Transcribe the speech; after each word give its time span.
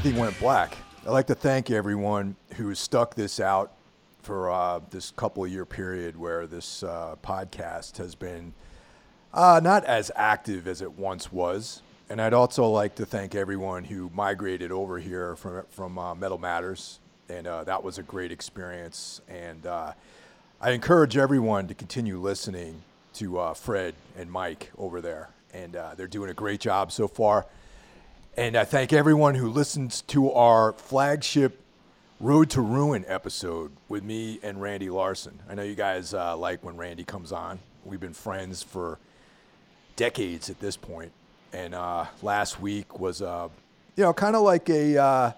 Everything 0.00 0.18
Went 0.22 0.40
Black. 0.40 0.78
I'd 1.02 1.10
like 1.10 1.26
to 1.26 1.34
thank 1.34 1.70
everyone 1.70 2.34
who 2.54 2.74
stuck 2.74 3.14
this 3.14 3.38
out 3.38 3.72
for 4.22 4.50
uh, 4.50 4.80
this 4.88 5.10
couple 5.10 5.46
year 5.46 5.66
period 5.66 6.16
where 6.16 6.46
this 6.46 6.82
uh, 6.82 7.16
podcast 7.22 7.98
has 7.98 8.14
been 8.14 8.54
uh, 9.34 9.60
not 9.62 9.84
as 9.84 10.10
active 10.16 10.66
as 10.66 10.80
it 10.80 10.92
once 10.92 11.30
was. 11.30 11.82
And 12.08 12.18
I'd 12.18 12.32
also 12.32 12.66
like 12.66 12.94
to 12.94 13.04
thank 13.04 13.34
everyone 13.34 13.84
who 13.84 14.10
migrated 14.14 14.72
over 14.72 14.98
here 14.98 15.36
from, 15.36 15.66
from 15.68 15.98
uh, 15.98 16.14
Metal 16.14 16.38
Matters. 16.38 16.98
And 17.28 17.46
uh, 17.46 17.64
that 17.64 17.84
was 17.84 17.98
a 17.98 18.02
great 18.02 18.32
experience. 18.32 19.20
And 19.28 19.66
uh, 19.66 19.92
I 20.62 20.70
encourage 20.70 21.18
everyone 21.18 21.68
to 21.68 21.74
continue 21.74 22.18
listening 22.18 22.80
to 23.16 23.52
Fred 23.54 23.92
and 24.16 24.32
Mike 24.32 24.72
over 24.78 25.02
there. 25.02 25.28
And 25.52 25.76
they're 25.98 26.06
doing 26.06 26.30
a 26.30 26.34
great 26.34 26.60
job 26.60 26.90
so 26.90 27.06
far. 27.06 27.44
And 28.36 28.56
I 28.56 28.64
thank 28.64 28.92
everyone 28.92 29.34
who 29.34 29.50
listens 29.50 30.02
to 30.02 30.30
our 30.30 30.72
flagship 30.74 31.60
Road 32.20 32.48
to 32.50 32.60
Ruin 32.60 33.04
episode 33.08 33.72
with 33.88 34.04
me 34.04 34.38
and 34.42 34.62
Randy 34.62 34.88
Larson. 34.88 35.40
I 35.48 35.54
know 35.54 35.64
you 35.64 35.74
guys 35.74 36.14
uh, 36.14 36.36
like 36.36 36.62
when 36.62 36.76
Randy 36.76 37.02
comes 37.02 37.32
on. 37.32 37.58
We've 37.84 37.98
been 37.98 38.14
friends 38.14 38.62
for 38.62 39.00
decades 39.96 40.48
at 40.48 40.60
this 40.60 40.76
point. 40.76 41.10
And 41.52 41.74
uh, 41.74 42.06
last 42.22 42.60
week 42.60 43.00
was, 43.00 43.20
uh, 43.20 43.48
you 43.96 44.04
know, 44.04 44.12
kind 44.12 44.36
of 44.36 44.42
like 44.42 44.70
a 44.70 44.96
uh, 44.96 45.32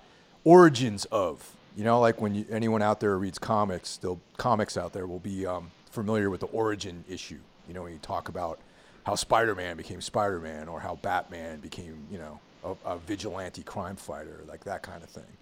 origins 0.44 1.06
of, 1.06 1.56
you 1.74 1.84
know, 1.84 1.98
like 1.98 2.20
when 2.20 2.34
you, 2.34 2.44
anyone 2.50 2.82
out 2.82 3.00
there 3.00 3.16
reads 3.16 3.38
comics, 3.38 3.88
still 3.88 4.20
comics 4.36 4.76
out 4.76 4.92
there 4.92 5.06
will 5.06 5.18
be 5.18 5.46
um, 5.46 5.70
familiar 5.90 6.28
with 6.28 6.40
the 6.40 6.46
origin 6.48 7.04
issue. 7.08 7.40
You 7.66 7.72
know, 7.72 7.84
when 7.84 7.92
you 7.94 8.00
talk 8.00 8.28
about 8.28 8.60
how 9.06 9.14
Spider-Man 9.14 9.78
became 9.78 10.02
Spider-Man 10.02 10.68
or 10.68 10.80
how 10.80 10.96
Batman 10.96 11.60
became, 11.60 12.06
you 12.10 12.18
know, 12.18 12.38
a, 12.64 12.74
a 12.84 12.98
vigilante 12.98 13.62
crime 13.62 13.96
fighter, 13.96 14.40
like 14.48 14.64
that 14.64 14.82
kind 14.82 15.02
of 15.02 15.08
thing. 15.08 15.36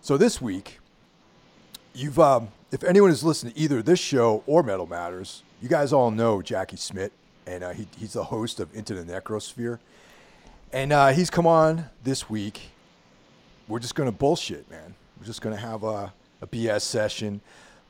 So 0.00 0.16
this 0.16 0.40
week, 0.40 0.80
you've 1.94 2.18
um, 2.18 2.48
if 2.70 2.82
anyone 2.84 3.10
has 3.10 3.22
listened 3.22 3.54
to 3.54 3.60
either 3.60 3.82
this 3.82 4.00
show 4.00 4.42
or 4.46 4.62
Metal 4.62 4.86
Matters, 4.86 5.42
you 5.60 5.68
guys 5.68 5.92
all 5.92 6.10
know 6.10 6.42
Jackie 6.42 6.76
Smith, 6.76 7.12
and 7.46 7.62
uh, 7.62 7.70
he, 7.70 7.86
he's 7.98 8.14
the 8.14 8.24
host 8.24 8.60
of 8.60 8.74
Into 8.74 8.94
the 8.94 9.04
Necrosphere, 9.04 9.78
and 10.72 10.92
uh, 10.92 11.08
he's 11.08 11.30
come 11.30 11.46
on 11.46 11.86
this 12.02 12.28
week. 12.28 12.70
We're 13.68 13.78
just 13.78 13.94
gonna 13.94 14.12
bullshit, 14.12 14.70
man. 14.70 14.94
We're 15.18 15.26
just 15.26 15.40
gonna 15.40 15.56
have 15.56 15.84
a, 15.84 16.12
a 16.40 16.46
BS 16.46 16.82
session, 16.82 17.40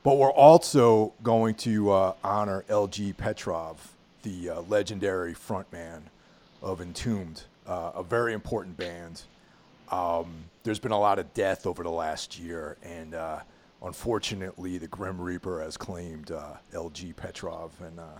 but 0.03 0.17
we're 0.17 0.31
also 0.31 1.13
going 1.23 1.55
to 1.55 1.91
uh, 1.91 2.13
honor 2.23 2.63
LG 2.69 3.17
Petrov, 3.17 3.93
the 4.23 4.49
uh, 4.49 4.61
legendary 4.61 5.33
frontman 5.33 6.03
of 6.61 6.79
Entombed 6.79 7.43
uh, 7.67 7.91
a 7.95 8.03
very 8.03 8.33
important 8.33 8.77
band. 8.77 9.21
Um, 9.91 10.45
there's 10.63 10.79
been 10.79 10.91
a 10.91 10.99
lot 10.99 11.19
of 11.19 11.33
death 11.33 11.65
over 11.65 11.83
the 11.83 11.91
last 11.91 12.39
year, 12.39 12.77
and 12.83 13.13
uh, 13.13 13.39
unfortunately, 13.83 14.77
the 14.77 14.87
Grim 14.87 15.19
Reaper 15.19 15.61
has 15.61 15.77
claimed 15.77 16.31
uh, 16.31 16.53
LG 16.73 17.15
Petrov, 17.15 17.71
and 17.81 17.99
uh, 17.99 18.19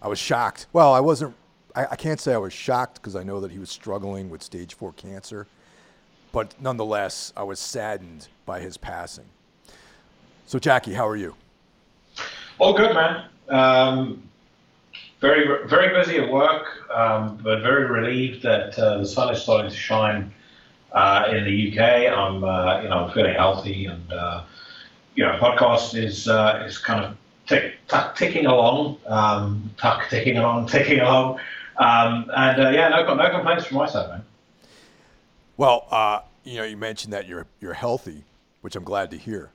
I 0.00 0.08
was 0.08 0.18
shocked. 0.18 0.66
Well, 0.72 0.92
I 0.92 1.00
wasn't. 1.00 1.34
I, 1.74 1.86
I 1.92 1.96
can't 1.96 2.20
say 2.20 2.34
I 2.34 2.38
was 2.38 2.52
shocked 2.52 2.96
because 2.96 3.16
I 3.16 3.22
know 3.22 3.40
that 3.40 3.50
he 3.50 3.58
was 3.58 3.70
struggling 3.70 4.30
with 4.30 4.42
stage 4.42 4.74
four 4.74 4.92
cancer, 4.92 5.46
but 6.32 6.54
nonetheless, 6.60 7.32
I 7.36 7.42
was 7.42 7.58
saddened 7.58 8.28
by 8.46 8.60
his 8.60 8.76
passing. 8.76 9.26
So, 10.46 10.58
Jackie, 10.58 10.92
how 10.92 11.06
are 11.06 11.16
you? 11.16 11.34
All 12.58 12.74
good, 12.74 12.94
man. 12.94 13.24
Um, 13.48 14.28
very 15.22 15.66
very 15.68 15.94
busy 15.94 16.18
at 16.18 16.28
work, 16.28 16.90
um, 16.92 17.38
but 17.42 17.62
very 17.62 17.86
relieved 17.86 18.42
that 18.42 18.76
uh, 18.78 18.98
the 18.98 19.06
sun 19.06 19.32
is 19.32 19.40
starting 19.40 19.70
to 19.70 19.76
shine 19.76 20.34
uh, 20.90 21.28
in 21.30 21.44
the 21.44 21.68
UK. 21.70 22.12
I'm 22.12 22.42
uh, 22.44 22.82
you 22.82 22.88
know 22.88 23.04
I'm 23.04 23.12
feeling 23.12 23.34
healthy, 23.34 23.86
and 23.86 24.12
uh, 24.12 24.42
you 25.14 25.24
know 25.24 25.38
podcast 25.38 25.94
is 25.94 26.26
uh, 26.26 26.64
is 26.66 26.76
kind 26.76 27.04
of 27.04 27.16
tick, 27.46 27.74
tuck, 27.86 28.16
ticking 28.16 28.46
along, 28.46 28.98
um, 29.06 29.70
tuck 29.78 30.10
ticking 30.10 30.38
along, 30.38 30.66
ticking 30.74 30.98
along, 30.98 31.38
um, 31.76 32.28
and 32.36 32.60
uh, 32.60 32.70
yeah, 32.70 32.88
no 32.88 33.14
no 33.14 33.30
complaints 33.30 33.66
from 33.66 33.78
my 33.78 33.88
side, 33.88 34.08
man. 34.08 34.24
Well, 35.56 36.26
you 36.42 36.56
know, 36.56 36.64
you 36.64 36.76
mentioned 36.76 37.12
that 37.12 37.28
you're 37.28 37.46
you're 37.60 37.74
healthy, 37.74 38.24
which 38.60 38.74
I'm 38.74 38.84
glad 38.84 39.12
to 39.12 39.16
hear, 39.16 39.52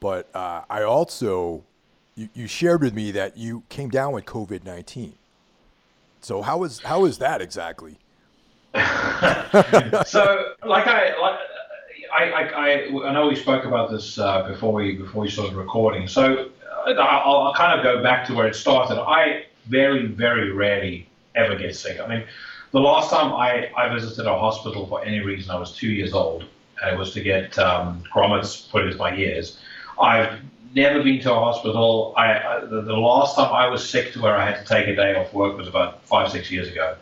but 0.00 0.28
I 0.34 0.82
also 0.82 1.62
you, 2.14 2.28
you 2.34 2.46
shared 2.46 2.82
with 2.82 2.94
me 2.94 3.10
that 3.12 3.36
you 3.36 3.64
came 3.68 3.88
down 3.88 4.12
with 4.12 4.24
COVID 4.24 4.64
nineteen. 4.64 5.14
So 6.20 6.42
how 6.42 6.64
is 6.64 6.80
how 6.80 7.04
is 7.04 7.18
that 7.18 7.40
exactly? 7.40 7.98
so 8.74 10.54
like 10.64 10.86
I 10.86 11.16
like 11.20 11.38
I, 12.12 12.24
I, 12.32 13.08
I 13.08 13.12
know 13.12 13.28
we 13.28 13.36
spoke 13.36 13.64
about 13.64 13.90
this 13.90 14.18
uh, 14.18 14.46
before 14.48 14.72
we 14.72 14.96
before 14.96 15.22
we 15.22 15.30
started 15.30 15.56
recording. 15.56 16.06
So 16.06 16.50
uh, 16.86 16.92
I'll, 16.92 17.46
I'll 17.46 17.54
kind 17.54 17.78
of 17.78 17.84
go 17.84 18.02
back 18.02 18.26
to 18.26 18.34
where 18.34 18.46
it 18.46 18.54
started. 18.54 19.00
I 19.00 19.46
very 19.66 20.06
very 20.06 20.52
rarely 20.52 21.08
ever 21.34 21.56
get 21.56 21.74
sick. 21.74 22.00
I 22.00 22.06
mean, 22.06 22.24
the 22.70 22.80
last 22.80 23.10
time 23.10 23.32
I, 23.32 23.70
I 23.76 23.92
visited 23.92 24.26
a 24.26 24.38
hospital 24.38 24.86
for 24.86 25.04
any 25.04 25.20
reason, 25.20 25.50
I 25.50 25.58
was 25.58 25.72
two 25.72 25.88
years 25.90 26.12
old, 26.12 26.44
and 26.82 26.94
it 26.94 26.98
was 26.98 27.12
to 27.14 27.22
get 27.22 27.58
um, 27.58 28.02
grommets 28.12 28.70
put 28.70 28.84
into 28.84 28.96
my 28.96 29.14
ears. 29.14 29.58
I've 30.00 30.40
never 30.74 31.02
been 31.02 31.20
to 31.20 31.32
a 31.32 31.34
hospital. 31.34 32.14
I, 32.16 32.38
I 32.38 32.60
the, 32.60 32.82
the, 32.82 32.96
last 32.96 33.36
time 33.36 33.52
I 33.52 33.68
was 33.68 33.88
sick 33.88 34.12
to 34.12 34.20
where 34.20 34.36
I 34.36 34.44
had 34.44 34.60
to 34.60 34.64
take 34.66 34.88
a 34.88 34.96
day 34.96 35.14
off 35.14 35.32
work 35.32 35.56
was 35.56 35.68
about 35.68 36.04
five 36.06 36.30
six 36.30 36.50
years 36.50 36.68
ago. 36.68 36.96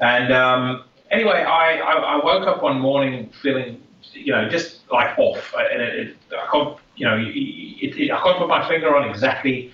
And 0.00 0.32
um, 0.32 0.84
anyway, 1.10 1.42
I, 1.42 1.78
I, 1.78 1.92
I, 1.92 2.24
woke 2.24 2.46
up 2.46 2.62
one 2.62 2.78
morning 2.78 3.30
feeling 3.42 3.82
you 4.12 4.32
know 4.32 4.48
just 4.48 4.88
like 4.90 5.18
off, 5.18 5.52
and 5.56 5.82
it, 5.82 5.98
it, 5.98 6.16
I 6.32 6.46
can't 6.52 6.78
you 6.96 7.06
know 7.06 7.16
it, 7.20 8.10
I 8.10 8.22
can't 8.22 8.38
put 8.38 8.48
my 8.48 8.66
finger 8.68 8.94
on 8.94 9.08
exactly 9.08 9.72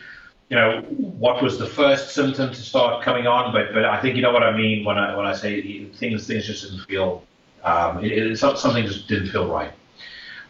you 0.49 0.57
know 0.57 0.83
what 0.83 1.43
was 1.43 1.59
the 1.59 1.67
first 1.67 2.15
symptom 2.15 2.51
to 2.51 2.61
start 2.61 3.03
coming 3.03 3.27
on, 3.27 3.53
but 3.53 3.75
but 3.75 3.85
I 3.85 4.01
think 4.01 4.17
you 4.17 4.23
know 4.23 4.33
what 4.33 4.43
I 4.43 4.57
mean 4.57 4.85
when 4.85 4.99
I 4.99 5.17
when 5.17 5.27
I 5.27 5.35
say 5.35 5.85
things 5.87 6.27
things 6.27 6.47
just 6.47 6.63
didn't 6.65 6.85
feel 6.87 7.23
um, 7.65 8.05
it, 8.05 8.13
it, 8.13 8.39
something 8.39 8.85
just 8.87 9.09
didn't 9.09 9.29
feel 9.29 9.49
right. 9.49 9.73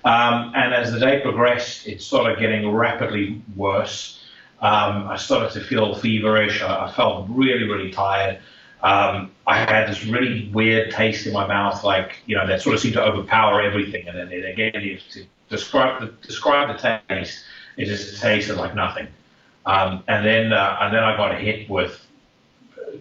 Um, 0.04 0.52
and 0.54 0.74
as 0.74 0.92
the 0.92 1.00
day 1.00 1.20
progressed, 1.20 1.86
it 1.86 2.02
started 2.02 2.38
getting 2.38 2.70
rapidly 2.70 3.42
worse. 3.56 4.20
Um, 4.60 5.08
I 5.08 5.16
started 5.16 5.52
to 5.52 5.60
feel 5.60 5.94
feverish. 5.94 6.62
I, 6.62 6.86
I 6.86 6.92
felt 6.92 7.26
really, 7.30 7.64
really 7.64 7.90
tired. 7.90 8.38
Um, 8.82 9.32
I 9.46 9.56
had 9.56 9.88
this 9.88 10.04
really 10.04 10.50
weird 10.52 10.90
taste 10.90 11.26
in 11.26 11.32
my 11.32 11.46
mouth, 11.46 11.82
like 11.84 12.16
you 12.26 12.36
know, 12.36 12.46
that 12.46 12.60
sort 12.60 12.74
of 12.74 12.82
seemed 12.82 12.94
to 12.94 13.02
overpower 13.02 13.62
everything. 13.62 14.06
And 14.06 14.18
then 14.18 14.30
again, 14.30 14.72
to 14.72 15.26
describe 15.48 16.02
the 16.02 16.06
describe 16.26 16.76
the 16.76 17.00
taste, 17.08 17.44
it 17.78 17.86
just 17.86 18.20
tasted 18.20 18.56
like 18.56 18.74
nothing. 18.74 19.08
Um, 19.64 20.04
and 20.06 20.24
then 20.24 20.52
uh, 20.52 20.78
and 20.82 20.94
then 20.94 21.02
I 21.02 21.16
got 21.16 21.40
hit 21.40 21.68
with 21.70 22.06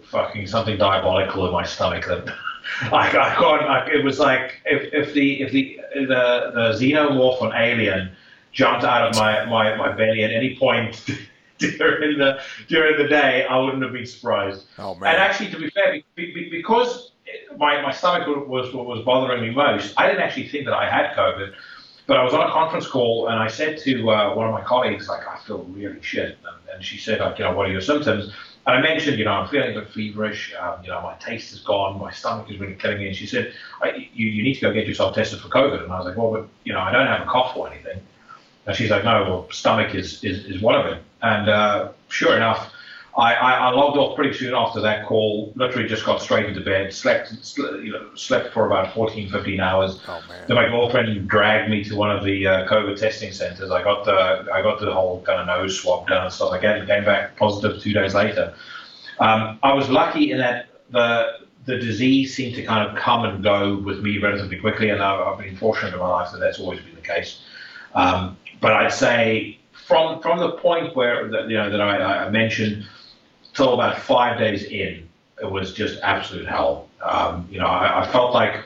fucking 0.04 0.46
something 0.46 0.78
diabolical 0.78 1.46
in 1.46 1.52
my 1.52 1.64
stomach 1.64 2.06
that 2.06 2.34
I, 2.82 3.08
I 3.08 3.34
can't. 3.34 3.62
I, 3.62 3.86
it 3.92 4.04
was 4.04 4.18
like 4.18 4.60
if, 4.64 4.92
if 4.92 5.14
the 5.14 5.42
if 5.42 5.52
the 5.52 5.80
the 5.94 6.50
the 6.54 6.78
xenomorph 6.78 7.42
on 7.42 7.52
Alien 7.54 8.10
jumped 8.52 8.84
out 8.84 9.08
of 9.08 9.16
my, 9.16 9.44
my, 9.46 9.74
my 9.74 9.92
belly 9.92 10.22
at 10.22 10.30
any 10.30 10.56
point 10.56 11.04
during 11.58 12.18
the 12.18 12.40
during 12.68 12.96
the 12.96 13.08
day, 13.08 13.44
I 13.44 13.58
wouldn't 13.58 13.82
have 13.82 13.92
been 13.92 14.06
surprised. 14.06 14.66
Oh 14.78 14.94
man! 14.94 15.14
And 15.14 15.22
actually, 15.22 15.50
to 15.50 15.58
be 15.58 15.70
fair, 15.70 16.00
because 16.16 17.12
my, 17.56 17.80
my 17.82 17.92
stomach 17.92 18.26
was 18.48 18.72
what 18.74 18.86
was 18.86 19.04
bothering 19.04 19.42
me 19.42 19.50
most, 19.50 19.94
I 19.96 20.06
didn't 20.06 20.22
actually 20.22 20.48
think 20.48 20.64
that 20.66 20.74
I 20.74 20.88
had 20.88 21.14
COVID. 21.16 21.54
But 22.06 22.18
I 22.18 22.24
was 22.24 22.34
on 22.34 22.46
a 22.46 22.52
conference 22.52 22.86
call 22.86 23.28
and 23.28 23.38
I 23.38 23.46
said 23.46 23.78
to 23.78 24.10
uh, 24.10 24.34
one 24.34 24.46
of 24.46 24.52
my 24.52 24.60
colleagues, 24.62 25.08
like, 25.08 25.26
I 25.26 25.38
feel 25.38 25.64
really 25.70 26.02
shit. 26.02 26.36
And, 26.46 26.74
and 26.74 26.84
she 26.84 26.98
said, 26.98 27.20
like, 27.20 27.38
you 27.38 27.46
know, 27.46 27.54
what 27.54 27.66
are 27.66 27.72
your 27.72 27.80
symptoms? 27.80 28.30
And 28.66 28.78
I 28.78 28.80
mentioned, 28.80 29.18
you 29.18 29.26
know, 29.26 29.32
I'm 29.32 29.48
feeling 29.48 29.76
a 29.76 29.80
bit 29.80 29.90
feverish. 29.90 30.54
Um, 30.58 30.82
you 30.82 30.88
know, 30.88 31.00
my 31.02 31.14
taste 31.16 31.52
is 31.52 31.60
gone. 31.60 32.00
My 32.00 32.10
stomach 32.10 32.50
is 32.50 32.58
really 32.58 32.74
killing 32.74 32.98
me. 32.98 33.08
And 33.08 33.16
she 33.16 33.26
said, 33.26 33.52
you, 33.84 34.26
you 34.26 34.42
need 34.42 34.54
to 34.54 34.60
go 34.62 34.72
get 34.72 34.86
yourself 34.86 35.14
tested 35.14 35.40
for 35.40 35.48
COVID. 35.48 35.82
And 35.82 35.92
I 35.92 35.98
was 35.98 36.06
like, 36.06 36.16
well, 36.16 36.30
but, 36.30 36.48
you 36.64 36.72
know, 36.72 36.80
I 36.80 36.90
don't 36.90 37.06
have 37.06 37.20
a 37.20 37.30
cough 37.30 37.56
or 37.56 37.70
anything. 37.70 38.00
And 38.66 38.74
she's 38.74 38.90
like, 38.90 39.04
no, 39.04 39.22
well, 39.24 39.50
stomach 39.50 39.94
is, 39.94 40.24
is, 40.24 40.46
is 40.46 40.62
one 40.62 40.74
of 40.74 40.86
it. 40.86 41.02
And 41.20 41.50
uh, 41.50 41.92
sure 42.08 42.36
enough, 42.36 42.72
I, 43.16 43.34
I, 43.34 43.52
I, 43.52 43.70
logged 43.70 43.96
off 43.96 44.16
pretty 44.16 44.36
soon 44.36 44.54
after 44.54 44.80
that 44.80 45.06
call. 45.06 45.52
Literally 45.54 45.88
just 45.88 46.04
got 46.04 46.20
straight 46.20 46.46
into 46.46 46.60
bed, 46.60 46.92
slept, 46.92 47.32
you 47.56 47.92
know, 47.92 48.10
slept 48.14 48.52
for 48.52 48.66
about 48.66 48.92
14, 48.92 49.30
15 49.30 49.60
hours. 49.60 50.00
Oh, 50.08 50.20
man. 50.28 50.44
Then 50.48 50.56
my 50.56 50.68
girlfriend 50.68 51.28
dragged 51.28 51.70
me 51.70 51.84
to 51.84 51.94
one 51.94 52.10
of 52.10 52.24
the 52.24 52.46
uh, 52.46 52.68
COVID 52.68 52.98
testing 52.98 53.32
centers. 53.32 53.70
I 53.70 53.84
got 53.84 54.04
the 54.04 54.48
I 54.52 54.62
got 54.62 54.80
the 54.80 54.92
whole 54.92 55.22
kind 55.22 55.40
of 55.40 55.46
nose 55.46 55.80
swab 55.80 56.08
done 56.08 56.24
and 56.24 56.32
stuff. 56.32 56.50
I 56.50 56.60
came, 56.60 56.86
came 56.86 57.04
back 57.04 57.36
positive 57.36 57.80
two 57.80 57.92
days 57.92 58.14
later. 58.14 58.52
Um, 59.20 59.60
I 59.62 59.72
was 59.74 59.88
lucky 59.88 60.32
in 60.32 60.38
that 60.38 60.66
the 60.90 61.44
the 61.66 61.78
disease 61.78 62.34
seemed 62.34 62.56
to 62.56 62.64
kind 62.64 62.88
of 62.88 62.96
come 62.96 63.24
and 63.24 63.42
go 63.42 63.76
with 63.76 64.00
me 64.00 64.18
relatively 64.18 64.58
quickly, 64.58 64.90
and 64.90 65.00
I've 65.00 65.38
been 65.38 65.56
fortunate 65.56 65.94
in 65.94 66.00
my 66.00 66.08
life 66.08 66.32
that 66.32 66.38
that's 66.38 66.58
always 66.58 66.80
been 66.80 66.94
the 66.94 67.00
case. 67.00 67.40
Um, 67.94 68.36
but 68.60 68.72
I'd 68.72 68.92
say 68.92 69.58
from 69.72 70.20
from 70.20 70.40
the 70.40 70.52
point 70.52 70.96
where 70.96 71.26
you 71.48 71.56
know 71.56 71.70
that 71.70 71.80
I, 71.80 72.26
I 72.26 72.30
mentioned 72.30 72.86
till 73.54 73.74
about 73.74 73.98
five 73.98 74.38
days 74.38 74.64
in, 74.64 75.08
it 75.40 75.50
was 75.50 75.72
just 75.72 76.00
absolute 76.02 76.46
hell. 76.46 76.88
Um, 77.02 77.48
you 77.50 77.58
know, 77.58 77.66
I, 77.66 78.02
I, 78.02 78.06
felt 78.06 78.32
like 78.32 78.64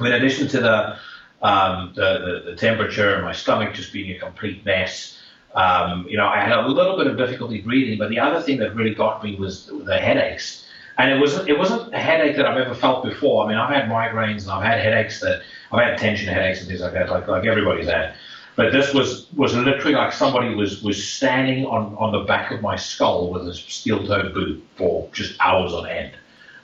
in 0.00 0.06
addition 0.06 0.48
to 0.48 0.60
the, 0.60 0.96
um, 1.42 1.92
the, 1.94 2.42
the, 2.44 2.50
the 2.50 2.56
temperature 2.56 3.14
and 3.14 3.24
my 3.24 3.32
stomach 3.32 3.74
just 3.74 3.92
being 3.92 4.14
a 4.14 4.18
complete 4.18 4.64
mess, 4.64 5.18
um, 5.54 6.06
you 6.08 6.16
know, 6.16 6.26
I 6.26 6.40
had 6.40 6.52
a 6.52 6.68
little 6.68 6.96
bit 6.96 7.06
of 7.06 7.16
difficulty 7.16 7.60
breathing. 7.60 7.98
But 7.98 8.10
the 8.10 8.18
other 8.18 8.40
thing 8.40 8.58
that 8.58 8.74
really 8.74 8.94
got 8.94 9.22
me 9.22 9.36
was 9.36 9.66
the 9.66 9.98
headaches. 9.98 10.66
And 10.98 11.10
it 11.10 11.18
wasn't 11.18 11.48
it 11.48 11.58
wasn't 11.58 11.94
a 11.94 11.98
headache 11.98 12.36
that 12.36 12.46
I've 12.46 12.58
ever 12.58 12.74
felt 12.74 13.04
before. 13.04 13.44
I 13.44 13.48
mean, 13.48 13.56
I've 13.56 13.74
had 13.74 13.88
migraines 13.88 14.42
and 14.42 14.50
I've 14.50 14.62
had 14.62 14.80
headaches 14.80 15.20
that 15.20 15.42
I've 15.72 15.82
had 15.82 15.98
tension 15.98 16.28
headaches 16.28 16.58
and 16.58 16.68
things 16.68 16.80
like 16.80 16.92
that, 16.92 17.08
like 17.08 17.26
like 17.26 17.46
everybody's 17.46 17.88
had. 17.88 18.14
But 18.60 18.72
this 18.72 18.92
was 18.92 19.32
was 19.32 19.56
literally 19.56 19.94
like 19.94 20.12
somebody 20.12 20.54
was 20.54 20.82
was 20.82 21.02
standing 21.02 21.64
on 21.64 21.96
on 21.96 22.12
the 22.12 22.24
back 22.24 22.50
of 22.50 22.60
my 22.60 22.76
skull 22.76 23.30
with 23.32 23.48
a 23.48 23.54
steel-toed 23.54 24.34
boot 24.34 24.62
for 24.76 25.08
just 25.14 25.34
hours 25.40 25.72
on 25.72 25.88
end, 25.88 26.12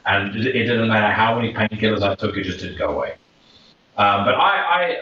and 0.05 0.37
it, 0.37 0.53
didn't 0.53 0.89
matter 0.89 1.11
how 1.11 1.37
many 1.37 1.55
painkillers 1.55 2.03
I 2.03 2.15
took, 2.15 2.37
it 2.37 2.43
just 2.43 2.61
didn't 2.61 2.77
go 2.77 2.91
away. 2.91 3.15
Um, 3.97 4.27
but 4.27 4.35
I, 4.35 4.53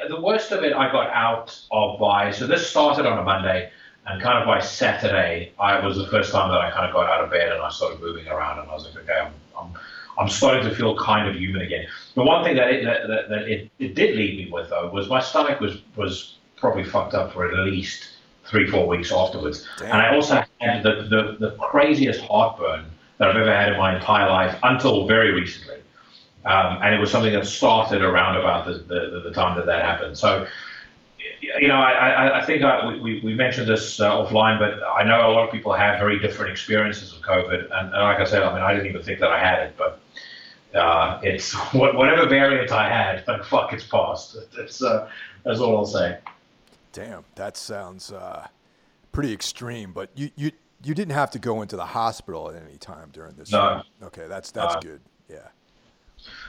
I, 0.04 0.08
the 0.08 0.20
worst 0.20 0.52
of 0.52 0.62
it, 0.62 0.72
I 0.72 0.92
got 0.92 1.10
out 1.10 1.60
of 1.72 1.98
by. 1.98 2.30
So 2.30 2.46
this 2.46 2.64
started 2.64 3.06
on 3.06 3.18
a 3.18 3.24
Monday, 3.24 3.72
and 4.06 4.22
kind 4.22 4.38
of 4.38 4.46
by 4.46 4.60
Saturday, 4.60 5.52
I 5.58 5.84
was 5.84 5.96
the 5.96 6.06
first 6.06 6.30
time 6.30 6.48
that 6.52 6.60
I 6.60 6.70
kind 6.70 6.86
of 6.86 6.92
got 6.94 7.10
out 7.10 7.24
of 7.24 7.28
bed 7.28 7.50
and 7.50 7.60
I 7.60 7.70
started 7.70 8.00
moving 8.00 8.28
around, 8.28 8.60
and 8.60 8.70
I 8.70 8.72
was 8.72 8.84
like, 8.84 9.02
okay, 9.02 9.18
I'm, 9.18 9.32
I'm, 9.58 9.72
I'm 10.16 10.28
starting 10.28 10.62
to 10.62 10.72
feel 10.72 10.96
kind 10.96 11.28
of 11.28 11.34
human 11.34 11.62
again. 11.62 11.88
The 12.14 12.22
one 12.22 12.44
thing 12.44 12.54
that 12.54 12.68
it, 12.70 12.84
that, 12.84 13.28
that 13.30 13.48
it, 13.48 13.68
it 13.80 13.96
did 13.96 14.14
leave 14.14 14.36
me 14.38 14.52
with 14.52 14.70
though 14.70 14.88
was 14.90 15.08
my 15.08 15.20
stomach 15.20 15.58
was 15.58 15.82
was 15.96 16.33
probably 16.64 16.82
fucked 16.82 17.12
up 17.12 17.30
for 17.30 17.46
at 17.46 17.52
least 17.66 18.08
three, 18.46 18.66
four 18.66 18.86
weeks 18.86 19.12
afterwards. 19.12 19.68
Damn. 19.76 19.92
And 19.92 20.00
I 20.00 20.14
also 20.14 20.42
had 20.62 20.82
the, 20.82 21.06
the, 21.10 21.36
the 21.38 21.56
craziest 21.56 22.22
heartburn 22.22 22.86
that 23.18 23.28
I've 23.28 23.36
ever 23.36 23.54
had 23.54 23.72
in 23.72 23.78
my 23.78 23.94
entire 23.94 24.30
life 24.30 24.58
until 24.62 25.06
very 25.06 25.32
recently. 25.32 25.76
Um, 26.46 26.78
and 26.80 26.94
it 26.94 26.98
was 26.98 27.10
something 27.10 27.34
that 27.34 27.46
started 27.46 28.00
around 28.00 28.38
about 28.38 28.64
the, 28.64 28.78
the, 28.78 29.20
the, 29.24 29.30
time 29.30 29.58
that 29.58 29.66
that 29.66 29.82
happened. 29.82 30.16
So, 30.16 30.46
you 31.42 31.68
know, 31.68 31.76
I, 31.76 32.40
I 32.40 32.46
think 32.46 32.62
I, 32.62 32.96
we, 32.96 33.20
we 33.20 33.34
mentioned 33.34 33.68
this 33.68 34.00
uh, 34.00 34.10
offline, 34.10 34.58
but 34.58 34.82
I 34.82 35.04
know 35.04 35.30
a 35.30 35.32
lot 35.32 35.44
of 35.46 35.52
people 35.52 35.74
have 35.74 35.98
very 35.98 36.18
different 36.18 36.50
experiences 36.50 37.12
of 37.12 37.20
COVID. 37.20 37.64
And, 37.64 37.92
and, 37.92 37.92
like 37.92 38.20
I 38.20 38.24
said, 38.24 38.42
I 38.42 38.54
mean, 38.54 38.62
I 38.62 38.72
didn't 38.72 38.86
even 38.86 39.02
think 39.02 39.20
that 39.20 39.30
I 39.30 39.38
had 39.38 39.66
it, 39.66 39.76
but 39.76 40.00
uh, 40.74 41.20
it's 41.22 41.52
whatever 41.74 42.26
variant 42.26 42.72
I 42.72 42.88
had, 42.88 43.22
like, 43.28 43.44
fuck, 43.52 43.74
it's 43.74 43.84
passed. 43.84 44.38
It's, 44.56 44.82
uh, 44.82 45.10
that's 45.44 45.60
all 45.60 45.76
I'll 45.76 45.84
say. 45.84 46.20
Damn, 46.94 47.24
that 47.34 47.56
sounds 47.56 48.12
uh, 48.12 48.46
pretty 49.10 49.32
extreme. 49.32 49.92
But 49.92 50.10
you, 50.14 50.30
you 50.36 50.52
you 50.84 50.94
didn't 50.94 51.14
have 51.14 51.30
to 51.32 51.38
go 51.40 51.60
into 51.60 51.76
the 51.76 51.84
hospital 51.84 52.50
at 52.50 52.62
any 52.62 52.78
time 52.78 53.10
during 53.12 53.34
this. 53.34 53.50
No. 53.50 53.82
Okay, 54.02 54.26
that's 54.28 54.52
that's 54.52 54.76
good. 54.76 55.00
Yeah. 55.28 55.48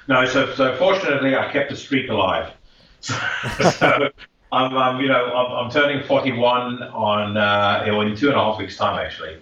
No, 0.07 0.23
so 0.25 0.53
so 0.53 0.77
fortunately, 0.77 1.35
I 1.35 1.51
kept 1.51 1.71
the 1.71 1.75
streak 1.75 2.09
alive. 2.09 2.53
so 3.01 4.09
I'm, 4.51 4.77
I'm, 4.77 5.01
you 5.01 5.07
know 5.07 5.25
I'm, 5.33 5.65
I'm 5.65 5.71
turning 5.71 6.03
41 6.03 6.83
on 6.83 7.37
uh, 7.37 7.83
in 7.87 8.15
two 8.15 8.27
and 8.27 8.35
a 8.35 8.39
half 8.39 8.59
weeks 8.59 8.77
time 8.77 9.03
actually. 9.03 9.41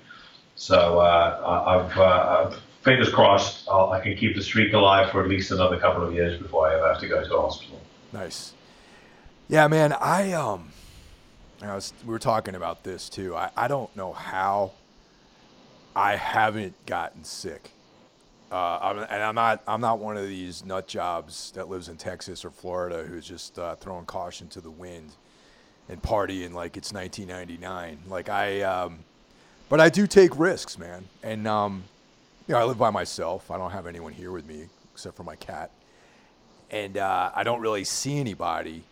So 0.55 1.00
uh, 1.00 1.63
I've, 1.65 1.97
uh, 1.97 2.57
fingers 2.81 3.09
crossed 3.09 3.67
I'll, 3.69 3.91
I 3.91 4.01
can 4.01 4.15
keep 4.15 4.35
the 4.35 4.44
streak 4.44 4.73
alive 4.73 5.11
for 5.11 5.21
at 5.21 5.29
least 5.29 5.51
another 5.51 5.79
couple 5.79 6.03
of 6.03 6.13
years 6.13 6.41
before 6.41 6.69
I 6.69 6.75
ever 6.75 6.88
have 6.88 7.00
to 7.01 7.07
go 7.07 7.23
to 7.23 7.29
hospital. 7.29 7.81
Nice. 8.11 8.53
Yeah, 9.47 9.67
man. 9.67 9.94
I 9.94 10.31
um 10.33 10.71
was, 11.71 11.94
we 12.06 12.12
were 12.12 12.19
talking 12.19 12.56
about 12.56 12.83
this 12.83 13.10
too. 13.10 13.36
I, 13.36 13.50
I 13.56 13.68
don't 13.68 13.95
know 13.95 14.13
how 14.13 14.71
I 15.95 16.15
haven't 16.15 16.74
gotten 16.86 17.24
sick. 17.24 17.71
Uh, 18.51 18.80
I'm, 18.81 18.98
and 19.00 19.24
I'm 19.24 19.33
not 19.33 19.63
I'm 19.68 19.81
not 19.81 19.98
one 19.98 20.15
of 20.15 20.27
these 20.27 20.63
nut 20.63 20.88
jobs 20.88 21.51
that 21.56 21.69
lives 21.69 21.89
in 21.89 21.98
Texas 21.98 22.45
or 22.45 22.51
Florida 22.51 23.04
who's 23.04 23.25
just 23.25 23.57
uh, 23.57 23.75
throwing 23.75 24.06
caution 24.06 24.48
to 24.50 24.62
the 24.62 24.69
wind 24.69 25.10
and 25.89 26.01
partying 26.01 26.54
like 26.54 26.77
it's 26.77 26.94
1999. 26.94 27.98
Like 28.07 28.30
I, 28.30 28.62
um, 28.62 29.00
but 29.69 29.80
I 29.80 29.89
do 29.89 30.06
take 30.06 30.38
risks, 30.38 30.77
man. 30.77 31.06
And 31.24 31.48
um, 31.48 31.83
you 32.48 32.54
know, 32.54 32.62
I 32.62 32.63
live 32.63 32.77
by 32.77 32.92
myself. 32.92 33.50
I 33.50 33.57
don't 33.57 33.71
have 33.71 33.88
anyone 33.88 34.13
here 34.13 34.31
with 34.31 34.45
me 34.45 34.68
except 34.94 35.18
for 35.18 35.24
my 35.24 35.36
cat, 35.36 35.71
and 36.69 36.98
uh, 36.98 37.31
I 37.33 37.44
don't 37.44 37.62
really 37.62 37.83
see 37.83 38.19
anybody. 38.19 38.83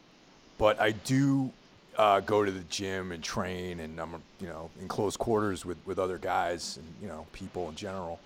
But 0.58 0.80
I 0.80 0.92
do 0.92 1.52
uh, 1.98 2.20
go 2.22 2.44
to 2.44 2.52
the 2.52 2.64
gym 2.64 3.12
and 3.12 3.24
train, 3.24 3.80
and 3.80 4.00
I'm 4.00 4.22
you 4.40 4.48
know 4.48 4.70
in 4.80 4.88
close 4.88 5.18
quarters 5.18 5.66
with, 5.66 5.78
with 5.86 6.00
other 6.00 6.18
guys 6.18 6.78
and 6.78 6.88
you 7.02 7.08
know 7.08 7.26
people 7.34 7.70
in 7.70 7.76
general 7.76 8.20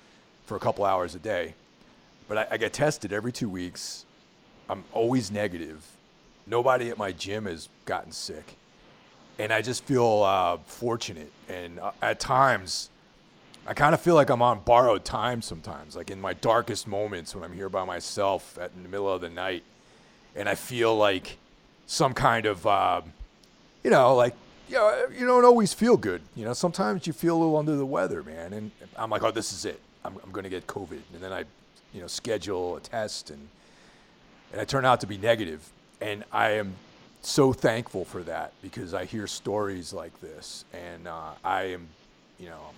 for 0.45 0.55
a 0.55 0.59
couple 0.59 0.85
hours 0.85 1.15
a 1.15 1.19
day. 1.19 1.55
But 2.27 2.37
I, 2.37 2.47
I 2.51 2.57
get 2.57 2.73
tested 2.73 3.13
every 3.13 3.31
two 3.31 3.49
weeks. 3.49 4.05
I'm 4.69 4.83
always 4.93 5.31
negative. 5.31 5.85
Nobody 6.47 6.89
at 6.89 6.97
my 6.97 7.11
gym 7.11 7.45
has 7.45 7.69
gotten 7.85 8.11
sick, 8.11 8.55
and 9.39 9.51
I 9.51 9.61
just 9.61 9.83
feel 9.83 10.23
uh, 10.23 10.57
fortunate. 10.65 11.31
And 11.49 11.79
uh, 11.79 11.91
at 12.01 12.19
times, 12.19 12.89
I 13.67 13.73
kind 13.73 13.95
of 13.95 14.01
feel 14.01 14.15
like 14.15 14.29
I'm 14.29 14.43
on 14.43 14.59
borrowed 14.59 15.03
time 15.03 15.41
sometimes, 15.41 15.95
like 15.95 16.11
in 16.11 16.21
my 16.21 16.33
darkest 16.33 16.87
moments 16.87 17.33
when 17.33 17.43
I'm 17.43 17.53
here 17.53 17.69
by 17.69 17.83
myself 17.83 18.57
at, 18.61 18.71
in 18.75 18.83
the 18.83 18.89
middle 18.89 19.11
of 19.11 19.21
the 19.21 19.29
night, 19.29 19.63
and 20.35 20.47
I 20.47 20.53
feel 20.53 20.95
like 20.95 21.37
some 21.87 22.13
kind 22.13 22.45
of 22.45 22.65
uh, 22.65 23.01
you 23.85 23.91
know, 23.91 24.15
like, 24.15 24.33
you 24.67 24.73
know, 24.73 25.05
you 25.15 25.27
don't 25.27 25.45
always 25.45 25.71
feel 25.71 25.95
good. 25.95 26.23
You 26.35 26.43
know, 26.43 26.53
sometimes 26.53 27.05
you 27.05 27.13
feel 27.13 27.37
a 27.37 27.39
little 27.39 27.55
under 27.55 27.75
the 27.75 27.85
weather, 27.85 28.23
man. 28.23 28.51
And 28.51 28.71
I'm 28.95 29.11
like, 29.11 29.21
oh, 29.21 29.29
this 29.29 29.53
is 29.53 29.63
it. 29.63 29.79
I'm, 30.03 30.17
I'm 30.23 30.31
going 30.31 30.43
to 30.43 30.49
get 30.49 30.65
COVID. 30.65 30.99
And 31.13 31.21
then 31.21 31.31
I, 31.31 31.43
you 31.93 32.01
know, 32.01 32.07
schedule 32.07 32.77
a 32.77 32.79
test 32.79 33.29
and, 33.29 33.47
and 34.51 34.59
I 34.59 34.65
turn 34.65 34.85
out 34.85 35.01
to 35.01 35.07
be 35.07 35.19
negative. 35.19 35.69
And 36.01 36.23
I 36.31 36.53
am 36.53 36.73
so 37.21 37.53
thankful 37.53 38.05
for 38.05 38.23
that 38.23 38.53
because 38.63 38.95
I 38.95 39.05
hear 39.05 39.27
stories 39.27 39.93
like 39.93 40.19
this. 40.19 40.65
And 40.73 41.07
uh, 41.07 41.33
I 41.43 41.65
am, 41.65 41.87
you 42.39 42.47
know, 42.47 42.71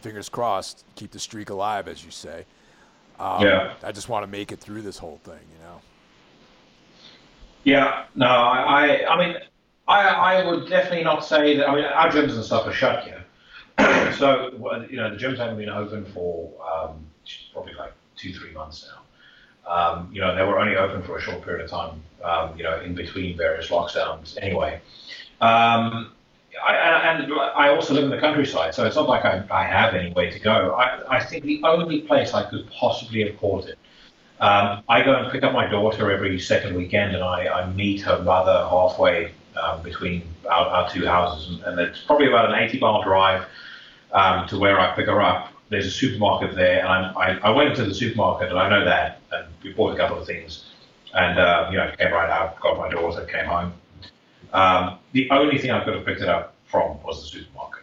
fingers 0.00 0.28
crossed, 0.28 0.84
keep 0.94 1.10
the 1.10 1.18
streak 1.18 1.50
alive, 1.50 1.88
as 1.88 2.04
you 2.04 2.12
say. 2.12 2.44
Um, 3.18 3.42
yeah. 3.42 3.74
I 3.82 3.90
just 3.90 4.08
want 4.08 4.22
to 4.22 4.28
make 4.28 4.52
it 4.52 4.60
through 4.60 4.82
this 4.82 4.96
whole 4.96 5.18
thing, 5.24 5.34
you 5.34 5.64
know? 5.64 5.80
Yeah, 7.64 8.04
no, 8.14 8.26
I, 8.28 9.04
I 9.10 9.18
mean, 9.18 9.36
I, 9.88 10.02
I 10.02 10.46
would 10.46 10.68
definitely 10.68 11.04
not 11.04 11.24
say 11.24 11.56
that. 11.56 11.68
I 11.68 11.74
mean, 11.74 11.84
our 11.84 12.10
gyms 12.10 12.34
and 12.34 12.44
stuff 12.44 12.66
are 12.66 12.72
shut 12.72 13.04
here. 13.04 13.24
so, 14.18 14.50
you 14.90 14.96
know, 14.96 15.10
the 15.10 15.16
gyms 15.16 15.38
haven't 15.38 15.58
been 15.58 15.68
open 15.68 16.04
for 16.06 16.50
um, 16.62 17.04
probably 17.52 17.74
like 17.74 17.92
two, 18.16 18.32
three 18.32 18.52
months 18.52 18.88
now. 18.88 19.02
Um, 19.70 20.10
you 20.12 20.20
know, 20.20 20.34
they 20.34 20.42
were 20.42 20.58
only 20.58 20.76
open 20.76 21.02
for 21.02 21.16
a 21.18 21.20
short 21.20 21.42
period 21.42 21.64
of 21.64 21.70
time, 21.70 22.02
um, 22.22 22.56
you 22.56 22.62
know, 22.62 22.80
in 22.80 22.94
between 22.94 23.36
various 23.36 23.68
lockdowns 23.68 24.38
anyway. 24.40 24.80
Um, 25.40 26.12
I, 26.66 26.74
and 26.74 27.32
I 27.32 27.68
also 27.68 27.92
live 27.92 28.04
in 28.04 28.10
the 28.10 28.18
countryside, 28.18 28.74
so 28.74 28.86
it's 28.86 28.96
not 28.96 29.08
like 29.08 29.24
I, 29.24 29.44
I 29.50 29.64
have 29.64 29.94
any 29.94 30.12
way 30.12 30.30
to 30.30 30.38
go. 30.38 30.74
I, 30.74 31.16
I 31.16 31.24
think 31.24 31.44
the 31.44 31.60
only 31.64 32.02
place 32.02 32.32
I 32.32 32.48
could 32.48 32.70
possibly 32.70 33.28
have 33.28 33.38
caught 33.38 33.66
it 33.66 33.78
um, 34.40 34.82
I 34.88 35.02
go 35.02 35.14
and 35.14 35.32
pick 35.32 35.42
up 35.44 35.54
my 35.54 35.66
daughter 35.66 36.10
every 36.10 36.38
second 36.38 36.76
weekend, 36.76 37.14
and 37.14 37.24
I, 37.24 37.48
I 37.48 37.72
meet 37.72 38.02
her 38.02 38.22
mother 38.22 38.66
halfway 38.68 39.32
um, 39.56 39.82
between 39.82 40.22
our, 40.48 40.66
our, 40.66 40.90
two 40.90 41.06
houses, 41.06 41.60
and 41.64 41.78
it's 41.78 42.00
probably 42.02 42.28
about 42.28 42.52
an 42.52 42.58
80 42.58 42.78
mile 42.78 43.02
drive 43.02 43.46
um, 44.12 44.46
to 44.48 44.58
where 44.58 44.78
I 44.78 44.94
pick 44.94 45.06
her 45.06 45.20
up. 45.20 45.52
There's 45.68 45.86
a 45.86 45.90
supermarket 45.90 46.54
there, 46.54 46.80
and 46.86 47.16
I, 47.16 47.38
I, 47.42 47.50
went 47.50 47.70
into 47.70 47.84
the 47.84 47.94
supermarket, 47.94 48.50
and 48.50 48.58
I 48.58 48.68
know 48.68 48.84
that, 48.84 49.20
and 49.32 49.48
we 49.62 49.72
bought 49.72 49.94
a 49.94 49.96
couple 49.96 50.18
of 50.18 50.26
things, 50.26 50.66
and 51.14 51.38
uh, 51.38 51.68
you 51.70 51.76
know, 51.76 51.92
came 51.98 52.12
right 52.12 52.30
out, 52.30 52.60
got 52.60 52.78
my 52.78 52.88
daughter, 52.88 53.24
came 53.24 53.46
home. 53.46 53.72
Um, 54.52 54.98
the 55.12 55.28
only 55.30 55.58
thing 55.58 55.72
I 55.72 55.84
could 55.84 55.94
have 55.94 56.06
picked 56.06 56.22
it 56.22 56.28
up 56.28 56.54
from 56.66 57.02
was 57.02 57.22
the 57.22 57.38
supermarket. 57.38 57.82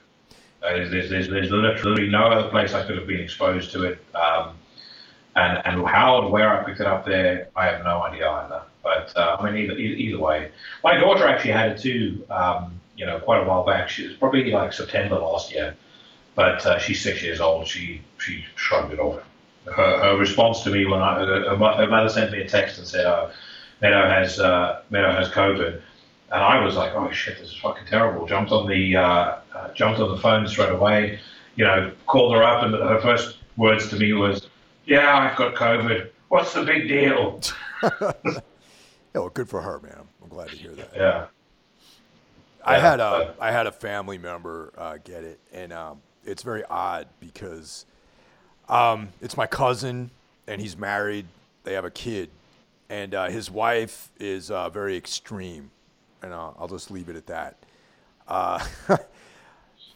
Uh, 0.63 0.73
there's, 0.89 1.09
there's, 1.09 1.29
there's, 1.29 1.51
literally 1.51 2.07
no 2.07 2.23
other 2.23 2.49
place 2.49 2.73
I 2.73 2.85
could 2.87 2.97
have 2.97 3.05
been 3.05 3.19
exposed 3.19 3.71
to 3.73 3.83
it. 3.83 4.05
Um, 4.15 4.55
and, 5.35 5.61
and 5.65 5.87
how 5.87 6.21
and 6.21 6.31
where 6.31 6.49
I 6.49 6.63
picked 6.63 6.79
it 6.79 6.87
up 6.87 7.05
there, 7.05 7.49
I 7.55 7.65
have 7.65 7.83
no 7.83 8.03
idea 8.03 8.29
either. 8.29 8.63
But 8.83 9.13
uh, 9.15 9.37
I 9.39 9.49
mean, 9.49 9.63
either, 9.63 9.77
either 9.77 10.19
way, 10.19 10.51
my 10.83 10.97
daughter 10.97 11.25
actually 11.25 11.51
had 11.51 11.71
it 11.71 11.81
too. 11.81 12.25
Um, 12.29 12.81
you 12.95 13.05
know, 13.05 13.19
quite 13.19 13.41
a 13.41 13.45
while 13.45 13.65
back. 13.65 13.89
She 13.89 14.07
was 14.07 14.15
probably 14.17 14.51
like 14.51 14.73
September 14.73 15.15
last 15.15 15.51
year, 15.51 15.75
but 16.35 16.65
uh, 16.65 16.77
she's 16.79 17.01
six 17.01 17.23
years 17.23 17.39
old. 17.39 17.67
She 17.67 18.01
she 18.19 18.45
shrugged 18.55 18.93
it 18.93 18.99
off. 18.99 19.23
Her, 19.65 19.99
her 19.99 20.17
response 20.17 20.61
to 20.63 20.69
me 20.69 20.85
when 20.85 21.01
I 21.01 21.19
her, 21.19 21.49
her 21.49 21.87
mother 21.87 22.09
sent 22.09 22.31
me 22.31 22.41
a 22.41 22.47
text 22.47 22.77
and 22.77 22.85
said, 22.85 23.05
"Oh, 23.05 23.31
Meadow 23.81 24.07
has 24.09 24.39
uh, 24.39 24.81
Meadow 24.89 25.11
has 25.11 25.29
COVID," 25.29 25.81
and 26.31 26.43
I 26.43 26.63
was 26.63 26.75
like, 26.75 26.93
"Oh 26.93 27.09
shit, 27.11 27.39
this 27.39 27.47
is 27.49 27.55
fucking 27.55 27.87
terrible." 27.87 28.27
Jumped 28.27 28.51
on 28.51 28.67
the 28.67 28.97
uh, 28.97 29.35
uh, 29.55 29.73
jumped 29.73 30.01
on 30.01 30.11
the 30.11 30.21
phone 30.21 30.45
straight 30.47 30.71
away. 30.71 31.19
You 31.55 31.65
know, 31.65 31.91
called 32.07 32.33
her 32.35 32.43
up, 32.43 32.63
and 32.63 32.73
her 32.73 32.99
first 32.99 33.37
words 33.55 33.87
to 33.89 33.95
me 33.95 34.11
was, 34.11 34.49
"Yeah, 34.85 35.17
I've 35.17 35.37
got 35.37 35.55
COVID. 35.55 36.09
What's 36.27 36.53
the 36.53 36.63
big 36.63 36.89
deal?" 36.89 37.41
Yeah, 39.13 39.21
well, 39.21 39.29
good 39.29 39.49
for 39.49 39.61
her, 39.61 39.79
man. 39.79 39.99
I'm 40.21 40.29
glad 40.29 40.49
to 40.49 40.55
hear 40.55 40.71
that. 40.71 40.91
Yeah. 40.95 41.25
I 42.65 42.79
had 42.79 42.99
a 42.99 43.35
I 43.39 43.51
had 43.51 43.67
a 43.67 43.71
family 43.71 44.17
member 44.17 44.71
uh, 44.77 44.97
get 45.03 45.23
it, 45.23 45.39
and 45.51 45.73
um, 45.73 46.01
it's 46.25 46.43
very 46.43 46.63
odd 46.65 47.07
because 47.19 47.85
um, 48.69 49.09
it's 49.21 49.35
my 49.35 49.47
cousin, 49.47 50.09
and 50.47 50.61
he's 50.61 50.77
married. 50.77 51.25
They 51.65 51.73
have 51.73 51.85
a 51.85 51.91
kid, 51.91 52.29
and 52.89 53.13
uh, 53.13 53.27
his 53.27 53.51
wife 53.51 54.09
is 54.19 54.49
uh, 54.49 54.69
very 54.69 54.95
extreme, 54.95 55.71
and 56.21 56.33
uh, 56.33 56.51
I'll 56.57 56.69
just 56.69 56.89
leave 56.89 57.09
it 57.09 57.17
at 57.17 57.27
that. 57.27 57.57
Uh, 58.27 58.65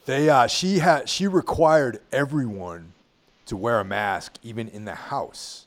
they 0.04 0.28
uh, 0.28 0.46
she 0.46 0.78
had 0.78 1.08
she 1.08 1.26
required 1.26 2.00
everyone 2.12 2.92
to 3.46 3.56
wear 3.56 3.80
a 3.80 3.84
mask, 3.84 4.36
even 4.42 4.68
in 4.68 4.84
the 4.84 4.94
house, 4.94 5.66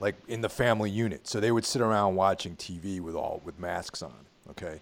like 0.00 0.14
in 0.28 0.40
the 0.40 0.48
family 0.48 0.90
unit. 0.90 1.26
So 1.26 1.40
they 1.40 1.50
would 1.50 1.64
sit 1.64 1.82
around 1.82 2.16
watching 2.16 2.56
TV 2.56 3.00
with 3.00 3.14
all 3.14 3.40
with 3.44 3.58
masks 3.58 4.02
on. 4.02 4.12
Okay. 4.50 4.80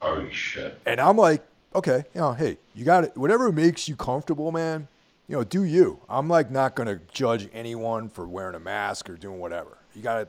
Holy 0.00 0.32
shit. 0.32 0.80
And 0.86 1.00
I'm 1.00 1.16
like, 1.16 1.44
okay, 1.74 2.04
you 2.14 2.20
know, 2.20 2.32
hey, 2.32 2.58
you 2.74 2.84
got 2.84 3.04
it. 3.04 3.16
Whatever 3.16 3.50
makes 3.52 3.88
you 3.88 3.96
comfortable, 3.96 4.52
man. 4.52 4.88
You 5.28 5.36
know, 5.36 5.44
do 5.44 5.64
you. 5.64 6.00
I'm 6.08 6.28
like 6.28 6.50
not 6.50 6.74
gonna 6.74 7.00
judge 7.12 7.48
anyone 7.52 8.08
for 8.08 8.26
wearing 8.26 8.54
a 8.54 8.60
mask 8.60 9.08
or 9.08 9.16
doing 9.16 9.38
whatever. 9.38 9.78
You 9.94 10.02
gotta 10.02 10.28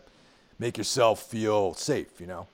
make 0.57 0.77
yourself 0.77 1.21
feel 1.23 1.73
safe. 1.73 2.19
You 2.19 2.27
know. 2.27 2.47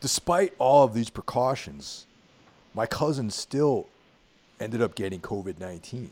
Despite 0.00 0.54
all 0.58 0.84
of 0.84 0.94
these 0.94 1.10
precautions, 1.10 2.06
my 2.74 2.86
cousin 2.86 3.30
still 3.30 3.88
ended 4.60 4.82
up 4.82 4.94
getting 4.94 5.20
COVID 5.20 5.58
19. 5.60 6.10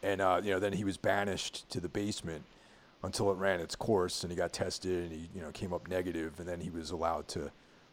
And, 0.00 0.20
uh, 0.20 0.40
you 0.42 0.52
know, 0.52 0.60
then 0.60 0.72
he 0.72 0.84
was 0.84 0.96
banished 0.96 1.68
to 1.70 1.80
the 1.80 1.88
basement 1.88 2.44
until 3.02 3.30
it 3.30 3.36
ran 3.36 3.60
its 3.60 3.76
course 3.76 4.22
and 4.22 4.30
he 4.30 4.36
got 4.36 4.52
tested 4.52 5.04
and 5.04 5.12
he, 5.12 5.28
you 5.34 5.40
know, 5.40 5.50
came 5.52 5.72
up 5.72 5.88
negative 5.88 6.34
and 6.38 6.48
then 6.48 6.60
he 6.60 6.70
was 6.70 6.90
allowed 6.90 7.28
to 7.28 7.50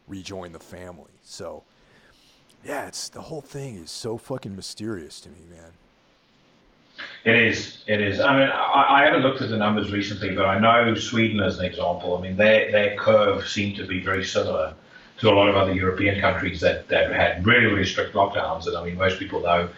rejoin 0.07 0.51
the 0.51 0.59
family. 0.59 1.11
So, 1.23 1.63
yeah, 2.63 2.87
it's 2.87 3.09
the 3.09 3.21
whole 3.21 3.41
thing 3.41 3.75
is 3.75 3.91
so 3.91 4.17
fucking 4.17 4.55
mysterious 4.55 5.21
to 5.21 5.29
me, 5.29 5.39
man. 5.49 5.71
It 7.25 7.35
is. 7.35 7.83
It 7.87 8.01
is. 8.01 8.19
I 8.19 8.39
mean, 8.39 8.49
I, 8.49 9.01
I, 9.01 9.05
haven't 9.05 9.21
looked 9.21 9.41
at 9.41 9.49
the 9.49 9.57
numbers 9.57 9.91
recently, 9.91 10.33
but 10.33 10.45
I 10.45 10.59
know 10.59 10.95
Sweden 10.95 11.41
as 11.41 11.59
an 11.59 11.65
example. 11.65 12.17
I 12.17 12.21
mean, 12.21 12.37
their 12.37 12.71
their 12.71 12.95
curve 12.95 13.45
seemed 13.47 13.75
to 13.77 13.85
be 13.85 13.99
very 13.99 14.23
similar 14.23 14.73
to 15.19 15.29
a 15.29 15.33
lot 15.33 15.47
of 15.47 15.55
other 15.55 15.73
European 15.73 16.19
countries 16.19 16.59
that, 16.61 16.87
that 16.89 17.11
had 17.11 17.45
really, 17.45 17.65
really 17.65 17.85
strict 17.85 18.13
lockdowns. 18.13 18.67
And 18.67 18.75
I 18.75 18.83
mean, 18.83 18.97
most 18.97 19.19
people 19.19 19.41
know 19.41 19.69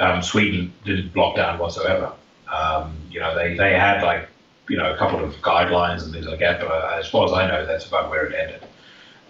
um, 0.00 0.22
Sweden 0.22 0.72
didn't 0.84 1.14
lock 1.16 1.36
down 1.36 1.58
whatsoever. 1.58 2.12
Um, 2.52 2.96
you 3.10 3.20
know, 3.20 3.34
they, 3.34 3.56
they 3.56 3.72
had 3.72 4.02
like, 4.02 4.28
you 4.68 4.76
know, 4.76 4.92
a 4.92 4.96
couple 4.96 5.22
of 5.24 5.34
guidelines 5.36 6.04
and 6.04 6.12
things 6.12 6.26
like 6.26 6.40
that, 6.40 6.60
but 6.60 6.98
as 6.98 7.08
far 7.08 7.26
as 7.26 7.32
I 7.32 7.46
know, 7.48 7.66
that's 7.66 7.86
about 7.86 8.10
where 8.10 8.26
it 8.26 8.34
ended. 8.34 8.62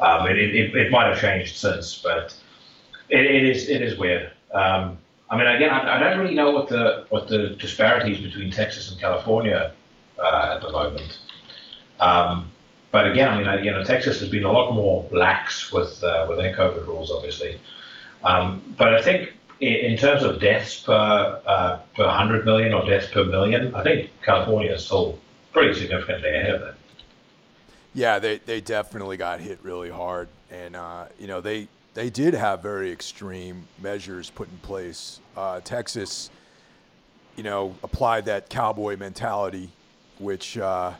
Um, 0.01 0.27
it, 0.27 0.37
it, 0.37 0.75
it 0.75 0.91
might 0.91 1.07
have 1.07 1.21
changed 1.21 1.57
since, 1.57 1.99
but 1.99 2.35
it, 3.09 3.25
it 3.25 3.45
is 3.45 3.69
it 3.69 3.83
is 3.83 3.99
weird. 3.99 4.33
Um, 4.53 4.99
I 5.31 5.37
mean, 5.37 5.47
again, 5.47 5.71
I, 5.71 5.97
I, 5.97 5.99
don't 5.99 6.19
really 6.19 6.35
know 6.35 6.51
what 6.51 6.69
the 6.69 7.07
what 7.09 7.29
the 7.29 7.51
disparities 7.51 8.21
between 8.21 8.51
Texas 8.51 8.91
and 8.91 9.01
California 9.01 9.73
uh, 10.19 10.57
at 10.57 10.62
the 10.62 10.71
moment. 10.71 11.19
Um, 12.01 12.51
but 12.91 13.11
again, 13.11 13.29
I 13.29 13.39
mean, 13.39 13.65
you 13.65 13.71
know, 13.71 13.85
Texas 13.85 14.21
has 14.21 14.29
been 14.29 14.45
a 14.45 14.53
lot 14.53 14.75
more 14.75 15.09
lax 15.11 15.73
with 15.73 16.03
uh, 16.05 16.27
with 16.29 16.39
their 16.39 16.55
COVID 16.55 16.87
rules, 16.87 17.11
obviously. 17.11 17.59
Um, 18.25 18.62
but 18.77 18.95
I 18.95 19.03
think 19.03 19.33
in 19.61 19.97
terms 19.97 20.25
of 20.25 20.41
deaths 20.41 20.81
per 20.81 21.41
uh, 21.47 21.79
per 21.97 22.07
100 22.07 22.45
million 22.45 22.75
or 22.75 22.85
deaths 22.85 23.09
per 23.11 23.25
million, 23.25 23.75
I 23.75 23.83
think 23.83 24.11
California 24.23 24.73
is 24.73 24.85
still 24.85 25.19
pretty 25.52 25.78
significantly 25.78 26.35
ahead 26.35 26.54
of 26.54 26.62
it. 26.62 26.75
Yeah, 27.94 28.18
they, 28.18 28.38
they 28.38 28.61
definitely 28.61 29.16
got 29.16 29.40
hit 29.40 29.59
really 29.62 29.90
hard, 29.90 30.28
and 30.50 30.75
uh, 30.76 31.06
you 31.18 31.26
know 31.26 31.40
they 31.40 31.68
they 31.94 32.09
did 32.09 32.35
have 32.35 32.62
very 32.62 32.90
extreme 32.90 33.66
measures 33.80 34.30
put 34.30 34.49
in 34.49 34.56
place. 34.59 35.21
Uh, 35.37 35.61
Texas, 35.61 36.30
you 37.37 37.42
know, 37.42 37.75
applied 37.82 38.25
that 38.25 38.49
cowboy 38.49 38.97
mentality, 38.97 39.71
which 40.18 40.56
uh, 40.56 40.92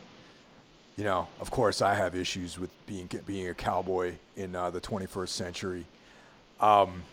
you 0.97 1.03
know, 1.03 1.27
of 1.39 1.49
course, 1.49 1.81
I 1.81 1.95
have 1.95 2.15
issues 2.15 2.59
with 2.59 2.69
being 2.85 3.09
being 3.25 3.47
a 3.47 3.53
cowboy 3.53 4.13
in 4.35 4.55
uh, 4.55 4.69
the 4.69 4.81
21st 4.81 5.29
century. 5.29 5.85
Um, 6.59 7.03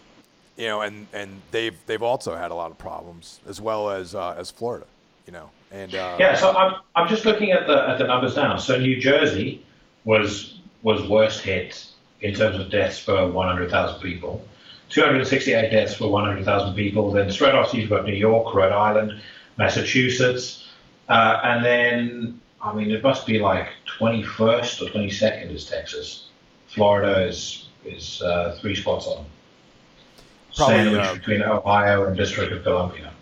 you 0.57 0.67
know, 0.67 0.83
and, 0.83 1.07
and 1.15 1.41
they've 1.51 1.77
they've 1.87 2.03
also 2.03 2.37
had 2.37 2.51
a 2.51 2.55
lot 2.55 2.71
of 2.71 2.79
problems 2.79 3.41
as 3.49 3.61
well 3.61 3.91
as 3.91 4.15
uh, 4.15 4.35
as 4.37 4.51
Florida. 4.51 4.87
You 5.27 5.33
know, 5.33 5.51
and 5.71 5.95
uh, 5.95 6.17
yeah. 6.19 6.35
So 6.35 6.55
I'm 6.57 6.81
I'm 6.95 7.09
just 7.09 7.25
looking 7.25 7.53
at 7.53 7.67
the 7.67 7.89
at 7.89 7.99
the 7.99 8.07
numbers 8.07 8.37
now. 8.37 8.57
So 8.57 8.79
New 8.79 9.01
Jersey 9.01 9.65
was 10.05 10.59
was 10.83 11.07
worst 11.09 11.43
hit 11.43 11.87
in 12.21 12.35
terms 12.35 12.59
of 12.59 12.71
deaths 12.71 13.03
per 13.03 13.27
100,000 13.29 14.01
people. 14.01 14.45
268 14.91 15.71
deaths 15.71 15.97
per 15.97 16.07
100,000 16.07 16.75
people. 16.75 17.11
Then 17.11 17.31
straight 17.31 17.55
after 17.55 17.77
you've 17.77 17.91
got 17.91 18.05
New 18.05 18.15
York, 18.15 18.55
Rhode 18.55 18.73
Island, 18.73 19.21
Massachusetts, 19.57 20.69
uh, 21.09 21.41
and 21.45 21.65
then 21.65 22.41
I 22.63 22.75
mean, 22.75 22.91
it 22.91 23.03
must 23.03 23.27
be 23.27 23.39
like 23.39 23.69
21st 23.99 24.83
or 24.83 24.91
22nd 24.91 25.51
is 25.51 25.67
Texas. 25.67 26.29
Florida 26.69 27.27
is 27.27 27.69
is 27.85 28.23
uh, 28.23 28.59
three 28.61 28.75
spots 28.75 29.07
on. 29.07 29.25
Probably, 30.57 30.77
Sandwich 30.77 31.07
uh, 31.07 31.15
between 31.15 31.43
Ohio 31.43 32.07
and 32.07 32.17
District 32.17 32.53
of 32.53 32.63
Columbia. 32.63 33.13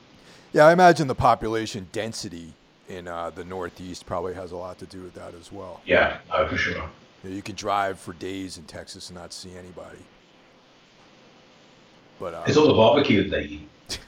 Yeah, 0.52 0.66
I 0.66 0.72
imagine 0.72 1.08
the 1.08 1.14
population 1.14 1.88
density 1.92 2.54
in 2.88 3.06
uh, 3.06 3.30
the 3.30 3.44
Northeast 3.44 4.06
probably 4.06 4.34
has 4.34 4.52
a 4.52 4.56
lot 4.56 4.78
to 4.78 4.86
do 4.86 5.02
with 5.02 5.14
that 5.14 5.34
as 5.34 5.52
well. 5.52 5.80
Yeah, 5.84 6.18
oh, 6.32 6.48
for 6.48 6.56
sure. 6.56 6.74
You, 6.74 7.30
know, 7.30 7.36
you 7.36 7.42
can 7.42 7.54
drive 7.54 7.98
for 7.98 8.14
days 8.14 8.56
in 8.56 8.64
Texas 8.64 9.10
and 9.10 9.18
not 9.18 9.32
see 9.32 9.56
anybody. 9.56 9.98
But 12.18 12.34
uh, 12.34 12.44
it's 12.46 12.56
all 12.56 12.66
the 12.66 12.74
barbecue 12.74 13.28
they 13.28 13.44
eat. 13.44 13.68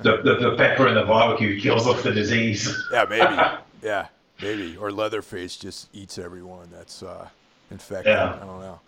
the, 0.00 0.22
the, 0.22 0.34
the 0.36 0.56
pepper 0.56 0.86
and 0.86 0.96
the 0.96 1.04
barbecue 1.04 1.60
kills 1.60 1.86
off 1.86 2.02
the 2.02 2.12
disease. 2.12 2.74
yeah, 2.92 3.04
maybe. 3.08 3.36
Yeah. 3.82 4.06
Maybe 4.42 4.76
or 4.76 4.90
Leatherface 4.90 5.56
just 5.56 5.88
eats 5.94 6.18
everyone 6.18 6.70
that's 6.72 7.02
uh, 7.02 7.28
infected. 7.70 8.14
Yeah. 8.14 8.34
I 8.34 8.44
don't 8.44 8.60
know. 8.60 8.80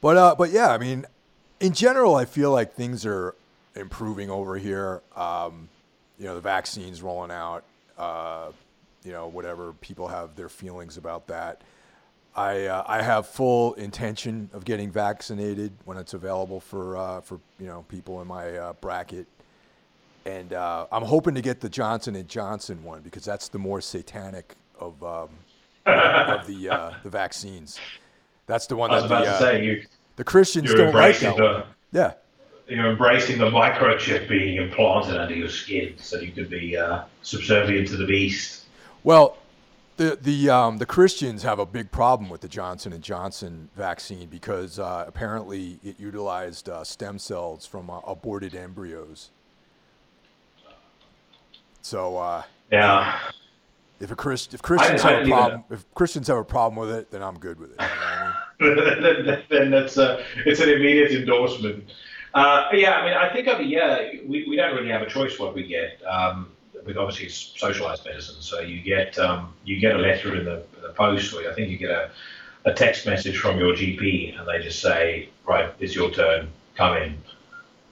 But 0.00 0.16
uh, 0.16 0.34
but 0.36 0.50
yeah, 0.50 0.68
I 0.68 0.78
mean, 0.78 1.06
in 1.58 1.72
general, 1.72 2.14
I 2.14 2.26
feel 2.26 2.52
like 2.52 2.74
things 2.74 3.04
are 3.04 3.34
improving 3.74 4.30
over 4.30 4.56
here. 4.56 5.02
Um, 5.16 5.68
you 6.20 6.26
know, 6.26 6.36
the 6.36 6.40
vaccine's 6.40 7.02
rolling 7.02 7.32
out. 7.32 7.64
Uh, 7.98 8.52
you 9.02 9.10
know, 9.10 9.26
whatever 9.26 9.72
people 9.72 10.06
have 10.06 10.36
their 10.36 10.48
feelings 10.48 10.96
about 10.96 11.26
that. 11.26 11.62
I 12.36 12.66
uh, 12.66 12.84
I 12.86 13.02
have 13.02 13.26
full 13.26 13.74
intention 13.74 14.50
of 14.52 14.64
getting 14.64 14.92
vaccinated 14.92 15.72
when 15.84 15.96
it's 15.96 16.14
available 16.14 16.60
for 16.60 16.96
uh, 16.96 17.20
for 17.22 17.40
you 17.58 17.66
know 17.66 17.84
people 17.88 18.20
in 18.20 18.28
my 18.28 18.56
uh, 18.56 18.72
bracket 18.74 19.26
and 20.26 20.52
uh, 20.52 20.86
I'm 20.92 21.02
hoping 21.02 21.34
to 21.34 21.42
get 21.42 21.60
the 21.60 21.68
Johnson 21.68 22.14
and 22.16 22.28
Johnson 22.28 22.82
one 22.84 23.00
because 23.00 23.24
that's 23.24 23.48
the 23.48 23.58
more 23.58 23.80
satanic 23.80 24.54
of 24.78 25.02
um, 25.02 25.30
of 25.86 26.46
the 26.46 26.70
uh, 26.70 26.94
the 27.02 27.10
vaccines. 27.10 27.80
That's 28.46 28.66
the 28.66 28.76
one 28.76 28.90
that 28.90 29.08
the, 29.08 29.38
say, 29.38 29.64
you, 29.64 29.84
the 30.16 30.24
Christians 30.24 30.72
don't 30.74 30.94
like 30.94 31.18
that 31.20 31.38
one. 31.38 31.64
Yeah. 31.92 32.14
You're 32.70 32.90
embracing 32.90 33.38
the 33.38 33.50
microchip 33.50 34.28
being 34.28 34.56
implanted 34.56 35.16
under 35.16 35.34
your 35.34 35.48
skin 35.48 35.94
so 35.98 36.20
you 36.20 36.30
could 36.30 36.48
be 36.48 36.76
uh, 36.76 37.02
subservient 37.22 37.88
to 37.88 37.96
the 37.96 38.06
beast. 38.06 38.64
Well, 39.02 39.36
the 39.96 40.18
the 40.20 40.48
um, 40.50 40.78
the 40.78 40.86
Christians 40.86 41.42
have 41.42 41.58
a 41.58 41.66
big 41.66 41.90
problem 41.90 42.30
with 42.30 42.40
the 42.40 42.48
Johnson 42.48 42.92
and 42.92 43.02
Johnson 43.02 43.68
vaccine 43.76 44.28
because 44.28 44.78
uh, 44.78 45.04
apparently 45.06 45.78
it 45.82 45.98
utilized 45.98 46.68
uh, 46.68 46.84
stem 46.84 47.18
cells 47.18 47.66
from 47.66 47.90
uh, 47.90 47.98
aborted 48.06 48.54
embryos. 48.54 49.30
So 51.82 52.16
uh, 52.18 52.42
yeah, 52.70 53.18
if 54.00 54.10
a 54.10 54.16
Christ, 54.16 54.54
if 54.54 54.62
Christians 54.62 55.02
I, 55.04 55.10
I 55.10 55.12
have 55.12 55.26
a 55.26 55.30
problem, 55.30 55.64
if 55.70 55.94
Christians 55.94 56.28
have 56.28 56.38
a 56.38 56.44
problem 56.44 56.76
with 56.80 56.96
it, 56.96 57.10
then 57.10 57.22
I'm 57.22 57.38
good 57.38 57.60
with 57.60 57.72
it. 57.72 57.80
You 57.80 58.74
know 58.74 58.82
I 58.82 59.22
mean? 59.22 59.42
then, 59.50 59.70
that's 59.70 59.96
a, 59.98 60.24
it's 60.46 60.60
an 60.60 60.70
immediate 60.70 61.12
endorsement. 61.12 61.90
Uh, 62.32 62.68
yeah, 62.72 62.92
I 62.92 63.04
mean, 63.04 63.14
I 63.14 63.32
think 63.32 63.48
over 63.48 63.62
here 63.62 64.20
we, 64.26 64.46
we 64.48 64.56
don't 64.56 64.74
really 64.74 64.90
have 64.90 65.02
a 65.02 65.08
choice 65.08 65.38
what 65.38 65.54
we 65.54 65.64
get. 65.64 66.00
Um, 66.06 66.52
with 66.86 66.96
obviously 66.96 67.28
socialized 67.28 68.06
medicine, 68.06 68.40
so 68.40 68.60
you 68.60 68.80
get 68.80 69.18
um, 69.18 69.52
you 69.64 69.78
get 69.78 69.94
a 69.94 69.98
letter 69.98 70.34
in 70.34 70.44
the, 70.46 70.62
the 70.82 70.88
post, 70.90 71.34
or 71.34 71.48
I 71.48 71.52
think 71.52 71.68
you 71.68 71.76
get 71.76 71.90
a, 71.90 72.10
a 72.64 72.72
text 72.72 73.06
message 73.06 73.38
from 73.38 73.58
your 73.58 73.74
GP, 73.74 74.38
and 74.38 74.48
they 74.48 74.62
just 74.62 74.80
say, 74.80 75.28
right, 75.46 75.72
it's 75.78 75.94
your 75.94 76.10
turn, 76.10 76.48
come 76.76 76.96
in. 76.96 77.18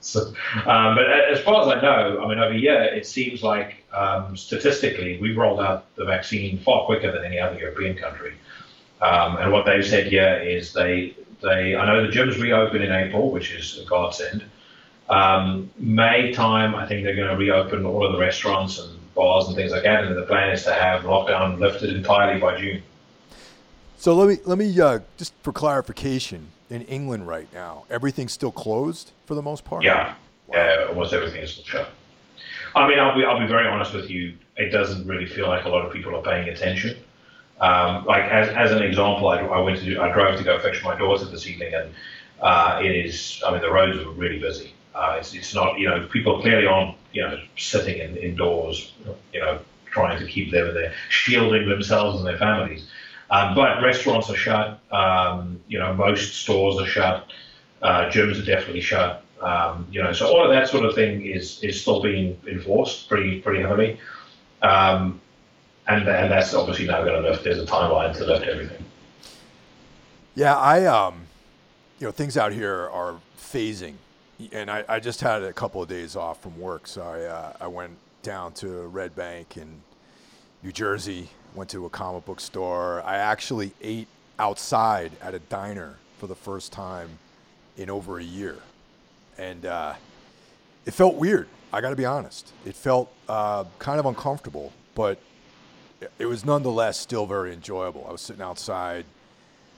So, 0.01 0.27
um, 0.65 0.95
but 0.95 1.09
as 1.09 1.39
far 1.41 1.61
as 1.61 1.67
I 1.67 1.81
know, 1.81 2.23
I 2.23 2.27
mean, 2.27 2.39
over 2.39 2.53
here, 2.53 2.81
it 2.81 3.05
seems 3.05 3.43
like 3.43 3.83
um, 3.93 4.37
statistically, 4.37 5.19
we 5.19 5.35
rolled 5.35 5.59
out 5.59 5.93
the 5.95 6.05
vaccine 6.05 6.57
far 6.59 6.85
quicker 6.85 7.11
than 7.11 7.25
any 7.25 7.39
other 7.39 7.59
European 7.59 7.97
country. 7.97 8.33
Um, 9.01 9.37
and 9.37 9.51
what 9.51 9.65
they've 9.65 9.85
said 9.85 10.07
here 10.07 10.35
is 10.35 10.73
they, 10.73 11.15
they, 11.41 11.75
I 11.75 11.85
know 11.85 12.05
the 12.05 12.11
gyms 12.11 12.39
reopen 12.39 12.81
in 12.81 12.91
April, 12.91 13.31
which 13.31 13.51
is 13.51 13.79
a 13.79 13.85
godsend. 13.85 14.43
Um, 15.09 15.69
May 15.77 16.31
time, 16.33 16.75
I 16.75 16.85
think 16.85 17.03
they're 17.03 17.15
going 17.15 17.29
to 17.29 17.37
reopen 17.37 17.85
all 17.85 18.05
of 18.05 18.11
the 18.11 18.19
restaurants 18.19 18.79
and 18.79 18.99
bars 19.15 19.47
and 19.47 19.55
things 19.55 19.71
like 19.71 19.83
that. 19.83 20.03
And 20.03 20.15
the 20.15 20.23
plan 20.23 20.51
is 20.51 20.63
to 20.63 20.73
have 20.73 21.03
lockdown 21.03 21.59
lifted 21.59 21.95
entirely 21.95 22.39
by 22.39 22.59
June. 22.59 22.83
So 23.97 24.15
let 24.15 24.29
me 24.29 24.37
let 24.45 24.57
me 24.57 24.79
uh, 24.79 24.99
just 25.17 25.33
for 25.43 25.51
clarification 25.51 26.47
in 26.69 26.83
England 26.83 27.27
right 27.27 27.51
now, 27.53 27.83
everything's 27.89 28.31
still 28.31 28.51
closed 28.51 29.11
for 29.25 29.35
the 29.35 29.41
most 29.41 29.65
part. 29.65 29.83
Yeah, 29.83 30.15
wow. 30.47 30.55
yeah, 30.55 30.85
almost 30.87 31.11
everything 31.11 31.41
is 31.41 31.51
still 31.51 31.65
shut. 31.65 31.89
I 32.75 32.87
mean, 32.87 32.99
I'll 32.99 33.15
be 33.17 33.25
I'll 33.25 33.39
be 33.39 33.47
very 33.47 33.67
honest 33.67 33.93
with 33.93 34.09
you. 34.09 34.35
It 34.55 34.69
doesn't 34.69 35.05
really 35.05 35.25
feel 35.25 35.47
like 35.47 35.65
a 35.65 35.69
lot 35.69 35.85
of 35.85 35.91
people 35.91 36.15
are 36.15 36.21
paying 36.21 36.47
attention. 36.47 36.97
Um, 37.59 38.05
like 38.05 38.23
as, 38.23 38.49
as 38.49 38.71
an 38.71 38.81
example, 38.81 39.27
I, 39.27 39.39
I 39.39 39.59
went 39.59 39.79
to 39.79 39.99
I 39.99 40.11
drove 40.13 40.37
to 40.37 40.43
go 40.43 40.59
fetch 40.59 40.83
my 40.83 40.97
daughter 40.97 41.25
this 41.25 41.47
evening, 41.47 41.73
and 41.73 41.93
uh, 42.41 42.79
it 42.81 42.91
is 42.91 43.41
I 43.45 43.51
mean 43.51 43.61
the 43.61 43.71
roads 43.71 44.03
were 44.03 44.11
really 44.11 44.39
busy. 44.39 44.73
Uh, 44.95 45.17
it's, 45.19 45.33
it's 45.33 45.53
not 45.53 45.77
you 45.77 45.89
know 45.89 46.07
people 46.07 46.41
clearly 46.41 46.67
aren't 46.67 46.95
you 47.11 47.21
know 47.21 47.39
sitting 47.57 47.99
in, 47.99 48.15
indoors 48.17 48.93
you 49.33 49.39
know 49.39 49.59
trying 49.85 50.19
to 50.19 50.25
keep 50.25 50.51
them 50.51 50.73
there 50.73 50.93
shielding 51.09 51.67
themselves 51.67 52.19
and 52.19 52.27
their 52.27 52.37
families. 52.37 52.87
Um, 53.31 53.55
but 53.55 53.83
restaurants 53.83 54.29
are 54.29 54.35
shut. 54.35 54.79
Um, 54.91 55.59
you 55.67 55.79
know 55.79 55.93
most 55.93 56.35
stores 56.41 56.79
are 56.79 56.87
shut. 56.87 57.27
Uh, 57.81 58.09
gyms 58.09 58.41
are 58.41 58.45
definitely 58.45 58.81
shut. 58.81 59.23
Um, 59.41 59.85
you 59.91 60.01
know 60.01 60.13
so 60.13 60.27
all 60.27 60.43
of 60.43 60.51
that 60.51 60.69
sort 60.69 60.85
of 60.85 60.95
thing 60.95 61.25
is 61.25 61.61
is 61.61 61.81
still 61.81 62.01
being 62.01 62.39
enforced 62.47 63.09
pretty 63.09 63.41
pretty 63.41 63.61
heavily. 63.61 63.99
Um, 64.61 65.21
and, 65.89 66.07
and 66.07 66.31
that's 66.31 66.53
obviously 66.53 66.85
now 66.85 67.03
going 67.03 67.21
to 67.21 67.29
lift. 67.29 67.43
There's 67.43 67.59
a 67.59 67.65
timeline 67.65 68.15
to 68.17 68.25
lift 68.25 68.45
everything. 68.45 68.85
Yeah, 70.35 70.55
I 70.55 70.85
um, 70.85 71.21
you 71.99 72.05
know, 72.05 72.11
things 72.11 72.37
out 72.37 72.53
here 72.53 72.89
are 72.89 73.15
phasing, 73.37 73.95
and 74.51 74.69
I, 74.69 74.85
I 74.87 74.99
just 74.99 75.19
had 75.21 75.43
a 75.43 75.51
couple 75.51 75.81
of 75.81 75.89
days 75.89 76.15
off 76.15 76.41
from 76.41 76.59
work, 76.59 76.87
so 76.87 77.01
I 77.01 77.23
uh, 77.23 77.53
I 77.61 77.67
went 77.67 77.97
down 78.21 78.53
to 78.53 78.67
Red 78.87 79.15
Bank 79.15 79.57
in 79.57 79.81
New 80.63 80.71
Jersey, 80.71 81.29
went 81.55 81.69
to 81.71 81.85
a 81.85 81.89
comic 81.89 82.25
book 82.25 82.39
store. 82.39 83.01
I 83.03 83.17
actually 83.17 83.71
ate 83.81 84.07
outside 84.37 85.11
at 85.21 85.33
a 85.33 85.39
diner 85.39 85.97
for 86.19 86.27
the 86.27 86.35
first 86.35 86.71
time 86.71 87.09
in 87.77 87.89
over 87.89 88.19
a 88.19 88.23
year, 88.23 88.57
and 89.37 89.65
uh, 89.65 89.93
it 90.85 90.93
felt 90.93 91.15
weird. 91.15 91.47
I 91.73 91.81
got 91.81 91.89
to 91.89 91.95
be 91.95 92.05
honest. 92.05 92.51
It 92.65 92.75
felt 92.75 93.11
uh, 93.27 93.65
kind 93.79 93.99
of 93.99 94.05
uncomfortable, 94.05 94.73
but 94.95 95.19
it 96.17 96.25
was 96.25 96.45
nonetheless 96.45 96.99
still 96.99 97.25
very 97.25 97.53
enjoyable. 97.53 98.05
I 98.07 98.11
was 98.11 98.21
sitting 98.21 98.41
outside. 98.41 99.05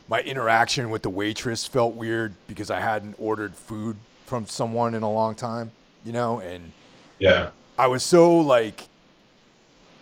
My 0.08 0.22
interaction 0.22 0.90
with 0.90 1.04
the 1.04 1.10
waitress 1.10 1.66
felt 1.66 1.96
weird 1.96 2.34
because 2.48 2.70
I 2.70 2.80
hadn't 2.80 3.16
ordered 3.18 3.56
food 3.56 3.98
from 4.26 4.46
someone 4.46 4.94
in 4.94 5.04
a 5.04 5.12
long 5.12 5.36
time, 5.36 5.72
you 6.06 6.12
know, 6.12 6.40
and 6.40 6.72
yeah, 7.20 7.50
I 7.78 7.88
was 7.88 8.04
so 8.04 8.38
like 8.38 8.88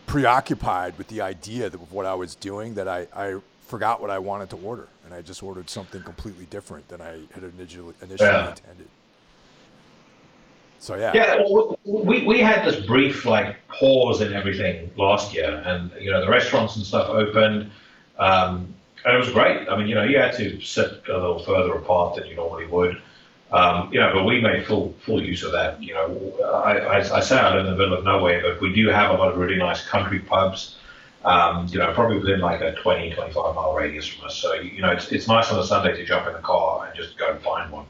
preoccupied 0.05 0.97
with 0.97 1.07
the 1.07 1.21
idea 1.21 1.67
of 1.67 1.91
what 1.91 2.05
I 2.05 2.15
was 2.15 2.35
doing 2.35 2.73
that 2.75 2.88
I, 2.88 3.07
I 3.15 3.39
forgot 3.67 4.01
what 4.01 4.09
I 4.09 4.19
wanted 4.19 4.49
to 4.51 4.55
order, 4.57 4.88
and 5.05 5.13
I 5.13 5.21
just 5.21 5.43
ordered 5.43 5.69
something 5.69 6.01
completely 6.01 6.45
different 6.45 6.88
than 6.89 7.01
I 7.01 7.19
had 7.33 7.43
initially 7.43 7.93
initially 8.01 8.29
yeah. 8.29 8.49
intended. 8.49 8.88
So 10.79 10.95
yeah. 10.95 11.12
Yeah, 11.13 11.43
we, 11.83 12.24
we 12.25 12.39
had 12.39 12.65
this 12.65 12.83
brief 12.86 13.25
like 13.25 13.55
pause 13.67 14.21
in 14.21 14.33
everything 14.33 14.89
last 14.95 15.33
year, 15.33 15.62
and 15.65 15.91
you 16.00 16.09
know 16.09 16.21
the 16.21 16.29
restaurants 16.29 16.77
and 16.77 16.86
stuff 16.86 17.09
opened, 17.09 17.69
um, 18.17 18.74
and 19.05 19.15
it 19.15 19.17
was 19.17 19.29
great. 19.29 19.67
I 19.67 19.77
mean, 19.77 19.88
you 19.88 19.95
know, 19.95 20.03
you 20.03 20.17
had 20.17 20.36
to 20.38 20.59
sit 20.62 21.03
a 21.09 21.13
little 21.13 21.39
further 21.39 21.74
apart 21.74 22.15
than 22.15 22.27
you 22.27 22.36
normally 22.36 22.65
would. 22.67 23.01
Um, 23.51 23.91
you 23.91 24.00
know, 24.00 24.13
but 24.13 24.24
we 24.24 24.39
made 24.39 24.65
full 24.65 24.93
full 25.05 25.21
use 25.21 25.43
of 25.43 25.51
that. 25.51 25.83
You 25.83 25.95
know, 25.95 26.62
I, 26.63 26.77
I, 26.77 27.17
I 27.17 27.19
say 27.19 27.38
I 27.38 27.53
live 27.55 27.65
in 27.65 27.71
the 27.71 27.77
middle 27.77 27.98
of 27.98 28.05
nowhere, 28.05 28.41
but 28.41 28.62
we 28.62 28.74
do 28.74 28.88
have 28.88 29.12
a 29.12 29.15
lot 29.15 29.31
of 29.31 29.38
really 29.38 29.57
nice 29.57 29.86
country 29.86 30.19
pubs. 30.19 30.77
Um, 31.25 31.67
you 31.67 31.80
know, 31.80 31.93
probably 31.93 32.19
within 32.19 32.39
like 32.39 32.62
a 32.62 32.73
20, 32.75 33.12
25 33.12 33.54
mile 33.54 33.73
radius 33.73 34.08
from 34.08 34.27
us. 34.27 34.38
So, 34.38 34.54
you 34.54 34.82
know, 34.82 34.89
it's, 34.89 35.12
it's 35.12 35.27
nice 35.27 35.51
on 35.51 35.60
a 35.60 35.65
Sunday 35.65 35.93
to 35.97 36.06
jump 36.06 36.25
in 36.27 36.34
the 36.34 36.39
car 36.39 36.88
and 36.88 36.95
just 36.95 37.17
go 37.17 37.30
and 37.30 37.41
find 37.41 37.69
one 37.69 37.86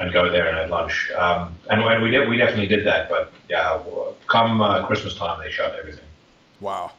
and 0.00 0.12
go 0.12 0.30
there 0.30 0.48
and 0.48 0.56
have 0.56 0.70
lunch. 0.70 1.10
Um, 1.12 1.54
and, 1.68 1.82
and 1.82 2.02
we 2.02 2.10
did, 2.10 2.28
we 2.28 2.38
definitely 2.38 2.66
did 2.66 2.86
that. 2.86 3.08
But 3.08 3.32
yeah, 3.48 3.80
come 4.26 4.60
uh, 4.60 4.86
Christmas 4.86 5.14
time, 5.14 5.40
they 5.40 5.50
shut 5.50 5.74
everything. 5.78 6.04
Wow. 6.58 6.92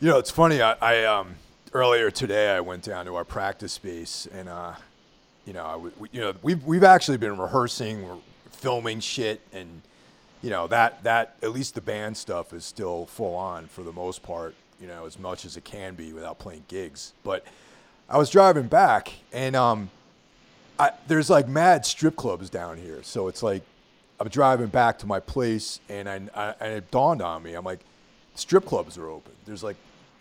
You 0.00 0.10
know, 0.10 0.18
it's 0.18 0.30
funny. 0.30 0.60
I, 0.60 0.76
I 0.80 1.04
um, 1.04 1.36
earlier 1.72 2.10
today 2.10 2.54
I 2.54 2.60
went 2.60 2.84
down 2.84 3.06
to 3.06 3.16
our 3.16 3.24
practice 3.24 3.72
space, 3.72 4.28
and 4.30 4.48
uh, 4.48 4.74
you 5.46 5.54
know, 5.54 5.64
I, 5.64 5.76
we, 5.76 6.08
you 6.12 6.20
know, 6.20 6.34
we've 6.42 6.62
we've 6.64 6.84
actually 6.84 7.16
been 7.16 7.38
rehearsing, 7.38 8.06
we're 8.06 8.18
filming 8.50 9.00
shit, 9.00 9.40
and 9.54 9.80
you 10.42 10.50
know 10.50 10.66
that 10.66 11.02
that 11.04 11.36
at 11.42 11.52
least 11.52 11.74
the 11.74 11.80
band 11.80 12.18
stuff 12.18 12.52
is 12.52 12.66
still 12.66 13.06
full 13.06 13.34
on 13.34 13.68
for 13.68 13.82
the 13.82 13.92
most 13.92 14.22
part. 14.22 14.54
You 14.78 14.86
know, 14.86 15.06
as 15.06 15.18
much 15.18 15.46
as 15.46 15.56
it 15.56 15.64
can 15.64 15.94
be 15.94 16.12
without 16.12 16.38
playing 16.38 16.64
gigs. 16.68 17.14
But 17.24 17.46
I 18.10 18.18
was 18.18 18.28
driving 18.28 18.68
back, 18.68 19.14
and 19.32 19.56
um, 19.56 19.88
I, 20.78 20.90
there's 21.06 21.30
like 21.30 21.48
mad 21.48 21.86
strip 21.86 22.16
clubs 22.16 22.50
down 22.50 22.78
here. 22.78 23.02
So 23.02 23.28
it's 23.28 23.42
like 23.42 23.62
I'm 24.20 24.28
driving 24.28 24.68
back 24.68 24.98
to 25.00 25.06
my 25.06 25.20
place, 25.20 25.80
and 25.88 26.08
I, 26.08 26.20
I 26.34 26.54
and 26.60 26.72
it 26.72 26.90
dawned 26.90 27.22
on 27.22 27.42
me. 27.42 27.54
I'm 27.54 27.64
like, 27.64 27.80
strip 28.34 28.64
clubs 28.64 28.96
are 28.98 29.08
open. 29.08 29.32
There's 29.46 29.62
like 29.62 29.76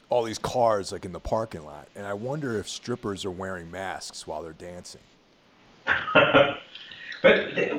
all 0.10 0.24
these 0.24 0.38
cars 0.38 0.92
like 0.92 1.06
in 1.06 1.12
the 1.12 1.20
parking 1.20 1.66
lot, 1.66 1.88
and 1.96 2.06
I 2.06 2.14
wonder 2.14 2.58
if 2.60 2.70
strippers 2.70 3.26
are 3.26 3.32
wearing 3.32 3.72
masks 3.72 4.28
while 4.28 4.44
they're 4.44 4.54
dancing. 4.54 5.02
but 6.14 6.58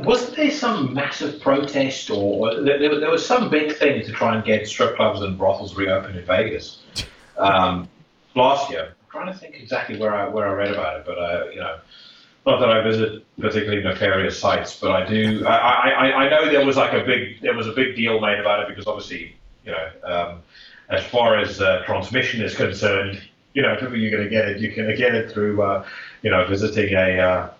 wasn't 0.04 0.36
there 0.36 0.50
some 0.50 0.94
massive 0.94 1.40
protest, 1.40 2.10
or 2.10 2.62
there, 2.62 3.00
there, 3.00 3.10
was 3.10 3.26
some 3.26 3.50
big 3.50 3.76
thing 3.76 4.04
to 4.04 4.12
try 4.12 4.34
and 4.34 4.44
get 4.44 4.66
strip 4.66 4.96
clubs 4.96 5.20
and 5.22 5.36
brothels 5.36 5.74
reopened 5.76 6.16
in 6.16 6.24
Vegas 6.24 6.82
um, 7.38 7.88
last 8.34 8.70
year? 8.70 8.94
I'm 9.04 9.10
trying 9.10 9.32
to 9.32 9.38
think 9.38 9.56
exactly 9.56 9.98
where 9.98 10.14
I 10.14 10.28
where 10.28 10.46
I 10.46 10.52
read 10.52 10.72
about 10.72 11.00
it, 11.00 11.06
but 11.06 11.18
uh, 11.18 11.44
you 11.50 11.60
know 11.60 11.78
not 12.46 12.60
that 12.60 12.70
I 12.70 12.80
visit 12.80 13.24
particularly 13.38 13.82
nefarious 13.82 14.38
sites, 14.38 14.78
but 14.78 14.92
I 14.92 15.04
do. 15.04 15.44
I, 15.44 15.56
I, 15.56 16.24
I 16.24 16.28
know 16.30 16.50
there 16.50 16.64
was 16.64 16.76
like 16.76 16.92
a 16.92 17.04
big 17.04 17.40
there 17.42 17.54
was 17.54 17.66
a 17.66 17.72
big 17.72 17.96
deal 17.96 18.20
made 18.20 18.38
about 18.38 18.60
it 18.60 18.68
because 18.68 18.86
obviously 18.86 19.34
you 19.64 19.72
know 19.72 19.90
um, 20.04 20.42
as 20.88 21.04
far 21.04 21.38
as 21.38 21.60
uh, 21.60 21.82
transmission 21.84 22.42
is 22.42 22.54
concerned, 22.54 23.20
you 23.54 23.62
know 23.62 23.76
you're 23.92 24.10
going 24.12 24.22
to 24.22 24.30
get 24.30 24.48
it. 24.48 24.60
You 24.60 24.72
can 24.72 24.86
get 24.96 25.14
it 25.14 25.32
through 25.32 25.60
uh, 25.60 25.84
you 26.22 26.30
know 26.30 26.46
visiting 26.46 26.94
a 26.94 27.18
uh, 27.18 27.50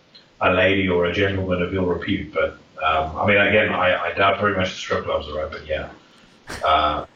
a 0.40 0.52
lady 0.52 0.88
or 0.88 1.06
a 1.06 1.12
gentleman 1.12 1.62
of 1.62 1.74
ill 1.74 1.86
repute. 1.86 2.32
But 2.32 2.58
um, 2.82 3.16
I 3.16 3.26
mean, 3.26 3.38
again, 3.38 3.70
I, 3.70 3.96
I 3.96 4.12
doubt 4.12 4.40
very 4.40 4.56
much 4.56 4.70
the 4.70 4.76
strip 4.76 5.04
clubs 5.04 5.26
are 5.28 5.40
open. 5.40 5.66
Yeah. 5.66 5.90
Uh, 6.64 7.06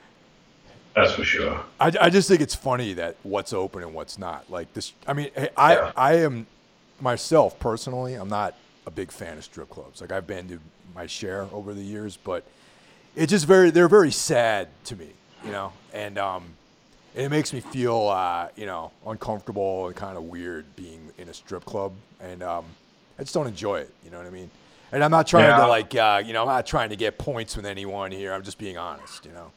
that's 0.96 1.12
for 1.12 1.22
sure. 1.22 1.62
I, 1.78 1.92
I 2.00 2.11
just 2.11 2.28
think 2.28 2.40
it's 2.40 2.56
funny 2.56 2.94
that 2.94 3.14
what's 3.22 3.52
open 3.52 3.83
and 3.85 3.94
what's 3.94 4.18
not. 4.18 4.50
Like 4.50 4.74
this, 4.74 4.92
I 5.06 5.12
mean, 5.12 5.30
I 5.56 5.74
yeah. 5.74 5.92
I 5.96 6.14
am 6.14 6.48
myself 7.02 7.58
personally, 7.58 8.14
I'm 8.14 8.28
not 8.28 8.54
a 8.86 8.90
big 8.90 9.10
fan 9.10 9.38
of 9.38 9.44
strip 9.44 9.70
clubs. 9.70 10.00
Like 10.00 10.12
I've 10.12 10.26
been 10.26 10.48
to 10.48 10.58
my 10.94 11.06
share 11.06 11.46
over 11.52 11.74
the 11.74 11.82
years, 11.82 12.16
but 12.16 12.44
it's 13.16 13.30
just 13.30 13.46
very 13.46 13.70
they're 13.70 13.88
very 13.88 14.12
sad 14.12 14.68
to 14.84 14.96
me, 14.96 15.10
you 15.44 15.50
know, 15.50 15.72
and 15.92 16.18
um, 16.18 16.44
it 17.14 17.28
makes 17.28 17.52
me 17.52 17.60
feel 17.60 18.08
uh, 18.08 18.48
you 18.56 18.66
know 18.66 18.92
uncomfortable 19.06 19.86
and 19.86 19.96
kind 19.96 20.16
of 20.16 20.24
weird 20.24 20.64
being 20.76 21.10
in 21.18 21.28
a 21.28 21.34
strip 21.34 21.64
club, 21.64 21.92
and 22.20 22.42
um, 22.42 22.64
I 23.18 23.22
just 23.22 23.34
don't 23.34 23.46
enjoy 23.46 23.80
it. 23.80 23.94
You 24.04 24.10
know 24.10 24.18
what 24.18 24.26
I 24.26 24.30
mean? 24.30 24.50
And 24.92 25.04
I'm 25.04 25.10
not 25.10 25.26
trying 25.26 25.44
yeah. 25.44 25.58
to 25.58 25.66
like 25.66 25.94
uh, 25.94 26.22
you 26.24 26.32
know 26.32 26.42
I'm 26.42 26.48
not 26.48 26.66
trying 26.66 26.90
to 26.90 26.96
get 26.96 27.18
points 27.18 27.56
with 27.56 27.66
anyone 27.66 28.10
here. 28.10 28.32
I'm 28.32 28.42
just 28.42 28.58
being 28.58 28.78
honest, 28.78 29.24
you 29.24 29.32
know. 29.32 29.50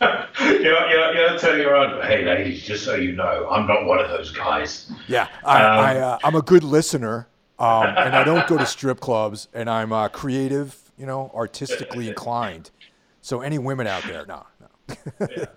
you're, 0.40 0.62
you're, 0.62 1.14
you're 1.14 1.38
turning 1.38 1.66
around. 1.66 2.02
Hey, 2.02 2.24
ladies, 2.24 2.62
just 2.62 2.84
so 2.84 2.94
you 2.94 3.12
know, 3.12 3.46
I'm 3.50 3.66
not 3.66 3.84
one 3.84 3.98
of 3.98 4.08
those 4.08 4.30
guys. 4.30 4.90
Yeah, 5.08 5.28
I, 5.44 5.62
um, 5.62 5.78
I, 5.78 5.98
uh, 5.98 6.18
I'm 6.24 6.34
a 6.34 6.42
good 6.42 6.64
listener, 6.64 7.28
um, 7.58 7.84
and 7.84 8.16
I 8.16 8.24
don't 8.24 8.46
go 8.46 8.56
to 8.56 8.64
strip 8.64 9.00
clubs, 9.00 9.48
and 9.52 9.68
I'm 9.68 9.92
uh, 9.92 10.08
creative, 10.08 10.90
you 10.96 11.04
know, 11.04 11.30
artistically 11.34 12.08
inclined. 12.14 12.70
So 13.20 13.42
any 13.42 13.58
women 13.58 13.86
out 13.86 14.02
there, 14.04 14.24
no, 14.26 14.46
no. 14.60 15.26
yeah. 15.36 15.44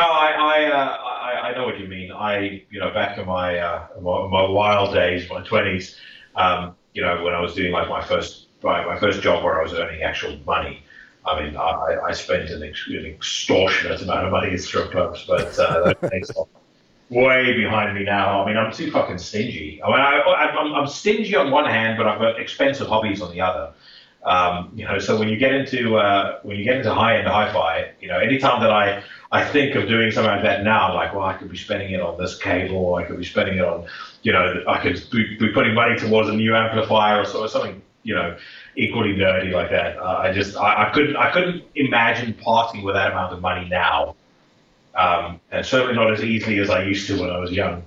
No, 0.00 0.06
I, 0.06 0.30
I, 0.30 0.64
uh, 0.64 0.96
I, 0.96 1.48
I, 1.50 1.54
know 1.54 1.66
what 1.66 1.78
you 1.78 1.86
mean. 1.86 2.10
I, 2.10 2.64
you 2.70 2.80
know, 2.80 2.90
back 2.90 3.18
in 3.18 3.26
my, 3.26 3.58
uh, 3.58 3.86
my, 4.00 4.26
my 4.26 4.48
wild 4.48 4.94
days, 4.94 5.28
my 5.28 5.42
twenties, 5.42 5.94
um, 6.36 6.74
you 6.94 7.02
know, 7.02 7.22
when 7.22 7.34
I 7.34 7.40
was 7.40 7.54
doing 7.54 7.70
like 7.70 7.86
my 7.86 8.02
first, 8.02 8.46
my, 8.62 8.84
my 8.86 8.98
first 8.98 9.20
job 9.20 9.44
where 9.44 9.60
I 9.60 9.62
was 9.62 9.74
earning 9.74 10.02
actual 10.02 10.38
money, 10.46 10.82
I 11.28 11.44
mean, 11.44 11.56
I, 11.56 11.98
I 12.08 12.12
spent 12.12 12.50
an, 12.50 12.62
ex- 12.62 12.86
an, 12.88 13.06
extortionate 13.06 14.02
amount 14.02 14.26
of 14.26 14.32
money 14.32 14.52
at 14.52 14.60
strip 14.60 14.90
clubs, 14.90 15.24
but 15.26 15.58
uh, 15.58 15.94
that's 16.00 16.30
way 17.10 17.56
behind 17.56 17.94
me 17.96 18.04
now. 18.04 18.42
I 18.42 18.46
mean, 18.46 18.56
I'm 18.56 18.72
too 18.72 18.90
fucking 18.90 19.18
stingy. 19.18 19.80
I 19.82 19.88
mean, 19.88 20.00
I, 20.00 20.80
am 20.80 20.86
stingy 20.86 21.36
on 21.36 21.50
one 21.50 21.66
hand, 21.66 21.98
but 21.98 22.06
I've 22.06 22.20
got 22.20 22.40
expensive 22.40 22.88
hobbies 22.88 23.20
on 23.20 23.30
the 23.30 23.40
other. 23.40 23.72
Um, 24.24 24.72
you 24.74 24.84
know, 24.84 24.98
so 24.98 25.18
when 25.18 25.28
you 25.28 25.36
get 25.36 25.52
into 25.52 25.96
uh, 25.96 26.40
when 26.42 26.56
you 26.56 26.64
get 26.64 26.76
into 26.76 26.92
high 26.92 27.18
end 27.18 27.28
hi-fi, 27.28 27.92
you 28.00 28.08
know, 28.08 28.18
anytime 28.18 28.60
that 28.60 28.70
I 28.70 29.02
I 29.30 29.44
think 29.44 29.74
of 29.74 29.88
doing 29.88 30.10
something 30.10 30.30
like 30.30 30.42
that 30.42 30.64
now, 30.64 30.88
I'm 30.88 30.94
like, 30.94 31.14
well, 31.14 31.24
I 31.24 31.34
could 31.34 31.50
be 31.50 31.56
spending 31.56 31.92
it 31.92 32.00
on 32.00 32.18
this 32.18 32.36
cable, 32.36 32.76
or 32.76 33.00
I 33.00 33.04
could 33.04 33.18
be 33.18 33.24
spending 33.24 33.58
it 33.58 33.64
on, 33.64 33.86
you 34.22 34.32
know, 34.32 34.64
I 34.66 34.80
could 34.80 35.02
be, 35.10 35.36
be 35.36 35.52
putting 35.52 35.74
money 35.74 35.98
towards 35.98 36.28
a 36.30 36.32
new 36.32 36.54
amplifier 36.56 37.20
or, 37.20 37.24
so, 37.26 37.44
or 37.44 37.48
something, 37.48 37.82
you 38.02 38.14
know, 38.14 38.36
equally 38.78 39.14
nerdy 39.14 39.52
like 39.52 39.70
that. 39.70 39.98
Uh, 39.98 40.18
I 40.18 40.32
just 40.32 40.56
I, 40.56 40.88
I, 40.88 40.90
couldn't 40.90 41.16
I 41.16 41.30
couldn't 41.32 41.64
imagine 41.74 42.32
parting 42.34 42.82
with 42.82 42.94
that 42.94 43.10
amount 43.12 43.34
of 43.34 43.40
money 43.40 43.68
now, 43.68 44.14
um, 44.94 45.40
and 45.50 45.66
certainly 45.66 45.94
not 45.94 46.12
as 46.12 46.22
easily 46.22 46.60
as 46.60 46.70
I 46.70 46.84
used 46.84 47.06
to 47.08 47.20
when 47.20 47.28
I 47.28 47.38
was 47.38 47.50
young. 47.50 47.82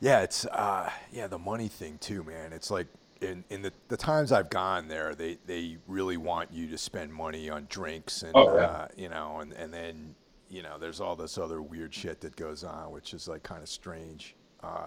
Yeah, 0.00 0.22
it's 0.22 0.44
uh, 0.46 0.90
yeah 1.12 1.28
the 1.28 1.38
money 1.38 1.68
thing 1.68 1.98
too, 1.98 2.24
man. 2.24 2.52
It's 2.52 2.70
like 2.70 2.88
in, 3.20 3.44
in 3.50 3.62
the, 3.62 3.72
the 3.88 3.96
times 3.96 4.32
I've 4.32 4.50
gone 4.50 4.88
there, 4.88 5.14
they, 5.14 5.38
they 5.46 5.76
really 5.86 6.16
want 6.16 6.52
you 6.52 6.68
to 6.68 6.78
spend 6.78 7.12
money 7.12 7.50
on 7.50 7.66
drinks 7.68 8.22
and 8.22 8.32
oh, 8.34 8.56
yeah. 8.56 8.62
uh, 8.62 8.88
you 8.96 9.10
know, 9.10 9.40
and, 9.40 9.52
and 9.52 9.72
then 9.72 10.14
you 10.48 10.62
know, 10.62 10.78
there's 10.78 11.00
all 11.00 11.14
this 11.14 11.38
other 11.38 11.62
weird 11.62 11.94
shit 11.94 12.20
that 12.22 12.34
goes 12.34 12.64
on, 12.64 12.90
which 12.90 13.14
is 13.14 13.28
like 13.28 13.42
kind 13.44 13.62
of 13.62 13.68
strange. 13.68 14.34
Uh, 14.62 14.86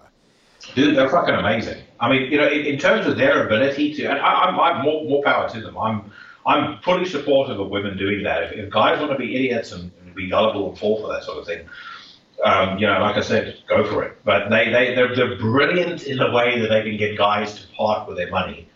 Dude, 0.74 0.96
they're 0.96 1.08
fucking 1.08 1.34
amazing. 1.34 1.82
I 2.00 2.08
mean, 2.08 2.30
you 2.30 2.38
know, 2.38 2.48
in, 2.48 2.66
in 2.66 2.78
terms 2.78 3.06
of 3.06 3.16
their 3.16 3.46
ability 3.46 3.94
to, 3.94 4.06
and 4.06 4.18
I, 4.18 4.44
I'm, 4.44 4.58
I'm 4.58 4.82
more, 4.82 5.04
more 5.04 5.22
power 5.22 5.48
to 5.48 5.60
them. 5.60 5.76
I'm, 5.78 6.10
I'm 6.46 6.80
fully 6.80 7.06
supportive 7.06 7.60
of 7.60 7.68
women 7.68 7.96
doing 7.96 8.22
that. 8.24 8.44
If, 8.44 8.52
if 8.52 8.70
guys 8.70 8.98
want 9.00 9.12
to 9.12 9.18
be 9.18 9.34
idiots 9.34 9.72
and, 9.72 9.90
and 10.04 10.14
be 10.14 10.28
gullible 10.28 10.70
and 10.70 10.78
fall 10.78 11.00
for 11.00 11.12
that 11.12 11.22
sort 11.24 11.38
of 11.38 11.46
thing, 11.46 11.66
um, 12.44 12.78
you 12.78 12.86
know, 12.86 12.98
like 13.00 13.16
I 13.16 13.20
said, 13.20 13.58
go 13.68 13.84
for 13.84 14.02
it. 14.04 14.18
But 14.24 14.50
they, 14.50 14.70
they, 14.70 14.94
they're, 14.94 15.14
they're 15.14 15.36
brilliant 15.36 16.04
in 16.04 16.18
the 16.18 16.30
way 16.30 16.60
that 16.60 16.68
they 16.68 16.82
can 16.82 16.96
get 16.96 17.16
guys 17.16 17.54
to 17.60 17.66
part 17.68 18.08
with 18.08 18.16
their 18.16 18.30
money. 18.30 18.68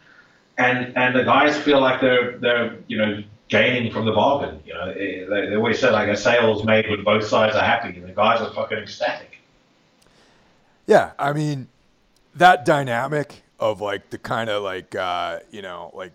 And, 0.57 0.96
and 0.96 1.14
the 1.14 1.24
guys 1.24 1.59
feel 1.59 1.81
like 1.81 2.01
they're, 2.01 2.38
they're, 2.38 2.79
you 2.87 2.96
know, 2.96 3.22
gaining 3.48 3.92
from 3.92 4.07
the 4.07 4.12
bargain. 4.12 4.62
You 4.64 4.74
know, 4.74 4.94
they, 4.94 5.27
they 5.27 5.57
always 5.57 5.79
say 5.79 5.90
like 5.90 6.09
a 6.09 6.16
sale's 6.16 6.64
made 6.64 6.88
when 6.88 7.03
both 7.05 7.24
sides 7.24 7.57
are 7.57 7.64
happy 7.64 7.98
and 7.98 8.09
the 8.09 8.12
guys 8.12 8.40
are 8.40 8.53
fucking 8.53 8.79
ecstatic. 8.79 9.38
Yeah. 10.87 11.12
I 11.18 11.33
mean, 11.33 11.68
that 12.38 12.64
dynamic 12.64 13.42
of 13.59 13.81
like 13.81 14.11
the 14.11 14.18
kind 14.18 14.51
of 14.51 14.62
like, 14.62 14.94
uh, 14.94 15.40
you 15.51 15.62
know, 15.62 15.90
like 15.94 16.12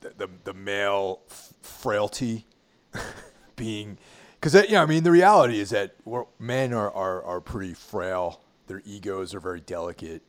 the, 0.00 0.12
the, 0.16 0.28
the 0.44 0.54
male 0.54 1.20
f- 1.30 1.54
frailty 1.62 2.46
being, 3.56 3.98
because 4.40 4.54
you 4.54 4.72
know, 4.72 4.82
I 4.82 4.86
mean, 4.86 5.04
the 5.04 5.10
reality 5.10 5.60
is 5.60 5.70
that 5.70 5.94
we're, 6.04 6.24
men 6.38 6.72
are, 6.72 6.90
are 6.90 7.22
are 7.24 7.40
pretty 7.40 7.74
frail. 7.74 8.40
Their 8.66 8.82
egos 8.86 9.34
are 9.34 9.40
very 9.40 9.60
delicate, 9.60 10.22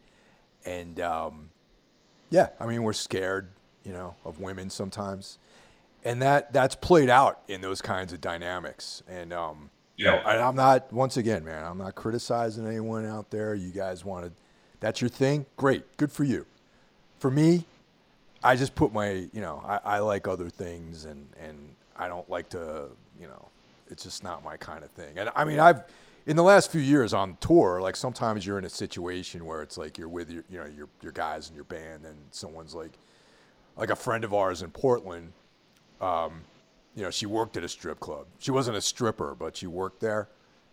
and 0.65 0.99
um, 0.99 1.49
yeah, 2.29 2.49
I 2.59 2.65
mean, 2.65 2.83
we're 2.83 2.93
scared, 2.93 3.49
you 3.83 3.93
know, 3.93 4.15
of 4.25 4.39
women 4.39 4.69
sometimes, 4.69 5.37
and 6.03 6.21
that 6.21 6.51
that's 6.51 6.75
played 6.75 7.09
out 7.09 7.41
in 7.47 7.61
those 7.61 7.81
kinds 7.81 8.11
of 8.11 8.19
dynamics. 8.19 9.03
And 9.07 9.31
um, 9.31 9.69
you 9.97 10.05
know, 10.05 10.17
and 10.25 10.41
I'm 10.41 10.55
not 10.55 10.91
once 10.91 11.17
again, 11.17 11.45
man, 11.45 11.63
I'm 11.63 11.77
not 11.77 11.95
criticizing 11.95 12.65
anyone 12.65 13.05
out 13.05 13.29
there. 13.29 13.53
You 13.53 13.71
guys 13.71 14.03
wanted, 14.03 14.33
that's 14.81 14.99
your 14.99 15.09
thing, 15.09 15.45
great, 15.55 15.95
good 15.95 16.11
for 16.11 16.25
you. 16.25 16.45
For 17.19 17.31
me, 17.31 17.63
I 18.43 18.57
just 18.57 18.75
put 18.75 18.91
my, 18.91 19.29
you 19.31 19.39
know, 19.39 19.63
I, 19.65 19.95
I 19.95 19.99
like 19.99 20.27
other 20.27 20.49
things, 20.49 21.05
and 21.05 21.25
and 21.41 21.57
I 21.95 22.09
don't 22.09 22.29
like 22.29 22.49
to, 22.49 22.89
you 23.19 23.27
know 23.27 23.47
it's 23.91 24.03
just 24.03 24.23
not 24.23 24.43
my 24.43 24.57
kind 24.57 24.83
of 24.83 24.89
thing. 24.91 25.17
And 25.17 25.29
I 25.35 25.43
mean, 25.43 25.59
I've 25.59 25.83
in 26.25 26.35
the 26.35 26.43
last 26.43 26.71
few 26.71 26.81
years 26.81 27.13
on 27.13 27.37
tour, 27.41 27.81
like 27.81 27.95
sometimes 27.95 28.45
you're 28.45 28.57
in 28.57 28.65
a 28.65 28.69
situation 28.69 29.45
where 29.45 29.61
it's 29.61 29.77
like 29.77 29.97
you're 29.97 30.07
with 30.07 30.31
your, 30.31 30.43
you 30.49 30.57
know, 30.57 30.65
your 30.65 30.87
your 31.01 31.11
guys 31.11 31.47
and 31.47 31.55
your 31.55 31.65
band, 31.65 32.05
and 32.05 32.15
someone's 32.31 32.73
like, 32.73 32.93
like 33.75 33.89
a 33.89 33.95
friend 33.95 34.23
of 34.23 34.33
ours 34.33 34.61
in 34.61 34.71
Portland. 34.71 35.33
Um, 35.99 36.41
you 36.95 37.03
know, 37.03 37.11
she 37.11 37.25
worked 37.25 37.57
at 37.57 37.63
a 37.63 37.69
strip 37.69 37.99
club. 37.99 38.25
She 38.39 38.51
wasn't 38.51 38.77
a 38.77 38.81
stripper, 38.81 39.35
but 39.37 39.55
she 39.55 39.67
worked 39.67 39.99
there. 39.99 40.27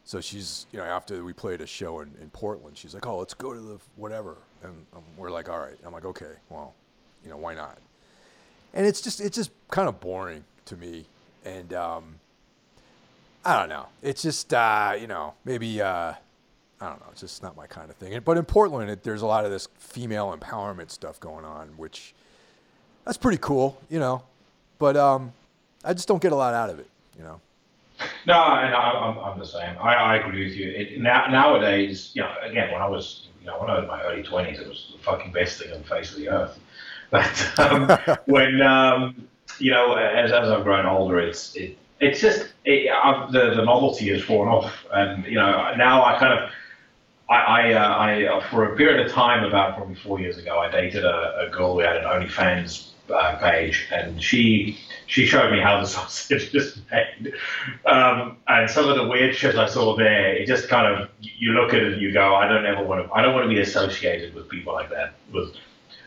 So 0.08 0.22
she's, 0.22 0.64
you 0.72 0.78
know, 0.78 0.86
after 0.86 1.22
we 1.22 1.34
played 1.34 1.60
a 1.60 1.66
show 1.66 2.00
in, 2.00 2.10
in 2.22 2.30
Portland, 2.30 2.78
she's 2.78 2.94
like, 2.94 3.06
"Oh, 3.06 3.18
let's 3.18 3.34
go 3.34 3.52
to 3.52 3.60
the 3.60 3.78
whatever," 3.96 4.38
and 4.62 4.86
um, 4.96 5.02
we're 5.18 5.30
like, 5.30 5.50
"All 5.50 5.58
right." 5.58 5.76
I'm 5.84 5.92
like, 5.92 6.06
"Okay, 6.06 6.32
well, 6.48 6.72
you 7.22 7.28
know, 7.28 7.36
why 7.36 7.52
not?" 7.54 7.76
And 8.72 8.86
it's 8.86 9.02
just, 9.02 9.20
it's 9.20 9.36
just 9.36 9.50
kind 9.70 9.86
of 9.86 10.00
boring 10.00 10.44
to 10.64 10.78
me, 10.78 11.04
and 11.44 11.74
um, 11.74 12.20
I 13.44 13.58
don't 13.58 13.68
know. 13.68 13.88
It's 14.00 14.22
just 14.22 14.54
uh, 14.54 14.94
you 14.98 15.08
know 15.08 15.34
maybe 15.44 15.82
uh, 15.82 16.14
I 16.80 16.88
don't 16.88 17.00
know. 17.00 17.08
It's 17.12 17.20
just 17.20 17.42
not 17.42 17.54
my 17.54 17.66
kind 17.66 17.90
of 17.90 17.96
thing. 17.96 18.18
But 18.24 18.38
in 18.38 18.46
Portland, 18.46 18.88
it, 18.88 19.02
there's 19.02 19.20
a 19.20 19.26
lot 19.26 19.44
of 19.44 19.50
this 19.50 19.68
female 19.76 20.34
empowerment 20.34 20.90
stuff 20.90 21.20
going 21.20 21.44
on, 21.44 21.68
which 21.76 22.14
that's 23.04 23.18
pretty 23.18 23.38
cool, 23.42 23.78
you 23.90 23.98
know. 23.98 24.22
But 24.78 24.96
um, 24.96 25.34
I 25.84 25.92
just 25.92 26.08
don't 26.08 26.22
get 26.22 26.32
a 26.32 26.36
lot 26.36 26.54
out 26.54 26.70
of 26.70 26.78
it, 26.78 26.88
you 27.18 27.24
know. 27.24 27.42
No, 28.26 28.34
and 28.34 28.74
I, 28.74 29.08
am 29.08 29.18
I'm 29.18 29.38
the 29.38 29.46
same. 29.46 29.76
I, 29.80 29.94
I 29.94 30.16
agree 30.16 30.44
with 30.44 30.54
you. 30.54 30.70
It, 30.70 31.00
now, 31.00 31.26
nowadays, 31.26 32.10
you 32.14 32.22
know, 32.22 32.32
again, 32.42 32.70
when 32.72 32.80
I 32.80 32.88
was, 32.88 33.28
you 33.40 33.46
know, 33.46 33.58
when 33.58 33.70
I 33.70 33.74
was 33.74 33.84
in 33.84 33.88
my 33.88 34.02
early 34.02 34.22
20s, 34.22 34.60
it 34.60 34.68
was 34.68 34.92
the 34.96 35.02
fucking 35.02 35.32
best 35.32 35.58
thing 35.58 35.72
on 35.72 35.82
the 35.82 35.88
face 35.88 36.12
of 36.12 36.18
the 36.18 36.28
earth. 36.28 36.58
But 37.10 37.58
um, 37.58 37.88
when, 38.26 38.60
um, 38.60 39.28
you 39.58 39.70
know, 39.70 39.94
as, 39.94 40.30
as 40.30 40.50
I've 40.50 40.62
grown 40.62 40.84
older, 40.84 41.18
it's 41.18 41.56
it, 41.56 41.78
it's 42.00 42.20
just 42.20 42.52
it, 42.64 42.90
the 43.32 43.54
the 43.56 43.64
novelty 43.64 44.08
has 44.10 44.28
worn 44.28 44.48
off, 44.48 44.84
and 44.92 45.24
you 45.24 45.34
know 45.34 45.74
now 45.76 46.04
I 46.04 46.18
kind 46.18 46.38
of 46.38 46.50
I 47.28 47.34
I, 47.34 47.72
uh, 47.72 47.88
I 47.88 48.24
uh, 48.24 48.50
for 48.50 48.72
a 48.72 48.76
period 48.76 49.04
of 49.04 49.12
time 49.12 49.44
about 49.44 49.76
probably 49.76 49.96
four 49.96 50.20
years 50.20 50.38
ago 50.38 50.58
I 50.58 50.70
dated 50.70 51.04
a, 51.04 51.46
a 51.46 51.50
girl 51.50 51.74
who 51.74 51.80
had 51.80 51.96
an 51.96 52.04
OnlyFans 52.04 52.90
uh, 53.12 53.36
page, 53.38 53.88
and 53.90 54.22
she 54.22 54.78
she 55.08 55.24
showed 55.26 55.50
me 55.50 55.58
how 55.58 55.80
the 55.80 55.86
sausage 55.96 56.54
is 56.54 56.80
made, 56.92 57.32
um, 57.86 58.36
and 58.46 58.70
some 58.70 58.88
of 58.88 58.96
the 58.96 59.08
weird 59.08 59.34
shit 59.34 59.56
I 59.56 59.66
saw 59.66 59.96
there. 59.96 60.36
It 60.36 60.46
just 60.46 60.68
kind 60.68 60.86
of 60.86 61.08
you 61.20 61.52
look 61.52 61.74
at 61.74 61.82
it 61.82 61.94
and 61.94 62.02
you 62.02 62.12
go, 62.12 62.36
I 62.36 62.46
don't 62.46 62.66
ever 62.66 62.84
want 62.84 63.04
to 63.04 63.12
I 63.12 63.22
don't 63.22 63.34
want 63.34 63.48
to 63.48 63.54
be 63.54 63.60
associated 63.60 64.34
with 64.34 64.48
people 64.48 64.72
like 64.72 64.90
that. 64.90 65.14
With 65.32 65.54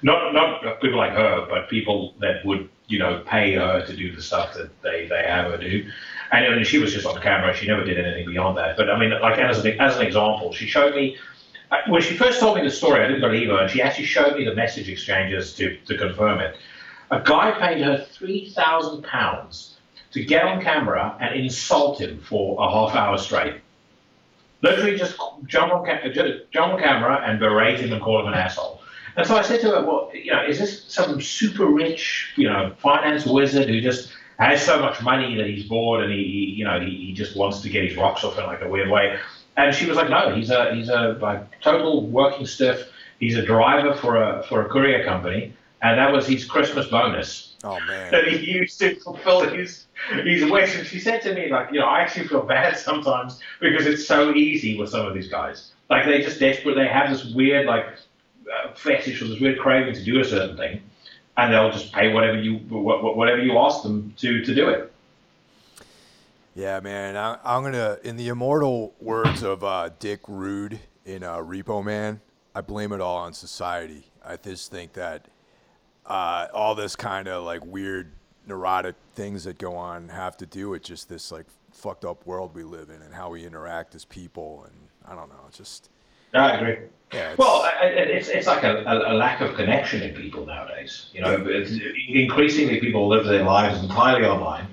not 0.04 0.34
not 0.34 0.82
people 0.82 0.98
like 0.98 1.12
her, 1.12 1.46
but 1.50 1.68
people 1.70 2.14
that 2.20 2.46
would 2.46 2.70
you 2.88 3.00
know 3.00 3.24
pay 3.26 3.56
her 3.56 3.86
to 3.86 3.96
do 3.96 4.16
the 4.16 4.22
stuff 4.22 4.54
that 4.54 4.70
they 4.82 5.08
they 5.08 5.24
have 5.24 5.52
her 5.52 5.58
do. 5.58 5.90
And, 6.32 6.46
and 6.46 6.66
she 6.66 6.78
was 6.78 6.94
just 6.94 7.06
on 7.06 7.20
camera; 7.22 7.54
she 7.54 7.68
never 7.68 7.84
did 7.84 8.00
anything 8.00 8.28
beyond 8.28 8.58
that. 8.58 8.78
But 8.78 8.90
I 8.90 8.98
mean, 9.00 9.10
like 9.20 9.40
as 9.40 9.66
an 9.66 9.80
as 9.82 9.98
an 9.98 10.06
example, 10.06 10.54
she 10.54 10.68
showed 10.68 10.96
me 10.96 11.18
uh, 11.72 11.78
when 11.88 12.02
she 12.02 12.16
first 12.16 12.40
told 12.40 12.56
me 12.56 12.64
the 12.64 12.70
story. 12.70 13.04
I 13.04 13.08
didn't 13.08 13.22
believe 13.22 13.50
her, 13.50 13.58
and 13.58 13.70
she 13.70 13.82
actually 13.82 14.06
showed 14.06 14.38
me 14.38 14.46
the 14.46 14.56
message 14.56 14.90
exchanges 14.90 15.54
to 15.56 15.76
to 15.88 15.98
confirm 15.98 16.40
it. 16.40 16.56
A 17.12 17.20
guy 17.20 17.52
paid 17.60 17.84
her 17.84 18.06
three 18.12 18.50
thousand 18.50 19.04
pounds 19.04 19.78
to 20.14 20.24
get 20.24 20.44
on 20.44 20.62
camera 20.62 21.18
and 21.20 21.40
insult 21.40 22.02
him 22.02 22.20
for 22.20 22.58
a 22.62 22.70
half 22.72 22.96
hour 22.96 23.18
straight. 23.18 23.62
Literally, 24.62 24.98
just 24.98 25.18
jump 25.48 25.74
on, 25.74 25.86
ca- 25.86 26.08
uh, 26.08 26.38
jump 26.52 26.74
on 26.74 26.80
camera 26.80 27.22
and 27.26 27.40
berate 27.40 27.80
him 27.80 27.92
and 27.94 28.02
call 28.02 28.22
him 28.22 28.28
an 28.28 28.34
asshole. 28.34 28.82
And 29.16 29.28
so 29.28 29.36
I 29.36 29.42
said 29.42 29.60
to 29.62 29.68
her, 29.68 29.86
well, 29.86 30.10
you 30.14 30.32
know, 30.32 30.44
is 30.46 30.60
this 30.60 30.86
some 30.86 31.20
super 31.20 31.66
rich, 31.66 32.32
you 32.38 32.48
know, 32.48 32.74
finance 32.78 33.26
wizard 33.26 33.68
who 33.68 33.82
just 33.82 34.12
has 34.40 34.64
so 34.64 34.80
much 34.80 35.02
money 35.02 35.36
that 35.36 35.48
he's 35.48 35.66
bored 35.66 36.04
and 36.04 36.14
he, 36.14 36.24
he 36.24 36.54
you 36.58 36.64
know, 36.64 36.80
he, 36.80 36.96
he 37.08 37.14
just 37.14 37.36
wants 37.36 37.62
to 37.62 37.70
get 37.70 37.84
his 37.84 37.98
rocks 37.98 38.24
off 38.24 38.38
in 38.38 38.46
like 38.46 38.62
a 38.62 38.70
weird 38.70 38.90
way? 38.90 39.18
And 39.58 39.76
she 39.76 39.86
was 39.86 39.98
like, 39.98 40.10
no, 40.10 40.34
he's 40.34 40.50
a 40.50 40.74
he's 40.74 40.90
a 40.90 41.18
like 41.22 41.60
total 41.62 42.08
working 42.08 42.46
stiff. 42.46 42.88
He's 43.20 43.36
a 43.36 43.46
driver 43.46 43.94
for 43.96 44.16
a 44.16 44.44
for 44.48 44.66
a 44.66 44.70
courier 44.70 45.04
company, 45.04 45.54
and 45.82 45.98
that 45.98 46.12
was 46.12 46.28
his 46.28 46.46
Christmas 46.46 46.88
bonus. 46.88 47.56
Oh 47.64 47.80
man! 47.88 48.12
That 48.12 48.28
he 48.28 48.52
used 48.52 48.80
to 48.80 48.96
fulfill 48.96 49.42
his 49.42 49.88
his 50.24 50.50
wish. 50.50 50.76
And 50.76 50.86
she 50.86 51.00
said 51.00 51.22
to 51.24 51.34
me, 51.34 51.50
like, 51.50 51.72
you 51.72 51.80
know, 51.80 51.86
I 51.86 52.02
actually 52.02 52.28
feel 52.28 52.44
bad 52.44 52.78
sometimes 52.90 53.40
because 53.60 53.86
it's 53.86 54.08
so 54.08 54.34
easy 54.34 54.78
with 54.78 54.90
some 54.90 55.06
of 55.06 55.14
these 55.14 55.28
guys. 55.28 55.72
Like 55.90 56.06
they 56.06 56.22
just 56.22 56.40
desperate. 56.40 56.76
They 56.76 56.88
have 56.88 57.10
this 57.10 57.34
weird 57.34 57.66
like 57.66 57.86
uh, 57.86 58.74
fetish 58.74 59.22
or 59.22 59.28
this 59.28 59.40
weird 59.40 59.60
craving 59.60 59.94
to 59.94 60.04
do 60.04 60.20
a 60.20 60.26
certain 60.26 60.58
thing, 60.58 60.82
and 61.38 61.54
they'll 61.54 61.72
just 61.72 61.92
pay 61.92 62.14
whatever 62.14 62.40
you 62.40 62.58
whatever 62.70 63.42
you 63.42 63.58
ask 63.58 63.84
them 63.84 64.14
to 64.18 64.44
to 64.44 64.56
do 64.56 64.70
it. 64.70 64.92
Yeah, 66.54 66.82
man. 66.82 67.16
I, 67.16 67.38
am 67.46 67.64
gonna, 67.64 67.98
in 68.04 68.18
the 68.18 68.28
immortal 68.28 68.94
words 69.00 69.42
of 69.42 69.64
uh, 69.64 69.90
Dick 70.00 70.20
Rude 70.28 70.82
in 71.06 71.24
uh, 71.24 71.38
Repo 71.38 71.84
Man, 71.84 72.20
I 72.54 72.60
blame 72.60 72.92
it 72.92 73.00
all 73.00 73.18
on 73.18 73.34
society. 73.34 74.04
I 74.26 74.36
just 74.36 74.70
think 74.70 74.92
that 74.94 75.28
uh, 76.06 76.48
all 76.54 76.76
this 76.76 76.96
kind 76.96 77.28
of 77.28 77.44
like 77.44 77.66
weird 77.66 78.12
neurotic 78.48 78.96
things 79.16 79.44
that 79.44 79.58
go 79.58 79.76
on 79.76 80.10
have 80.10 80.36
to 80.38 80.46
do 80.46 80.70
with 80.70 80.84
just 80.84 81.08
this 81.10 81.32
like 81.32 81.46
fucked 81.72 82.06
up 82.06 82.26
world 82.26 82.54
we 82.54 82.64
live 82.64 82.90
in 82.90 83.02
and 83.02 83.14
how 83.14 83.30
we 83.30 83.46
interact 83.46 83.96
as 83.96 84.06
people. 84.06 84.66
And 84.66 84.76
I 85.06 85.16
don't 85.16 85.30
know, 85.30 85.46
it's 85.48 85.58
just. 85.58 85.90
I 86.34 86.52
agree. 86.52 86.78
Yeah, 87.14 87.32
it's, 87.32 87.38
well, 87.38 87.70
it's, 87.82 88.30
it's 88.30 88.48
like 88.48 88.64
a, 88.64 88.84
a, 88.84 89.14
lack 89.14 89.42
of 89.42 89.54
connection 89.56 90.02
in 90.02 90.16
people 90.16 90.46
nowadays. 90.46 91.10
You 91.14 91.20
know, 91.20 91.46
yeah. 91.46 91.92
increasingly 92.08 92.80
people 92.80 93.10
live 93.10 93.26
their 93.26 93.44
lives 93.44 93.84
entirely 93.84 94.26
online, 94.26 94.66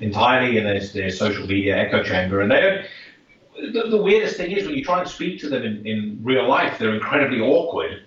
entirely 0.00 0.58
in 0.58 0.64
their, 0.64 0.78
their 0.78 1.10
social 1.10 1.46
media 1.46 1.74
echo 1.74 2.02
chamber, 2.02 2.42
and 2.42 2.50
they 2.50 2.60
don't. 2.60 2.84
The, 3.72 3.88
the, 3.88 4.02
weirdest 4.02 4.36
thing 4.36 4.50
is 4.50 4.66
when 4.66 4.74
you 4.74 4.84
try 4.84 5.00
and 5.00 5.08
speak 5.08 5.40
to 5.40 5.48
them 5.48 5.62
in, 5.62 5.86
in 5.86 6.20
real 6.22 6.46
life, 6.46 6.78
they're 6.78 6.94
incredibly 6.94 7.40
awkward, 7.40 8.02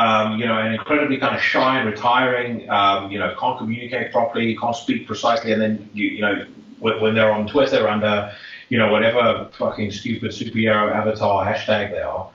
um, 0.00 0.38
you 0.38 0.46
know, 0.46 0.56
and 0.58 0.74
incredibly 0.74 1.18
kind 1.18 1.36
of 1.36 1.42
shy 1.42 1.78
and 1.78 1.88
retiring. 1.88 2.68
Um, 2.70 3.10
you 3.10 3.18
know, 3.18 3.34
can't 3.38 3.58
communicate 3.58 4.12
properly, 4.12 4.56
can't 4.56 4.76
speak 4.76 5.06
precisely, 5.06 5.52
and 5.52 5.60
then 5.60 5.90
you, 5.92 6.06
you 6.06 6.22
know, 6.22 6.46
when, 6.78 7.00
when 7.00 7.14
they're 7.14 7.32
on 7.32 7.46
Twitter 7.46 7.88
under, 7.88 8.32
you 8.68 8.78
know, 8.78 8.90
whatever 8.90 9.48
fucking 9.58 9.90
stupid 9.90 10.30
superhero 10.30 10.92
avatar 10.92 11.44
hashtag 11.44 11.90
they 11.90 12.00
are 12.00 12.30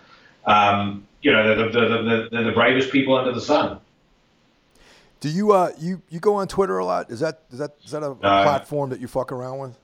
um, 0.46 1.08
you 1.22 1.32
know, 1.32 1.44
they're 1.44 1.72
the, 1.72 1.72
they're, 1.72 2.04
the, 2.04 2.30
they're 2.32 2.44
the 2.44 2.52
bravest 2.52 2.92
people 2.92 3.18
under 3.18 3.32
the 3.32 3.42
sun. 3.42 3.80
Do 5.22 5.30
you 5.30 5.54
uh 5.54 5.72
you 5.80 6.02
you 6.10 6.20
go 6.20 6.36
on 6.36 6.48
Twitter 6.48 6.78
a 6.78 6.86
lot? 6.86 7.10
Is 7.10 7.20
that 7.22 7.42
is 7.52 7.58
that 7.58 7.76
is 7.84 7.92
that 7.92 8.04
a, 8.04 8.12
a 8.12 8.18
platform 8.18 8.92
that 8.92 9.00
you 9.00 9.08
fuck 9.08 9.32
around 9.32 9.58
with? 9.58 9.78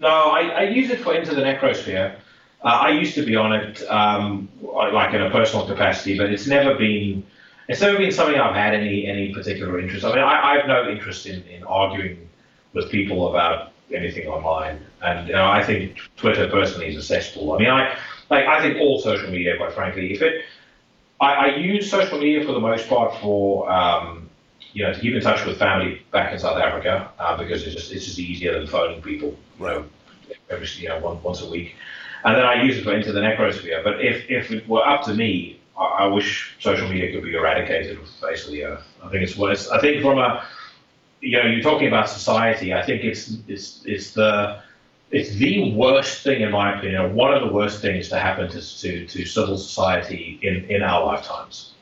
No, 0.00 0.08
I, 0.08 0.40
I 0.48 0.62
use 0.64 0.90
it 0.90 1.00
for 1.00 1.14
Into 1.14 1.34
the 1.34 1.42
Necrosphere. 1.42 2.16
Uh, 2.64 2.68
I 2.68 2.90
used 2.90 3.14
to 3.16 3.26
be 3.26 3.36
on 3.36 3.52
it 3.52 3.82
um, 3.90 4.48
like 4.62 5.12
in 5.14 5.20
a 5.22 5.30
personal 5.30 5.66
capacity, 5.66 6.16
but 6.16 6.30
it's 6.30 6.46
never 6.46 6.74
been 6.74 7.22
it's 7.68 7.80
never 7.80 7.98
been 7.98 8.12
something 8.12 8.38
I've 8.38 8.54
had 8.54 8.74
any 8.74 9.06
any 9.06 9.34
particular 9.34 9.78
interest. 9.78 10.04
I 10.04 10.08
mean, 10.10 10.18
I, 10.18 10.52
I 10.52 10.56
have 10.56 10.66
no 10.66 10.88
interest 10.88 11.26
in, 11.26 11.42
in 11.44 11.62
arguing 11.64 12.28
with 12.72 12.90
people 12.90 13.28
about 13.28 13.72
anything 13.92 14.26
online. 14.28 14.80
And 15.02 15.28
you 15.28 15.34
know, 15.34 15.46
I 15.46 15.62
think 15.62 15.98
Twitter 16.16 16.48
personally 16.48 16.88
is 16.88 16.96
a 16.96 17.02
cesspool. 17.02 17.52
I 17.52 17.58
mean, 17.58 17.68
I 17.68 17.98
like 18.30 18.46
I 18.46 18.62
think 18.62 18.78
all 18.78 18.98
social 18.98 19.30
media, 19.30 19.56
quite 19.58 19.72
frankly, 19.72 20.14
if 20.14 20.22
it, 20.22 20.44
I, 21.20 21.34
I 21.34 21.56
use 21.56 21.90
social 21.90 22.18
media 22.18 22.44
for 22.44 22.52
the 22.52 22.60
most 22.60 22.88
part 22.88 23.14
for. 23.20 23.70
Um, 23.70 24.30
you 24.72 24.82
know, 24.82 24.92
to 24.92 24.98
keep 24.98 25.14
in 25.14 25.20
touch 25.20 25.46
with 25.46 25.56
family 25.56 26.02
back 26.10 26.32
in 26.32 26.38
South 26.40 26.58
Africa 26.58 27.08
uh, 27.20 27.36
because 27.36 27.62
it's 27.62 27.76
just 27.76 27.92
it's 27.92 28.06
just 28.06 28.18
easier 28.18 28.58
than 28.58 28.66
phoning 28.66 29.00
people, 29.00 29.38
you 29.60 29.66
know, 29.66 29.84
every 30.50 30.66
you 30.78 30.88
know 30.88 30.98
one, 30.98 31.22
once 31.22 31.42
a 31.42 31.48
week. 31.48 31.76
And 32.24 32.36
then 32.36 32.44
I 32.44 32.62
use 32.62 32.78
it 32.78 32.84
for 32.84 32.94
into 32.94 33.12
the 33.12 33.20
necrosphere. 33.20 33.84
But 33.84 34.00
if, 34.00 34.30
if 34.30 34.50
it 34.50 34.66
were 34.66 34.86
up 34.86 35.04
to 35.04 35.14
me, 35.14 35.60
I, 35.78 35.84
I 35.84 36.06
wish 36.06 36.56
social 36.58 36.88
media 36.88 37.12
could 37.12 37.22
be 37.22 37.34
eradicated 37.34 37.98
with 37.98 38.08
the 38.18 38.26
face 38.26 38.46
of 38.46 38.52
the 38.52 38.64
earth. 38.64 38.84
I 39.02 39.10
think 39.10 39.22
it's 39.22 39.36
worse. 39.36 39.68
I 39.68 39.80
think 39.80 40.02
from 40.02 40.18
a 40.18 40.46
you 41.20 41.38
know 41.38 41.44
you're 41.44 41.62
talking 41.62 41.88
about 41.88 42.08
society. 42.08 42.74
I 42.74 42.84
think 42.84 43.02
it's 43.04 43.36
it's 43.48 43.82
it's 43.84 44.12
the 44.12 44.60
it's 45.10 45.34
the 45.36 45.74
worst 45.74 46.22
thing 46.22 46.42
in 46.42 46.50
my 46.50 46.78
opinion. 46.78 47.14
One 47.14 47.32
of 47.34 47.42
the 47.42 47.52
worst 47.52 47.80
things 47.80 48.08
to 48.10 48.18
happen 48.18 48.48
to 48.50 48.80
to, 48.80 49.06
to 49.06 49.24
civil 49.24 49.56
society 49.58 50.38
in 50.42 50.64
in 50.70 50.82
our 50.82 51.04
lifetimes. 51.04 51.72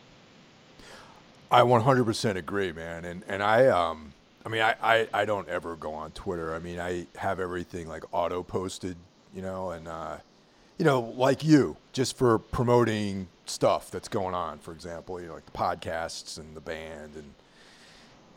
I 1.51 1.61
100% 1.61 2.37
agree, 2.37 2.73
man. 2.73 3.05
And 3.05 3.23
and 3.29 3.43
I 3.43 3.67
um 3.67 4.13
I 4.45 4.49
mean 4.49 4.63
I, 4.63 4.75
I, 4.83 5.09
I 5.13 5.25
don't 5.25 5.49
ever 5.49 5.77
go 5.77 5.93
on 5.93 6.13
Twitter. 6.13 6.55
I 6.55 6.59
mean 6.59 6.81
I 6.81 7.07
have 7.17 7.41
everything 7.41 7.89
like 7.89 8.05
auto 8.13 8.43
posted, 8.43 8.97
you 9.35 9.43
know, 9.43 9.71
and 9.71 9.87
uh, 9.87 10.17
you 10.79 10.85
know 10.85 11.01
like 11.17 11.45
you 11.45 11.77
just 11.93 12.17
for 12.17 12.39
promoting 12.39 13.29
stuff 13.47 13.91
that's 13.91 14.09
going 14.09 14.35
on. 14.35 14.59
For 14.59 14.73
example, 14.73 15.21
you 15.21 15.29
know 15.29 15.35
like 15.35 15.47
the 15.47 15.53
podcasts 15.53 16.39
and 16.39 16.57
the 16.57 16.61
band 16.61 17.15
and 17.15 17.35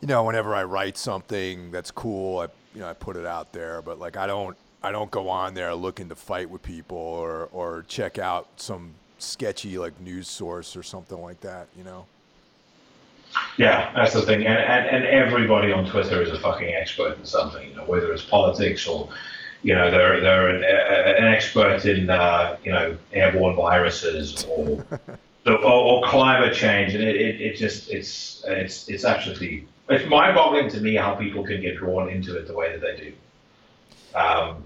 you 0.00 0.08
know 0.08 0.22
whenever 0.24 0.54
I 0.54 0.64
write 0.64 0.96
something 0.96 1.70
that's 1.70 1.90
cool, 1.90 2.40
I 2.40 2.48
you 2.74 2.80
know 2.80 2.88
I 2.88 2.92
put 2.92 3.16
it 3.16 3.26
out 3.26 3.52
there. 3.52 3.82
But 3.82 3.98
like 3.98 4.16
I 4.16 4.26
don't 4.26 4.56
I 4.82 4.92
don't 4.92 5.10
go 5.10 5.28
on 5.28 5.54
there 5.54 5.74
looking 5.74 6.08
to 6.10 6.14
fight 6.14 6.50
with 6.50 6.62
people 6.62 6.98
or 6.98 7.48
or 7.52 7.84
check 7.88 8.18
out 8.18 8.48
some 8.56 8.94
sketchy 9.18 9.78
like 9.78 9.98
news 10.00 10.28
source 10.28 10.76
or 10.76 10.82
something 10.82 11.20
like 11.20 11.40
that. 11.40 11.68
You 11.76 11.84
know. 11.84 12.06
Yeah, 13.58 13.92
that's 13.94 14.14
the 14.14 14.22
thing, 14.22 14.46
and, 14.46 14.56
and 14.56 14.86
and 14.86 15.04
everybody 15.04 15.70
on 15.72 15.84
Twitter 15.84 16.22
is 16.22 16.30
a 16.30 16.40
fucking 16.40 16.72
expert 16.72 17.18
in 17.18 17.24
something, 17.24 17.68
you 17.68 17.76
know, 17.76 17.84
whether 17.84 18.12
it's 18.12 18.24
politics 18.24 18.86
or, 18.86 19.08
you 19.66 19.74
know, 19.74 19.90
they're 19.90 20.20
they're 20.20 20.48
an, 20.48 20.62
an 20.62 21.24
expert 21.24 21.84
in 21.86 22.08
uh, 22.08 22.56
you 22.62 22.70
know 22.70 22.96
airborne 23.12 23.56
viruses 23.56 24.44
or, 24.44 24.86
or, 25.46 25.58
or 25.58 26.04
climate 26.04 26.54
change, 26.54 26.94
and 26.94 27.02
it, 27.02 27.16
it, 27.16 27.40
it 27.40 27.56
just 27.56 27.90
it's 27.90 28.44
it's 28.46 28.88
it's 28.88 29.04
absolutely 29.04 29.66
it's 29.88 30.08
mind-boggling 30.08 30.70
to 30.70 30.80
me 30.80 30.94
how 30.94 31.16
people 31.16 31.44
can 31.44 31.60
get 31.60 31.78
drawn 31.78 32.08
into 32.08 32.36
it 32.36 32.46
the 32.46 32.54
way 32.54 32.78
that 32.78 32.80
they 32.80 32.96
do. 32.96 33.12
Um, 34.16 34.62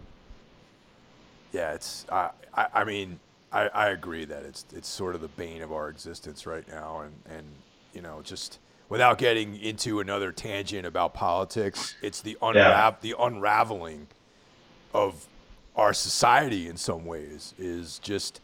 yeah, 1.51 1.73
it's 1.73 2.05
I 2.13 2.29
I, 2.55 2.67
I 2.75 2.85
mean 2.85 3.21
I, 3.51 3.69
I 3.69 3.89
agree 3.89 4.27
that 4.27 4.43
it's 4.43 4.67
it's 4.77 4.89
sort 4.89 5.15
of 5.15 5.23
the 5.23 5.29
bane 5.29 5.63
of 5.63 5.73
our 5.73 5.89
existence 5.89 6.45
right 6.45 6.69
now, 6.69 7.01
and 7.01 7.15
and 7.39 7.47
you 7.95 8.03
know, 8.03 8.21
just 8.23 8.59
without 8.91 9.17
getting 9.17 9.59
into 9.59 9.99
another 9.99 10.31
tangent 10.31 10.85
about 10.85 11.15
politics, 11.15 11.95
it's 12.03 12.21
the 12.21 12.37
unra- 12.43 12.57
yeah. 12.57 12.95
the 13.01 13.15
unraveling 13.19 14.07
of 14.93 15.27
our 15.77 15.93
society 15.93 16.69
in 16.69 16.77
some 16.77 17.07
ways 17.07 17.55
is 17.59 17.99
just 18.01 18.41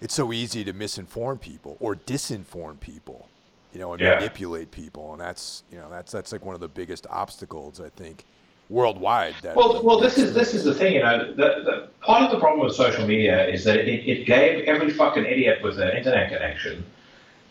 it's 0.00 0.14
so 0.14 0.32
easy 0.32 0.64
to 0.64 0.72
misinform 0.72 1.40
people 1.40 1.76
or 1.80 1.96
disinform 1.96 2.78
people, 2.80 3.28
you 3.72 3.80
know, 3.80 3.92
and 3.92 4.02
yeah. 4.02 4.16
manipulate 4.16 4.70
people, 4.70 5.12
and 5.12 5.20
that's 5.20 5.62
you 5.72 5.78
know 5.78 5.88
that's 5.90 6.12
that's 6.12 6.32
like 6.32 6.44
one 6.44 6.54
of 6.54 6.60
the 6.60 6.68
biggest 6.68 7.06
obstacles 7.10 7.80
I 7.80 7.88
think 7.90 8.24
worldwide. 8.68 9.34
That 9.42 9.56
well, 9.56 9.82
well, 9.82 10.00
this 10.00 10.18
is 10.18 10.34
this 10.34 10.54
is 10.54 10.64
the 10.64 10.74
thing, 10.74 10.94
you 10.94 11.02
know. 11.02 11.32
The, 11.34 11.62
the, 11.64 11.88
part 12.00 12.22
of 12.22 12.30
the 12.30 12.38
problem 12.38 12.66
with 12.66 12.74
social 12.74 13.06
media 13.06 13.46
is 13.48 13.64
that 13.64 13.78
it, 13.78 14.08
it 14.08 14.26
gave 14.26 14.64
every 14.64 14.90
fucking 14.90 15.24
idiot 15.24 15.62
with 15.62 15.78
an 15.78 15.96
internet 15.96 16.30
connection 16.30 16.84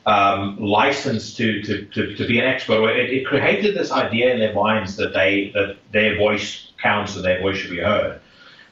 um, 0.06 0.58
license 0.60 1.34
to, 1.36 1.62
to, 1.64 1.86
to, 1.86 2.16
to, 2.16 2.28
be 2.28 2.38
an 2.40 2.46
expert. 2.46 2.90
It, 2.90 3.10
it, 3.10 3.26
created 3.26 3.76
this 3.76 3.92
idea 3.92 4.34
in 4.34 4.40
their 4.40 4.54
minds 4.54 4.98
that 4.98 5.14
they 5.14 5.52
that 5.54 5.78
their 5.92 6.18
voice 6.18 6.73
counts 6.84 7.16
and 7.16 7.26
their 7.26 7.42
voice 7.42 7.58
should 7.58 7.72
be 7.72 7.80
heard. 7.80 8.20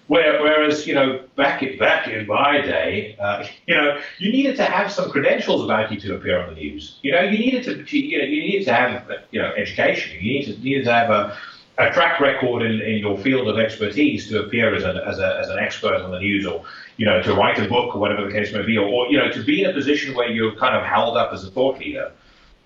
whereas, 0.08 0.86
you 0.86 0.94
know, 0.94 1.24
back 1.36 1.64
in, 1.64 1.80
back 1.80 2.08
in 2.08 2.28
my 2.28 2.62
day, 2.62 3.16
uh, 3.20 3.48
you 3.68 3.74
know, 3.74 4.00
you 4.20 4.32
needed 4.32 4.56
to 4.58 4.66
have 4.66 4.92
some 4.92 5.10
credentials 5.10 5.64
about 5.64 5.92
you 5.92 6.00
to 6.02 6.16
appear 6.16 6.40
on 6.44 6.54
the 6.54 6.62
news. 6.62 7.00
You 7.02 7.14
know, 7.14 7.22
you 7.22 7.40
needed 7.40 7.64
to, 7.64 7.98
you 7.98 8.20
know, 8.20 8.26
you 8.26 8.42
needed 8.42 8.66
to 8.66 8.74
have, 8.74 9.10
you 9.32 9.42
know, 9.42 9.52
education. 9.58 10.14
You 10.14 10.22
needed 10.22 10.58
to, 10.58 10.62
needed 10.62 10.84
to 10.86 10.94
have 10.94 11.10
a, 11.10 11.38
a 11.78 11.92
track 11.92 12.20
record 12.20 12.62
in, 12.62 12.82
in 12.82 13.00
your 13.00 13.18
field 13.18 13.48
of 13.48 13.58
expertise 13.58 14.30
to 14.30 14.44
appear 14.44 14.76
as, 14.76 14.84
a, 14.84 15.04
as, 15.08 15.18
a, 15.18 15.40
as 15.40 15.50
an 15.50 15.58
expert 15.58 15.96
on 15.96 16.12
the 16.12 16.20
news 16.20 16.46
or 16.46 16.66
you 17.02 17.08
know, 17.08 17.20
to 17.20 17.34
write 17.34 17.58
a 17.58 17.68
book 17.68 17.96
or 17.96 18.00
whatever 18.00 18.26
the 18.28 18.32
case 18.32 18.54
may 18.54 18.62
be, 18.62 18.78
or, 18.78 18.88
or, 18.88 19.08
you 19.08 19.18
know, 19.18 19.32
to 19.32 19.44
be 19.44 19.64
in 19.64 19.70
a 19.72 19.74
position 19.74 20.14
where 20.14 20.30
you're 20.30 20.56
kind 20.56 20.76
of 20.76 20.84
held 20.86 21.18
up 21.18 21.34
as 21.34 21.44
a 21.44 21.50
thought 21.50 21.80
leader. 21.80 22.12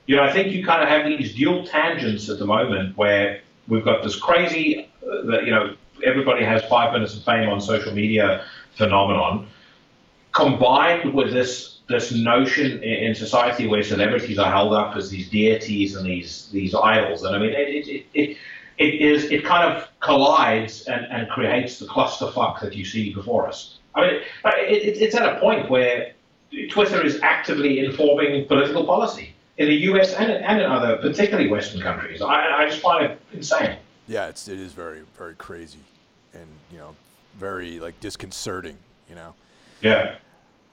You 0.08 0.18
know, 0.18 0.24
I 0.24 0.34
think 0.34 0.52
you 0.52 0.66
kind 0.66 0.84
of 0.84 0.90
have 0.90 1.06
these 1.06 1.34
dual 1.34 1.66
tangents 1.66 2.28
at 2.28 2.38
the 2.38 2.46
moment 2.46 2.98
where 2.98 3.40
we've 3.68 3.86
got 3.86 4.04
this 4.04 4.16
crazy, 4.16 4.90
uh, 5.04 5.26
that, 5.26 5.46
you 5.46 5.52
know, 5.52 5.76
everybody 6.04 6.44
has 6.44 6.64
five 6.66 6.94
minutes 6.94 7.16
of 7.16 7.24
fame 7.24 7.50
on 7.50 7.62
social 7.62 7.94
media 7.94 8.46
phenomenon, 8.76 9.48
combined 10.32 11.14
with 11.14 11.32
this 11.32 11.72
this 11.88 12.12
notion 12.12 12.82
in 12.82 13.14
society 13.14 13.68
where 13.68 13.84
celebrities 13.84 14.40
are 14.40 14.52
held 14.52 14.74
up 14.74 14.96
as 14.96 15.10
these 15.10 15.30
deities 15.30 15.96
and 15.96 16.06
these 16.06 16.50
these 16.52 16.74
idols. 16.74 17.24
And 17.24 17.36
I 17.36 17.40
mean, 17.40 17.52
it, 17.52 17.88
it, 17.88 18.06
it, 18.14 18.38
it 18.78 18.94
is 19.02 19.26
it 19.26 19.46
kind 19.46 19.72
of 19.72 19.88
collides 20.00 20.88
and, 20.88 21.06
and 21.12 21.30
creates 21.30 21.78
the 21.78 21.86
clusterfuck 21.86 22.60
that 22.62 22.76
you 22.76 22.86
see 22.86 23.14
before 23.14 23.48
us. 23.48 23.80
I 23.94 24.02
mean, 24.02 24.16
it, 24.46 24.98
it's 24.98 25.16
at 25.16 25.38
a 25.38 25.40
point 25.40 25.70
where 25.70 26.14
Twitter 26.70 27.06
is 27.06 27.20
actively 27.22 27.80
informing 27.80 28.48
political 28.48 28.86
policy 28.86 29.35
in 29.58 29.68
the 29.68 29.76
U.S. 29.76 30.14
and, 30.14 30.32
and 30.32 30.62
in 30.62 30.70
other, 30.70 30.98
particularly 30.98 31.50
Western 31.50 31.82
countries. 31.82 32.22
I, 32.22 32.64
I 32.64 32.66
just 32.68 32.82
find 32.82 33.06
it 33.06 33.20
insane. 33.34 33.78
Yeah, 34.08 34.28
it's 34.28 34.48
it 34.48 34.60
is 34.60 34.74
very 34.74 35.02
very 35.18 35.36
crazy, 35.36 35.80
and 36.34 36.48
you 36.72 36.78
know, 36.78 36.96
very 37.38 37.80
like 37.80 38.00
disconcerting. 38.00 38.78
You 39.10 39.16
know. 39.16 39.34
Yeah. 39.82 40.16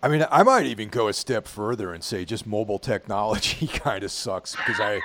I 0.04 0.08
mean, 0.08 0.26
I 0.32 0.42
might 0.42 0.66
even 0.66 0.88
go 0.88 1.06
a 1.06 1.12
step 1.12 1.46
further 1.46 1.94
and 1.94 2.02
say 2.02 2.24
just 2.24 2.44
mobile 2.44 2.80
technology 2.80 3.66
kind 3.72 4.02
of 4.02 4.10
sucks 4.10 4.56
because 4.56 4.80
I, 4.80 5.00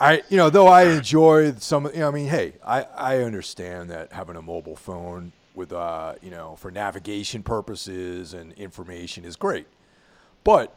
I, 0.00 0.22
you 0.30 0.38
know, 0.38 0.48
though 0.48 0.68
I 0.68 0.84
enjoy 0.84 1.52
some, 1.56 1.84
you 1.92 2.00
know, 2.00 2.08
I 2.08 2.12
mean, 2.12 2.28
hey, 2.28 2.54
I, 2.64 2.84
I 2.96 3.18
understand 3.18 3.90
that 3.90 4.12
having 4.12 4.36
a 4.36 4.40
mobile 4.40 4.76
phone 4.76 5.32
with 5.54 5.72
uh, 5.72 6.14
you 6.22 6.30
know 6.30 6.56
for 6.56 6.70
navigation 6.70 7.42
purposes 7.42 8.34
and 8.34 8.52
information 8.54 9.24
is 9.24 9.36
great, 9.36 9.66
but 10.44 10.74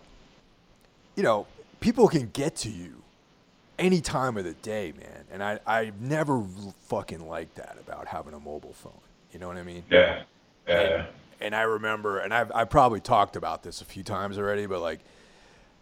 you 1.15 1.23
know 1.23 1.47
people 1.85 2.07
can 2.07 2.31
get 2.33 2.55
to 2.55 2.69
you 2.69 3.03
any 3.77 4.01
time 4.01 4.37
of 4.37 4.43
the 4.43 4.53
day, 4.53 4.91
man. 4.97 5.23
And 5.31 5.43
I 5.43 5.59
I 5.67 5.91
never 5.99 6.43
fucking 6.87 7.27
liked 7.27 7.55
that 7.55 7.77
about 7.79 8.07
having 8.07 8.33
a 8.33 8.39
mobile 8.39 8.73
phone. 8.73 8.93
You 9.31 9.37
know 9.39 9.47
what 9.47 9.57
I 9.57 9.63
mean? 9.63 9.83
Yeah. 9.91 10.23
Yeah. 10.67 10.79
And, 10.79 11.07
and 11.41 11.55
I 11.55 11.61
remember, 11.61 12.17
and 12.17 12.33
I've 12.33 12.51
I 12.51 12.63
probably 12.63 13.01
talked 13.01 13.35
about 13.35 13.61
this 13.61 13.81
a 13.81 13.85
few 13.85 14.01
times 14.01 14.39
already, 14.39 14.65
but 14.65 14.81
like 14.81 14.99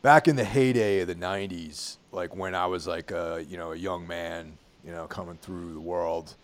back 0.02 0.28
in 0.28 0.36
the 0.36 0.44
heyday 0.44 1.00
of 1.00 1.08
the 1.08 1.16
'90s, 1.16 1.96
like 2.12 2.36
when 2.36 2.54
I 2.54 2.66
was 2.66 2.86
like 2.86 3.12
a 3.12 3.46
you 3.48 3.58
know 3.58 3.72
a 3.72 3.78
young 3.78 4.06
man, 4.06 4.58
you 4.86 4.92
know, 4.92 5.08
coming 5.08 5.38
through 5.42 5.74
the 5.74 5.80
world 5.80 6.36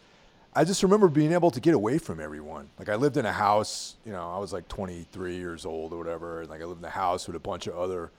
I 0.53 0.63
just 0.63 0.81
remember 0.81 1.07
being 1.07 1.31
able 1.31 1.51
to 1.51 1.59
get 1.59 1.73
away 1.73 1.99
from 1.99 2.19
everyone. 2.19 2.69
Like 2.79 2.89
I 2.89 2.95
lived 2.95 3.17
in 3.17 3.25
a 3.25 3.31
house, 3.31 3.95
you 4.05 4.11
know, 4.11 4.29
I 4.29 4.39
was 4.39 4.51
like 4.51 4.67
23 4.67 5.35
years 5.35 5.65
old 5.65 5.93
or 5.93 5.97
whatever, 5.97 6.41
and 6.41 6.49
like 6.49 6.61
I 6.61 6.65
lived 6.65 6.81
in 6.81 6.85
a 6.85 6.89
house 6.89 7.27
with 7.27 7.35
a 7.35 7.39
bunch 7.39 7.67
of 7.67 7.77
other, 7.77 8.11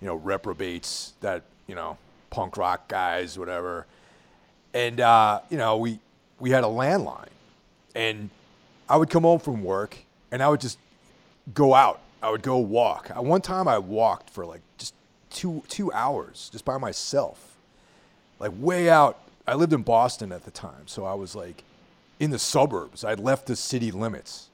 you 0.00 0.06
know, 0.06 0.16
reprobates 0.16 1.14
that, 1.20 1.42
you 1.66 1.74
know, 1.74 1.98
punk 2.30 2.56
rock 2.56 2.88
guys, 2.88 3.38
whatever. 3.38 3.86
And 4.74 5.00
uh, 5.00 5.40
you 5.50 5.56
know, 5.56 5.76
we 5.78 5.98
we 6.38 6.50
had 6.50 6.64
a 6.64 6.68
landline. 6.68 7.28
And 7.94 8.30
I 8.88 8.96
would 8.96 9.10
come 9.10 9.22
home 9.22 9.38
from 9.38 9.64
work 9.64 9.96
and 10.30 10.42
I 10.42 10.48
would 10.48 10.60
just 10.60 10.78
go 11.54 11.74
out. 11.74 12.00
I 12.22 12.30
would 12.30 12.42
go 12.42 12.58
walk. 12.58 13.10
At 13.10 13.24
one 13.24 13.40
time 13.40 13.68
I 13.68 13.78
walked 13.78 14.30
for 14.30 14.44
like 14.44 14.60
just 14.78 14.94
two 15.30 15.62
two 15.68 15.92
hours 15.92 16.50
just 16.52 16.64
by 16.64 16.78
myself. 16.78 17.56
Like 18.38 18.52
way 18.58 18.90
out 18.90 19.18
I 19.46 19.54
lived 19.54 19.72
in 19.72 19.82
Boston 19.82 20.32
at 20.32 20.44
the 20.44 20.50
time, 20.50 20.86
so 20.86 21.04
I 21.04 21.14
was 21.14 21.36
like 21.36 21.62
in 22.18 22.30
the 22.30 22.38
suburbs. 22.38 23.04
I'd 23.04 23.20
left 23.20 23.46
the 23.46 23.54
city 23.54 23.92
limits, 23.92 24.48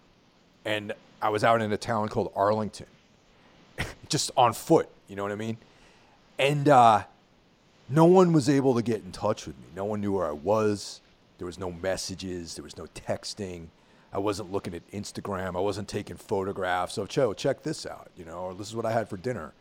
and 0.64 0.92
I 1.22 1.30
was 1.30 1.44
out 1.44 1.62
in 1.62 1.72
a 1.72 1.78
town 1.78 2.08
called 2.08 2.30
Arlington, 2.36 2.86
just 4.08 4.30
on 4.36 4.52
foot. 4.52 4.88
You 5.08 5.16
know 5.16 5.22
what 5.22 5.32
I 5.32 5.36
mean? 5.36 5.58
And 6.38 6.68
uh, 6.68 7.04
no 7.88 8.04
one 8.04 8.32
was 8.32 8.48
able 8.48 8.74
to 8.74 8.82
get 8.82 9.02
in 9.02 9.12
touch 9.12 9.46
with 9.46 9.56
me. 9.58 9.66
No 9.74 9.84
one 9.84 10.00
knew 10.00 10.12
where 10.12 10.26
I 10.26 10.32
was. 10.32 11.00
There 11.38 11.46
was 11.46 11.58
no 11.58 11.72
messages. 11.72 12.54
There 12.54 12.64
was 12.64 12.76
no 12.76 12.86
texting. 12.94 13.66
I 14.12 14.18
wasn't 14.18 14.52
looking 14.52 14.74
at 14.74 14.88
Instagram. 14.90 15.56
I 15.56 15.60
wasn't 15.60 15.88
taking 15.88 16.16
photographs. 16.16 16.94
So, 16.94 17.06
Joe, 17.06 17.32
check 17.32 17.62
this 17.62 17.86
out. 17.86 18.10
You 18.16 18.24
know, 18.24 18.38
or 18.38 18.54
this 18.54 18.68
is 18.68 18.76
what 18.76 18.86
I 18.86 18.92
had 18.92 19.08
for 19.08 19.16
dinner. 19.16 19.52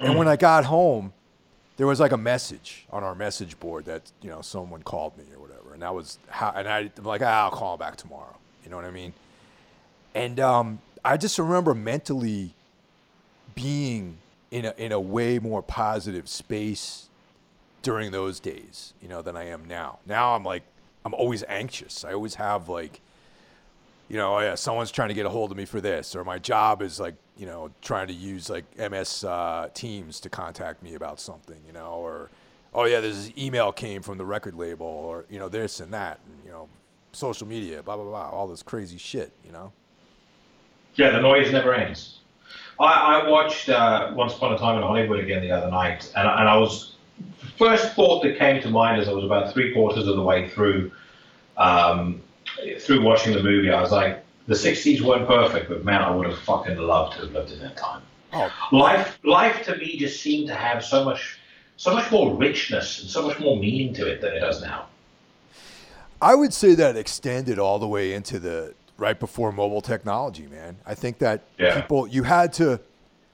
And 0.00 0.16
when 0.16 0.28
I 0.28 0.36
got 0.36 0.64
home, 0.64 1.12
there 1.76 1.86
was 1.86 2.00
like 2.00 2.12
a 2.12 2.16
message 2.16 2.86
on 2.90 3.02
our 3.02 3.14
message 3.14 3.58
board 3.58 3.84
that 3.86 4.10
you 4.20 4.28
know 4.28 4.42
someone 4.42 4.82
called 4.82 5.16
me 5.16 5.24
or 5.34 5.40
whatever, 5.40 5.72
and 5.72 5.82
that 5.82 5.94
was 5.94 6.18
how. 6.28 6.52
And 6.54 6.68
I, 6.68 6.90
am 6.96 7.04
like, 7.04 7.22
ah, 7.22 7.44
I'll 7.44 7.50
call 7.50 7.76
back 7.76 7.96
tomorrow. 7.96 8.36
You 8.64 8.70
know 8.70 8.76
what 8.76 8.84
I 8.84 8.90
mean? 8.90 9.12
And 10.14 10.40
um, 10.40 10.80
I 11.04 11.16
just 11.16 11.38
remember 11.38 11.74
mentally 11.74 12.52
being 13.58 14.18
in 14.52 14.64
a 14.64 14.74
in 14.78 14.92
a 14.92 15.00
way 15.00 15.40
more 15.40 15.62
positive 15.62 16.28
space 16.28 17.08
during 17.82 18.12
those 18.12 18.38
days, 18.38 18.94
you 19.02 19.08
know, 19.08 19.20
than 19.20 19.36
I 19.36 19.48
am 19.48 19.66
now. 19.66 19.98
Now 20.06 20.36
I'm 20.36 20.44
like, 20.44 20.62
I'm 21.04 21.12
always 21.12 21.42
anxious. 21.48 22.04
I 22.04 22.12
always 22.12 22.36
have 22.36 22.68
like, 22.68 23.00
you 24.08 24.16
know, 24.16 24.36
oh 24.36 24.40
yeah, 24.40 24.54
someone's 24.54 24.92
trying 24.92 25.08
to 25.08 25.14
get 25.14 25.26
a 25.26 25.28
hold 25.28 25.50
of 25.50 25.56
me 25.56 25.64
for 25.64 25.80
this, 25.80 26.14
or 26.14 26.22
my 26.24 26.38
job 26.38 26.82
is 26.82 27.00
like, 27.00 27.14
you 27.36 27.46
know, 27.46 27.70
trying 27.82 28.06
to 28.06 28.12
use 28.12 28.48
like 28.48 28.64
MS 28.78 29.24
uh, 29.24 29.68
Teams 29.74 30.20
to 30.20 30.28
contact 30.28 30.82
me 30.82 30.94
about 30.94 31.18
something, 31.18 31.58
you 31.66 31.72
know, 31.72 31.94
or 31.94 32.30
oh 32.74 32.84
yeah, 32.84 33.00
this 33.00 33.32
email 33.36 33.72
came 33.72 34.02
from 34.02 34.18
the 34.18 34.24
record 34.24 34.54
label, 34.54 34.86
or 34.86 35.24
you 35.28 35.40
know, 35.40 35.48
this 35.48 35.80
and 35.80 35.92
that, 35.92 36.20
and 36.26 36.44
you 36.44 36.52
know, 36.52 36.68
social 37.10 37.46
media, 37.48 37.82
blah 37.82 37.96
blah 37.96 38.04
blah, 38.04 38.30
all 38.30 38.46
this 38.46 38.62
crazy 38.62 38.98
shit, 38.98 39.32
you 39.44 39.50
know. 39.50 39.72
Yeah, 40.94 41.10
the 41.10 41.20
noise 41.20 41.50
never 41.52 41.74
ends. 41.74 42.17
I, 42.80 43.20
I 43.20 43.28
watched 43.28 43.68
uh, 43.68 44.12
Once 44.14 44.34
Upon 44.34 44.54
a 44.54 44.58
Time 44.58 44.76
in 44.76 44.82
Hollywood 44.82 45.20
again 45.20 45.42
the 45.42 45.50
other 45.50 45.70
night, 45.70 46.10
and, 46.16 46.28
and 46.28 46.48
I 46.48 46.56
was 46.56 46.94
first 47.56 47.94
thought 47.94 48.22
that 48.22 48.38
came 48.38 48.62
to 48.62 48.70
mind 48.70 49.00
as 49.00 49.08
I 49.08 49.12
was 49.12 49.24
about 49.24 49.52
three 49.52 49.72
quarters 49.72 50.06
of 50.06 50.16
the 50.16 50.22
way 50.22 50.48
through 50.48 50.92
um, 51.56 52.22
through 52.80 53.02
watching 53.02 53.32
the 53.32 53.42
movie. 53.42 53.70
I 53.70 53.80
was 53.80 53.90
like, 53.90 54.24
the 54.46 54.54
'60s 54.54 55.00
weren't 55.00 55.26
perfect, 55.26 55.68
but 55.68 55.84
man, 55.84 56.02
I 56.02 56.14
would 56.14 56.26
have 56.26 56.38
fucking 56.38 56.76
loved 56.76 57.14
to 57.14 57.22
have 57.22 57.32
lived 57.32 57.52
in 57.52 57.58
that 57.60 57.76
time. 57.76 58.02
Oh. 58.32 58.52
Life, 58.72 59.18
life 59.24 59.64
to 59.64 59.76
me 59.76 59.98
just 59.98 60.20
seemed 60.20 60.48
to 60.48 60.54
have 60.54 60.84
so 60.84 61.04
much, 61.04 61.38
so 61.76 61.94
much 61.94 62.10
more 62.10 62.34
richness 62.36 63.00
and 63.00 63.10
so 63.10 63.26
much 63.26 63.40
more 63.40 63.56
meaning 63.56 63.94
to 63.94 64.06
it 64.06 64.20
than 64.20 64.34
it 64.34 64.40
does 64.40 64.60
now. 64.60 64.86
I 66.20 66.34
would 66.34 66.52
say 66.52 66.74
that 66.74 66.96
extended 66.96 67.58
all 67.58 67.78
the 67.78 67.86
way 67.86 68.12
into 68.12 68.38
the 68.38 68.74
right 68.98 69.18
before 69.18 69.52
mobile 69.52 69.80
technology, 69.80 70.46
man. 70.46 70.76
I 70.84 70.94
think 70.94 71.18
that 71.18 71.44
yeah. 71.56 71.80
people 71.80 72.06
you 72.06 72.24
had 72.24 72.52
to 72.54 72.80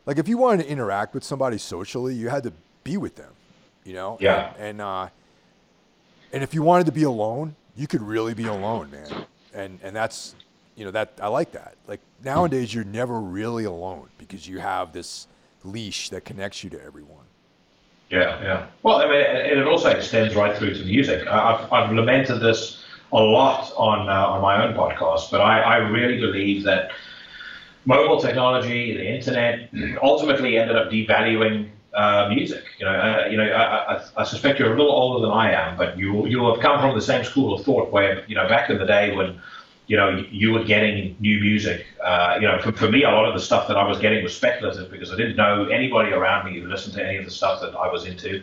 like 0.07 0.19
if 0.19 0.29
you 0.29 0.39
wanted 0.39 0.65
to 0.65 0.69
interact 0.69 1.15
with 1.15 1.25
somebody 1.25 1.59
socially, 1.59 2.15
you 2.15 2.29
had 2.29 2.45
to 2.45 2.53
be 2.85 2.97
with 2.97 3.17
them, 3.17 3.33
you 3.83 3.95
know? 3.95 4.19
Yeah. 4.21 4.53
And 4.57 4.67
and, 4.67 4.81
uh, 4.81 5.09
and 6.33 6.43
if 6.43 6.55
you 6.55 6.63
wanted 6.63 6.87
to 6.87 6.93
be 6.93 7.05
alone, 7.05 7.57
you 7.77 7.87
could 7.87 8.03
really 8.03 8.35
be 8.35 8.47
alone, 8.47 8.91
man. 8.91 9.27
And 9.53 9.81
and 9.83 9.97
that's 9.97 10.37
you 10.77 10.85
know 10.85 10.91
that 10.91 11.13
I 11.21 11.29
like 11.29 11.53
that. 11.53 11.77
Like 11.89 12.01
nowadays 12.23 12.73
you're 12.73 12.85
never 12.85 13.21
really 13.21 13.65
alone 13.65 14.09
because 14.19 14.47
you 14.47 14.59
have 14.59 14.93
this 14.93 15.27
leash 15.65 16.11
that 16.11 16.25
connects 16.25 16.63
you 16.63 16.71
to 16.71 16.85
everyone. 16.85 17.25
Yeah, 18.11 18.43
yeah. 18.43 18.67
Well, 18.83 18.97
I 18.97 19.07
mean, 19.07 19.25
and 19.25 19.59
it 19.59 19.67
also 19.67 19.89
extends 19.89 20.37
right 20.37 20.57
through 20.57 20.75
to 20.75 20.85
music. 20.85 21.27
I've, 21.27 21.73
I've 21.73 21.91
lamented 21.91 22.41
this 22.41 22.84
a 23.15 23.23
lot 23.23 23.73
on 23.77 24.09
uh, 24.09 24.27
on 24.27 24.43
my 24.43 24.67
own 24.67 24.75
podcast, 24.75 25.31
but 25.31 25.41
I, 25.41 25.61
I 25.61 25.77
really 25.77 26.21
believe 26.21 26.65
that 26.65 26.91
mobile 27.85 28.21
technology, 28.21 28.97
the 28.97 29.07
internet, 29.07 29.71
ultimately 30.03 30.59
ended 30.59 30.77
up 30.77 30.91
devaluing 30.91 31.71
uh, 31.95 32.29
music. 32.29 32.65
You 32.79 32.87
know, 32.87 32.93
uh, 32.93 33.29
you 33.31 33.37
know, 33.37 33.45
I, 33.45 33.95
I, 33.95 34.05
I, 34.17 34.25
suspect 34.25 34.59
you're 34.59 34.75
a 34.75 34.77
little 34.77 34.93
older 34.93 35.25
than 35.25 35.31
I 35.31 35.53
am, 35.53 35.77
but 35.77 35.97
you 35.97 36.27
you 36.27 36.45
have 36.47 36.61
come 36.61 36.81
from 36.81 36.95
the 36.97 37.03
same 37.03 37.25
school 37.25 37.55
of 37.55 37.65
thought 37.65 37.93
where 37.93 38.27
you 38.27 38.35
know 38.35 38.49
back 38.49 38.69
in 38.69 38.79
the 38.79 38.87
day 38.87 39.15
when 39.15 39.41
you 39.87 39.97
know 39.97 40.25
you 40.31 40.53
were 40.53 40.65
getting 40.65 41.17
new 41.21 41.41
music. 41.41 41.87
Uh, 42.03 42.37
you 42.41 42.49
know, 42.49 42.59
for, 42.61 42.73
for 42.73 42.91
me, 42.91 43.05
a 43.05 43.11
lot 43.11 43.27
of 43.27 43.35
the 43.35 43.41
stuff 43.41 43.69
that 43.69 43.77
I 43.77 43.87
was 43.87 43.99
getting 44.01 44.25
was 44.25 44.37
speculative 44.37 44.91
because 44.91 45.13
I 45.13 45.17
didn't 45.17 45.37
know 45.37 45.67
anybody 45.67 46.11
around 46.11 46.47
me 46.47 46.59
who 46.59 46.67
listened 46.67 46.95
to 46.95 47.07
any 47.07 47.17
of 47.17 47.25
the 47.25 47.31
stuff 47.31 47.61
that 47.61 47.77
I 47.77 47.91
was 47.93 48.07
into. 48.07 48.43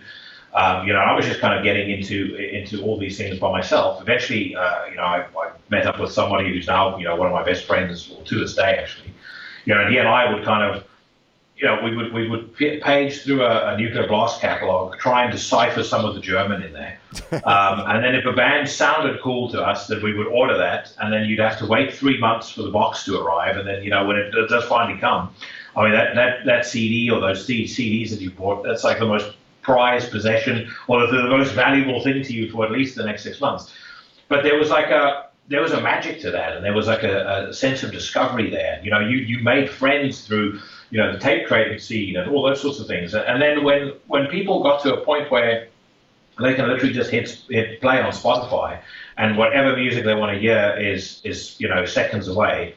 Um, 0.54 0.86
you 0.86 0.92
know, 0.92 1.00
I 1.00 1.16
was 1.16 1.26
just 1.26 1.40
kind 1.40 1.58
of 1.58 1.64
getting 1.64 1.90
into 1.90 2.36
into 2.36 2.84
all 2.84 2.98
these 2.98 3.18
things 3.18 3.40
by 3.40 3.52
myself. 3.52 4.02
Eventually, 4.02 4.56
uh, 4.56 4.86
you 4.88 4.96
know, 4.96 5.04
I, 5.04 5.26
I, 5.38 5.52
met 5.70 5.86
up 5.86 6.00
with 6.00 6.12
somebody 6.12 6.50
who's 6.50 6.68
now, 6.68 6.98
you 6.98 7.06
know, 7.06 7.16
one 7.16 7.28
of 7.28 7.34
my 7.34 7.44
best 7.44 7.64
friends, 7.64 8.12
to 8.26 8.40
this 8.40 8.56
day, 8.56 8.78
actually. 8.78 9.14
You 9.64 9.74
know, 9.74 9.82
and 9.82 9.90
he 9.90 9.98
and 9.98 10.08
I 10.10 10.34
would 10.34 10.44
kind 10.44 10.76
of, 10.76 10.84
you 11.56 11.66
know, 11.66 11.80
we 11.82 11.96
would 11.96 12.12
we 12.12 12.28
would 12.28 12.54
page 12.58 13.22
through 13.22 13.44
a, 13.44 13.74
a 13.74 13.78
Nuclear 13.78 14.08
Blast 14.08 14.42
catalog, 14.42 14.98
try 14.98 15.24
and 15.24 15.32
decipher 15.32 15.84
some 15.84 16.04
of 16.04 16.16
the 16.16 16.20
German 16.20 16.62
in 16.64 16.74
there, 16.74 17.00
um, 17.46 17.86
and 17.88 18.04
then 18.04 18.14
if 18.14 18.26
a 18.26 18.34
band 18.34 18.68
sounded 18.68 19.22
cool 19.22 19.50
to 19.52 19.62
us, 19.62 19.88
then 19.88 20.04
we 20.04 20.14
would 20.18 20.28
order 20.28 20.58
that, 20.58 20.94
and 21.00 21.14
then 21.14 21.30
you'd 21.30 21.40
have 21.40 21.58
to 21.60 21.66
wait 21.66 21.94
three 21.94 22.20
months 22.20 22.52
for 22.52 22.64
the 22.64 22.72
box 22.72 23.06
to 23.06 23.18
arrive, 23.18 23.56
and 23.56 23.66
then 23.66 23.84
you 23.84 23.90
know 23.90 24.06
when 24.06 24.18
it, 24.18 24.36
it 24.36 24.50
does 24.50 24.66
finally 24.66 25.00
come. 25.00 25.34
I 25.76 25.84
mean, 25.84 25.94
that, 25.94 26.16
that, 26.16 26.46
that 26.46 26.66
CD 26.66 27.10
or 27.10 27.22
those 27.22 27.48
CDs 27.48 28.10
that 28.10 28.20
you 28.20 28.30
bought, 28.32 28.64
that's 28.64 28.84
like 28.84 29.00
the 29.00 29.06
most 29.06 29.34
prized 29.62 30.12
possession 30.12 30.69
or 30.88 31.08
the, 31.08 31.30
most 31.30 31.54
valuable 31.54 32.04
thing 32.04 32.24
to 32.24 32.34
you 32.34 32.50
for 32.52 32.65
at 32.65 32.71
least 32.71 32.95
the 32.95 33.06
next 33.06 33.24
six 33.24 33.39
months. 33.39 33.74
But 34.28 34.43
there 34.43 34.58
was 34.58 34.69
like 34.69 34.89
a 34.89 35.28
there 35.47 35.62
was 35.62 35.74
a 35.74 35.82
magic 35.82 36.21
to 36.21 36.32
that, 36.32 36.56
and 36.56 36.63
there 36.63 36.74
was 36.74 36.88
like 36.88 37.04
a, 37.04 37.50
a 37.50 37.54
sense 37.54 37.84
of 37.84 37.91
discovery 37.91 38.50
there. 38.50 38.80
You 38.84 38.91
know, 38.91 39.00
you 39.00 39.17
you 39.17 39.43
made 39.43 39.69
friends 39.69 40.26
through 40.26 40.60
you 40.89 40.97
know 40.97 41.13
the 41.13 41.19
tape 41.19 41.47
trading 41.47 41.80
scene 41.80 42.15
and 42.15 42.32
all 42.32 42.43
those 42.43 42.62
sorts 42.62 42.80
of 42.80 42.88
things. 42.88 43.13
And 43.13 43.41
then 43.41 43.63
when 43.63 43.93
when 44.08 44.28
people 44.28 44.63
got 44.63 44.82
to 44.84 44.95
a 44.95 45.06
point 45.06 45.32
where 45.32 45.67
they 46.39 46.54
can 46.54 46.67
literally 46.67 46.93
just 46.93 47.12
hit 47.12 47.30
hit 47.50 47.82
play 47.82 48.02
on 48.02 48.12
Spotify, 48.12 48.80
and 49.17 49.38
whatever 49.38 49.76
music 49.76 50.06
they 50.06 50.15
want 50.15 50.34
to 50.34 50.39
hear 50.39 50.78
is 50.80 51.21
is 51.24 51.60
you 51.60 51.67
know 51.67 51.86
seconds 51.86 52.28
away. 52.28 52.76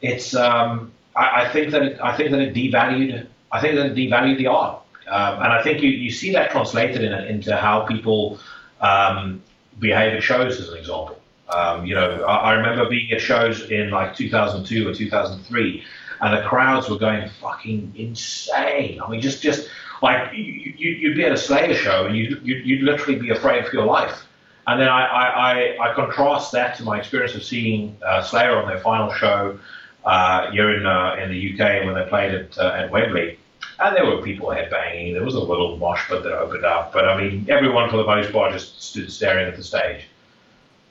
It's 0.00 0.34
um, 0.34 0.92
I, 1.16 1.42
I 1.42 1.48
think 1.48 1.72
that 1.72 1.82
it, 1.82 2.00
I 2.00 2.16
think 2.16 2.30
that 2.30 2.40
it 2.40 2.54
devalued 2.54 3.26
I 3.54 3.60
think 3.60 3.76
that 3.76 3.86
it 3.86 3.94
devalued 3.94 4.38
the 4.38 4.48
art. 4.48 4.83
Um, 5.08 5.34
and 5.34 5.52
I 5.52 5.62
think 5.62 5.82
you, 5.82 5.90
you 5.90 6.10
see 6.10 6.32
that 6.32 6.50
translated 6.50 7.02
in, 7.02 7.12
into 7.12 7.56
how 7.56 7.86
people 7.86 8.38
um, 8.80 9.42
behave 9.78 10.14
at 10.14 10.22
shows, 10.22 10.60
as 10.60 10.68
an 10.68 10.78
example. 10.78 11.20
Um, 11.54 11.84
you 11.84 11.94
know, 11.94 12.24
I, 12.24 12.36
I, 12.36 12.52
remember 12.54 12.88
being 12.88 13.12
at 13.12 13.20
shows 13.20 13.70
in 13.70 13.90
like 13.90 14.16
2002 14.16 14.88
or 14.88 14.94
2003, 14.94 15.84
and 16.20 16.36
the 16.36 16.42
crowds 16.48 16.88
were 16.88 16.96
going 16.96 17.28
fucking 17.40 17.92
insane. 17.96 19.00
I 19.00 19.10
mean, 19.10 19.20
just 19.20 19.42
just 19.42 19.68
like 20.00 20.32
you, 20.34 20.74
you'd 20.76 21.16
be 21.16 21.24
at 21.24 21.32
a 21.32 21.36
Slayer 21.36 21.74
show 21.74 22.06
and 22.06 22.16
you 22.16 22.40
you'd, 22.42 22.66
you'd 22.66 22.82
literally 22.82 23.18
be 23.18 23.30
afraid 23.30 23.66
for 23.66 23.74
your 23.74 23.84
life. 23.84 24.26
And 24.66 24.80
then 24.80 24.88
I, 24.88 25.04
I, 25.04 25.90
I, 25.90 25.94
contrast 25.94 26.52
that 26.52 26.74
to 26.78 26.84
my 26.84 26.98
experience 26.98 27.34
of 27.34 27.44
seeing 27.44 27.98
uh, 28.04 28.22
Slayer 28.22 28.56
on 28.56 28.66
their 28.66 28.78
final 28.78 29.12
show 29.12 29.58
uh, 30.04 30.50
here 30.50 30.74
in 30.74 30.86
uh, 30.86 31.16
in 31.22 31.30
the 31.30 31.52
UK 31.52 31.84
when 31.84 31.94
they 31.94 32.08
played 32.08 32.34
at 32.34 32.56
uh, 32.56 32.72
at 32.74 32.90
Wembley. 32.90 33.38
And 33.80 33.96
there 33.96 34.06
were 34.06 34.22
people 34.22 34.48
headbanging. 34.48 35.14
There 35.14 35.24
was 35.24 35.34
a 35.34 35.40
little 35.40 35.76
mosh 35.76 36.08
pit 36.08 36.22
that 36.22 36.32
opened 36.32 36.64
up. 36.64 36.92
But 36.92 37.08
I 37.08 37.20
mean, 37.20 37.46
everyone 37.48 37.90
for 37.90 37.96
the 37.96 38.04
most 38.04 38.32
part 38.32 38.52
just 38.52 38.82
stood 38.82 39.10
staring 39.10 39.48
at 39.48 39.56
the 39.56 39.64
stage. 39.64 40.02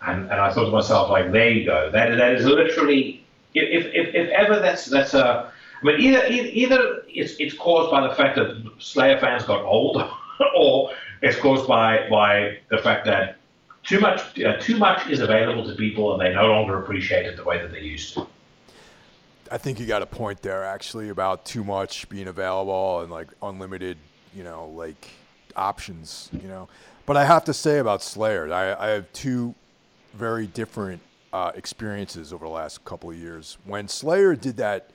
And, 0.05 0.23
and 0.23 0.33
I 0.33 0.51
thought 0.51 0.65
to 0.65 0.71
myself, 0.71 1.09
like, 1.09 1.31
there 1.31 1.49
you 1.49 1.65
go. 1.65 1.89
That, 1.89 2.17
that 2.17 2.33
is 2.33 2.45
literally, 2.45 3.23
if, 3.53 3.85
if, 3.85 4.13
if 4.13 4.29
ever 4.31 4.59
that's, 4.59 4.85
that's 4.85 5.13
a, 5.13 5.51
I 5.81 5.85
mean, 5.85 5.99
either, 6.01 6.25
either 6.27 7.03
it's, 7.07 7.35
it's 7.39 7.53
caused 7.53 7.89
by 7.89 8.05
the 8.05 8.13
fact 8.13 8.35
that 8.35 8.69
Slayer 8.79 9.17
fans 9.19 9.43
got 9.43 9.63
old, 9.63 10.03
or 10.57 10.91
it's 11.21 11.37
caused 11.37 11.67
by, 11.67 12.07
by 12.09 12.57
the 12.69 12.79
fact 12.79 13.05
that 13.05 13.37
too 13.83 13.99
much, 13.99 14.39
uh, 14.41 14.57
too 14.59 14.77
much 14.77 15.07
is 15.09 15.21
available 15.21 15.65
to 15.65 15.75
people 15.75 16.13
and 16.13 16.21
they 16.21 16.33
no 16.33 16.47
longer 16.47 16.81
appreciate 16.81 17.25
it 17.25 17.37
the 17.37 17.43
way 17.43 17.61
that 17.61 17.71
they 17.71 17.81
used 17.81 18.13
to. 18.15 18.27
I 19.53 19.59
think 19.59 19.79
you 19.79 19.85
got 19.85 20.01
a 20.01 20.07
point 20.07 20.41
there 20.41 20.63
actually 20.63 21.09
about 21.09 21.45
too 21.45 21.63
much 21.63 22.09
being 22.09 22.27
available 22.27 23.01
and 23.01 23.11
like 23.11 23.27
unlimited, 23.43 23.99
you 24.35 24.43
know, 24.43 24.69
like 24.69 25.09
options, 25.55 26.31
you 26.33 26.47
know. 26.47 26.67
But 27.05 27.17
I 27.17 27.25
have 27.25 27.45
to 27.45 27.53
say 27.53 27.77
about 27.77 28.01
Slayer, 28.01 28.51
I, 28.51 28.73
I 28.73 28.89
have 28.89 29.13
two 29.13 29.53
very 30.15 30.47
different 30.47 31.03
uh, 31.31 31.51
experiences 31.53 32.33
over 32.33 32.45
the 32.45 32.51
last 32.51 32.83
couple 32.83 33.11
of 33.11 33.15
years. 33.15 33.59
When 33.65 33.87
Slayer 33.87 34.35
did 34.35 34.57
that, 34.57 34.89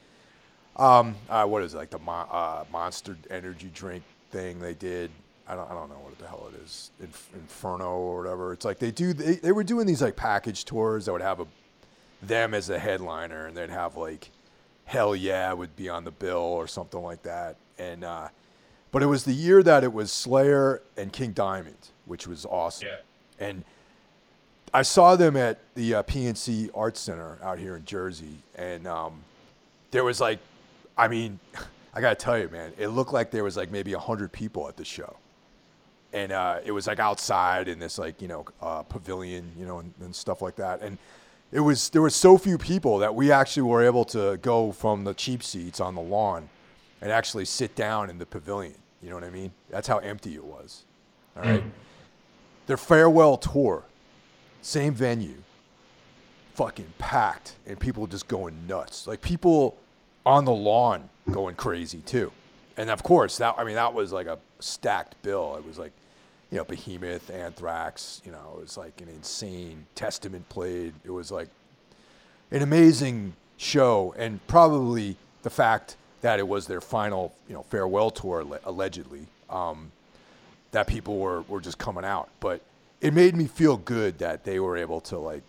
um, 0.75 1.15
uh, 1.31 1.45
what 1.45 1.63
is 1.63 1.75
it, 1.75 1.77
like 1.77 1.91
the 1.91 2.01
mo- 2.01 2.27
uh, 2.29 2.65
Monster 2.73 3.17
Energy 3.31 3.71
drink 3.73 4.03
thing 4.33 4.59
they 4.59 4.75
did? 4.75 5.13
I 5.47 5.55
don't, 5.55 5.71
I 5.71 5.75
don't 5.75 5.89
know 5.89 6.01
what 6.01 6.19
the 6.19 6.27
hell 6.27 6.51
it 6.53 6.61
is, 6.65 6.91
Inf- 7.01 7.31
Inferno 7.33 7.93
or 7.93 8.23
whatever. 8.23 8.53
It's 8.55 8.65
like 8.65 8.81
they 8.81 8.91
do. 8.91 9.13
They, 9.13 9.37
they 9.37 9.53
were 9.53 9.63
doing 9.63 9.87
these 9.87 10.03
like 10.03 10.17
package 10.17 10.65
tours 10.65 11.07
that 11.07 11.13
would 11.13 11.23
have 11.23 11.39
a 11.39 11.47
them 12.21 12.55
as 12.55 12.69
a 12.71 12.79
headliner, 12.81 13.47
and 13.47 13.57
they'd 13.57 13.71
have 13.71 13.97
like 13.97 14.33
Hellyeah 14.89 15.55
would 15.55 15.77
be 15.77 15.91
on 15.91 16.05
the 16.05 16.11
bill 16.11 16.39
or 16.39 16.67
something 16.67 17.03
like 17.03 17.23
that. 17.25 17.57
And 17.79 18.05
uh, 18.05 18.29
but 18.91 19.03
it 19.03 19.07
was 19.07 19.25
the 19.25 19.35
year 19.35 19.63
that 19.63 19.85
it 19.85 19.93
was 19.93 20.11
Slayer 20.11 20.81
and 20.97 21.13
King 21.13 21.33
Diamond, 21.33 21.77
which 22.07 22.27
was 22.27 22.47
awesome. 22.47 22.89
Yeah. 22.89 23.47
And 23.47 23.65
I 24.73 24.81
saw 24.83 25.15
them 25.15 25.37
at 25.37 25.59
the 25.75 25.97
uh, 25.97 26.03
PNC 26.05 26.71
Arts 26.75 27.01
Center 27.01 27.39
out 27.43 27.59
here 27.59 27.77
in 27.77 27.85
Jersey, 27.85 28.39
and 28.55 28.87
um, 28.87 29.21
there 29.91 30.05
was 30.05 30.21
like, 30.21 30.39
I 30.97 31.09
mean, 31.09 31.39
I 31.95 32.01
gotta 32.01 32.17
tell 32.17 32.39
you, 32.39 32.49
man, 32.49 32.73
it 32.79 32.89
looked 32.89 33.13
like 33.13 33.31
there 33.31 33.45
was 33.45 33.57
like 33.59 33.71
maybe 33.71 33.93
hundred 33.93 34.33
people 34.33 34.69
at 34.69 34.77
the 34.79 34.85
show, 34.85 35.17
and 36.15 36.33
uh, 36.33 36.61
it 36.65 36.73
was 36.73 36.87
like 36.87 36.99
outside 36.99 37.69
in 37.69 37.79
this 37.79 37.99
like 37.99 38.23
you 38.23 38.29
know 38.29 38.47
uh, 38.63 38.83
pavilion, 38.85 39.53
you 39.59 39.67
know, 39.67 39.81
and, 39.81 39.93
and 40.01 40.17
stuff 40.17 40.41
like 40.41 40.57
that, 40.57 40.81
and 40.81 40.97
it 41.51 41.61
was 41.61 41.91
there 41.91 42.03
were 42.03 42.11
so 42.11 42.39
few 42.39 42.59
people 42.59 42.99
that 42.99 43.15
we 43.15 43.33
actually 43.33 43.63
were 43.63 43.83
able 43.83 44.05
to 44.07 44.37
go 44.39 44.73
from 44.73 45.05
the 45.05 45.15
cheap 45.15 45.43
seats 45.43 45.81
on 45.81 45.95
the 45.95 46.01
lawn 46.01 46.49
and 47.01 47.11
actually 47.11 47.45
sit 47.45 47.75
down 47.75 48.11
in 48.11 48.19
the 48.19 48.27
pavilion. 48.27 48.75
You 49.03 49.11
know 49.11 49.15
what 49.15 49.25
I 49.25 49.31
mean? 49.31 49.53
That's 49.71 49.89
how 49.89 49.99
empty 49.99 50.35
it 50.35 50.45
was. 50.45 50.85
All 51.37 51.43
right. 51.45 51.63
Mm. 51.63 51.71
Their 52.67 52.77
farewell 52.77 53.37
tour 53.37 53.85
same 54.69 54.93
venue, 54.93 55.43
fucking 56.55 56.93
packed, 56.99 57.55
and 57.67 57.79
people 57.79 58.07
just 58.07 58.29
going 58.29 58.67
nuts. 58.67 59.07
Like 59.07 59.23
people 59.23 59.77
on 60.27 60.45
the 60.45 60.53
lawn 60.53 61.09
going 61.31 61.55
crazy 61.55 62.01
too. 62.01 62.33
And 62.77 62.91
of 62.91 63.03
course, 63.03 63.39
that 63.39 63.55
I 63.59 63.65
mean 63.65 63.77
that 63.77 63.95
was 63.95 64.13
like 64.13 64.27
a 64.27 64.39
stacked 64.61 65.21
bill. 65.23 65.57
It 65.57 65.67
was 65.67 65.79
like, 65.79 65.93
you 66.51 66.59
know, 66.59 66.65
Behemoth, 66.65 67.31
Anthrax. 67.31 68.23
You 68.25 68.33
know, 68.33 68.55
it 68.57 68.61
was 68.63 68.77
like 68.77 69.01
an 69.01 69.09
insane 69.09 69.87
Testament 69.95 70.49
played. 70.49 70.95
It 71.05 71.11
was 71.11 71.31
like 71.31 71.49
an 72.51 72.63
amazing 72.63 73.35
show, 73.57 74.15
and 74.17 74.45
probably 74.47 75.17
the 75.43 75.51
fact 75.51 75.97
that 76.21 76.39
it 76.39 76.49
was 76.49 76.67
their 76.67 76.81
final, 76.81 77.35
you 77.49 77.55
know, 77.55 77.63
farewell 77.63 78.11
tour 78.11 78.45
allegedly. 78.65 79.27
Um, 79.51 79.93
that 80.73 80.87
people 80.87 81.19
were, 81.19 81.43
were 81.43 81.61
just 81.61 81.79
coming 81.79 82.05
out, 82.05 82.29
but 82.41 82.61
it 83.01 83.15
made 83.15 83.35
me 83.35 83.47
feel 83.47 83.77
good 83.77 84.19
that 84.19 84.45
they 84.45 84.61
were 84.61 84.77
able 84.77 85.01
to 85.01 85.19
like 85.19 85.43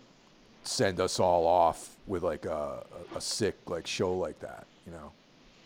send 0.62 1.00
us 1.00 1.18
all 1.18 1.46
off 1.46 1.96
with 2.06 2.22
like 2.22 2.46
a, 2.46 2.84
a 3.14 3.20
sick 3.20 3.56
like 3.66 3.86
show 3.86 4.14
like 4.14 4.38
that, 4.40 4.66
you 4.86 4.92
know. 4.92 5.12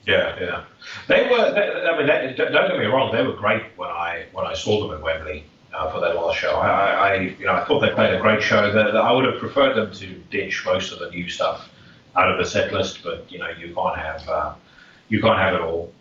Yeah, 0.06 0.38
yeah. 0.40 0.64
They 1.08 1.28
were. 1.28 1.52
They, 1.52 1.88
I 1.88 1.96
mean, 1.96 2.06
they, 2.06 2.34
don't 2.36 2.68
get 2.68 2.78
me 2.78 2.86
wrong. 2.86 3.12
They 3.12 3.22
were 3.22 3.32
great 3.32 3.62
when 3.76 3.88
I 3.88 4.26
when 4.32 4.46
I 4.46 4.54
saw 4.54 4.86
them 4.86 4.96
at 4.96 5.02
Wembley 5.02 5.44
uh, 5.72 5.90
for 5.90 6.00
their 6.00 6.14
last 6.14 6.38
show. 6.38 6.56
I, 6.56 7.14
I, 7.14 7.14
you 7.20 7.46
know, 7.46 7.54
I 7.54 7.64
thought 7.64 7.80
they 7.80 7.90
played 7.90 8.14
a 8.14 8.20
great 8.20 8.42
show. 8.42 8.70
That 8.70 8.96
I 8.96 9.12
would 9.12 9.24
have 9.24 9.38
preferred 9.38 9.74
them 9.74 9.92
to 9.94 10.06
ditch 10.30 10.64
most 10.66 10.92
of 10.92 10.98
the 10.98 11.10
new 11.10 11.28
stuff 11.28 11.68
out 12.16 12.30
of 12.30 12.38
the 12.38 12.44
set 12.44 12.72
list, 12.72 13.02
but 13.02 13.30
you 13.30 13.38
know, 13.38 13.48
you 13.58 13.74
can't 13.74 13.96
have 13.96 14.28
uh, 14.28 14.54
you 15.08 15.20
can't 15.20 15.38
have 15.38 15.54
it 15.54 15.62
all. 15.62 15.92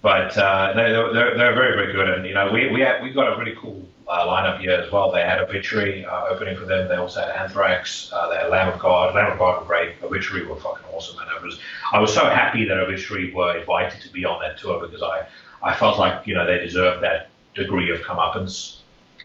But 0.00 0.36
uh, 0.36 0.72
they, 0.74 0.90
they're, 0.90 1.36
they're 1.36 1.54
very 1.54 1.76
very 1.76 1.92
good, 1.92 2.08
and 2.08 2.26
you 2.26 2.34
know, 2.34 2.50
we 2.50 2.70
we 2.70 2.80
had, 2.80 3.02
we 3.02 3.12
got 3.12 3.32
a 3.32 3.38
really 3.38 3.56
cool 3.60 3.86
uh, 4.12 4.26
lineup 4.26 4.60
here 4.60 4.72
as 4.72 4.92
well. 4.92 5.10
They 5.10 5.22
had 5.22 5.38
Obituary 5.40 6.04
uh, 6.04 6.26
opening 6.28 6.56
for 6.56 6.66
them. 6.66 6.86
They 6.86 6.96
also 6.96 7.20
had 7.20 7.30
Anthrax. 7.30 8.12
Uh, 8.12 8.28
they 8.28 8.36
had 8.36 8.50
Lamb 8.50 8.68
of 8.68 8.78
God. 8.78 9.14
Lamb 9.14 9.32
of 9.32 9.38
God 9.38 9.62
were 9.62 9.66
great. 9.66 9.94
Obituary 10.02 10.44
were 10.46 10.56
fucking 10.56 10.84
awesome. 10.92 11.18
And 11.18 11.30
I 11.30 11.42
was 11.42 11.58
I 11.92 11.98
was 11.98 12.12
so 12.12 12.28
happy 12.28 12.66
that 12.66 12.76
Obituary 12.76 13.32
were 13.32 13.56
invited 13.56 14.02
to 14.02 14.12
be 14.12 14.26
on 14.26 14.40
that 14.42 14.58
tour 14.58 14.86
because 14.86 15.02
I 15.02 15.26
I 15.62 15.74
felt 15.74 15.98
like 15.98 16.26
you 16.26 16.34
know 16.34 16.46
they 16.46 16.58
deserved 16.58 17.02
that 17.02 17.30
degree 17.54 17.90
of 17.90 18.00
comeuppance. 18.00 18.80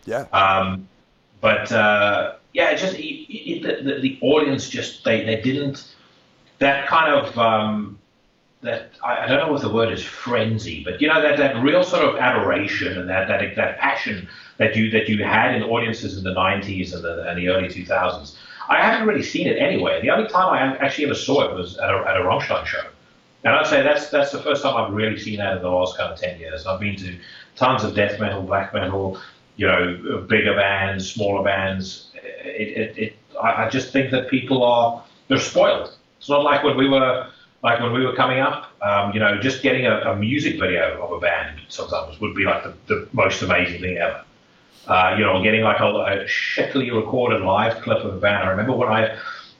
Yeah. 0.06 0.26
Um, 0.32 0.88
but 1.42 1.70
uh, 1.72 2.36
yeah, 2.54 2.74
just 2.76 2.96
it, 2.96 3.02
it, 3.02 3.84
the, 3.84 4.00
the 4.00 4.18
audience 4.22 4.70
just 4.70 5.04
they, 5.04 5.26
they 5.26 5.42
didn't 5.42 5.96
that 6.60 6.88
kind 6.88 7.14
of 7.14 7.38
um, 7.38 8.00
that 8.62 8.92
I, 9.04 9.24
I, 9.24 9.28
don't 9.28 9.38
know 9.38 9.52
what 9.52 9.62
the 9.62 9.72
word 9.72 9.92
is 9.92 10.04
frenzy, 10.04 10.84
but 10.84 11.02
you 11.02 11.08
know 11.08 11.22
that, 11.22 11.38
that 11.38 11.62
real 11.62 11.84
sort 11.84 12.04
of 12.04 12.16
adoration 12.16 12.98
and 12.98 13.10
that, 13.10 13.28
that 13.28 13.56
that 13.56 13.78
passion 13.78 14.28
that 14.58 14.76
you 14.76 14.90
that 14.92 15.08
you 15.08 15.24
had 15.24 15.56
in 15.56 15.64
audiences 15.64 16.18
in 16.18 16.24
the 16.24 16.34
90s 16.34 16.94
and 16.94 17.04
the, 17.04 17.30
and 17.30 17.38
the 17.38 17.50
early 17.50 17.68
2000s. 17.68 18.36
I 18.70 18.82
haven't 18.82 19.08
really 19.08 19.24
seen 19.24 19.48
it 19.48 19.58
anyway. 19.58 20.02
The 20.02 20.10
only 20.10 20.30
time 20.30 20.54
I 20.54 20.78
actually 20.78 21.06
ever 21.06 21.16
saw 21.16 21.50
it 21.50 21.56
was 21.56 21.78
at 21.78 21.90
a, 21.90 21.98
at 22.08 22.18
a 22.18 22.22
Rammstein 22.22 22.66
show. 22.66 22.84
And 23.44 23.56
I'd 23.56 23.68
say 23.68 23.84
that's 23.84 24.10
that's 24.10 24.32
the 24.32 24.42
first 24.42 24.64
time 24.64 24.76
I've 24.76 24.94
really 24.94 25.18
seen 25.20 25.38
that 25.38 25.58
in 25.58 25.62
the 25.62 25.70
last 25.70 25.98
kind 25.98 26.12
of 26.12 26.20
10 26.20 26.40
years. 26.40 26.66
I've 26.66 26.80
been 26.80 26.96
to 26.98 27.18
tons 27.56 27.84
of 27.84 27.96
death 27.96 28.20
metal, 28.20 28.42
black 28.42 28.74
metal, 28.74 29.20
you 29.56 29.68
know, 29.68 30.26
bigger 30.28 30.56
bands, 30.56 31.12
smaller 31.12 31.44
bands. 31.44 32.12
It, 32.44 32.78
it, 32.78 32.98
it 32.98 33.18
I, 33.42 33.66
I 33.66 33.70
just 33.70 33.94
think 33.94 34.12
that 34.12 34.30
people 34.30 34.64
are 34.64 35.04
they're 35.28 35.40
spoiled. 35.40 35.96
It's 36.18 36.30
not 36.30 36.44
like 36.44 36.64
when 36.64 36.76
we 36.76 36.90
were 36.90 37.30
like 37.68 37.82
when 37.82 37.92
we 37.92 38.06
were 38.06 38.16
coming 38.16 38.40
up, 38.40 38.72
um, 38.82 39.12
you 39.14 39.20
know, 39.20 39.38
just 39.42 39.62
getting 39.62 39.86
a, 39.86 39.96
a, 40.12 40.16
music 40.16 40.58
video 40.58 41.04
of 41.04 41.12
a 41.12 41.20
band 41.20 41.60
sometimes 41.68 42.18
would 42.22 42.34
be 42.34 42.46
like 42.46 42.64
the, 42.64 42.74
the 42.88 43.10
most 43.12 43.42
amazing 43.42 43.82
thing 43.82 43.98
ever. 43.98 44.24
Uh, 44.88 45.16
you 45.18 45.24
know, 45.26 45.44
getting 45.44 45.64
like 45.64 45.82
a, 45.82 45.86
a 45.86 46.26
shittily 46.26 46.96
recorded 46.96 47.42
live 47.42 47.82
clip 47.82 48.00
of 48.06 48.16
a 48.16 48.20
band. 48.20 48.42
I 48.48 48.52
remember 48.52 48.74
when 48.74 48.88
I 48.88 49.02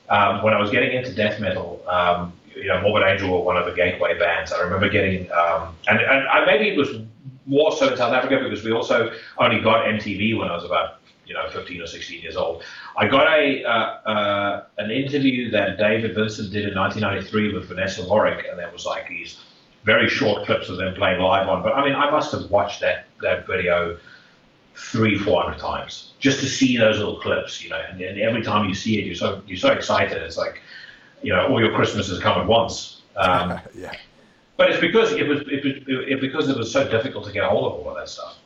um, 0.08 0.42
when 0.42 0.54
I 0.54 0.58
was 0.58 0.70
getting 0.70 0.92
into 0.96 1.12
death 1.14 1.38
metal, 1.38 1.82
um, 1.86 2.32
you 2.56 2.68
know, 2.68 2.80
Morbid 2.80 3.06
Angel 3.06 3.30
were 3.30 3.44
one 3.44 3.58
of 3.58 3.66
the 3.66 3.72
gateway 3.72 4.18
bands. 4.18 4.54
I 4.54 4.60
remember 4.62 4.88
getting, 4.88 5.30
um, 5.32 5.76
and, 5.86 6.00
and 6.00 6.28
I, 6.28 6.46
maybe 6.46 6.70
it 6.70 6.78
was 6.78 6.88
more 7.44 7.72
so 7.72 7.90
in 7.90 7.96
South 7.98 8.14
Africa 8.14 8.42
because 8.42 8.64
we 8.64 8.72
also 8.72 9.12
only 9.36 9.60
got 9.60 9.84
MTV 9.84 10.38
when 10.38 10.48
I 10.48 10.54
was 10.54 10.64
about 10.64 10.97
you 11.28 11.34
know 11.34 11.48
15 11.50 11.80
or 11.80 11.86
16 11.86 12.22
years 12.22 12.36
old. 12.36 12.64
I 12.96 13.06
got 13.06 13.26
a 13.38 13.62
uh, 13.64 14.10
uh, 14.10 14.64
an 14.78 14.90
interview 14.90 15.50
that 15.50 15.78
David 15.78 16.14
Vincent 16.14 16.50
did 16.50 16.68
in 16.68 16.74
1993 16.74 17.54
with 17.54 17.68
Vanessa 17.68 18.08
Warwick, 18.08 18.46
and 18.48 18.58
there 18.58 18.72
was 18.72 18.86
like 18.86 19.08
these 19.08 19.38
very 19.84 20.08
short 20.08 20.44
clips 20.46 20.68
of 20.68 20.78
them 20.78 20.94
playing 20.94 21.20
live 21.20 21.48
on. 21.48 21.62
But 21.62 21.74
I 21.74 21.84
mean, 21.84 21.94
I 21.94 22.10
must 22.10 22.32
have 22.32 22.50
watched 22.50 22.80
that 22.80 23.06
that 23.22 23.46
video 23.46 23.98
three, 24.74 25.18
four 25.18 25.42
hundred 25.42 25.58
times 25.58 26.12
just 26.18 26.40
to 26.40 26.46
see 26.46 26.76
those 26.76 26.98
little 26.98 27.20
clips, 27.20 27.62
you 27.62 27.70
know. 27.70 27.80
And, 27.90 28.00
and, 28.00 28.18
every 28.20 28.42
time 28.42 28.68
you 28.68 28.74
see 28.74 28.98
it, 28.98 29.04
you're 29.04 29.14
so 29.14 29.42
you're 29.46 29.58
so 29.58 29.72
excited. 29.72 30.22
It's 30.22 30.36
like, 30.36 30.62
you 31.22 31.32
know, 31.32 31.46
all 31.46 31.60
your 31.60 31.74
Christmases 31.74 32.18
come 32.20 32.40
at 32.40 32.46
once. 32.46 33.02
Um, 33.16 33.60
yeah. 33.74 33.92
But 34.56 34.70
it's 34.70 34.80
because 34.80 35.12
it 35.12 35.28
was 35.28 35.40
it, 35.42 35.84
it, 35.88 36.20
because 36.20 36.48
it 36.48 36.56
was 36.56 36.72
so 36.72 36.88
difficult 36.88 37.24
to 37.26 37.32
get 37.32 37.44
a 37.44 37.48
hold 37.48 37.72
of 37.72 37.78
all 37.78 37.90
of 37.90 37.96
that 37.96 38.08
stuff. 38.08 38.38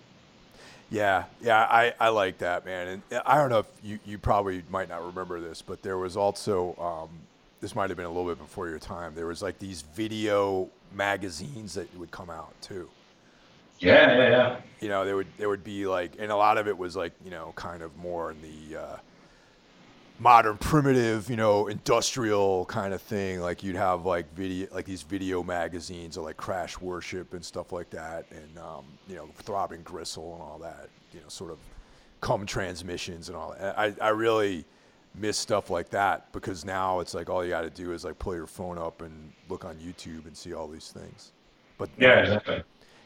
Yeah, 0.92 1.24
yeah, 1.40 1.58
I, 1.58 1.94
I 1.98 2.10
like 2.10 2.38
that, 2.38 2.66
man. 2.66 3.02
And 3.10 3.22
I 3.24 3.36
don't 3.36 3.48
know 3.48 3.60
if 3.60 3.66
you, 3.82 3.98
you 4.04 4.18
probably 4.18 4.62
might 4.70 4.90
not 4.90 5.04
remember 5.04 5.40
this, 5.40 5.62
but 5.62 5.82
there 5.82 5.96
was 5.96 6.18
also, 6.18 6.76
um, 6.76 7.08
this 7.62 7.74
might 7.74 7.88
have 7.88 7.96
been 7.96 8.04
a 8.04 8.10
little 8.10 8.28
bit 8.28 8.38
before 8.38 8.68
your 8.68 8.78
time, 8.78 9.14
there 9.14 9.26
was 9.26 9.40
like 9.40 9.58
these 9.58 9.80
video 9.80 10.68
magazines 10.94 11.72
that 11.74 11.92
would 11.96 12.10
come 12.10 12.28
out 12.28 12.52
too. 12.60 12.90
Yeah, 13.78 14.12
yeah, 14.12 14.28
yeah. 14.28 14.56
You 14.80 14.88
know, 14.88 15.04
there 15.06 15.16
would 15.16 15.26
there 15.38 15.48
would 15.48 15.64
be 15.64 15.86
like, 15.86 16.12
and 16.18 16.30
a 16.30 16.36
lot 16.36 16.58
of 16.58 16.68
it 16.68 16.76
was 16.76 16.94
like, 16.94 17.12
you 17.24 17.30
know, 17.30 17.52
kind 17.56 17.82
of 17.82 17.96
more 17.96 18.30
in 18.30 18.36
the 18.42 18.76
uh, 18.78 18.96
modern, 20.18 20.56
primitive, 20.58 21.28
you 21.28 21.36
know, 21.36 21.66
industrial 21.68 22.64
kind 22.66 22.94
of 22.94 23.02
thing. 23.02 23.40
Like 23.40 23.62
you'd 23.62 23.76
have 23.76 24.04
like 24.04 24.32
video, 24.34 24.68
like 24.72 24.84
these 24.84 25.02
video 25.02 25.42
magazines 25.42 26.16
or 26.16 26.24
like 26.24 26.36
Crash 26.36 26.80
Worship 26.80 27.34
and 27.34 27.44
stuff 27.44 27.72
like 27.72 27.90
that, 27.90 28.26
and 28.30 28.58
um, 28.58 28.84
you 29.08 29.16
know, 29.16 29.28
Throbbing 29.38 29.82
Gristle 29.82 30.34
and 30.34 30.42
all 30.42 30.58
that. 30.58 30.88
You 31.12 31.20
know, 31.20 31.28
sort 31.28 31.50
of 31.50 31.58
come 32.20 32.46
transmissions 32.46 33.28
and 33.28 33.36
all 33.36 33.54
that. 33.58 33.78
I 33.78 33.94
I 34.00 34.08
really 34.10 34.64
miss 35.14 35.36
stuff 35.36 35.68
like 35.68 35.90
that 35.90 36.32
because 36.32 36.64
now 36.64 37.00
it's 37.00 37.12
like 37.12 37.28
all 37.28 37.44
you 37.44 37.50
got 37.50 37.62
to 37.62 37.70
do 37.70 37.92
is 37.92 38.04
like 38.04 38.18
pull 38.18 38.34
your 38.34 38.46
phone 38.46 38.78
up 38.78 39.02
and 39.02 39.32
look 39.48 39.64
on 39.64 39.76
YouTube 39.76 40.26
and 40.26 40.36
see 40.36 40.54
all 40.54 40.68
these 40.68 40.90
things. 40.90 41.32
But 41.76 41.90
yeah, 41.98 42.20
exactly 42.20 42.62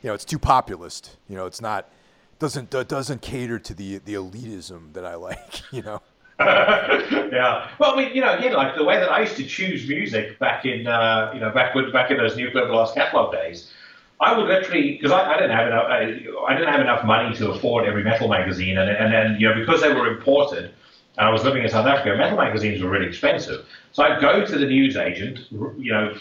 you 0.06 0.10
know, 0.10 0.14
it's 0.14 0.24
too 0.24 0.38
populist. 0.38 1.16
You 1.28 1.36
know, 1.36 1.46
it's 1.46 1.60
not 1.60 1.90
doesn't 2.38 2.70
doesn't 2.70 3.22
cater 3.22 3.58
to 3.58 3.74
the 3.74 3.98
the 3.98 4.14
elitism 4.14 4.92
that 4.92 5.04
I 5.04 5.14
like. 5.28 5.72
You 5.72 5.82
know. 5.82 6.02
yeah. 6.40 7.70
Well, 7.78 7.94
I 7.94 7.96
mean, 7.96 8.14
you 8.14 8.20
know, 8.20 8.36
again, 8.36 8.52
like 8.52 8.76
the 8.76 8.84
way 8.84 8.98
that 8.98 9.10
I 9.10 9.20
used 9.20 9.36
to 9.36 9.44
choose 9.46 9.88
music 9.88 10.38
back 10.38 10.66
in, 10.66 10.86
uh, 10.86 11.30
you 11.32 11.40
know, 11.40 11.50
back 11.50 11.74
when, 11.74 11.90
back 11.92 12.10
in 12.10 12.18
those 12.18 12.36
Nuclear 12.36 12.66
Blast 12.66 12.94
catalog 12.94 13.32
days, 13.32 13.72
I 14.20 14.36
would 14.36 14.46
literally 14.46 14.92
because 14.92 15.12
I, 15.12 15.32
I, 15.32 15.34
didn't 15.34 15.56
have 15.56 15.66
enough, 15.66 15.84
I, 15.86 16.00
I, 16.48 16.54
didn't 16.54 16.72
have 16.72 16.80
enough 16.80 17.04
money 17.04 17.34
to 17.36 17.50
afford 17.50 17.86
every 17.86 18.04
metal 18.04 18.28
magazine, 18.28 18.78
and 18.78 18.90
and 18.90 19.12
then 19.12 19.40
you 19.40 19.48
know 19.48 19.54
because 19.54 19.80
they 19.80 19.92
were 19.92 20.06
imported, 20.08 20.72
and 21.18 21.26
I 21.26 21.30
was 21.30 21.44
living 21.44 21.62
in 21.62 21.70
South 21.70 21.86
Africa, 21.86 22.16
metal 22.16 22.36
magazines 22.36 22.82
were 22.82 22.90
really 22.90 23.06
expensive. 23.06 23.66
So 23.92 24.02
I'd 24.02 24.20
go 24.20 24.44
to 24.44 24.58
the 24.58 24.66
newsagent, 24.66 25.40
you 25.50 25.92
know, 25.92 26.16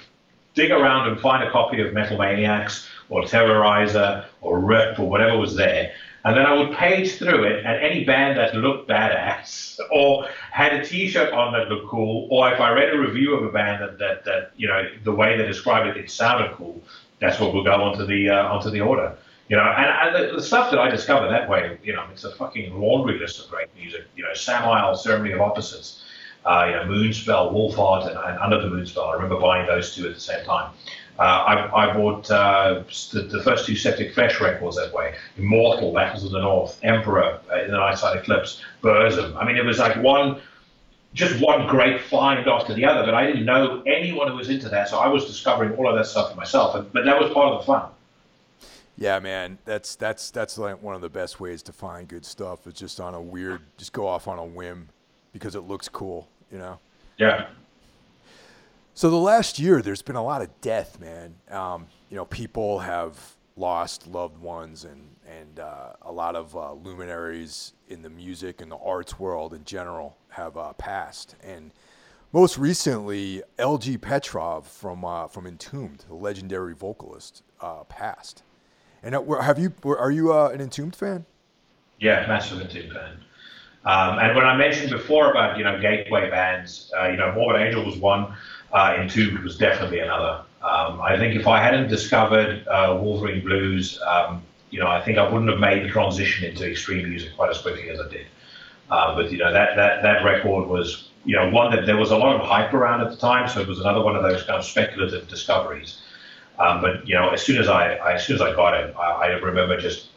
dig 0.54 0.72
around 0.72 1.10
and 1.10 1.20
find 1.20 1.44
a 1.44 1.52
copy 1.52 1.82
of 1.82 1.94
Metal 1.94 2.18
Maniacs 2.18 2.88
or 3.10 3.24
Terrorizer 3.24 4.26
or 4.42 4.60
Rip 4.60 5.00
or 5.00 5.10
whatever 5.10 5.38
was 5.38 5.56
there. 5.56 5.94
And 6.26 6.36
then 6.36 6.48
I 6.48 6.54
would 6.54 6.76
page 6.76 7.18
through 7.18 7.44
it, 7.44 7.64
and 7.66 7.84
any 7.84 8.04
band 8.04 8.40
that 8.40 8.56
looked 8.56 8.90
badass, 8.90 9.80
or 9.92 10.28
had 10.52 10.74
a 10.74 10.84
T-shirt 10.84 11.32
on 11.32 11.54
that 11.54 11.70
looked 11.70 11.88
cool, 11.88 12.28
or 12.32 12.52
if 12.52 12.60
I 12.60 12.72
read 12.72 12.94
a 12.94 12.98
review 12.98 13.36
of 13.36 13.46
a 13.46 13.52
band 13.52 13.84
that, 13.84 14.00
that, 14.00 14.26
that 14.26 14.52
you 14.58 14.68
know 14.68 14.90
the 15.04 15.12
way 15.12 15.38
they 15.38 15.46
described 15.46 15.88
it, 15.88 16.04
it 16.04 16.10
sounded 16.10 16.52
cool. 16.54 16.82
That's 17.20 17.40
what 17.40 17.54
would 17.54 17.66
go 17.66 17.76
onto 17.76 18.06
the 18.06 18.30
uh, 18.30 18.48
onto 18.48 18.72
the 18.72 18.82
order. 18.82 19.16
You 19.48 19.58
know, 19.58 19.64
and, 19.64 20.16
and 20.18 20.30
the, 20.30 20.36
the, 20.38 20.42
stuff 20.42 20.72
that 20.72 20.80
I 20.80 20.90
discovered 20.90 21.30
that 21.30 21.48
way, 21.48 21.78
you 21.84 21.94
know, 21.94 22.04
it's 22.12 22.24
a 22.24 22.32
fucking 22.32 22.74
laundry 22.82 23.20
list 23.20 23.44
of 23.44 23.52
great 23.52 23.68
music. 23.76 24.06
You 24.16 24.24
know, 24.24 24.34
Samael, 24.34 24.96
Ceremony 24.96 25.34
of 25.34 25.42
Opposites, 25.42 26.04
uh, 26.46 26.66
you 26.66 26.72
know, 26.72 26.86
Moonspell, 26.86 27.54
Wolfheart, 27.54 28.08
and, 28.08 28.18
and 28.18 28.40
Under 28.40 28.60
the 28.60 28.76
Moonspell. 28.76 29.08
I 29.08 29.14
remember 29.14 29.40
buying 29.40 29.68
those 29.68 29.94
two 29.94 30.08
at 30.08 30.16
the 30.16 30.20
same 30.20 30.44
time. 30.46 30.74
Uh, 31.18 31.22
I, 31.22 31.86
I, 31.86 31.94
bought 31.94 32.30
uh, 32.30 32.84
the, 33.14 33.22
the, 33.22 33.42
first 33.42 33.66
two 33.66 33.76
Septic 33.76 34.14
Flesh 34.14 34.42
records 34.42 34.76
that 34.76 34.92
way. 34.92 35.16
Immortal, 35.38 35.94
Battles 35.94 36.26
of 36.26 36.32
the 36.32 36.42
North, 36.42 36.78
Emperor, 36.84 37.40
uh, 37.50 37.64
In 37.64 37.72
the 37.72 37.78
Nightside 37.78 38.18
Eclipse, 38.18 38.62
Burzum. 38.84 39.34
I 39.38 39.46
mean, 39.46 39.56
it 39.56 39.64
was 39.64 39.80
like 39.80 39.96
one, 40.04 40.42
just 41.14 41.42
one 41.42 41.68
great 41.68 42.02
find 42.02 42.46
after 42.50 42.74
the 42.74 42.84
other. 42.84 43.06
But 43.06 43.14
I 43.14 43.26
didn't 43.28 43.46
know 43.46 43.82
anyone 43.86 44.28
who 44.28 44.36
was 44.36 44.50
into 44.50 44.68
that, 44.68 44.90
so 44.90 45.00
I 45.00 45.08
was 45.08 45.26
discovering 45.26 45.74
all 45.78 45.90
of 45.90 45.96
that 45.96 46.06
stuff 46.06 46.32
for 46.32 46.36
myself. 46.36 46.76
And, 46.76 46.92
but 46.92 47.06
that 47.06 47.18
was 47.18 47.32
part 47.32 47.54
of 47.54 47.62
the 47.62 47.66
fun. 47.66 47.90
Yeah, 48.98 49.20
man, 49.20 49.58
that's 49.64 49.96
that's 49.96 50.32
that's 50.32 50.58
like 50.58 50.82
one 50.82 50.96
of 50.96 51.02
the 51.02 51.10
best 51.10 51.40
ways 51.40 51.62
to 51.64 51.74
find 51.74 52.08
good 52.08 52.26
stuff. 52.26 52.68
It's 52.68 52.80
just 52.80 53.00
on 53.00 53.14
a 53.14 53.22
weird, 53.22 53.62
just 53.78 53.94
go 53.94 54.08
off 54.08 54.28
on 54.28 54.38
a 54.38 54.46
whim 54.46 54.90
because 55.34 55.56
it 55.56 55.62
looks 55.62 55.88
cool, 55.90 56.28
you 56.52 56.58
know. 56.58 56.80
Yeah. 57.18 57.48
So 58.98 59.10
the 59.10 59.18
last 59.18 59.60
year, 59.60 59.82
there's 59.82 60.02
been 60.02 60.16
a 60.16 60.24
lot 60.24 60.42
of 60.42 60.62
death, 60.62 61.02
man. 61.02 61.36
Um, 61.52 61.88
you 62.10 62.16
know, 62.16 62.24
people 62.24 62.80
have 62.80 63.36
lost 63.58 64.08
loved 64.08 64.38
ones 64.38 64.86
and 64.86 65.10
and 65.28 65.60
uh, 65.60 65.94
a 66.04 66.12
lot 66.14 66.38
of 66.38 66.56
uh, 66.56 66.72
luminaries 66.74 67.74
in 67.90 68.02
the 68.04 68.10
music 68.10 68.62
and 68.62 68.72
the 68.72 68.78
arts 68.78 69.20
world 69.20 69.54
in 69.54 69.66
general 69.66 70.16
have 70.30 70.56
uh, 70.56 70.72
passed. 70.74 71.36
And 71.44 71.72
most 72.32 72.58
recently, 72.58 73.44
L.G. 73.60 73.98
Petrov 73.98 74.66
from 74.66 75.04
uh, 75.04 75.28
from 75.28 75.46
Entombed, 75.46 76.06
the 76.08 76.16
legendary 76.16 76.74
vocalist, 76.74 77.44
uh, 77.60 77.84
passed. 77.84 78.44
And 79.04 79.14
uh, 79.14 79.42
have 79.42 79.60
you? 79.60 79.74
Are 79.84 80.12
you 80.12 80.32
an 80.32 80.62
Entombed 80.62 80.96
fan? 80.96 81.26
Yeah, 82.00 82.26
massive 82.28 82.62
Entombed 82.62 82.94
fan. 82.94 83.18
Um, 83.84 84.20
and 84.20 84.36
when 84.36 84.46
I 84.46 84.56
mentioned 84.56 84.92
before 84.92 85.32
about 85.32 85.58
you 85.58 85.66
know 85.66 85.82
gateway 85.82 86.30
bands, 86.30 86.94
you 87.12 87.18
know 87.18 87.34
Morbid 87.34 87.62
Angel 87.62 87.84
was 87.86 87.98
one. 87.98 88.34
Entombed 88.74 89.40
was 89.40 89.58
definitely 89.58 90.00
another. 90.00 90.42
Um, 90.62 91.00
I 91.00 91.18
think 91.18 91.36
if 91.36 91.48
I 91.48 91.62
hadn't 91.62 91.90
discovered 91.90 92.66
Wolverine 92.68 93.44
Blues, 93.44 94.00
um, 94.06 94.44
you 94.72 94.80
know, 94.80 94.88
I 94.88 95.02
think 95.02 95.18
I 95.18 95.24
wouldn't 95.30 95.50
have 95.50 95.60
made 95.60 95.86
the 95.86 95.90
transition 95.90 96.50
into 96.50 96.70
extreme 96.70 97.08
music 97.10 97.36
quite 97.36 97.50
as 97.50 97.60
quickly 97.60 97.90
as 97.90 98.00
I 98.00 98.10
did. 98.10 98.26
Uh, 98.90 99.16
but 99.16 99.32
you 99.32 99.38
know, 99.38 99.52
that 99.52 99.76
that 99.76 100.04
that 100.04 100.24
record 100.24 100.68
was 100.68 101.10
you 101.24 101.36
know 101.36 101.50
one 101.50 101.72
that 101.76 101.86
there 101.86 101.98
was 101.98 102.12
a 102.12 102.18
lot 102.18 102.36
of 102.36 102.48
hype 102.48 102.74
around 102.74 103.02
at 103.02 103.10
the 103.10 103.18
time, 103.18 103.48
so 103.48 103.62
it 103.62 103.68
was 103.68 103.80
another 103.80 104.02
one 104.02 104.16
of 104.16 104.24
those 104.24 104.44
kind 104.44 104.58
of 104.60 104.66
speculative 104.66 105.28
discoveries. 105.28 106.02
Um, 106.60 106.82
but 106.82 107.08
you 107.08 107.16
know, 107.16 107.30
as 107.30 107.42
soon 107.42 107.58
as 107.58 107.68
I, 107.68 107.96
I, 107.96 108.14
as 108.14 108.26
soon 108.26 108.36
as 108.36 108.42
I 108.42 108.54
got 108.56 108.74
it, 108.74 108.96
I, 108.96 109.12
I 109.12 109.28
remember 109.28 109.80
just 109.80 110.10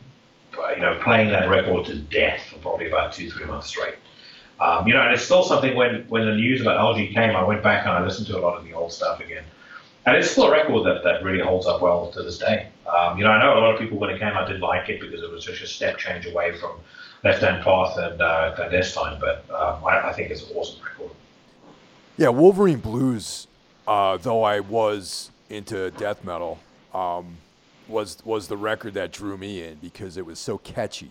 you 0.75 0.81
know 0.81 0.99
playing 1.03 1.31
that 1.31 1.49
record 1.49 1.87
to 1.87 1.97
death 1.97 2.43
for 2.51 2.59
probably 2.59 2.89
about 2.89 3.13
two 3.13 3.31
three 3.31 3.47
months 3.47 3.69
straight. 3.69 3.95
Um, 4.61 4.87
you 4.87 4.95
know, 4.95 5.03
and 5.03 5.15
it's 5.15 5.23
still 5.23 5.43
something 5.43 5.77
when 5.77 6.05
when 6.09 6.27
the 6.27 6.35
news 6.35 6.61
about 6.61 6.79
LG 6.79 7.15
came, 7.15 7.37
I 7.37 7.45
went 7.45 7.63
back 7.63 7.87
and 7.87 7.93
I 7.93 8.05
listened 8.05 8.27
to 8.29 8.39
a 8.39 8.41
lot 8.41 8.59
of 8.59 8.65
the 8.65 8.73
old 8.73 8.93
stuff 8.93 9.21
again 9.21 9.45
and 10.09 10.17
it's 10.17 10.31
still 10.31 10.45
a 10.45 10.51
record 10.51 10.87
that, 10.87 11.05
that 11.05 11.23
really 11.23 11.43
holds 11.43 11.67
up 11.67 11.83
well 11.83 12.11
to 12.13 12.23
this 12.23 12.39
day. 12.39 12.69
Um, 12.87 13.19
you 13.19 13.25
know, 13.25 13.31
I 13.31 13.43
know 13.43 13.59
a 13.59 13.61
lot 13.61 13.75
of 13.75 13.81
people 13.81 13.99
when 13.99 14.09
it 14.09 14.19
came 14.19 14.29
out 14.29 14.47
didn't 14.47 14.63
like 14.63 14.89
it 14.89 15.01
because 15.01 15.23
it 15.23 15.31
was 15.31 15.45
such 15.45 15.61
a 15.61 15.67
step 15.67 15.99
change 15.99 16.25
away 16.25 16.57
from 16.57 16.79
Left 17.25 17.43
Hand 17.43 17.63
Path 17.63 17.99
and 17.99 18.21
uh, 18.23 18.55
Clandestine, 18.57 19.21
but 19.21 19.45
um, 19.51 19.85
I, 19.85 20.09
I, 20.09 20.13
think 20.15 20.31
it's 20.31 20.49
an 20.49 20.57
awesome 20.57 20.83
record. 20.83 21.11
Yeah, 22.17 22.31
Wolverine 22.31 22.79
Blues, 22.79 23.49
uh, 23.87 24.17
though 24.17 24.43
I 24.45 24.61
was 24.61 25.31
into 25.51 25.91
death 25.91 26.25
metal, 26.25 26.59
um, 26.95 27.37
was 27.87 28.19
was 28.25 28.49
the 28.49 28.57
record 28.57 28.95
that 28.95 29.13
drew 29.13 29.37
me 29.37 29.63
in 29.63 29.75
because 29.77 30.17
it 30.17 30.25
was 30.25 30.39
so 30.39 30.57
catchy. 30.59 31.11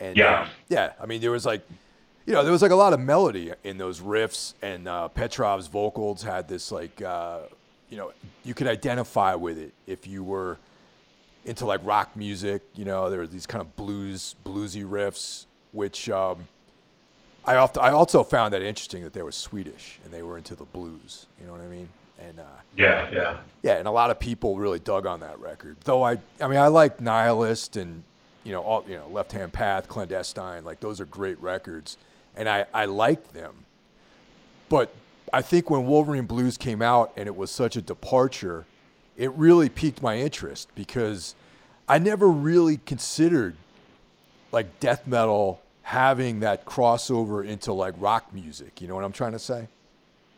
And 0.00 0.16
yeah, 0.16 0.42
um, 0.42 0.48
yeah, 0.70 0.92
I 1.00 1.04
mean 1.04 1.20
there 1.20 1.30
was 1.30 1.44
like, 1.44 1.66
you 2.26 2.32
know, 2.32 2.42
there 2.42 2.52
was 2.52 2.62
like 2.62 2.70
a 2.70 2.76
lot 2.76 2.92
of 2.92 3.00
melody 3.00 3.52
in 3.64 3.78
those 3.78 4.00
riffs, 4.00 4.54
and 4.62 4.88
uh, 4.88 5.08
Petrov's 5.08 5.66
vocals 5.66 6.22
had 6.22 6.48
this 6.48 6.72
like 6.72 7.02
uh, 7.02 7.40
you 7.90 7.96
know, 7.96 8.12
you 8.44 8.54
could 8.54 8.66
identify 8.66 9.34
with 9.34 9.58
it 9.58 9.72
if 9.86 10.06
you 10.06 10.24
were 10.24 10.58
into 11.44 11.66
like 11.66 11.80
rock 11.84 12.16
music. 12.16 12.62
You 12.74 12.84
know, 12.84 13.10
there 13.10 13.20
were 13.20 13.26
these 13.26 13.46
kind 13.46 13.62
of 13.62 13.76
blues, 13.76 14.34
bluesy 14.44 14.84
riffs, 14.84 15.46
which 15.72 16.08
um, 16.08 16.48
I, 17.44 17.56
often, 17.56 17.82
I 17.82 17.90
also 17.90 18.22
found 18.24 18.54
that 18.54 18.62
interesting 18.62 19.04
that 19.04 19.12
they 19.12 19.22
were 19.22 19.32
Swedish 19.32 19.98
and 20.04 20.12
they 20.12 20.22
were 20.22 20.38
into 20.38 20.54
the 20.54 20.64
blues. 20.64 21.26
You 21.40 21.46
know 21.46 21.52
what 21.52 21.60
I 21.60 21.66
mean? 21.66 21.88
And 22.18 22.40
uh, 22.40 22.44
yeah, 22.76 23.10
yeah, 23.12 23.38
yeah, 23.62 23.76
and 23.76 23.86
a 23.86 23.90
lot 23.90 24.10
of 24.10 24.18
people 24.18 24.56
really 24.56 24.78
dug 24.78 25.04
on 25.04 25.20
that 25.20 25.38
record. 25.40 25.76
Though 25.84 26.02
I, 26.02 26.18
I 26.40 26.48
mean, 26.48 26.58
I 26.58 26.68
like 26.68 27.00
Nihilist 27.00 27.76
and 27.76 28.02
you 28.44 28.52
know, 28.52 28.62
all 28.62 28.84
you 28.88 28.96
know, 28.96 29.08
Left 29.08 29.32
Hand 29.32 29.52
Path, 29.52 29.88
Clandestine. 29.88 30.64
Like 30.64 30.80
those 30.80 31.00
are 31.00 31.06
great 31.06 31.40
records, 31.40 31.96
and 32.36 32.48
I 32.48 32.66
I 32.72 32.84
liked 32.86 33.32
them. 33.34 33.54
But 34.68 34.94
I 35.32 35.42
think 35.42 35.70
when 35.70 35.86
Wolverine 35.86 36.26
Blues 36.26 36.56
came 36.56 36.82
out 36.82 37.12
and 37.16 37.26
it 37.26 37.36
was 37.36 37.50
such 37.50 37.76
a 37.76 37.82
departure, 37.82 38.66
it 39.16 39.32
really 39.32 39.68
piqued 39.68 40.02
my 40.02 40.18
interest 40.18 40.68
because 40.74 41.34
I 41.88 41.98
never 41.98 42.28
really 42.28 42.78
considered 42.78 43.56
like 44.52 44.80
death 44.80 45.06
metal 45.06 45.60
having 45.82 46.40
that 46.40 46.64
crossover 46.64 47.46
into 47.46 47.72
like 47.72 47.94
rock 47.98 48.32
music. 48.32 48.80
You 48.80 48.88
know 48.88 48.94
what 48.94 49.04
I'm 49.04 49.12
trying 49.12 49.32
to 49.32 49.38
say? 49.38 49.68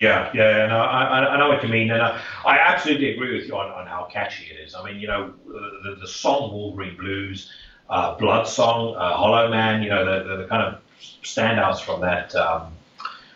Yeah, 0.00 0.30
yeah, 0.34 0.66
no, 0.66 0.78
I, 0.78 1.34
I 1.34 1.38
know 1.38 1.48
what 1.48 1.62
you 1.62 1.70
mean, 1.70 1.90
and 1.90 2.02
I, 2.02 2.20
I 2.44 2.58
absolutely 2.58 3.14
agree 3.14 3.34
with 3.34 3.48
you 3.48 3.56
on, 3.56 3.70
on 3.70 3.86
how 3.86 4.06
catchy 4.12 4.44
it 4.44 4.60
is. 4.60 4.74
I 4.74 4.84
mean, 4.84 5.00
you 5.00 5.06
know, 5.06 5.32
the, 5.46 5.96
the 6.00 6.06
song 6.06 6.52
Wolverine 6.52 6.98
Blues, 6.98 7.50
uh, 7.88 8.14
Blood 8.16 8.46
Song, 8.46 8.94
uh, 8.94 9.14
Hollow 9.14 9.48
Man, 9.50 9.82
you 9.82 9.88
know, 9.88 10.04
the, 10.04 10.28
the, 10.28 10.36
the, 10.42 10.48
kind 10.48 10.62
of 10.62 10.82
standouts 11.00 11.80
from 11.80 12.00
that 12.00 12.34
um, 12.34 12.72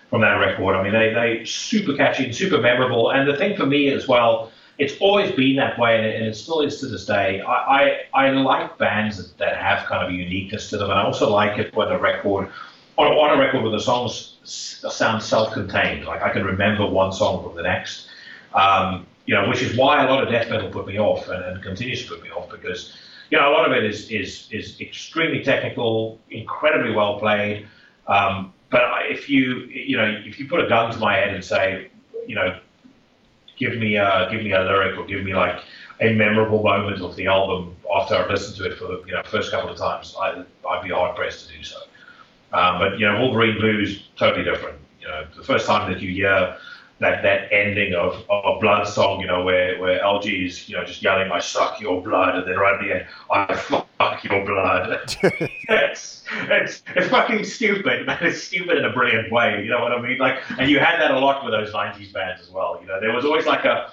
from 0.09 0.23
that 0.23 0.35
record. 0.35 0.75
I 0.75 0.83
mean, 0.83 0.93
they 0.93 1.13
they 1.13 1.45
super 1.45 1.97
catchy 1.97 2.25
and 2.25 2.35
super 2.35 2.59
memorable. 2.59 3.11
And 3.11 3.29
the 3.29 3.37
thing 3.37 3.57
for 3.57 3.67
me 3.67 3.91
as 3.91 4.09
well, 4.09 4.51
it's 4.79 4.95
always 5.01 5.31
been 5.33 5.57
that 5.57 5.79
way, 5.79 5.97
and 5.97 6.25
it, 6.25 6.35
still 6.35 6.61
is 6.61 6.81
to 6.81 6.87
this 6.87 7.07
day. 7.07 7.41
I, 7.41 8.07
I, 8.15 8.27
I 8.27 8.31
like 8.31 8.79
bands 8.79 9.19
that, 9.19 9.37
that 9.39 9.57
have 9.57 9.87
kind 9.87 10.05
of 10.05 10.11
a 10.11 10.15
uniqueness 10.15 10.71
to 10.71 10.79
them, 10.79 10.91
and 10.91 10.99
I 10.99 11.05
also 11.05 11.31
like 11.31 11.59
it 11.59 11.75
when 11.75 11.89
a 11.89 11.99
record 11.99 12.51
on, 12.97 13.07
on 13.07 13.39
a 13.39 13.41
record 13.41 13.63
where 13.63 13.73
the 13.73 13.81
songs 13.81 14.37
sound 14.45 15.23
self-contained. 15.23 16.05
Like 16.05 16.23
I 16.23 16.31
can 16.31 16.45
remember 16.45 16.87
one 16.87 17.13
song 17.13 17.43
from 17.43 17.57
the 17.57 17.63
next. 17.63 18.09
Um, 18.55 19.07
you 19.27 19.35
know, 19.35 19.49
which 19.49 19.63
is 19.63 19.77
why 19.77 20.05
a 20.05 20.11
lot 20.11 20.23
of 20.23 20.29
death 20.29 20.51
metal 20.51 20.71
put 20.71 20.87
me 20.87 20.99
off 20.99 21.29
and, 21.29 21.45
and 21.45 21.63
continues 21.63 22.03
to 22.03 22.09
put 22.09 22.23
me 22.23 22.31
off 22.31 22.51
because 22.51 22.97
you 23.31 23.39
know 23.39 23.49
a 23.49 23.53
lot 23.53 23.67
of 23.67 23.73
it 23.73 23.85
is 23.85 24.11
is 24.11 24.49
is 24.51 24.81
extremely 24.81 25.43
technical, 25.43 26.19
incredibly 26.31 26.93
well 26.93 27.19
played. 27.19 27.67
Um, 28.07 28.53
but 28.71 28.83
if 29.07 29.29
you 29.29 29.61
you 29.67 29.97
know 29.97 30.23
if 30.25 30.39
you 30.39 30.49
put 30.49 30.61
a 30.61 30.69
gun 30.69 30.93
to 30.93 30.99
my 30.99 31.15
head 31.17 31.35
and 31.35 31.45
say 31.45 31.91
you 32.27 32.35
know 32.35 32.59
give 33.57 33.77
me 33.77 33.97
a 33.97 34.29
give 34.31 34.43
me 34.43 34.53
a 34.53 34.61
lyric 34.61 34.99
or 34.99 35.05
give 35.07 35.25
me 35.25 35.35
like 35.35 35.63
a 36.01 36.13
memorable 36.15 36.63
moment 36.63 37.03
of 37.03 37.15
the 37.17 37.27
album 37.27 37.77
after 37.95 38.15
I've 38.15 38.31
listened 38.31 38.57
to 38.57 38.71
it 38.71 38.79
for 38.79 38.87
the 38.87 39.03
you 39.07 39.13
know 39.13 39.23
first 39.25 39.51
couple 39.51 39.71
of 39.71 39.77
times, 39.77 40.15
I, 40.19 40.45
I'd 40.69 40.83
be 40.83 40.91
hard 40.91 41.17
pressed 41.17 41.49
to 41.49 41.57
do 41.57 41.63
so. 41.63 41.79
Um, 42.53 42.79
but 42.79 42.99
you 42.99 43.07
know 43.07 43.21
Wolverine 43.21 43.59
Blues 43.59 44.09
totally 44.17 44.45
different. 44.45 44.79
You 45.01 45.09
know 45.09 45.27
the 45.37 45.45
first 45.45 45.67
time 45.67 45.91
that 45.93 46.01
you 46.01 46.13
hear 46.13 46.57
that 47.01 47.23
that 47.23 47.51
ending 47.51 47.95
of, 47.95 48.25
of 48.29 48.61
Blood 48.61 48.87
Song, 48.87 49.21
you 49.21 49.27
know, 49.27 49.43
where 49.43 49.79
where 49.81 50.01
LG 50.01 50.47
is, 50.47 50.69
you 50.69 50.77
know, 50.77 50.85
just 50.85 51.03
yelling, 51.03 51.33
"I 51.33 51.41
suck 51.41 51.81
your 51.81 52.03
blood," 52.03 52.37
and 52.37 52.47
then 52.47 52.57
right 52.57 52.75
at 52.75 52.81
the 52.81 52.95
end, 52.95 53.07
"I 53.31 53.55
fuck 53.55 54.23
your 54.23 54.45
blood." 54.45 55.01
it's, 55.23 56.25
it's 56.33 56.83
it's 56.95 57.09
fucking 57.09 57.45
stupid, 57.45 58.07
but 58.07 58.23
it's 58.23 58.43
stupid 58.43 58.79
in 58.79 58.85
a 58.85 58.93
brilliant 58.93 59.33
way. 59.33 59.63
You 59.65 59.71
know 59.71 59.81
what 59.81 59.93
I 59.93 60.01
mean? 60.01 60.19
Like, 60.19 60.39
and 60.59 60.71
you 60.71 60.79
had 60.79 61.01
that 61.01 61.11
a 61.11 61.19
lot 61.19 61.43
with 61.43 61.55
those 61.55 61.73
'90s 61.73 62.13
bands 62.13 62.43
as 62.43 62.51
well. 62.51 62.79
You 62.81 62.87
know, 62.87 63.01
there 63.01 63.15
was 63.15 63.25
always 63.25 63.47
like 63.47 63.65
a 63.65 63.91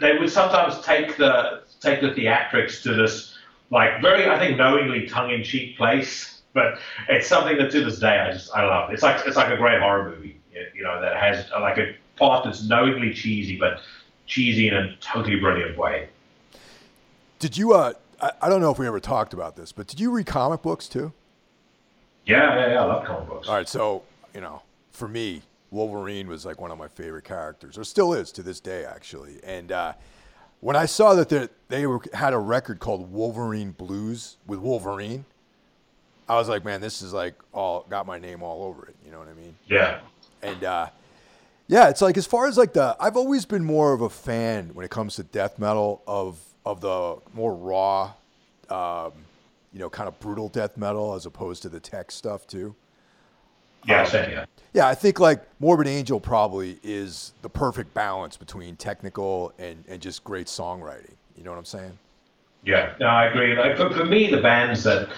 they 0.00 0.18
would 0.18 0.30
sometimes 0.30 0.78
take 0.82 1.16
the 1.16 1.62
take 1.80 2.02
the 2.02 2.08
theatrics 2.08 2.82
to 2.82 2.94
this 2.94 3.34
like 3.70 4.02
very, 4.02 4.28
I 4.28 4.38
think, 4.38 4.58
knowingly 4.58 5.08
tongue-in-cheek 5.08 5.76
place. 5.76 6.42
But 6.52 6.78
it's 7.08 7.26
something 7.26 7.58
that 7.58 7.70
to 7.72 7.84
this 7.84 7.98
day 7.98 8.18
I 8.18 8.32
just 8.32 8.54
I 8.54 8.64
love. 8.64 8.92
It's 8.92 9.02
like 9.02 9.26
it's 9.26 9.36
like 9.36 9.50
a 9.50 9.56
great 9.56 9.80
horror 9.80 10.10
movie 10.10 10.35
you 10.74 10.82
know, 10.82 11.00
that 11.00 11.16
has 11.16 11.50
like 11.52 11.78
a 11.78 11.94
part 12.16 12.44
that's 12.44 12.64
knowingly 12.64 13.12
cheesy, 13.12 13.56
but 13.58 13.80
cheesy 14.26 14.68
in 14.68 14.74
a 14.74 14.96
totally 14.96 15.38
brilliant 15.38 15.76
way. 15.76 16.08
Did 17.38 17.56
you? 17.56 17.74
Uh, 17.74 17.92
I, 18.20 18.32
I 18.42 18.48
don't 18.48 18.60
know 18.60 18.70
if 18.70 18.78
we 18.78 18.86
ever 18.86 19.00
talked 19.00 19.32
about 19.32 19.56
this, 19.56 19.72
but 19.72 19.86
did 19.86 20.00
you 20.00 20.10
read 20.10 20.26
comic 20.26 20.62
books 20.62 20.88
too? 20.88 21.12
Yeah, 22.24 22.56
yeah, 22.56 22.72
yeah. 22.72 22.82
I 22.82 22.84
love 22.86 23.04
comic 23.04 23.28
books. 23.28 23.48
All 23.48 23.54
right, 23.54 23.68
so 23.68 24.02
you 24.34 24.40
know, 24.40 24.62
for 24.90 25.08
me, 25.08 25.42
Wolverine 25.70 26.28
was 26.28 26.44
like 26.44 26.60
one 26.60 26.70
of 26.70 26.78
my 26.78 26.88
favorite 26.88 27.24
characters, 27.24 27.78
or 27.78 27.84
still 27.84 28.12
is 28.14 28.32
to 28.32 28.42
this 28.42 28.60
day, 28.60 28.84
actually. 28.84 29.38
And 29.44 29.70
uh, 29.70 29.92
when 30.60 30.76
I 30.76 30.86
saw 30.86 31.14
that 31.14 31.50
they 31.68 31.86
were, 31.86 32.00
had 32.12 32.32
a 32.32 32.38
record 32.38 32.80
called 32.80 33.12
Wolverine 33.12 33.72
Blues 33.72 34.36
with 34.46 34.58
Wolverine, 34.58 35.24
I 36.28 36.34
was 36.36 36.48
like, 36.48 36.64
man, 36.64 36.80
this 36.80 37.02
is 37.02 37.12
like 37.12 37.34
all 37.52 37.86
got 37.88 38.06
my 38.06 38.18
name 38.18 38.42
all 38.42 38.64
over 38.64 38.86
it. 38.86 38.96
You 39.04 39.12
know 39.12 39.18
what 39.18 39.28
I 39.28 39.34
mean? 39.34 39.54
Yeah. 39.66 40.00
And 40.42 40.64
uh, 40.64 40.88
yeah, 41.68 41.88
it's 41.88 42.02
like 42.02 42.16
as 42.16 42.26
far 42.26 42.46
as 42.46 42.56
like 42.56 42.72
the 42.72 42.96
I've 43.00 43.16
always 43.16 43.44
been 43.44 43.64
more 43.64 43.92
of 43.92 44.00
a 44.00 44.10
fan 44.10 44.70
when 44.74 44.84
it 44.84 44.90
comes 44.90 45.16
to 45.16 45.22
death 45.22 45.58
metal 45.58 46.02
of 46.06 46.38
of 46.64 46.80
the 46.80 47.16
more 47.32 47.54
raw, 47.54 48.12
um, 48.70 49.12
you 49.72 49.78
know, 49.78 49.88
kind 49.90 50.08
of 50.08 50.18
brutal 50.20 50.48
death 50.48 50.76
metal 50.76 51.14
as 51.14 51.26
opposed 51.26 51.62
to 51.62 51.68
the 51.68 51.80
tech 51.80 52.10
stuff 52.10 52.46
too. 52.46 52.74
Yeah, 53.86 54.02
um, 54.02 54.06
same, 54.06 54.30
yeah. 54.30 54.44
Yeah, 54.72 54.88
I 54.88 54.94
think 54.94 55.20
like 55.20 55.42
Morbid 55.60 55.86
Angel 55.86 56.20
probably 56.20 56.78
is 56.82 57.32
the 57.42 57.48
perfect 57.48 57.94
balance 57.94 58.36
between 58.36 58.76
technical 58.76 59.52
and, 59.58 59.84
and 59.88 60.02
just 60.02 60.24
great 60.24 60.48
songwriting. 60.48 61.14
You 61.36 61.44
know 61.44 61.50
what 61.50 61.58
I'm 61.58 61.64
saying? 61.64 61.98
Yeah, 62.64 62.94
no, 62.98 63.06
I 63.06 63.26
agree. 63.26 63.56
Like 63.56 63.76
for, 63.76 63.90
for 63.90 64.04
me, 64.04 64.30
the 64.30 64.40
bands 64.40 64.82
that 64.84 65.08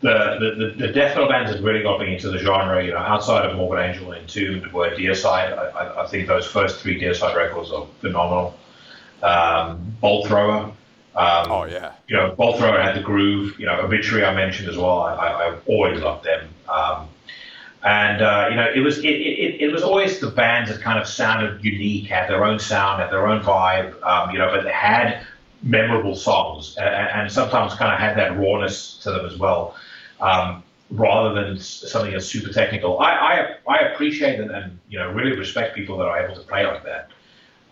the, 0.00 0.54
the, 0.56 0.86
the 0.86 0.92
death 0.92 1.16
metal 1.16 1.28
bands 1.28 1.50
that 1.50 1.62
really 1.62 1.82
got 1.82 2.00
me 2.00 2.14
into 2.14 2.30
the 2.30 2.38
genre, 2.38 2.84
you 2.84 2.92
know, 2.92 2.98
outside 2.98 3.48
of 3.48 3.56
Morbid 3.56 3.80
Angel 3.80 4.12
and 4.12 4.22
Entombed 4.22 4.72
were 4.72 4.90
Deicide. 4.90 5.56
I, 5.58 6.02
I 6.02 6.06
think 6.06 6.28
those 6.28 6.46
first 6.46 6.80
three 6.80 7.00
Deicide 7.00 7.34
records 7.34 7.72
are 7.72 7.86
phenomenal. 8.00 8.56
Um, 9.22 9.96
Bolt 10.00 10.28
Thrower. 10.28 10.72
Um, 11.16 11.50
oh 11.50 11.64
yeah. 11.64 11.94
You 12.06 12.16
know, 12.16 12.34
Bolt 12.36 12.58
Thrower 12.58 12.80
had 12.80 12.96
the 12.96 13.02
groove. 13.02 13.58
You 13.58 13.66
know, 13.66 13.80
Obituary 13.80 14.24
I 14.24 14.34
mentioned 14.34 14.68
as 14.68 14.76
well. 14.76 15.00
I, 15.00 15.14
I, 15.14 15.48
I 15.48 15.56
always 15.66 16.00
loved 16.00 16.24
them. 16.24 16.48
Um, 16.68 17.08
and 17.82 18.22
uh, 18.22 18.46
you 18.50 18.56
know, 18.56 18.68
it 18.72 18.80
was 18.80 18.98
it, 18.98 19.08
it, 19.08 19.60
it 19.62 19.72
was 19.72 19.82
always 19.82 20.20
the 20.20 20.30
bands 20.30 20.70
that 20.70 20.80
kind 20.80 20.98
of 20.98 21.08
sounded 21.08 21.64
unique, 21.64 22.06
had 22.06 22.28
their 22.28 22.44
own 22.44 22.58
sound, 22.60 23.02
had 23.02 23.10
their 23.10 23.26
own 23.26 23.40
vibe. 23.42 24.00
Um, 24.04 24.30
you 24.30 24.38
know, 24.38 24.50
but 24.52 24.62
they 24.62 24.72
had 24.72 25.26
memorable 25.62 26.14
songs, 26.14 26.76
and, 26.76 26.88
and 26.88 27.32
sometimes 27.32 27.74
kind 27.74 27.92
of 27.92 27.98
had 27.98 28.16
that 28.16 28.36
rawness 28.38 28.98
to 28.98 29.10
them 29.10 29.26
as 29.26 29.36
well. 29.36 29.74
Um, 30.20 30.62
rather 30.90 31.34
than 31.34 31.58
something 31.58 32.12
that's 32.12 32.26
super 32.26 32.52
technical. 32.52 32.98
I, 32.98 33.12
I, 33.12 33.54
I 33.68 33.78
appreciate 33.88 34.40
and, 34.40 34.50
and, 34.50 34.78
you 34.88 34.98
know 34.98 35.10
really 35.10 35.36
respect 35.36 35.74
people 35.74 35.98
that 35.98 36.06
are 36.06 36.24
able 36.24 36.34
to 36.34 36.46
play 36.46 36.66
like 36.66 36.84
that. 36.84 37.10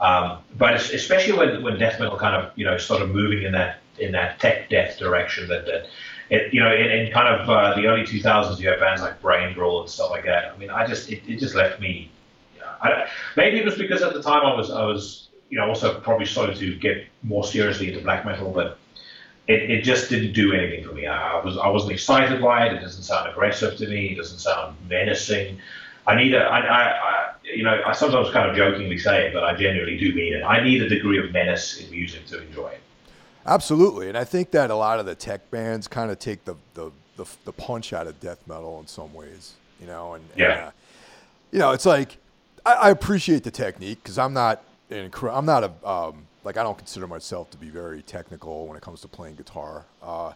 Um, 0.01 0.41
but 0.59 0.75
especially 0.75 1.33
when, 1.39 1.63
when 1.63 1.79
death 1.79 1.99
metal 1.99 2.19
kind 2.19 2.37
of 2.37 2.53
you 2.57 2.65
know 2.65 2.77
started 2.77 3.11
moving 3.11 3.43
in 3.43 3.53
that 3.53 3.79
in 3.99 4.13
that 4.13 4.39
tech 4.39 4.69
death 4.69 4.99
direction 4.99 5.49
that, 5.49 5.65
that 5.65 5.87
it, 6.29 6.53
you 6.53 6.61
know 6.61 6.75
in, 6.75 6.91
in 6.91 7.13
kind 7.13 7.29
of 7.35 7.49
uh, 7.49 7.75
the 7.75 7.87
early 7.87 8.03
2000s 8.03 8.59
you 8.59 8.69
had 8.69 8.79
bands 8.79 9.01
like 9.01 9.21
Brain 9.23 9.59
and 9.59 9.91
stuff 9.91 10.11
like 10.11 10.25
that. 10.27 10.53
I 10.53 10.57
mean 10.59 10.71
I 10.71 10.87
just 10.87 11.11
it, 11.11 11.23
it 11.27 11.39
just 11.39 11.55
left 11.55 11.81
me. 11.81 12.11
I, 12.83 13.09
maybe 13.37 13.59
it 13.59 13.65
was 13.65 13.77
because 13.77 14.03
at 14.03 14.13
the 14.13 14.23
time 14.23 14.45
I 14.45 14.55
was 14.55 14.71
I 14.71 14.85
was 14.85 15.29
you 15.49 15.59
know 15.59 15.67
also 15.67 15.99
probably 16.01 16.27
started 16.27 16.57
to 16.59 16.75
get 16.75 17.07
more 17.23 17.45
seriously 17.45 17.89
into 17.89 18.03
black 18.03 18.27
metal, 18.27 18.51
but 18.51 18.79
it, 19.49 19.71
it 19.71 19.83
just 19.83 20.11
didn't 20.11 20.33
do 20.33 20.53
anything 20.53 20.85
for 20.85 20.93
me. 20.93 21.07
I, 21.07 21.41
was 21.43 21.57
I 21.57 21.69
wasn't 21.69 21.93
excited 21.93 22.41
by 22.43 22.67
it. 22.67 22.75
It 22.75 22.81
doesn't 22.81 23.03
sound 23.03 23.29
aggressive 23.29 23.77
to 23.79 23.87
me. 23.87 24.09
It 24.09 24.17
doesn't 24.17 24.39
sound 24.39 24.77
menacing. 24.89 25.59
I 26.07 26.15
need 26.17 26.35
a 26.35 26.39
I, 26.39 26.59
I, 26.59 26.83
I 26.83 27.33
you 27.43 27.63
know 27.63 27.81
I 27.87 27.93
sometimes 27.93 28.31
kind 28.31 28.51
of 28.51 28.57
jokingly 28.57 28.99
say 28.99 29.27
it, 29.27 29.33
but 29.33 29.45
I 29.45 29.55
genuinely 29.55 29.99
do 29.99 30.15
mean 30.15 30.35
it. 30.35 30.43
I 30.43 30.63
need 30.63 30.83
a 30.83 30.89
degree 30.89 31.19
of 31.25 31.33
menace 31.33 31.81
in 31.81 31.91
music 31.91 32.27
to 32.27 32.43
enjoy 32.43 32.69
it. 32.69 32.81
Absolutely, 33.45 34.09
and 34.09 34.19
I 34.19 34.25
think 34.25 34.51
that 34.51 34.71
a 34.71 34.75
lot 34.75 34.99
of 34.99 35.07
the 35.07 35.15
tech 35.15 35.51
bands 35.51 35.87
kind 35.87 36.11
of 36.11 36.19
take 36.19 36.45
the 36.45 36.57
the, 36.75 36.91
the, 37.17 37.27
the 37.45 37.53
punch 37.53 37.93
out 37.93 38.07
of 38.07 38.19
death 38.21 38.47
metal 38.47 38.81
in 38.81 38.87
some 38.87 39.15
ways, 39.15 39.55
you 39.81 39.87
know, 39.87 40.15
and, 40.15 40.25
yeah. 40.37 40.53
And, 40.53 40.61
uh, 40.63 40.71
you 41.53 41.59
know, 41.61 41.71
it's 41.71 41.87
like 41.87 42.19
I, 42.65 42.73
I 42.75 42.91
appreciate 42.91 43.45
the 43.45 43.53
technique 43.53 44.03
because 44.03 44.19
I'm 44.19 44.33
not 44.33 44.63
an, 44.91 45.13
I'm 45.31 45.47
not 45.47 45.65
a 45.65 45.89
um, 45.89 46.26
like 46.47 46.57
I 46.57 46.63
don't 46.63 46.79
consider 46.79 47.09
myself 47.09 47.51
to 47.51 47.59
be 47.59 47.69
very 47.69 48.03
technical 48.03 48.69
when 48.69 48.77
it 48.77 48.81
comes 48.81 49.01
to 49.01 49.09
playing 49.09 49.35
guitar. 49.35 49.85
Uh, 50.01 50.33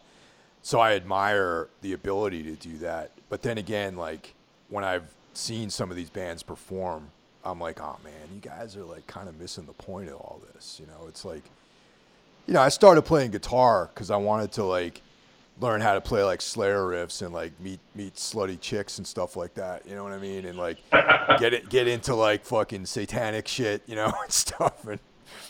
so 0.60 0.80
I 0.80 0.94
admire 0.94 1.68
the 1.82 1.92
ability 1.92 2.42
to 2.42 2.56
do 2.56 2.78
that. 2.78 3.12
But 3.28 3.42
then 3.42 3.58
again, 3.58 3.96
like 3.96 4.34
when 4.68 4.82
I've 4.82 5.06
seen 5.34 5.70
some 5.70 5.88
of 5.88 5.96
these 5.96 6.10
bands 6.10 6.42
perform, 6.42 7.10
I'm 7.44 7.60
like, 7.60 7.80
oh 7.80 7.96
man, 8.02 8.12
you 8.34 8.40
guys 8.40 8.76
are 8.76 8.82
like 8.82 9.06
kind 9.06 9.28
of 9.28 9.40
missing 9.40 9.66
the 9.66 9.72
point 9.72 10.08
of 10.08 10.16
all 10.16 10.42
this. 10.52 10.78
You 10.80 10.86
know, 10.86 11.06
it's 11.06 11.24
like, 11.24 11.44
you 12.46 12.54
know, 12.54 12.60
I 12.60 12.70
started 12.70 13.02
playing 13.02 13.30
guitar 13.30 13.88
because 13.94 14.10
I 14.10 14.16
wanted 14.16 14.50
to 14.52 14.64
like 14.64 15.02
learn 15.60 15.80
how 15.80 15.94
to 15.94 16.00
play 16.00 16.24
like 16.24 16.42
Slayer 16.42 16.80
riffs 16.80 17.22
and 17.22 17.32
like 17.32 17.52
meet 17.60 17.78
meet 17.94 18.16
slutty 18.16 18.60
chicks 18.60 18.98
and 18.98 19.06
stuff 19.06 19.36
like 19.36 19.54
that. 19.54 19.86
You 19.86 19.94
know 19.94 20.02
what 20.02 20.12
I 20.12 20.18
mean? 20.18 20.44
And 20.44 20.58
like 20.58 20.78
get 21.38 21.54
it 21.54 21.68
get 21.68 21.86
into 21.86 22.16
like 22.16 22.44
fucking 22.44 22.86
satanic 22.86 23.46
shit, 23.46 23.82
you 23.86 23.94
know, 23.94 24.12
and 24.22 24.32
stuff. 24.32 24.84
And 24.88 24.98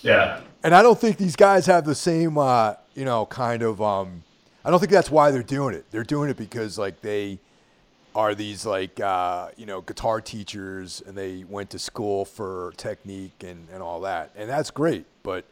yeah. 0.02 0.40
And 0.62 0.74
I 0.74 0.82
don't 0.82 0.98
think 0.98 1.16
these 1.16 1.36
guys 1.36 1.66
have 1.66 1.84
the 1.84 1.94
same, 1.94 2.36
uh, 2.38 2.74
you 2.94 3.04
know, 3.04 3.26
kind 3.26 3.62
of. 3.62 3.80
Um, 3.80 4.24
I 4.64 4.70
don't 4.70 4.78
think 4.78 4.92
that's 4.92 5.10
why 5.10 5.30
they're 5.30 5.42
doing 5.42 5.74
it. 5.74 5.86
They're 5.90 6.04
doing 6.04 6.28
it 6.30 6.36
because 6.36 6.78
like 6.78 7.00
they 7.00 7.38
are 8.14 8.34
these 8.34 8.66
like 8.66 9.00
uh, 9.00 9.48
you 9.56 9.66
know 9.66 9.80
guitar 9.80 10.20
teachers 10.20 11.02
and 11.06 11.16
they 11.16 11.44
went 11.48 11.70
to 11.70 11.78
school 11.78 12.24
for 12.24 12.72
technique 12.76 13.42
and, 13.42 13.68
and 13.72 13.82
all 13.82 14.00
that, 14.02 14.30
and 14.36 14.50
that's 14.50 14.70
great. 14.70 15.06
But 15.22 15.44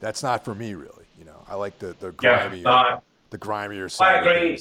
that's 0.00 0.22
not 0.22 0.44
for 0.44 0.54
me 0.54 0.74
really. 0.74 1.06
You 1.18 1.24
know, 1.24 1.42
I 1.48 1.54
like 1.54 1.78
the 1.78 1.94
the 2.00 2.12
grimy, 2.12 2.60
yeah, 2.60 2.70
uh, 2.70 3.00
the 3.30 3.38
grimier 3.38 3.88
side. 3.88 4.16
I 4.16 4.20
agree. 4.20 4.58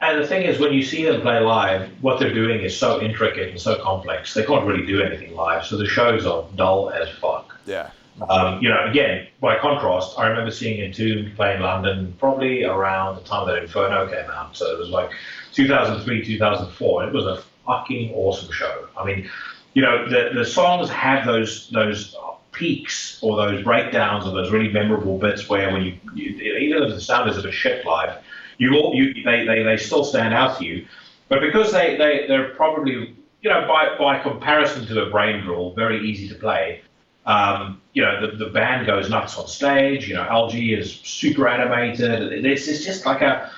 And 0.00 0.20
the 0.20 0.26
thing 0.26 0.42
is, 0.42 0.58
when 0.58 0.72
you 0.72 0.82
see 0.82 1.04
them 1.04 1.22
play 1.22 1.40
live, 1.40 1.88
what 2.02 2.18
they're 2.18 2.34
doing 2.34 2.60
is 2.60 2.76
so 2.76 3.00
intricate 3.00 3.50
and 3.50 3.60
so 3.60 3.80
complex. 3.82 4.34
They 4.34 4.44
can't 4.44 4.66
really 4.66 4.84
do 4.84 5.00
anything 5.00 5.34
live, 5.34 5.64
so 5.64 5.78
the 5.78 5.86
shows 5.86 6.26
are 6.26 6.44
dull 6.56 6.90
as 6.90 7.08
fuck. 7.20 7.58
Yeah. 7.64 7.90
Um, 8.28 8.62
you 8.62 8.68
know, 8.68 8.84
again, 8.86 9.26
by 9.40 9.58
contrast, 9.58 10.18
I 10.18 10.28
remember 10.28 10.50
seeing 10.50 10.80
Entombed 10.80 11.34
play 11.34 11.56
in 11.56 11.62
London 11.62 12.14
probably 12.18 12.64
around 12.64 13.16
the 13.16 13.22
time 13.22 13.46
that 13.48 13.58
Inferno 13.58 14.06
came 14.06 14.30
out. 14.30 14.56
So 14.56 14.72
it 14.72 14.78
was 14.78 14.88
like 14.88 15.10
2003, 15.52 16.24
2004. 16.24 17.08
It 17.08 17.12
was 17.12 17.26
a 17.26 17.42
fucking 17.66 18.12
awesome 18.14 18.52
show. 18.52 18.88
I 18.96 19.04
mean, 19.04 19.28
you 19.74 19.82
know, 19.82 20.08
the, 20.08 20.30
the 20.34 20.44
songs 20.44 20.88
have 20.90 21.26
those 21.26 21.68
those 21.70 22.16
peaks 22.52 23.18
or 23.20 23.36
those 23.36 23.64
breakdowns 23.64 24.24
or 24.26 24.30
those 24.30 24.52
really 24.52 24.72
memorable 24.72 25.18
bits 25.18 25.48
where 25.48 25.72
when 25.72 25.82
you, 25.82 25.98
you 26.14 26.36
even 26.36 26.84
if 26.84 26.90
the 26.90 27.00
sound 27.00 27.28
is 27.28 27.44
a 27.44 27.50
shit 27.50 27.84
live, 27.84 28.22
you 28.58 28.76
all 28.76 28.94
you 28.94 29.12
they, 29.24 29.44
they, 29.44 29.64
they 29.64 29.76
still 29.76 30.04
stand 30.04 30.32
out 30.32 30.58
to 30.58 30.64
you. 30.64 30.86
But 31.28 31.40
because 31.40 31.72
they, 31.72 31.96
they, 31.96 32.26
they're 32.28 32.50
probably, 32.50 33.16
you 33.40 33.50
know, 33.50 33.66
by, 33.66 33.96
by 33.98 34.20
comparison 34.20 34.86
to 34.86 35.02
a 35.02 35.10
Brain 35.10 35.42
Drill, 35.42 35.72
very 35.72 36.08
easy 36.08 36.28
to 36.28 36.34
play 36.34 36.82
um, 37.26 37.80
you 37.92 38.02
know, 38.02 38.26
the, 38.26 38.36
the 38.36 38.50
band 38.50 38.86
goes 38.86 39.08
nuts 39.08 39.38
on 39.38 39.48
stage. 39.48 40.08
You 40.08 40.14
know, 40.14 40.24
LG 40.24 40.78
is 40.78 40.92
super 41.02 41.48
animated. 41.48 42.44
It's, 42.44 42.68
it's 42.68 42.84
just 42.84 43.06
like 43.06 43.22
a, 43.22 43.50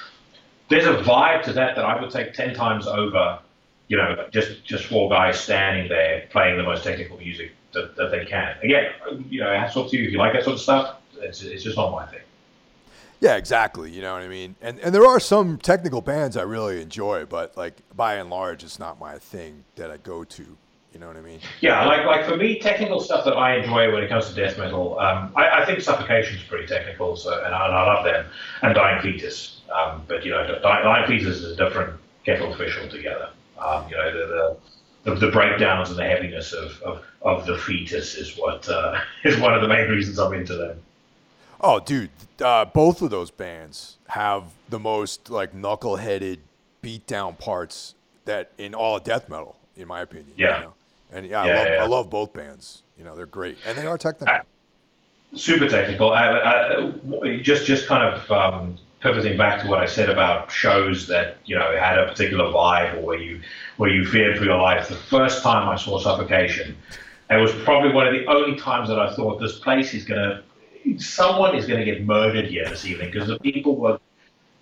there's 0.68 0.86
a 0.86 1.02
vibe 1.02 1.42
to 1.44 1.52
that 1.54 1.76
that 1.76 1.84
I 1.84 2.00
would 2.00 2.10
take 2.10 2.32
10 2.32 2.54
times 2.54 2.86
over, 2.86 3.40
you 3.88 3.96
know, 3.96 4.28
just, 4.32 4.64
just 4.64 4.84
four 4.84 5.10
guys 5.10 5.38
standing 5.38 5.88
there 5.88 6.26
playing 6.30 6.56
the 6.56 6.62
most 6.62 6.84
technical 6.84 7.16
music 7.18 7.52
that, 7.72 7.96
that 7.96 8.10
they 8.10 8.24
can. 8.24 8.56
Again, 8.62 8.92
you 9.28 9.40
know, 9.40 9.52
hats 9.52 9.76
off 9.76 9.90
to 9.90 9.96
you 9.96 10.06
if 10.06 10.12
you 10.12 10.18
like 10.18 10.32
that 10.34 10.44
sort 10.44 10.54
of 10.54 10.60
stuff. 10.60 10.96
It's, 11.18 11.42
it's 11.42 11.64
just 11.64 11.76
not 11.76 11.92
my 11.92 12.06
thing. 12.06 12.20
Yeah, 13.20 13.36
exactly. 13.36 13.90
You 13.90 14.02
know 14.02 14.12
what 14.12 14.22
I 14.22 14.28
mean? 14.28 14.56
And 14.60 14.78
and 14.80 14.94
there 14.94 15.06
are 15.06 15.18
some 15.18 15.56
technical 15.56 16.02
bands 16.02 16.36
I 16.36 16.42
really 16.42 16.82
enjoy, 16.82 17.24
but 17.24 17.56
like 17.56 17.80
by 17.96 18.16
and 18.16 18.28
large, 18.28 18.62
it's 18.62 18.78
not 18.78 19.00
my 19.00 19.18
thing 19.18 19.64
that 19.76 19.90
I 19.90 19.96
go 19.96 20.22
to 20.22 20.56
you 20.92 21.00
know 21.00 21.08
what 21.08 21.16
I 21.16 21.20
mean? 21.20 21.40
Yeah, 21.60 21.84
like 21.84 22.06
like 22.06 22.26
for 22.26 22.36
me, 22.36 22.58
technical 22.58 23.00
stuff 23.00 23.24
that 23.24 23.36
I 23.36 23.56
enjoy 23.56 23.92
when 23.92 24.02
it 24.02 24.08
comes 24.08 24.28
to 24.28 24.34
death 24.34 24.58
metal, 24.58 24.98
um, 24.98 25.32
I, 25.36 25.62
I 25.62 25.66
think 25.66 25.80
Suffocation's 25.80 26.42
pretty 26.44 26.66
technical, 26.66 27.16
so 27.16 27.44
and 27.44 27.54
I, 27.54 27.66
and 27.66 27.74
I 27.74 27.94
love 27.94 28.04
them, 28.04 28.26
and 28.62 28.74
Dying 28.74 29.02
Fetus. 29.02 29.60
Um, 29.74 30.02
but 30.08 30.24
you 30.24 30.30
know, 30.30 30.46
Dying, 30.62 30.84
Dying 30.84 31.06
Fetus 31.06 31.36
is 31.36 31.52
a 31.52 31.56
different 31.56 32.00
kettle 32.24 32.52
of 32.52 32.58
fish 32.58 32.78
altogether. 32.80 33.30
Um, 33.58 33.88
you 33.88 33.96
know, 33.96 34.12
the, 34.12 34.26
the 34.26 34.56
the, 35.06 35.14
the 35.14 35.30
breakdowns 35.30 35.90
and 35.90 35.98
the 35.98 36.04
heaviness 36.04 36.52
of, 36.52 36.82
of, 36.82 37.04
of 37.22 37.46
the 37.46 37.56
fetus 37.56 38.16
is 38.16 38.36
what 38.36 38.68
uh, 38.68 38.98
is 39.24 39.38
one 39.38 39.54
of 39.54 39.62
the 39.62 39.68
main 39.68 39.88
reasons 39.88 40.18
I'm 40.18 40.34
into 40.34 40.54
them. 40.54 40.82
Oh, 41.60 41.80
dude, 41.80 42.10
uh, 42.40 42.66
both 42.66 43.00
of 43.00 43.10
those 43.10 43.30
bands 43.30 43.96
have 44.08 44.44
the 44.68 44.78
most 44.78 45.30
like 45.30 45.54
knuckle-headed 45.54 46.40
beatdown 46.82 47.38
parts 47.38 47.94
that 48.26 48.52
in 48.58 48.74
all 48.74 48.98
death 48.98 49.28
metal, 49.28 49.55
in 49.76 49.88
my 49.88 50.00
opinion. 50.00 50.32
Yeah. 50.36 50.58
You 50.58 50.64
know? 50.64 50.74
And 51.12 51.26
yeah, 51.26 51.44
yeah, 51.44 51.52
I, 51.52 51.56
love, 51.56 51.68
yeah. 51.68 51.82
I 51.82 51.86
love 51.86 52.10
both 52.10 52.32
bands. 52.32 52.82
You 52.98 53.04
know, 53.04 53.14
they're 53.14 53.26
great, 53.26 53.58
and 53.66 53.78
they 53.78 53.86
are 53.86 53.96
technical. 53.96 54.34
Uh, 54.34 54.40
super 55.36 55.68
technical. 55.68 56.10
Uh, 56.10 56.90
just 57.42 57.66
just 57.66 57.86
kind 57.86 58.02
of 58.02 58.30
um, 58.30 58.76
pivoting 59.00 59.36
back 59.36 59.62
to 59.62 59.68
what 59.68 59.78
I 59.78 59.86
said 59.86 60.10
about 60.10 60.50
shows 60.50 61.06
that 61.06 61.38
you 61.44 61.56
know 61.56 61.76
had 61.78 61.98
a 61.98 62.06
particular 62.06 62.44
vibe, 62.46 62.96
or 62.96 63.00
where 63.02 63.18
you 63.18 63.40
where 63.76 63.90
you 63.90 64.04
feared 64.04 64.38
for 64.38 64.44
your 64.44 64.60
life. 64.60 64.88
The 64.88 64.96
first 64.96 65.42
time 65.42 65.68
I 65.68 65.76
saw 65.76 66.00
Suffocation, 66.00 66.76
it 67.30 67.36
was 67.36 67.52
probably 67.64 67.92
one 67.92 68.06
of 68.06 68.12
the 68.12 68.26
only 68.26 68.58
times 68.58 68.88
that 68.88 68.98
I 68.98 69.14
thought 69.14 69.40
this 69.40 69.58
place 69.58 69.94
is 69.94 70.04
gonna, 70.04 70.42
someone 70.96 71.54
is 71.54 71.66
gonna 71.66 71.84
get 71.84 72.04
murdered 72.04 72.46
here 72.46 72.68
this 72.68 72.84
evening 72.84 73.10
because 73.12 73.28
the 73.28 73.38
people 73.38 73.76
were 73.76 74.00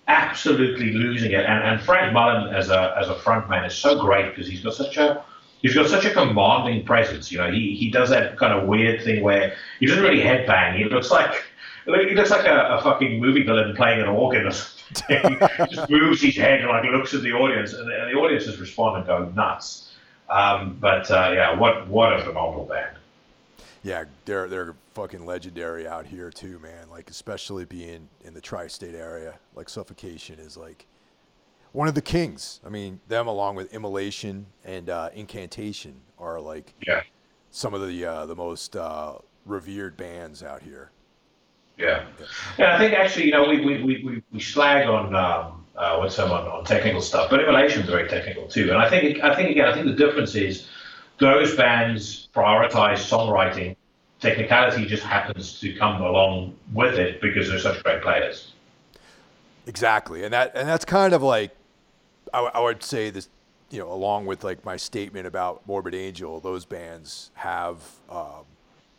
absolutely 0.09 0.92
losing 0.92 1.32
it. 1.32 1.44
And, 1.44 1.62
and 1.64 1.80
Frank 1.80 2.12
Mullen 2.12 2.55
as 2.55 2.70
a 2.70 2.94
as 2.98 3.09
a 3.09 3.14
frontman 3.14 3.66
is 3.66 3.74
so 3.74 4.00
great 4.00 4.30
because 4.30 4.46
he's 4.46 4.62
got 4.62 4.74
such 4.74 4.96
a 4.96 5.24
he's 5.62 5.74
got 5.74 5.88
such 5.88 6.05
a 6.05 6.11
commanding 6.11 6.84
presence. 6.84 7.32
You 7.32 7.38
know, 7.38 7.50
he, 7.50 7.74
he 7.74 7.90
does 7.90 8.11
that 8.11 8.36
kind 8.38 8.52
of 8.52 8.68
weird 8.68 9.02
thing 9.02 9.22
where 9.22 9.57
he 9.80 9.86
doesn't 9.86 10.02
really 10.02 10.22
headbang. 10.22 10.76
He 10.76 10.84
looks 10.84 11.11
like 11.11 11.44
he 11.86 12.14
looks 12.14 12.30
like 12.30 12.46
a, 12.46 12.76
a 12.78 12.82
fucking 12.82 13.20
movie 13.20 13.42
villain 13.42 13.74
playing 13.74 14.00
an 14.00 14.09
organ 14.09 14.46
or 14.46 14.52
something. 14.52 14.74
he 15.68 15.74
just 15.74 15.90
moves 15.90 16.22
his 16.22 16.36
head 16.36 16.61
and 16.61 16.68
like 16.68 16.84
looks 16.84 17.14
at 17.14 17.22
the 17.22 17.32
audience, 17.32 17.72
and 17.72 17.88
the, 17.88 18.02
and 18.02 18.14
the 18.14 18.18
audience 18.18 18.44
just 18.44 18.59
respond 18.59 18.98
and 18.98 19.07
go 19.07 19.30
nuts. 19.34 19.90
Um, 20.30 20.76
but 20.80 21.11
uh, 21.11 21.32
yeah, 21.34 21.59
what 21.59 21.88
what 21.88 22.12
a 22.12 22.22
phenomenal 22.22 22.66
band. 22.66 22.96
Yeah, 23.85 24.05
they're 24.24 24.49
they're 24.49 24.74
fucking 24.95 25.26
legendary 25.26 25.87
out 25.87 26.07
here 26.07 26.30
too, 26.30 26.59
man. 26.59 26.89
Like 26.91 27.11
especially 27.11 27.66
being 27.66 28.09
in 28.24 28.32
the 28.32 28.41
tri-state 28.41 28.95
area, 28.95 29.35
like 29.55 29.68
Suffocation 29.68 30.39
is 30.39 30.57
like 30.57 30.87
one 31.72 31.87
of 31.87 31.95
the 31.95 32.03
kings. 32.03 32.61
I 32.64 32.70
mean, 32.70 32.99
them 33.09 33.26
along 33.26 33.57
with 33.57 33.74
Immolation 33.74 34.47
and 34.64 34.89
uh, 34.89 35.11
Incantation 35.14 35.97
are 36.18 36.41
like 36.41 36.72
yeah. 36.87 37.03
some 37.51 37.74
of 37.74 37.87
the 37.87 38.05
uh, 38.07 38.24
the 38.24 38.35
most 38.35 38.74
uh, 38.74 39.18
revered 39.45 39.99
bands 39.99 40.43
out 40.43 40.62
here. 40.62 40.91
Yeah. 41.76 42.07
yeah, 42.57 42.76
I 42.76 42.78
think 42.78 42.95
actually, 42.95 43.26
you 43.26 43.32
know, 43.32 43.47
we 43.47 43.61
we, 43.61 43.82
we, 43.82 44.22
we 44.32 44.41
slag 44.41 44.87
on 44.87 45.14
um, 45.14 45.66
uh, 45.76 45.99
what's 45.99 46.14
some 46.14 46.30
on, 46.30 46.47
on 46.47 46.64
technical 46.64 47.03
stuff, 47.03 47.28
but 47.28 47.41
Immolation 47.41 47.82
is 47.82 47.89
very 47.89 48.09
technical 48.09 48.47
too. 48.47 48.70
And 48.70 48.78
I 48.78 48.89
think 48.89 49.20
I 49.20 49.35
think 49.35 49.51
again, 49.51 49.66
I 49.66 49.74
think 49.74 49.85
the 49.85 49.93
difference 49.93 50.35
is 50.35 50.68
those 51.18 51.56
bands 51.56 52.28
prioritize 52.34 52.98
songwriting. 52.98 53.76
Technicality 54.20 54.86
just 54.86 55.02
happens 55.02 55.60
to 55.60 55.74
come 55.74 56.00
along 56.00 56.54
with 56.72 56.94
it 56.98 57.20
because 57.20 57.48
they're 57.48 57.58
such 57.58 57.82
great 57.82 58.02
players. 58.02 58.52
Exactly, 59.66 60.24
and 60.24 60.32
that 60.32 60.52
and 60.54 60.68
that's 60.68 60.84
kind 60.84 61.12
of 61.12 61.22
like 61.22 61.50
I, 62.32 62.38
w- 62.38 62.52
I 62.54 62.60
would 62.60 62.82
say 62.82 63.10
this, 63.10 63.28
you 63.70 63.78
know, 63.78 63.90
along 63.92 64.26
with 64.26 64.44
like 64.44 64.64
my 64.64 64.76
statement 64.76 65.26
about 65.26 65.66
Morbid 65.66 65.94
Angel, 65.94 66.40
those 66.40 66.64
bands 66.64 67.30
have 67.34 67.82
um, 68.10 68.44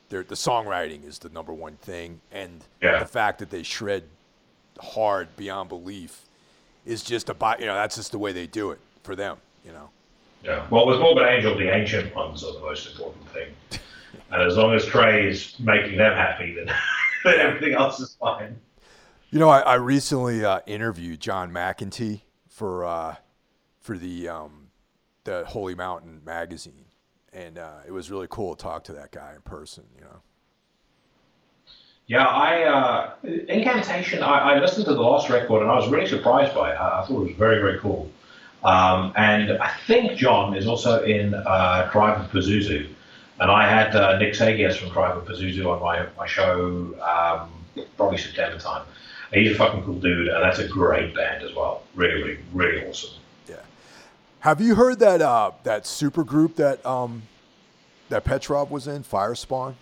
the 0.10 0.24
songwriting 0.24 1.06
is 1.08 1.20
the 1.20 1.30
number 1.30 1.54
one 1.54 1.76
thing, 1.78 2.22
and 2.32 2.64
Yeah. 2.82 3.00
the 3.00 3.06
fact 3.06 3.40
that 3.40 3.50
they 3.50 3.64
shred 3.64 4.04
hard 4.80 5.36
beyond 5.38 5.70
belief 5.70 6.22
is 6.86 7.04
just 7.04 7.30
about 7.30 7.60
you 7.60 7.66
know 7.66 7.74
that's 7.76 7.96
just 7.96 8.12
the 8.12 8.20
way 8.20 8.32
they 8.32 8.48
do 8.48 8.72
it 8.72 8.80
for 9.04 9.16
them. 9.16 9.38
You 9.66 9.72
know. 9.72 9.90
Yeah. 10.46 10.68
Well, 10.70 10.86
with 10.86 11.00
Morbid 11.00 11.28
Angel, 11.28 11.58
the 11.58 11.74
ancient 11.74 12.16
ones 12.16 12.44
are 12.44 12.54
the 12.54 12.60
most 12.60 12.92
important 12.92 13.28
thing. 13.30 13.52
and 14.32 14.42
as 14.44 14.56
long 14.58 14.76
as 14.76 14.86
Trey 14.86 15.28
is 15.28 15.60
making 15.60 15.98
them 15.98 16.14
happy, 16.14 16.54
then, 16.54 16.68
then 17.24 17.40
everything 17.40 17.74
else 17.74 18.00
is 18.00 18.16
fine. 18.20 18.56
You 19.32 19.40
know, 19.40 19.50
I, 19.50 19.62
I 19.62 19.76
recently 19.76 20.46
uh, 20.46 20.60
interviewed 20.68 21.20
John 21.20 21.52
McEntee 21.52 22.22
for 22.48 22.86
uh, 22.86 23.16
for 23.82 23.98
the 23.98 24.30
um, 24.30 24.68
the 25.24 25.44
Holy 25.46 25.74
Mountain 25.74 26.22
magazine, 26.24 26.86
and 27.34 27.58
uh, 27.58 27.80
it 27.88 27.92
was 27.92 28.12
really 28.12 28.28
cool 28.30 28.56
to 28.56 28.64
talk 28.64 28.84
to 28.86 28.94
that 28.94 29.12
guy 29.12 29.34
in 29.36 29.42
person. 29.42 29.86
You 29.96 30.02
know. 30.02 30.22
Yeah, 32.08 32.28
I 32.28 32.64
uh, 32.64 33.14
Incantation. 33.50 34.22
I, 34.22 34.54
I 34.54 34.60
listened 34.60 34.86
to 34.86 34.94
the 34.94 35.02
last 35.02 35.28
record 35.30 35.64
and 35.64 35.72
I 35.72 35.76
was 35.76 35.90
really 35.90 36.08
surprised 36.08 36.54
by 36.54 36.72
it. 36.72 36.76
I, 36.76 37.02
I 37.02 37.06
thought 37.06 37.22
it 37.22 37.30
was 37.30 37.36
very, 37.36 37.60
very 37.60 37.80
cool. 37.80 38.12
Um, 38.66 39.14
and 39.16 39.52
I 39.60 39.72
think 39.86 40.18
John 40.18 40.56
is 40.58 40.66
also 40.66 41.04
in 41.04 41.36
uh, 41.36 41.90
Tribe 41.92 42.20
of 42.20 42.32
Pazuzu. 42.32 42.90
And 43.40 43.52
I 43.52 43.68
had 43.70 43.96
uh, 43.96 44.18
Nick 44.18 44.34
Sagias 44.34 44.76
from 44.76 44.90
Tribe 44.90 45.18
of 45.18 45.26
Pazuzu 45.26 45.66
on 45.72 45.82
my, 45.82 46.08
my 46.18 46.26
show 46.26 46.96
um, 47.02 47.86
probably 47.96 48.18
September 48.18 48.58
time. 48.58 48.84
He's 49.32 49.52
a 49.52 49.56
fucking 49.56 49.84
cool 49.84 50.00
dude, 50.00 50.30
and 50.30 50.44
that's 50.44 50.60
a 50.60 50.68
great 50.68 51.14
band 51.14 51.44
as 51.44 51.54
well. 51.54 51.84
Really, 51.94 52.22
really, 52.22 52.40
really 52.54 52.88
awesome. 52.88 53.12
Yeah. 53.48 53.58
Have 54.40 54.62
you 54.62 54.76
heard 54.76 55.00
that 55.00 55.22
uh, 55.22 55.52
that 55.64 55.86
super 55.86 56.24
group 56.24 56.56
that 56.56 56.84
um, 56.86 57.24
that 58.10 58.24
Petrov 58.24 58.72
was 58.72 58.88
in, 58.88 59.04
Firespawn? 59.04 59.76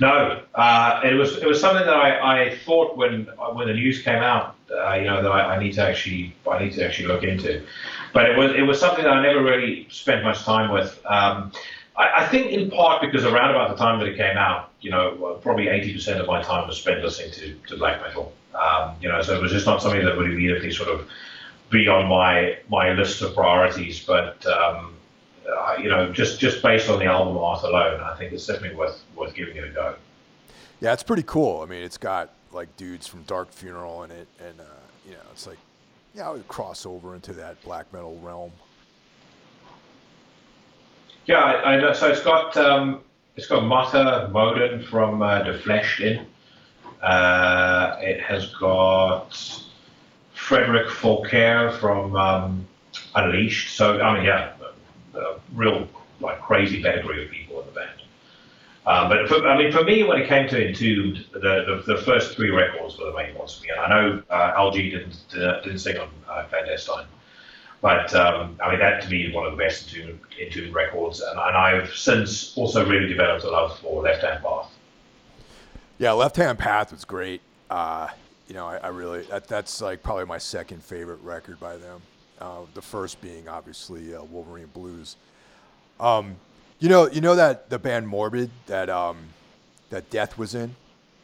No, 0.00 0.42
uh, 0.54 1.00
it 1.04 1.14
was 1.14 1.36
it 1.36 1.46
was 1.46 1.60
something 1.60 1.84
that 1.84 1.94
I, 1.94 2.44
I 2.44 2.56
thought 2.58 2.96
when 2.96 3.26
when 3.54 3.68
the 3.68 3.74
news 3.74 4.02
came 4.02 4.22
out, 4.22 4.56
uh, 4.70 4.94
you 4.94 5.04
know, 5.04 5.22
that 5.22 5.30
I, 5.30 5.56
I 5.56 5.58
need 5.58 5.72
to 5.74 5.82
actually 5.82 6.34
I 6.50 6.64
need 6.64 6.72
to 6.74 6.84
actually 6.84 7.08
look 7.08 7.22
into, 7.22 7.64
but 8.12 8.28
it 8.28 8.36
was 8.36 8.52
it 8.52 8.62
was 8.62 8.78
something 8.78 9.04
that 9.04 9.12
I 9.12 9.22
never 9.22 9.42
really 9.42 9.86
spent 9.90 10.24
much 10.24 10.42
time 10.42 10.72
with. 10.72 11.00
Um, 11.06 11.52
I, 11.96 12.24
I 12.24 12.26
think 12.26 12.50
in 12.50 12.70
part 12.70 13.02
because 13.02 13.24
around 13.24 13.50
about 13.50 13.70
the 13.70 13.76
time 13.76 13.98
that 14.00 14.08
it 14.08 14.16
came 14.16 14.36
out, 14.36 14.70
you 14.80 14.90
know, 14.90 15.38
probably 15.42 15.68
eighty 15.68 15.92
percent 15.92 16.20
of 16.20 16.26
my 16.26 16.42
time 16.42 16.66
was 16.66 16.76
spent 16.76 17.02
listening 17.02 17.32
to, 17.32 17.54
to 17.68 17.76
black 17.76 18.00
metal. 18.00 18.32
Um, 18.54 18.94
you 19.00 19.08
know, 19.08 19.20
so 19.22 19.34
it 19.34 19.42
was 19.42 19.52
just 19.52 19.66
not 19.66 19.82
something 19.82 20.04
that 20.04 20.16
would 20.16 20.30
immediately 20.30 20.70
sort 20.70 20.88
of 20.88 21.08
be 21.70 21.88
on 21.88 22.08
my 22.08 22.58
my 22.68 22.92
list 22.92 23.22
of 23.22 23.34
priorities, 23.34 24.04
but. 24.04 24.44
Um, 24.46 24.90
uh, 25.48 25.76
you 25.80 25.88
know, 25.88 26.12
just 26.12 26.40
just 26.40 26.62
based 26.62 26.88
on 26.88 26.98
the 26.98 27.06
album 27.06 27.36
art 27.36 27.62
alone, 27.62 28.00
I 28.00 28.14
think 28.16 28.32
it's 28.32 28.46
definitely 28.46 28.76
worth 28.76 29.02
worth 29.16 29.34
giving 29.34 29.56
it 29.56 29.64
a 29.64 29.70
go. 29.70 29.94
Yeah, 30.80 30.92
it's 30.92 31.02
pretty 31.02 31.24
cool. 31.24 31.62
I 31.62 31.66
mean, 31.66 31.82
it's 31.82 31.98
got 31.98 32.30
like 32.52 32.74
dudes 32.76 33.06
from 33.06 33.22
Dark 33.22 33.50
Funeral 33.52 34.04
in 34.04 34.10
it, 34.10 34.28
and 34.40 34.60
uh, 34.60 34.64
you 35.06 35.12
know, 35.12 35.20
it's 35.32 35.46
like, 35.46 35.58
yeah, 36.14 36.28
I 36.28 36.32
would 36.32 36.46
cross 36.48 36.86
over 36.86 37.14
into 37.14 37.32
that 37.34 37.62
black 37.62 37.92
metal 37.92 38.18
realm. 38.22 38.52
Yeah, 41.26 41.38
I, 41.38 41.74
I 41.74 41.80
know. 41.80 41.92
So 41.92 42.08
it's 42.08 42.22
got 42.22 42.56
um, 42.56 43.00
it's 43.36 43.46
got 43.46 43.64
Matte 43.64 44.30
Modin 44.30 44.82
from 44.82 45.22
uh, 45.22 45.42
Defleshed 45.42 46.00
in. 46.00 46.26
Uh, 47.02 47.96
it 48.00 48.20
has 48.20 48.54
got 48.54 49.30
Fredrik 50.34 50.88
Folkare 50.88 51.78
from 51.78 52.16
um, 52.16 52.66
Unleashed. 53.14 53.76
So 53.76 54.00
I 54.00 54.14
mean, 54.14 54.24
yeah, 54.24 54.52
a 55.16 55.40
real 55.54 55.88
like 56.20 56.40
crazy 56.40 56.82
pedigree 56.82 57.24
of 57.24 57.30
people 57.30 57.60
in 57.60 57.66
the 57.66 57.72
band. 57.72 58.00
Um, 58.86 59.08
but 59.08 59.28
for, 59.28 59.46
I 59.48 59.56
mean, 59.56 59.72
for 59.72 59.82
me, 59.82 60.02
when 60.02 60.20
it 60.20 60.28
came 60.28 60.46
to 60.48 60.68
Entombed, 60.68 61.24
the, 61.32 61.38
the, 61.40 61.94
the 61.94 62.02
first 62.02 62.36
three 62.36 62.50
records 62.50 62.98
were 62.98 63.06
the 63.06 63.16
main 63.16 63.34
ones 63.34 63.56
for 63.56 63.64
me. 63.64 63.70
And 63.70 63.80
I 63.80 63.88
know 63.88 64.22
uh, 64.28 64.54
LG 64.54 64.90
didn't 64.90 65.42
uh, 65.42 65.60
didn't 65.62 65.78
sing 65.78 65.96
on 65.96 66.10
uh, 66.28 66.44
Clandestine, 66.50 67.06
but 67.80 68.14
um, 68.14 68.58
I 68.62 68.70
mean 68.70 68.80
that 68.80 69.02
to 69.02 69.08
me 69.08 69.24
is 69.24 69.34
one 69.34 69.46
of 69.46 69.52
the 69.52 69.58
best 69.58 69.94
Entombed, 69.94 70.20
Entombed 70.38 70.74
records. 70.74 71.20
And, 71.20 71.38
and 71.38 71.56
I've 71.56 71.94
since 71.94 72.56
also 72.58 72.86
really 72.86 73.08
developed 73.08 73.44
a 73.44 73.50
love 73.50 73.78
for 73.78 74.02
Left 74.02 74.22
Hand 74.22 74.44
Path. 74.44 74.70
Yeah, 75.96 76.12
Left 76.12 76.36
Hand 76.36 76.58
Path 76.58 76.92
was 76.92 77.06
great. 77.06 77.40
Uh, 77.70 78.08
you 78.48 78.54
know, 78.54 78.66
I, 78.66 78.76
I 78.76 78.88
really 78.88 79.22
that, 79.22 79.48
that's 79.48 79.80
like 79.80 80.02
probably 80.02 80.26
my 80.26 80.38
second 80.38 80.82
favorite 80.82 81.20
record 81.22 81.58
by 81.58 81.78
them. 81.78 82.02
Uh, 82.40 82.60
the 82.74 82.82
first 82.82 83.20
being 83.22 83.48
obviously 83.48 84.14
uh, 84.14 84.22
Wolverine 84.24 84.66
Blues. 84.74 85.16
Um, 86.00 86.36
you 86.80 86.88
know, 86.88 87.08
you 87.08 87.20
know 87.20 87.36
that 87.36 87.70
the 87.70 87.78
band 87.78 88.08
Morbid 88.08 88.50
that 88.66 88.90
um, 88.90 89.16
that 89.90 90.10
Death 90.10 90.36
was 90.36 90.54
in, 90.54 90.74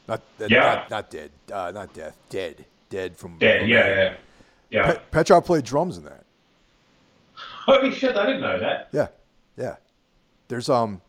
not 0.09 0.23
that, 0.39 0.51
Yeah. 0.51 0.61
not, 0.61 0.91
not 0.91 1.11
Dead, 1.11 1.31
uh, 1.53 1.73
not 1.75 1.93
Death, 1.93 2.17
Dead, 2.29 2.65
Dead 2.89 3.17
from 3.17 3.39
Dead, 3.39 3.69
yeah, 3.69 3.87
yeah, 3.89 4.15
yeah. 4.71 4.93
Pe- 4.93 5.01
Petrov 5.11 5.45
played 5.45 5.65
drums 5.65 5.99
in 5.99 6.05
that. 6.05 6.25
Holy 7.67 7.93
shit, 7.93 8.17
I 8.17 8.27
didn't 8.27 8.43
know 8.43 8.59
that. 8.61 8.89
Yeah, 8.93 9.09
yeah. 9.57 9.77
There's 10.49 10.69
um, 10.69 11.01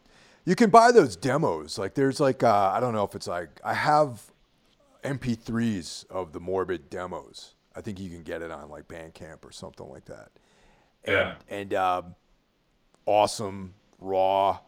you 0.46 0.56
can 0.56 0.70
buy 0.72 0.92
those 0.92 1.16
demos. 1.16 1.78
Like 1.78 1.94
there's 1.94 2.20
like 2.20 2.42
uh, 2.44 2.72
I 2.76 2.80
don't 2.80 2.94
know 2.94 3.04
if 3.04 3.14
it's 3.16 3.28
like 3.28 3.62
I 3.64 3.76
have 3.76 4.24
MP3s 5.04 6.10
of 6.10 6.34
the 6.34 6.40
Morbid 6.40 6.90
demos. 6.90 7.54
I 7.76 7.82
think 7.82 8.00
you 8.00 8.10
can 8.10 8.24
get 8.24 8.42
it 8.42 8.52
on 8.52 8.70
like 8.70 8.88
Bandcamp 8.88 9.46
or 9.46 9.52
something 9.52 9.88
like 9.88 10.06
that. 10.06 10.30
Yeah. 11.08 11.36
And 11.50 11.74
um, 11.74 12.16
awesome, 13.06 13.74
raw, 14.00 14.60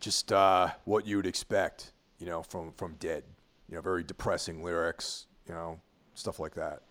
just 0.00 0.32
uh, 0.32 0.68
what 0.84 1.06
you 1.06 1.16
would 1.16 1.26
expect, 1.26 1.92
you 2.18 2.26
know, 2.26 2.42
from 2.42 2.72
from 2.72 2.94
Dead. 2.98 3.24
You 3.68 3.76
know, 3.76 3.80
very 3.80 4.04
depressing 4.04 4.62
lyrics, 4.62 5.26
you 5.48 5.54
know, 5.54 5.80
stuff 6.14 6.38
like 6.38 6.54
that. 6.54 6.82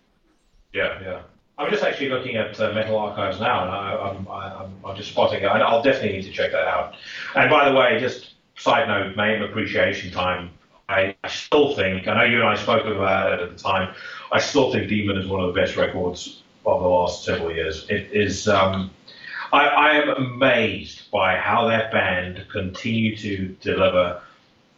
Yeah, 0.72 1.00
yeah. 1.00 1.22
I'm 1.56 1.70
just 1.70 1.84
actually 1.84 2.08
looking 2.08 2.34
at 2.34 2.58
uh, 2.58 2.72
Metal 2.72 2.98
Archives 2.98 3.38
now, 3.38 3.62
and 3.62 3.70
I, 3.70 3.96
I'm, 3.96 4.28
I, 4.28 4.64
I'm, 4.64 4.74
I'm 4.84 4.96
just 4.96 5.10
spotting 5.10 5.40
it. 5.40 5.46
I'll 5.46 5.82
definitely 5.82 6.18
need 6.18 6.24
to 6.24 6.32
check 6.32 6.50
that 6.50 6.66
out. 6.66 6.96
And 7.36 7.48
by 7.48 7.68
the 7.68 7.76
way, 7.76 8.00
just 8.00 8.34
side 8.56 8.88
note, 8.88 9.16
Mayhem 9.16 9.42
Appreciation 9.42 10.10
Time. 10.10 10.50
I, 10.88 11.14
I 11.24 11.28
still 11.28 11.74
think, 11.74 12.08
I 12.08 12.14
know 12.14 12.24
you 12.24 12.40
and 12.40 12.48
I 12.48 12.56
spoke 12.56 12.84
about 12.84 13.32
it 13.32 13.40
at 13.40 13.56
the 13.56 13.62
time, 13.62 13.94
I 14.32 14.40
still 14.40 14.72
think 14.72 14.88
Daemon 14.88 15.16
is 15.16 15.26
one 15.26 15.40
of 15.40 15.54
the 15.54 15.60
best 15.60 15.76
records 15.76 16.42
of 16.66 16.82
the 16.82 16.88
last 16.88 17.24
several 17.24 17.52
years. 17.52 17.86
It 17.88 18.10
is, 18.12 18.48
um, 18.48 18.90
I, 19.52 19.66
I 19.66 19.90
am 19.94 20.08
amazed 20.10 21.10
by 21.10 21.36
how 21.36 21.68
that 21.68 21.92
band 21.92 22.44
continue 22.50 23.16
to 23.16 23.48
deliver 23.60 24.20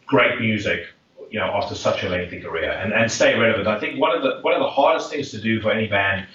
great 0.05 0.39
music, 0.39 0.87
you 1.29 1.39
know, 1.39 1.47
after 1.47 1.75
such 1.75 2.03
a 2.03 2.09
lengthy 2.09 2.39
career 2.41 2.71
and, 2.71 2.93
and 2.93 3.11
stay 3.11 3.37
relevant. 3.37 3.67
I 3.67 3.79
think 3.79 3.99
one 3.99 4.15
of 4.15 4.23
the 4.23 4.39
one 4.41 4.53
of 4.53 4.59
the 4.61 4.69
hardest 4.69 5.09
things 5.09 5.31
to 5.31 5.41
do 5.41 5.59
for 5.61 5.71
any 5.71 5.87
band 5.87 6.25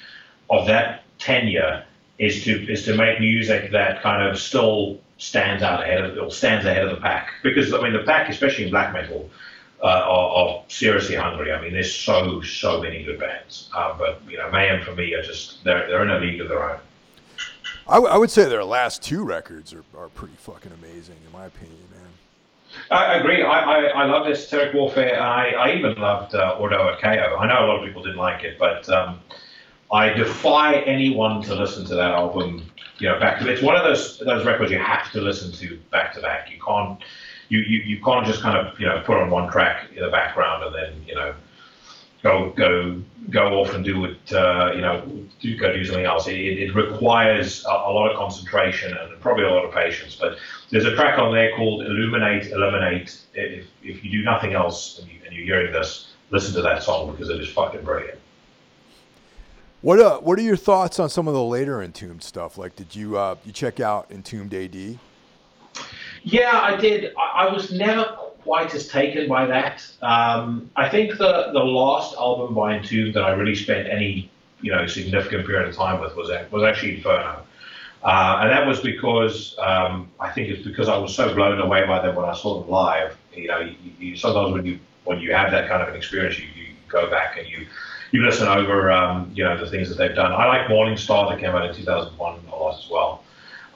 of 0.51 0.66
that 0.66 1.05
tenure 1.18 1.85
is 2.18 2.45
to 2.45 2.70
is 2.70 2.85
to 2.85 2.97
make 2.97 3.20
music 3.20 3.70
that 3.73 4.03
kind 4.03 4.29
of 4.29 4.39
still 4.39 5.01
stands 5.16 5.62
out 5.62 5.83
ahead 5.83 6.05
of 6.05 6.18
or 6.18 6.31
stands 6.31 6.66
ahead 6.66 6.85
of 6.85 6.91
the 6.91 7.01
pack. 7.01 7.31
Because 7.43 7.73
I 7.73 7.81
mean, 7.81 7.93
the 7.93 8.01
pack, 8.01 8.29
especially 8.29 8.64
in 8.64 8.70
black 8.70 8.93
metal, 8.93 9.31
uh, 9.83 9.87
are, 9.87 10.30
are 10.37 10.62
seriously 10.68 11.16
hungry. 11.16 11.53
I 11.53 11.61
mean, 11.61 11.72
there's 11.72 11.95
so 11.95 12.41
so 12.43 12.80
many 12.80 13.03
good 13.03 13.18
bands, 13.18 13.68
uh, 13.74 13.97
but 13.99 14.22
you 14.28 14.39
know, 14.39 14.51
Mayhem 14.51 14.83
for 14.85 14.95
me 14.95 15.14
are 15.14 15.22
just 15.22 15.62
they're 15.64 15.89
they're 15.89 16.03
in 16.03 16.11
a 16.11 16.18
league 16.18 16.41
of 16.41 16.49
their 16.49 16.70
own. 16.70 16.78
I, 17.89 17.95
w- 17.95 18.12
I 18.12 18.16
would 18.16 18.30
say 18.30 18.45
their 18.45 18.64
last 18.64 19.03
two 19.03 19.24
records 19.24 19.74
are, 19.74 19.85
are 19.97 20.09
pretty 20.09 20.35
fucking 20.37 20.70
amazing, 20.72 21.16
in 21.26 21.33
my 21.33 21.47
opinion, 21.47 21.80
man. 21.91 22.09
I 22.91 23.14
agree. 23.14 23.43
I, 23.43 23.59
I, 23.59 23.85
I 23.87 24.05
loved 24.05 24.30
Esoteric 24.30 24.72
Warfare, 24.72 25.20
I, 25.20 25.51
I 25.51 25.74
even 25.74 25.97
loved 25.97 26.35
uh, 26.35 26.57
Ordo 26.61 26.89
Ad 26.91 27.01
Chao. 27.01 27.37
I 27.37 27.47
know 27.47 27.64
a 27.64 27.66
lot 27.66 27.80
of 27.80 27.85
people 27.85 28.03
didn't 28.03 28.18
like 28.18 28.45
it, 28.45 28.57
but 28.59 28.89
um, 28.89 29.20
I 29.93 30.11
defy 30.11 30.76
anyone 30.83 31.43
to 31.43 31.55
listen 31.55 31.85
to 31.87 31.95
that 31.97 32.12
album. 32.12 32.70
You 32.99 33.09
know, 33.09 33.18
back 33.18 33.41
to 33.41 33.51
it's 33.51 33.62
one 33.62 33.74
of 33.74 33.83
those 33.83 34.18
those 34.20 34.45
records 34.47 34.70
you 34.70 34.78
have 34.78 35.11
to 35.12 35.20
listen 35.20 35.51
to 35.53 35.78
back 35.91 36.14
to 36.14 36.20
back. 36.20 36.51
You 36.51 36.61
can't 36.64 37.03
you, 37.53 37.61
you, 37.61 37.79
you 37.85 38.03
can't 38.03 38.27
just 38.27 38.41
kind 38.41 38.57
of 38.57 38.81
you 38.81 38.87
know 38.87 39.03
put 39.05 39.19
on 39.19 39.29
one 39.29 39.51
track 39.53 39.91
in 39.95 40.03
the 40.03 40.11
background 40.11 40.65
and 40.65 40.75
then 40.75 41.05
you 41.07 41.15
know 41.15 41.35
go 42.23 42.51
go 42.57 43.03
go 43.29 43.61
off 43.61 43.75
and 43.75 43.85
do 43.85 44.07
it 44.07 44.33
uh, 44.33 44.73
you 44.75 44.81
know 44.81 45.07
do 45.39 45.55
go 45.59 45.71
do 45.71 45.85
something 45.85 46.07
else. 46.07 46.27
It, 46.29 46.35
it 46.35 46.75
requires 46.75 47.63
a, 47.67 47.69
a 47.69 47.93
lot 47.93 48.11
of 48.11 48.17
concentration 48.17 48.97
and 48.97 49.21
probably 49.21 49.45
a 49.45 49.51
lot 49.51 49.67
of 49.67 49.75
patience. 49.75 50.17
But 50.17 50.39
there's 50.71 50.87
a 50.87 50.95
track 50.95 51.19
on 51.19 51.35
there 51.35 51.55
called 51.55 51.83
Illuminate, 51.83 52.51
Eliminate. 52.53 53.21
If, 53.35 53.67
if 53.83 54.03
you 54.03 54.11
do 54.11 54.23
nothing 54.23 54.55
else 54.55 54.99
and, 54.99 55.11
you, 55.11 55.19
and 55.27 55.35
you're 55.37 55.45
hearing 55.45 55.73
this, 55.73 56.13
listen 56.31 56.55
to 56.55 56.63
that 56.63 56.83
song 56.83 57.13
because 57.13 57.29
it 57.29 57.39
is 57.39 57.51
fucking 57.51 57.85
brilliant. 57.85 58.19
What 59.83 59.99
uh, 60.01 60.21
what 60.21 60.39
are 60.39 60.43
your 60.43 60.57
thoughts 60.57 60.99
on 60.99 61.11
some 61.11 61.29
of 61.29 61.35
the 61.35 61.45
later 61.45 61.83
Entombed 61.83 62.23
stuff? 62.23 62.57
Like, 62.57 62.77
did 62.77 62.97
you 62.97 63.19
uh, 63.19 63.37
you 63.45 63.53
check 63.53 63.79
out 63.79 64.11
Entombed 64.11 64.55
AD? 64.55 64.99
Yeah, 66.23 66.61
I 66.61 66.77
did. 66.77 67.14
I, 67.16 67.47
I 67.47 67.53
was 67.53 67.73
never 67.73 68.05
quite 68.43 68.75
as 68.75 68.89
taken 68.89 69.29
by 69.29 69.47
that. 69.47 69.87
Um, 70.03 70.70
I 70.77 70.89
think 70.89 71.18
the 71.18 71.51
the 71.53 71.64
last 71.64 72.14
album 72.16 72.55
by 72.55 72.77
Entombed 72.77 73.14
that 73.14 73.25
I 73.25 73.31
really 73.33 73.55
spent 73.55 73.89
any 73.89 74.31
you 74.61 74.73
know 74.73 74.87
significant 74.87 75.47
period 75.47 75.68
of 75.68 75.75
time 75.75 76.01
with 76.01 76.16
was 76.16 76.31
was 76.51 76.62
actually 76.62 76.97
Inferno. 76.97 77.45
Uh, 78.03 78.41
and 78.41 78.51
that 78.51 78.66
was 78.66 78.81
because 78.81 79.57
um, 79.61 80.11
I 80.18 80.29
think 80.31 80.49
it's 80.49 80.66
because 80.66 80.89
I 80.89 80.99
was 80.99 81.14
so 81.14 81.33
blown 81.35 81.61
away 81.61 81.87
by 81.87 82.05
them 82.05 82.16
when 82.16 82.25
I 82.25 82.35
saw 82.35 82.61
them 82.61 82.68
live. 82.68 83.16
You 83.33 83.47
know, 83.47 83.61
you, 83.61 83.77
you, 83.99 84.16
sometimes 84.16 84.53
when 84.53 84.66
you 84.66 84.81
when 85.05 85.20
you 85.20 85.33
have 85.33 85.53
that 85.53 85.68
kind 85.68 85.83
of 85.83 85.89
an 85.89 85.95
experience, 85.95 86.39
you, 86.39 86.47
you 86.47 86.68
go 86.89 87.09
back 87.09 87.39
and 87.39 87.49
you 87.49 87.66
you 88.11 88.23
listen 88.25 88.47
over, 88.47 88.91
um, 88.91 89.31
you 89.35 89.43
know, 89.43 89.57
the 89.57 89.70
things 89.70 89.89
that 89.89 89.97
they've 89.97 90.14
done. 90.14 90.33
I 90.33 90.47
like 90.47 90.68
Morning 90.68 90.97
Star 90.97 91.31
that 91.31 91.41
came 91.41 91.51
out 91.51 91.64
in 91.64 91.75
2001 91.75 92.41
a 92.47 92.51
lot 92.51 92.79
as 92.79 92.91
well. 92.91 93.25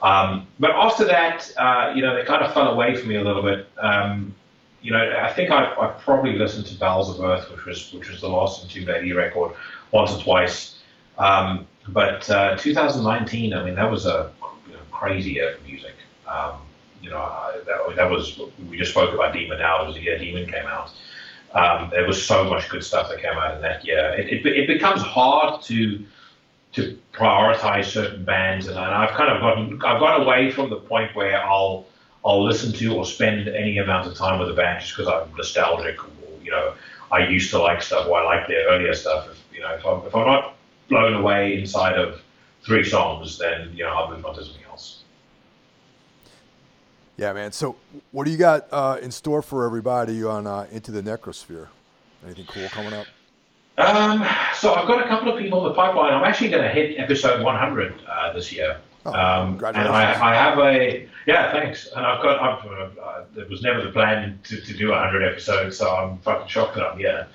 Um, 0.01 0.47
but 0.59 0.71
after 0.71 1.05
that, 1.05 1.51
uh, 1.57 1.93
you 1.95 2.01
know, 2.01 2.15
they 2.15 2.23
kind 2.23 2.43
of 2.43 2.53
fell 2.53 2.67
away 2.67 2.95
from 2.95 3.09
me 3.09 3.15
a 3.15 3.23
little 3.23 3.41
bit. 3.41 3.67
Um, 3.79 4.35
you 4.81 4.91
know, 4.91 5.19
I 5.19 5.33
think 5.33 5.49
I, 5.49 5.65
I 5.73 5.87
probably 5.99 6.37
listened 6.37 6.67
to 6.67 6.75
Bowels 6.77 7.09
of 7.09 7.23
Earth, 7.23 7.49
which 7.51 7.65
was 7.65 7.93
which 7.93 8.09
was 8.09 8.21
the 8.21 8.29
last 8.29 8.63
Entombed 8.63 8.89
AD 8.89 9.15
record, 9.15 9.53
once 9.91 10.13
or 10.13 10.21
twice. 10.21 10.75
Um, 11.17 11.67
but 11.89 12.29
uh, 12.29 12.55
2019, 12.57 13.53
I 13.53 13.63
mean, 13.63 13.75
that 13.75 13.89
was 13.89 14.05
a 14.05 14.31
you 14.67 14.73
know, 14.73 14.79
crazy 14.91 15.31
year 15.31 15.55
for 15.55 15.63
music. 15.67 15.95
Um, 16.27 16.61
you 17.01 17.09
know, 17.09 17.17
I, 17.17 17.59
that, 17.65 17.95
that, 17.95 18.09
was 18.09 18.39
we 18.69 18.77
just 18.77 18.91
spoke 18.91 19.13
about 19.13 19.33
Daemon 19.33 19.59
now. 19.59 19.83
It 19.83 19.87
was 19.87 19.95
the 19.95 20.01
year 20.01 20.17
Daemon 20.17 20.45
came 20.45 20.65
out. 20.65 20.91
Um, 21.53 21.89
there 21.89 22.05
was 22.05 22.23
so 22.23 22.43
much 22.43 22.69
good 22.69 22.83
stuff 22.83 23.09
that 23.09 23.21
came 23.21 23.33
out 23.33 23.55
in 23.55 23.61
that 23.61 23.85
year. 23.85 24.13
It, 24.17 24.27
it, 24.27 24.45
it 24.45 24.67
becomes 24.67 25.01
hard 25.01 25.63
to 25.63 26.05
to 26.73 26.97
prioritize 27.13 27.85
certain 27.85 28.23
bands, 28.23 28.67
and, 28.67 28.77
I've 28.77 29.11
kind 29.11 29.31
of 29.31 29.41
gotten 29.41 29.81
I've 29.85 29.99
gone 29.99 30.21
away 30.21 30.51
from 30.51 30.69
the 30.69 30.77
point 30.77 31.15
where 31.15 31.41
I'll 31.43 31.85
I'll 32.25 32.43
listen 32.43 32.73
to 32.73 32.95
or 32.95 33.05
spend 33.05 33.47
any 33.47 33.77
amount 33.77 34.07
of 34.07 34.15
time 34.15 34.39
with 34.39 34.49
a 34.49 34.53
band 34.53 34.81
just 34.81 34.95
because 34.95 35.07
I'm 35.07 35.35
nostalgic. 35.35 36.03
Or, 36.03 36.43
you 36.43 36.51
know, 36.51 36.73
I 37.11 37.27
used 37.27 37.49
to 37.51 37.59
like 37.59 37.81
stuff 37.81 38.07
or 38.07 38.19
I 38.19 38.23
like 38.23 38.47
their 38.47 38.67
earlier 38.67 38.93
stuff. 38.93 39.29
If, 39.29 39.43
you 39.53 39.61
know, 39.61 39.73
if 39.73 39.85
I'm, 39.85 40.05
if 40.05 40.15
I'm 40.15 40.25
not 40.25 40.55
blown 40.89 41.13
away 41.13 41.59
inside 41.59 41.97
of 41.97 42.21
three 42.63 42.83
songs, 42.83 43.37
then 43.37 43.71
you 43.73 43.83
know 43.83 43.91
I'll 43.91 44.11
move 44.11 44.25
on 44.25 44.35
to 44.35 44.43
something 44.43 44.63
else. 44.65 45.03
Yeah, 47.15 47.33
man. 47.33 47.51
So, 47.51 47.75
what 48.11 48.25
do 48.25 48.31
you 48.31 48.37
got 48.37 48.67
uh, 48.71 48.99
in 49.01 49.11
store 49.11 49.41
for 49.41 49.65
everybody 49.65 50.23
on 50.23 50.45
uh, 50.45 50.67
Into 50.71 50.91
the 50.91 51.01
Necrosphere? 51.01 51.67
Anything 52.23 52.45
cool 52.45 52.67
coming 52.69 52.93
up? 52.93 53.07
Um, 53.77 54.25
so 54.55 54.73
I've 54.73 54.87
got 54.87 55.05
a 55.05 55.07
couple 55.07 55.31
of 55.31 55.39
people 55.39 55.63
in 55.63 55.69
the 55.69 55.75
pipeline. 55.75 56.13
I'm 56.13 56.23
actually 56.23 56.49
going 56.49 56.63
to 56.63 56.69
hit 56.69 56.99
episode 56.99 57.43
100 57.43 58.01
uh, 58.07 58.33
this 58.33 58.51
year. 58.51 58.79
Oh, 59.05 59.13
um, 59.13 59.63
and 59.63 59.77
I, 59.77 60.31
I, 60.31 60.35
have 60.35 60.57
a 60.59 61.07
yeah, 61.27 61.51
thanks. 61.51 61.87
And 61.95 62.05
I've 62.05 62.21
got 62.21 62.41
I've, 62.41 62.65
uh, 62.65 63.01
uh, 63.01 63.25
it 63.37 63.49
was 63.49 63.61
never 63.61 63.81
the 63.81 63.91
plan 63.91 64.39
to, 64.45 64.59
to 64.59 64.73
do 64.73 64.89
100 64.89 65.23
episodes, 65.23 65.77
so 65.77 65.95
I'm 65.95 66.17
fucking 66.19 66.47
shocked 66.47 66.75
that 66.75 66.85
I'm 66.85 66.97
here. 66.97 67.27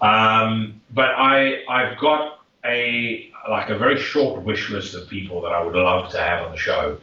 Um, 0.00 0.80
but 0.92 1.10
I 1.10 1.64
I've 1.68 1.98
got 1.98 2.40
a 2.64 3.30
like 3.50 3.68
a 3.68 3.76
very 3.76 3.98
short 3.98 4.42
wish 4.42 4.70
list 4.70 4.94
of 4.94 5.08
people 5.08 5.42
that 5.42 5.52
I 5.52 5.62
would 5.62 5.74
love 5.74 6.10
to 6.12 6.18
have 6.18 6.46
on 6.46 6.52
the 6.52 6.58
show. 6.58 6.98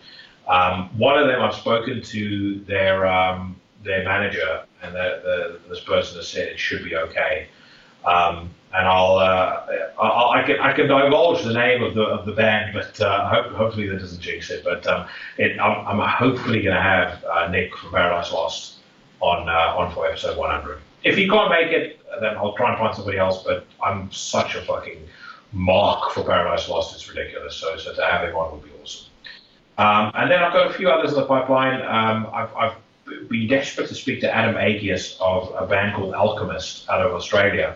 Um, 0.48 0.90
one 0.98 1.20
of 1.20 1.28
them 1.28 1.42
I've 1.42 1.54
spoken 1.54 2.02
to 2.02 2.60
their 2.62 3.06
um, 3.06 3.60
their 3.84 4.04
manager, 4.04 4.64
and 4.82 4.96
the, 4.96 5.60
the, 5.64 5.70
this 5.70 5.82
person 5.82 6.18
has 6.18 6.28
said 6.28 6.48
it 6.48 6.60
should 6.60 6.84
be 6.84 6.96
okay. 6.96 7.48
Um, 8.06 8.50
and 8.74 8.88
I'll, 8.88 9.17
uh, 9.17 9.65
I'll, 9.99 10.30
i 10.30 10.43
can 10.43 10.59
I 10.59 10.74
can 10.74 10.88
divulge 10.88 11.43
the 11.43 11.53
name 11.53 11.84
of 11.84 11.95
the 11.95 12.03
of 12.03 12.26
the 12.26 12.34
band, 12.34 12.74
but 12.74 12.99
uh, 13.01 13.28
hope, 13.28 13.53
hopefully 13.53 13.88
that 13.88 13.99
doesn't 13.99 14.22
jinx 14.22 14.49
it. 14.51 14.63
But 14.63 14.86
um, 14.86 15.07
it, 15.38 15.59
I'm, 15.59 15.88
I'm, 15.88 16.07
hopefully 16.07 16.61
going 16.61 16.76
to 16.76 16.82
have 16.82 17.24
uh, 17.26 17.47
Nick 17.47 17.76
from 17.76 17.91
Paradise 17.91 18.32
Lost 18.32 18.76
on 19.22 19.49
uh, 19.49 19.76
on 19.78 19.91
for 19.93 20.05
episode 20.07 20.38
100. 20.38 20.80
If 21.03 21.15
he 21.15 21.28
can't 21.28 21.49
make 21.49 21.72
it, 21.72 21.99
then 22.22 22.38
I'll 22.38 22.53
try 22.53 22.70
and 22.70 22.78
find 22.78 22.95
somebody 22.95 23.17
else. 23.17 23.43
But 23.43 23.65
I'm 23.84 24.11
such 24.11 24.55
a 24.55 24.61
fucking 24.61 25.03
mark 25.51 26.11
for 26.11 26.24
Paradise 26.24 26.70
Lost; 26.70 26.93
it's 26.93 27.09
ridiculous. 27.09 27.55
So 27.55 27.76
so 27.78 27.93
to 27.95 28.05
have 28.05 28.28
him 28.28 28.36
on 28.36 28.51
would 28.51 28.63
be 28.63 28.72
awesome. 28.82 29.07
Um, 29.80 30.11
and 30.13 30.30
then 30.30 30.43
I've 30.43 30.53
got 30.53 30.70
a 30.70 30.74
few 30.74 30.89
others 30.89 31.13
in 31.13 31.20
the 31.20 31.26
pipeline. 31.26 31.82
Um, 31.82 32.28
I've, 32.34 32.53
I've 32.55 33.30
been 33.30 33.47
desperate 33.47 33.88
to 33.88 33.95
speak 33.95 34.20
to 34.22 34.36
Adam 34.36 34.55
Agius 34.55 35.20
of 35.22 35.55
a 35.55 35.65
band 35.65 35.95
called 35.95 36.13
Alchemist 36.13 36.88
out 36.89 37.01
of 37.01 37.13
Australia. 37.13 37.76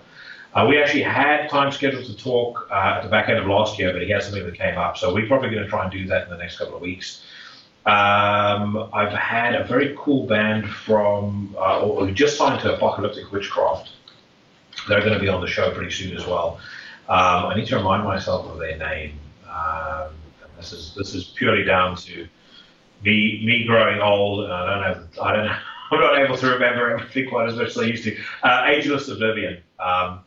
Uh, 0.54 0.68
we 0.70 0.80
actually 0.82 1.02
had 1.02 1.50
time 1.50 1.72
scheduled 1.72 2.06
to 2.06 2.16
talk 2.16 2.68
uh, 2.72 2.96
at 2.98 3.02
the 3.02 3.10
back 3.10 3.28
end 3.28 3.40
of 3.40 3.48
last 3.48 3.80
year, 3.80 3.92
but 3.92 4.02
he 4.04 4.10
had 4.10 4.22
something 4.22 4.46
that 4.46 4.56
came 4.56 4.78
up. 4.78 4.98
So 4.98 5.14
we're 5.14 5.28
probably 5.28 5.50
going 5.50 5.64
to 5.64 5.70
try 5.70 5.84
and 5.84 5.92
do 5.92 6.06
that 6.08 6.26
in 6.26 6.30
the 6.30 6.38
next 6.38 6.58
couple 6.58 6.76
of 6.76 6.82
weeks. 6.82 7.24
Um, 7.86 8.90
I've 8.94 9.12
had 9.12 9.56
a 9.56 9.64
very 9.66 9.96
cool 9.98 10.28
band 10.28 10.70
from, 10.70 11.56
uh, 11.58 11.82
who 11.82 12.12
just 12.12 12.38
signed 12.38 12.62
to 12.62 12.76
Apocalyptic 12.76 13.32
Witchcraft. 13.32 13.90
They're 14.88 15.02
going 15.02 15.14
to 15.14 15.20
be 15.20 15.28
on 15.28 15.42
the 15.42 15.48
show 15.48 15.72
pretty 15.72 15.92
soon 15.92 16.16
as 16.16 16.26
well. 16.26 16.60
Um, 17.10 17.48
I 17.48 17.56
need 17.56 17.68
to 17.68 17.78
remind 17.78 18.04
myself 18.04 18.46
of 18.48 18.60
their 18.60 18.78
name. 18.78 19.20
Um, 19.50 20.12
this 20.58 20.72
is 20.72 20.96
this 20.96 21.14
is 21.14 21.26
purely 21.26 21.64
down 21.66 21.98
to 21.98 22.28
me 23.04 23.44
me 23.46 23.66
growing 23.66 24.00
old, 24.00 24.46
and 24.46 24.54
I 24.54 24.66
don't 24.66 24.84
have 24.84 25.20
I 25.22 25.36
don't 25.36 25.50
I'm 25.92 26.00
not 26.00 26.18
able 26.18 26.38
to 26.38 26.48
remember 26.48 26.92
everything 26.92 27.30
quite 27.30 27.50
as 27.50 27.56
much 27.56 27.70
as 27.70 27.78
I 27.78 27.84
used 27.84 28.04
to. 28.06 28.18
Uh, 28.42 28.66
Ageless 28.68 29.10
Oblivion. 29.10 29.62
Um, 29.80 30.22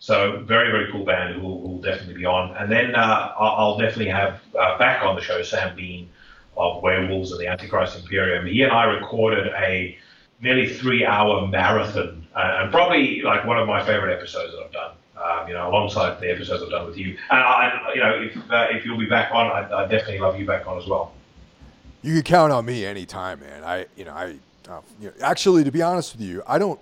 so 0.00 0.42
very, 0.46 0.70
very 0.70 0.90
cool 0.90 1.04
band 1.04 1.34
who 1.34 1.46
will, 1.46 1.78
definitely 1.80 2.14
be 2.14 2.26
on. 2.26 2.54
And 2.56 2.70
then 2.70 2.94
uh, 2.94 3.32
I'll 3.38 3.78
definitely 3.78 4.08
have 4.08 4.40
uh, 4.58 4.76
back 4.76 5.02
on 5.02 5.14
the 5.14 5.22
show 5.22 5.42
Sam 5.42 5.74
Bean 5.74 6.10
of 6.56 6.82
Werewolves 6.82 7.32
and 7.32 7.40
the 7.40 7.46
Antichrist 7.46 7.98
Imperium. 7.98 8.46
He 8.46 8.62
and 8.62 8.72
I 8.72 8.84
recorded 8.84 9.46
a 9.46 9.96
nearly 10.42 10.68
three-hour 10.68 11.46
marathon, 11.48 12.26
uh, 12.34 12.58
and 12.60 12.70
probably 12.70 13.22
like 13.22 13.46
one 13.46 13.58
of 13.58 13.66
my 13.66 13.82
favorite 13.84 14.14
episodes 14.14 14.52
that 14.52 14.62
I've 14.64 14.72
done. 14.72 14.92
Um, 15.16 15.48
you 15.48 15.54
know, 15.54 15.68
alongside 15.68 16.18
the 16.18 16.30
episodes 16.30 16.62
I've 16.62 16.70
done 16.70 16.86
with 16.86 16.96
you. 16.96 17.16
And 17.30 17.40
I, 17.40 17.92
you 17.94 18.00
know, 18.00 18.22
if 18.22 18.50
uh, 18.50 18.68
if 18.70 18.86
you'll 18.86 18.98
be 18.98 19.06
back 19.06 19.30
on, 19.32 19.46
I, 19.48 19.70
I 19.70 19.86
definitely 19.86 20.18
love 20.18 20.40
you 20.40 20.46
back 20.46 20.66
on 20.66 20.78
as 20.78 20.86
well. 20.86 21.12
You 22.00 22.14
can 22.14 22.22
count 22.22 22.52
on 22.52 22.64
me 22.64 22.86
anytime, 22.86 23.40
man. 23.40 23.62
I, 23.62 23.86
you 23.96 24.06
know, 24.06 24.12
I, 24.12 24.36
uh, 24.66 24.80
you 24.98 25.08
know, 25.08 25.12
actually, 25.20 25.62
to 25.64 25.70
be 25.70 25.82
honest 25.82 26.16
with 26.16 26.26
you, 26.26 26.42
I 26.46 26.58
don't. 26.58 26.80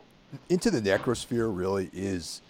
Into 0.48 0.70
the 0.70 0.80
Necrosphere 0.80 1.50
really 1.54 1.90
is 1.92 2.42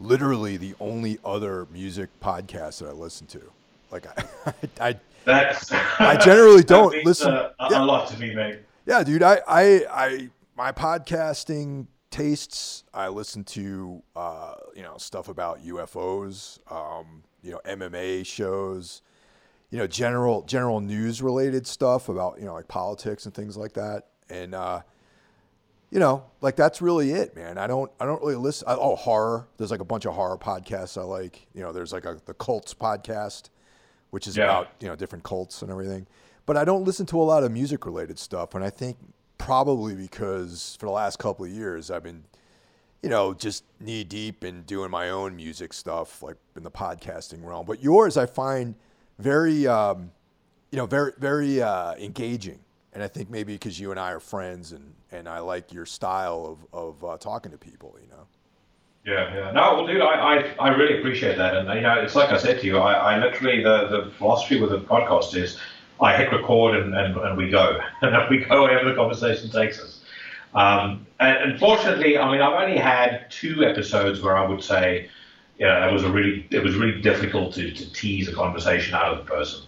literally 0.00 0.56
the 0.56 0.74
only 0.80 1.18
other 1.24 1.66
music 1.72 2.08
podcast 2.20 2.80
that 2.80 2.88
I 2.88 2.92
listen 2.92 3.26
to. 3.28 3.42
Like 3.90 4.06
I, 4.06 4.52
I, 4.80 5.00
That's, 5.24 5.72
I 5.72 6.16
generally 6.16 6.62
don't 6.64 7.04
listen. 7.04 7.32
Uh, 7.32 7.52
a 7.58 7.68
yeah. 7.70 7.82
lot 7.82 8.08
to 8.08 8.20
me, 8.20 8.34
mate. 8.34 8.60
Yeah, 8.86 9.02
dude. 9.02 9.22
I, 9.22 9.40
I, 9.46 9.84
I, 9.90 10.30
my 10.56 10.72
podcasting 10.72 11.86
tastes. 12.10 12.84
I 12.94 13.08
listen 13.08 13.44
to, 13.44 14.02
uh, 14.16 14.54
you 14.74 14.82
know, 14.82 14.96
stuff 14.98 15.28
about 15.28 15.62
UFOs, 15.64 16.58
um, 16.72 17.22
you 17.42 17.52
know, 17.52 17.60
MMA 17.64 18.24
shows, 18.24 19.02
you 19.70 19.78
know, 19.78 19.86
general, 19.86 20.42
general 20.42 20.80
news 20.80 21.20
related 21.22 21.66
stuff 21.66 22.08
about, 22.08 22.38
you 22.38 22.46
know, 22.46 22.54
like 22.54 22.68
politics 22.68 23.26
and 23.26 23.34
things 23.34 23.56
like 23.56 23.74
that. 23.74 24.06
And, 24.30 24.54
uh, 24.54 24.80
you 25.90 25.98
know, 25.98 26.24
like 26.40 26.56
that's 26.56 26.82
really 26.82 27.12
it, 27.12 27.34
man. 27.34 27.58
I 27.58 27.66
don't, 27.66 27.90
I 27.98 28.04
don't 28.04 28.20
really 28.20 28.36
listen. 28.36 28.68
I, 28.68 28.74
oh, 28.74 28.96
horror. 28.96 29.48
There's 29.56 29.70
like 29.70 29.80
a 29.80 29.84
bunch 29.84 30.04
of 30.04 30.14
horror 30.14 30.36
podcasts 30.36 30.98
I 30.98 31.04
like. 31.04 31.46
You 31.54 31.62
know, 31.62 31.72
there's 31.72 31.92
like 31.92 32.04
a 32.04 32.18
the 32.26 32.34
cults 32.34 32.74
podcast, 32.74 33.48
which 34.10 34.26
is 34.26 34.36
yeah. 34.36 34.44
about 34.44 34.68
you 34.80 34.88
know 34.88 34.96
different 34.96 35.24
cults 35.24 35.62
and 35.62 35.70
everything. 35.70 36.06
But 36.46 36.56
I 36.56 36.64
don't 36.64 36.84
listen 36.84 37.06
to 37.06 37.20
a 37.20 37.24
lot 37.24 37.44
of 37.44 37.52
music 37.52 37.86
related 37.86 38.18
stuff, 38.18 38.54
and 38.54 38.64
I 38.64 38.70
think 38.70 38.96
probably 39.38 39.94
because 39.94 40.76
for 40.80 40.86
the 40.86 40.92
last 40.92 41.18
couple 41.18 41.44
of 41.44 41.50
years 41.50 41.90
I've 41.90 42.02
been, 42.02 42.24
you 43.02 43.08
know, 43.08 43.32
just 43.32 43.64
knee 43.80 44.04
deep 44.04 44.44
in 44.44 44.62
doing 44.62 44.90
my 44.90 45.10
own 45.10 45.36
music 45.36 45.72
stuff, 45.72 46.22
like 46.22 46.36
in 46.56 46.64
the 46.64 46.70
podcasting 46.70 47.44
realm. 47.44 47.64
But 47.66 47.82
yours, 47.82 48.16
I 48.16 48.26
find 48.26 48.74
very, 49.18 49.66
um, 49.66 50.10
you 50.70 50.76
know, 50.76 50.86
very, 50.86 51.12
very 51.18 51.62
uh, 51.62 51.94
engaging 51.94 52.58
and 52.92 53.02
I 53.02 53.08
think 53.08 53.30
maybe 53.30 53.52
because 53.52 53.78
you 53.78 53.92
and 53.92 54.00
I 54.00 54.10
are 54.10 54.18
friends, 54.18 54.72
and 54.72 54.92
and 55.12 55.28
I 55.28 55.40
like 55.40 55.72
your 55.72 55.86
style 55.86 56.58
of 56.72 56.78
of 56.78 57.04
uh, 57.04 57.16
talking 57.18 57.52
to 57.52 57.58
people, 57.58 57.96
you 58.00 58.08
know. 58.08 58.26
Yeah, 59.04 59.34
yeah. 59.34 59.50
No, 59.52 59.74
well, 59.74 59.86
dude, 59.86 60.02
I, 60.02 60.36
I, 60.36 60.54
I 60.60 60.68
really 60.68 60.98
appreciate 60.98 61.38
that, 61.38 61.56
and 61.56 61.68
you 61.74 61.80
know, 61.80 61.94
it's 61.94 62.14
like 62.14 62.30
I 62.30 62.36
said 62.36 62.60
to 62.60 62.66
you, 62.66 62.78
I, 62.78 62.92
I 62.92 63.18
literally 63.18 63.62
the 63.62 63.88
the 63.88 64.10
philosophy 64.18 64.60
with 64.60 64.70
the 64.70 64.80
podcast 64.80 65.34
is 65.34 65.58
I 66.00 66.16
hit 66.16 66.32
record 66.32 66.76
and, 66.76 66.94
and, 66.94 67.16
and 67.16 67.36
we 67.36 67.50
go, 67.50 67.80
and 68.02 68.30
we 68.30 68.44
go 68.44 68.62
wherever 68.62 68.88
the 68.88 68.94
conversation 68.94 69.50
takes 69.50 69.80
us. 69.80 70.00
Um, 70.54 71.06
and 71.20 71.52
unfortunately, 71.52 72.18
I 72.18 72.30
mean, 72.30 72.40
I've 72.40 72.60
only 72.60 72.78
had 72.78 73.30
two 73.30 73.64
episodes 73.64 74.22
where 74.22 74.36
I 74.36 74.46
would 74.46 74.62
say, 74.62 75.08
yeah, 75.58 75.88
it 75.88 75.92
was 75.92 76.04
a 76.04 76.10
really 76.10 76.46
it 76.50 76.62
was 76.62 76.76
really 76.76 77.00
difficult 77.00 77.54
to, 77.54 77.70
to 77.70 77.92
tease 77.92 78.28
a 78.28 78.32
conversation 78.32 78.94
out 78.94 79.12
of 79.12 79.18
the 79.18 79.24
person. 79.24 79.62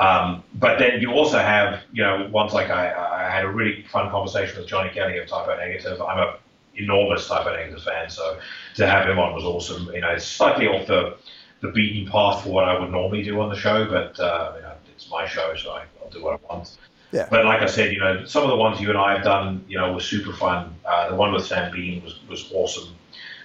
Um, 0.00 0.42
but 0.54 0.78
then 0.78 1.02
you 1.02 1.12
also 1.12 1.38
have, 1.38 1.82
you 1.92 2.02
know, 2.02 2.26
ones 2.32 2.54
like 2.54 2.70
I, 2.70 2.90
I, 2.90 3.30
had 3.30 3.44
a 3.44 3.48
really 3.48 3.82
fun 3.82 4.10
conversation 4.10 4.58
with 4.58 4.66
Johnny 4.66 4.88
Kelly 4.88 5.18
of 5.18 5.28
Type 5.28 5.46
O 5.46 5.54
Negative. 5.54 6.00
I'm 6.00 6.18
a 6.18 6.38
enormous 6.74 7.28
Type 7.28 7.44
O 7.44 7.52
Negative 7.54 7.82
fan, 7.82 8.08
so 8.08 8.38
to 8.76 8.86
have 8.86 9.06
him 9.06 9.18
on 9.18 9.34
was 9.34 9.44
awesome. 9.44 9.92
You 9.92 10.00
know, 10.00 10.08
it's 10.08 10.24
slightly 10.24 10.68
off 10.68 10.86
the, 10.86 11.18
the 11.60 11.68
beaten 11.68 12.10
path 12.10 12.44
for 12.44 12.48
what 12.48 12.64
I 12.64 12.80
would 12.80 12.90
normally 12.90 13.22
do 13.22 13.38
on 13.42 13.50
the 13.50 13.56
show, 13.56 13.84
but 13.90 14.18
uh, 14.18 14.54
you 14.56 14.62
know, 14.62 14.72
it's 14.94 15.10
my 15.10 15.26
show, 15.26 15.54
so 15.54 15.72
I, 15.72 15.84
will 16.02 16.10
do 16.10 16.24
what 16.24 16.40
I 16.40 16.54
want. 16.54 16.78
Yeah. 17.12 17.26
But 17.30 17.44
like 17.44 17.60
I 17.60 17.66
said, 17.66 17.92
you 17.92 18.00
know, 18.00 18.24
some 18.24 18.42
of 18.42 18.48
the 18.48 18.56
ones 18.56 18.80
you 18.80 18.88
and 18.88 18.96
I 18.96 19.12
have 19.12 19.22
done, 19.22 19.62
you 19.68 19.76
know, 19.76 19.92
were 19.92 20.00
super 20.00 20.32
fun. 20.32 20.74
Uh, 20.86 21.10
the 21.10 21.16
one 21.16 21.30
with 21.30 21.44
Sam 21.44 21.70
Bean 21.72 22.02
was, 22.02 22.20
was 22.26 22.50
awesome. 22.54 22.94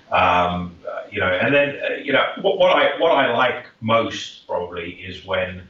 Um, 0.10 0.78
uh, 0.90 1.02
you 1.12 1.20
know, 1.20 1.28
and 1.28 1.54
then 1.54 1.80
uh, 1.84 1.96
you 1.96 2.14
know 2.14 2.24
what, 2.42 2.60
what 2.60 2.72
I 2.72 2.98
what 2.98 3.12
I 3.12 3.34
like 3.34 3.66
most 3.82 4.48
probably 4.48 4.92
is 4.92 5.26
when 5.26 5.68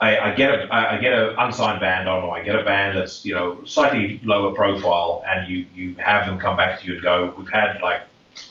I, 0.00 0.30
I 0.30 0.34
get 0.34 0.50
a 0.50 0.74
I 0.74 0.98
get 0.98 1.12
an 1.12 1.34
unsigned 1.38 1.80
band 1.80 2.08
on, 2.08 2.24
or 2.24 2.36
I 2.36 2.42
get 2.42 2.56
a 2.56 2.64
band 2.64 2.96
that's 2.96 3.24
you 3.24 3.34
know 3.34 3.62
slightly 3.64 4.20
lower 4.24 4.54
profile, 4.54 5.22
and 5.26 5.48
you 5.50 5.66
you 5.74 5.94
have 5.96 6.26
them 6.26 6.38
come 6.38 6.56
back 6.56 6.80
to 6.80 6.86
you 6.86 6.94
and 6.94 7.02
go, 7.02 7.34
we've 7.36 7.50
had 7.50 7.80
like 7.82 8.02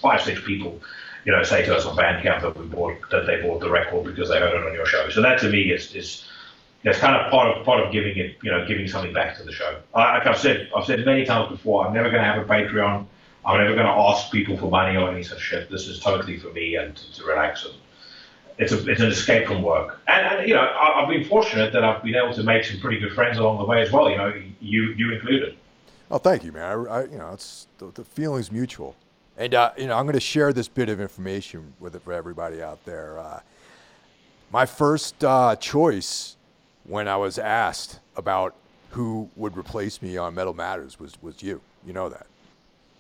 five 0.01 0.21
six 0.21 0.41
people, 0.45 0.79
you 1.25 1.31
know, 1.31 1.41
say 1.43 1.65
to 1.65 1.75
us 1.75 1.85
on 1.85 1.95
Bandcamp 1.95 2.41
that 2.41 2.57
we 2.57 2.65
bought 2.65 2.97
that 3.09 3.25
they 3.25 3.41
bought 3.41 3.61
the 3.61 3.69
record 3.69 4.05
because 4.05 4.29
they 4.29 4.39
heard 4.39 4.53
it 4.53 4.67
on 4.67 4.73
your 4.73 4.85
show. 4.85 5.09
So 5.09 5.21
that 5.21 5.39
to 5.39 5.49
me 5.49 5.71
is 5.71 5.95
is 5.95 6.25
it's 6.83 6.99
kind 6.99 7.15
of 7.15 7.31
part 7.31 7.57
of 7.57 7.65
part 7.65 7.83
of 7.83 7.91
giving 7.91 8.17
it, 8.17 8.37
you 8.43 8.51
know, 8.51 8.65
giving 8.67 8.87
something 8.87 9.13
back 9.13 9.35
to 9.37 9.43
the 9.43 9.51
show. 9.51 9.79
Like 9.95 10.27
I've 10.27 10.37
said, 10.37 10.69
I've 10.75 10.85
said 10.85 11.03
many 11.05 11.25
times 11.25 11.49
before, 11.49 11.85
I'm 11.85 11.93
never 11.93 12.09
going 12.09 12.21
to 12.21 12.29
have 12.31 12.41
a 12.41 12.47
Patreon. 12.47 13.05
I'm 13.45 13.57
never 13.57 13.73
going 13.73 13.87
to 13.87 13.91
ask 13.91 14.31
people 14.31 14.57
for 14.57 14.69
money 14.69 14.97
or 14.97 15.09
any 15.09 15.23
such 15.23 15.39
shit. 15.39 15.69
This 15.71 15.87
is 15.87 15.99
totally 15.99 16.37
for 16.37 16.51
me 16.51 16.75
and 16.75 16.95
to, 16.95 17.13
to 17.13 17.25
relax 17.25 17.65
and 17.65 17.73
it's 18.59 18.73
a, 18.73 18.89
it's 18.89 19.01
an 19.01 19.07
escape 19.07 19.47
from 19.47 19.63
work. 19.63 20.01
And, 20.07 20.39
and 20.39 20.47
you 20.47 20.53
know, 20.53 20.61
I, 20.61 20.99
have 20.99 21.09
been 21.09 21.23
fortunate 21.23 21.71
that 21.71 21.83
I've 21.83 22.03
been 22.03 22.15
able 22.15 22.33
to 22.33 22.43
make 22.43 22.65
some 22.65 22.79
pretty 22.79 22.99
good 22.99 23.13
friends 23.13 23.37
along 23.37 23.57
the 23.57 23.63
way 23.63 23.81
as 23.81 23.91
well. 23.91 24.09
You 24.09 24.17
know, 24.17 24.33
you 24.59 24.93
you 24.97 25.13
included. 25.13 25.55
Oh, 26.11 26.17
thank 26.17 26.43
you, 26.43 26.51
man. 26.51 26.63
I, 26.63 26.73
I 26.73 27.03
you 27.05 27.17
know, 27.17 27.31
it's 27.33 27.67
the, 27.77 27.91
the 27.93 28.03
feeling's 28.03 28.51
mutual. 28.51 28.95
And 29.37 29.55
uh, 29.55 29.71
you 29.77 29.87
know, 29.87 29.97
I'm 29.97 30.05
going 30.05 30.13
to 30.13 30.19
share 30.19 30.51
this 30.51 30.67
bit 30.67 30.89
of 30.89 30.99
information 30.99 31.73
with 31.79 31.95
it 31.95 32.01
for 32.01 32.11
everybody 32.11 32.61
out 32.61 32.83
there. 32.83 33.17
Uh, 33.17 33.39
my 34.51 34.65
first 34.65 35.23
uh, 35.23 35.55
choice 35.55 36.35
when 36.83 37.07
I 37.07 37.15
was 37.15 37.39
asked 37.39 37.99
about 38.17 38.55
who 38.89 39.29
would 39.37 39.55
replace 39.55 40.01
me 40.01 40.17
on 40.17 40.35
Metal 40.35 40.53
Matters 40.53 40.99
was 40.99 41.13
was 41.21 41.41
you. 41.41 41.61
You 41.87 41.93
know 41.93 42.09
that. 42.09 42.27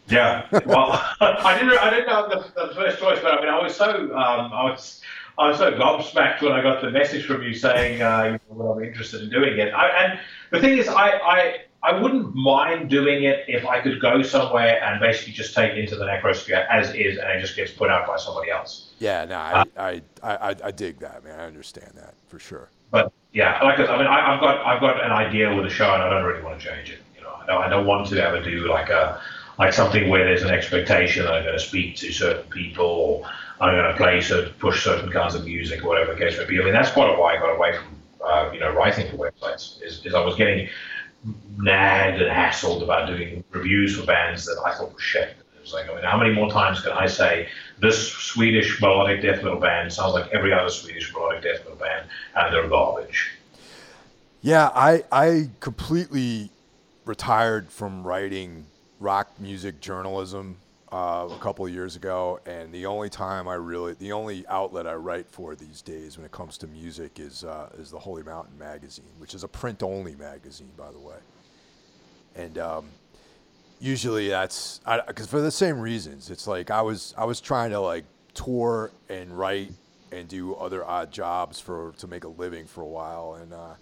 Yeah. 0.07 0.47
Well, 0.65 0.91
I 1.21 1.57
didn't. 1.59 1.77
I 1.77 1.89
didn't 1.89 2.07
know 2.07 2.29
the, 2.29 2.67
the, 2.67 2.73
first 2.73 2.99
choice, 2.99 3.19
but 3.21 3.37
I 3.37 3.41
mean, 3.41 3.49
I 3.49 3.61
was 3.61 3.75
so 3.75 3.89
um, 4.15 4.53
I 4.53 4.63
was 4.63 5.01
I 5.39 5.47
was 5.47 5.57
so 5.57 5.71
gobsmacked 5.71 6.41
when 6.41 6.51
I 6.51 6.61
got 6.61 6.81
the 6.81 6.91
message 6.91 7.25
from 7.25 7.41
you 7.41 7.53
saying 7.53 8.01
uh, 8.01 8.23
you 8.23 8.31
know, 8.33 8.39
well, 8.49 8.73
I'm 8.73 8.83
interested 8.83 9.21
in 9.21 9.29
doing 9.29 9.57
it. 9.57 9.73
I, 9.73 9.87
and 9.87 10.19
the 10.51 10.59
thing 10.59 10.77
is, 10.77 10.89
I, 10.89 11.11
I 11.11 11.57
I 11.81 11.97
wouldn't 11.97 12.35
mind 12.35 12.89
doing 12.89 13.23
it 13.23 13.45
if 13.47 13.65
I 13.65 13.79
could 13.79 14.01
go 14.01 14.21
somewhere 14.21 14.83
and 14.83 14.99
basically 14.99 15.31
just 15.31 15.55
take 15.55 15.77
into 15.77 15.95
the 15.95 16.03
necrosphere 16.03 16.67
as 16.69 16.93
is, 16.93 17.17
and 17.17 17.29
it 17.31 17.39
just 17.39 17.55
gets 17.55 17.71
put 17.71 17.89
out 17.89 18.05
by 18.05 18.17
somebody 18.17 18.51
else. 18.51 18.89
Yeah, 18.99 19.23
no, 19.23 19.37
I, 19.37 19.61
uh, 19.61 19.65
I, 19.77 20.01
I, 20.21 20.55
I, 20.65 20.71
dig 20.71 20.99
that, 20.99 21.23
man. 21.23 21.39
I 21.39 21.45
understand 21.45 21.91
that 21.95 22.15
for 22.27 22.37
sure. 22.37 22.69
But 22.91 23.13
yeah, 23.31 23.63
like 23.63 23.79
I 23.79 23.97
mean, 23.97 24.07
I, 24.07 24.31
have 24.31 24.41
got 24.41 24.65
I've 24.65 24.81
got 24.81 25.03
an 25.03 25.11
idea 25.11 25.55
with 25.55 25.63
the 25.63 25.71
show, 25.71 25.93
and 25.93 26.03
I 26.03 26.09
don't 26.09 26.25
really 26.25 26.43
want 26.43 26.59
to 26.59 26.67
change 26.67 26.89
it. 26.89 26.99
You 27.15 27.21
know, 27.21 27.33
I 27.33 27.45
don't, 27.45 27.61
I 27.63 27.69
don't 27.69 27.85
want 27.85 28.07
to 28.07 28.21
ever 28.21 28.43
do 28.43 28.67
like 28.67 28.89
a 28.89 29.21
like 29.57 29.71
something 29.71 30.09
where 30.09 30.25
there's 30.25 30.41
an 30.41 30.49
expectation 30.49 31.23
that 31.23 31.33
I'm 31.33 31.43
going 31.43 31.57
to 31.57 31.63
speak 31.63 31.95
to 31.97 32.11
certain 32.11 32.49
people 32.49 32.85
or 32.85 33.29
I'm 33.61 33.75
going 33.75 33.91
to 33.91 33.97
play 33.97 34.21
certain, 34.21 34.53
push 34.53 34.83
certain 34.83 35.11
kinds 35.11 35.35
of 35.35 35.45
music 35.45 35.83
whatever 35.83 36.13
the 36.13 36.19
case 36.19 36.37
may 36.37 36.45
be. 36.45 36.61
I 36.61 36.63
mean, 36.63 36.73
that's 36.73 36.91
part 36.91 37.09
of 37.09 37.19
why 37.19 37.35
I 37.35 37.39
got 37.39 37.55
away 37.55 37.75
from, 37.75 38.25
uh, 38.25 38.51
you 38.53 38.59
know, 38.59 38.71
writing 38.71 39.09
for 39.09 39.17
websites 39.17 39.81
is, 39.83 40.05
is 40.05 40.13
I 40.13 40.23
was 40.23 40.35
getting 40.35 40.69
nagged 41.57 42.21
and 42.21 42.31
hassled 42.31 42.81
about 42.81 43.07
doing 43.07 43.43
reviews 43.51 43.97
for 43.99 44.05
bands 44.05 44.45
that 44.45 44.61
I 44.65 44.73
thought 44.75 44.93
were 44.93 44.99
shit. 44.99 45.35
It 45.55 45.61
was 45.61 45.73
like, 45.73 45.89
I 45.89 45.95
mean, 45.95 46.03
how 46.03 46.17
many 46.17 46.33
more 46.33 46.49
times 46.49 46.79
can 46.79 46.93
I 46.93 47.07
say 47.07 47.49
this 47.79 48.11
Swedish 48.13 48.81
melodic 48.81 49.21
death 49.21 49.43
metal 49.43 49.59
band 49.59 49.91
sounds 49.91 50.13
like 50.13 50.31
every 50.31 50.53
other 50.53 50.69
Swedish 50.69 51.13
melodic 51.13 51.43
death 51.43 51.59
metal 51.59 51.75
band 51.75 52.07
and 52.35 52.53
they're 52.53 52.67
garbage? 52.67 53.31
Yeah, 54.41 54.71
I, 54.73 55.03
I 55.11 55.49
completely 55.59 56.49
retired 57.03 57.69
from 57.69 58.03
writing 58.03 58.65
rock 59.01 59.31
music 59.37 59.81
journalism 59.81 60.57
uh, 60.91 61.27
a 61.31 61.37
couple 61.39 61.65
of 61.65 61.71
years 61.71 61.95
ago, 61.95 62.39
and 62.45 62.73
the 62.73 62.85
only 62.85 63.09
time 63.09 63.47
I 63.47 63.55
really, 63.55 63.93
the 63.93 64.11
only 64.11 64.45
outlet 64.47 64.87
I 64.87 64.95
write 64.95 65.27
for 65.29 65.55
these 65.55 65.81
days 65.81 66.17
when 66.17 66.25
it 66.25 66.31
comes 66.31 66.57
to 66.59 66.67
music 66.67 67.19
is 67.19 67.43
uh, 67.43 67.69
is 67.77 67.91
the 67.91 67.99
Holy 67.99 68.23
Mountain 68.23 68.57
magazine, 68.57 69.05
which 69.19 69.35
is 69.35 69.43
a 69.43 69.47
print 69.47 69.83
only 69.83 70.15
magazine, 70.15 70.71
by 70.77 70.91
the 70.91 70.99
way. 70.99 71.17
And 72.35 72.57
um, 72.57 72.85
usually 73.79 74.29
that's 74.29 74.81
because 75.07 75.27
for 75.27 75.41
the 75.41 75.51
same 75.51 75.79
reasons. 75.79 76.29
It's 76.29 76.47
like 76.47 76.71
I 76.71 76.81
was 76.81 77.13
I 77.17 77.25
was 77.25 77.39
trying 77.39 77.71
to 77.71 77.79
like 77.79 78.05
tour 78.33 78.91
and 79.09 79.37
write 79.37 79.71
and 80.11 80.27
do 80.27 80.55
other 80.55 80.83
odd 80.83 81.11
jobs 81.11 81.59
for 81.59 81.93
to 81.99 82.07
make 82.07 82.23
a 82.23 82.29
living 82.29 82.65
for 82.65 82.81
a 82.81 82.87
while, 82.87 83.35
and 83.35 83.53
uh, 83.53 83.73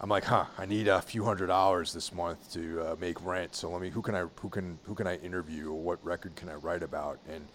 I'm 0.00 0.08
like, 0.08 0.24
huh, 0.24 0.46
I 0.56 0.64
need 0.64 0.88
a 0.88 1.02
few 1.02 1.24
hundred 1.24 1.48
dollars 1.48 1.92
this 1.92 2.12
month 2.12 2.52
to 2.54 2.80
uh, 2.80 2.96
make 2.98 3.22
rent. 3.22 3.54
So 3.54 3.68
let 3.70 3.82
me, 3.82 3.90
who 3.90 4.00
can 4.00 4.14
I, 4.14 4.24
who 4.40 4.48
can, 4.48 4.78
who 4.84 4.94
can 4.94 5.06
I 5.06 5.16
interview? 5.16 5.68
Or 5.68 5.78
what 5.78 6.02
record 6.02 6.36
can 6.36 6.48
I 6.48 6.54
write 6.54 6.82
about? 6.82 7.18
And 7.28 7.46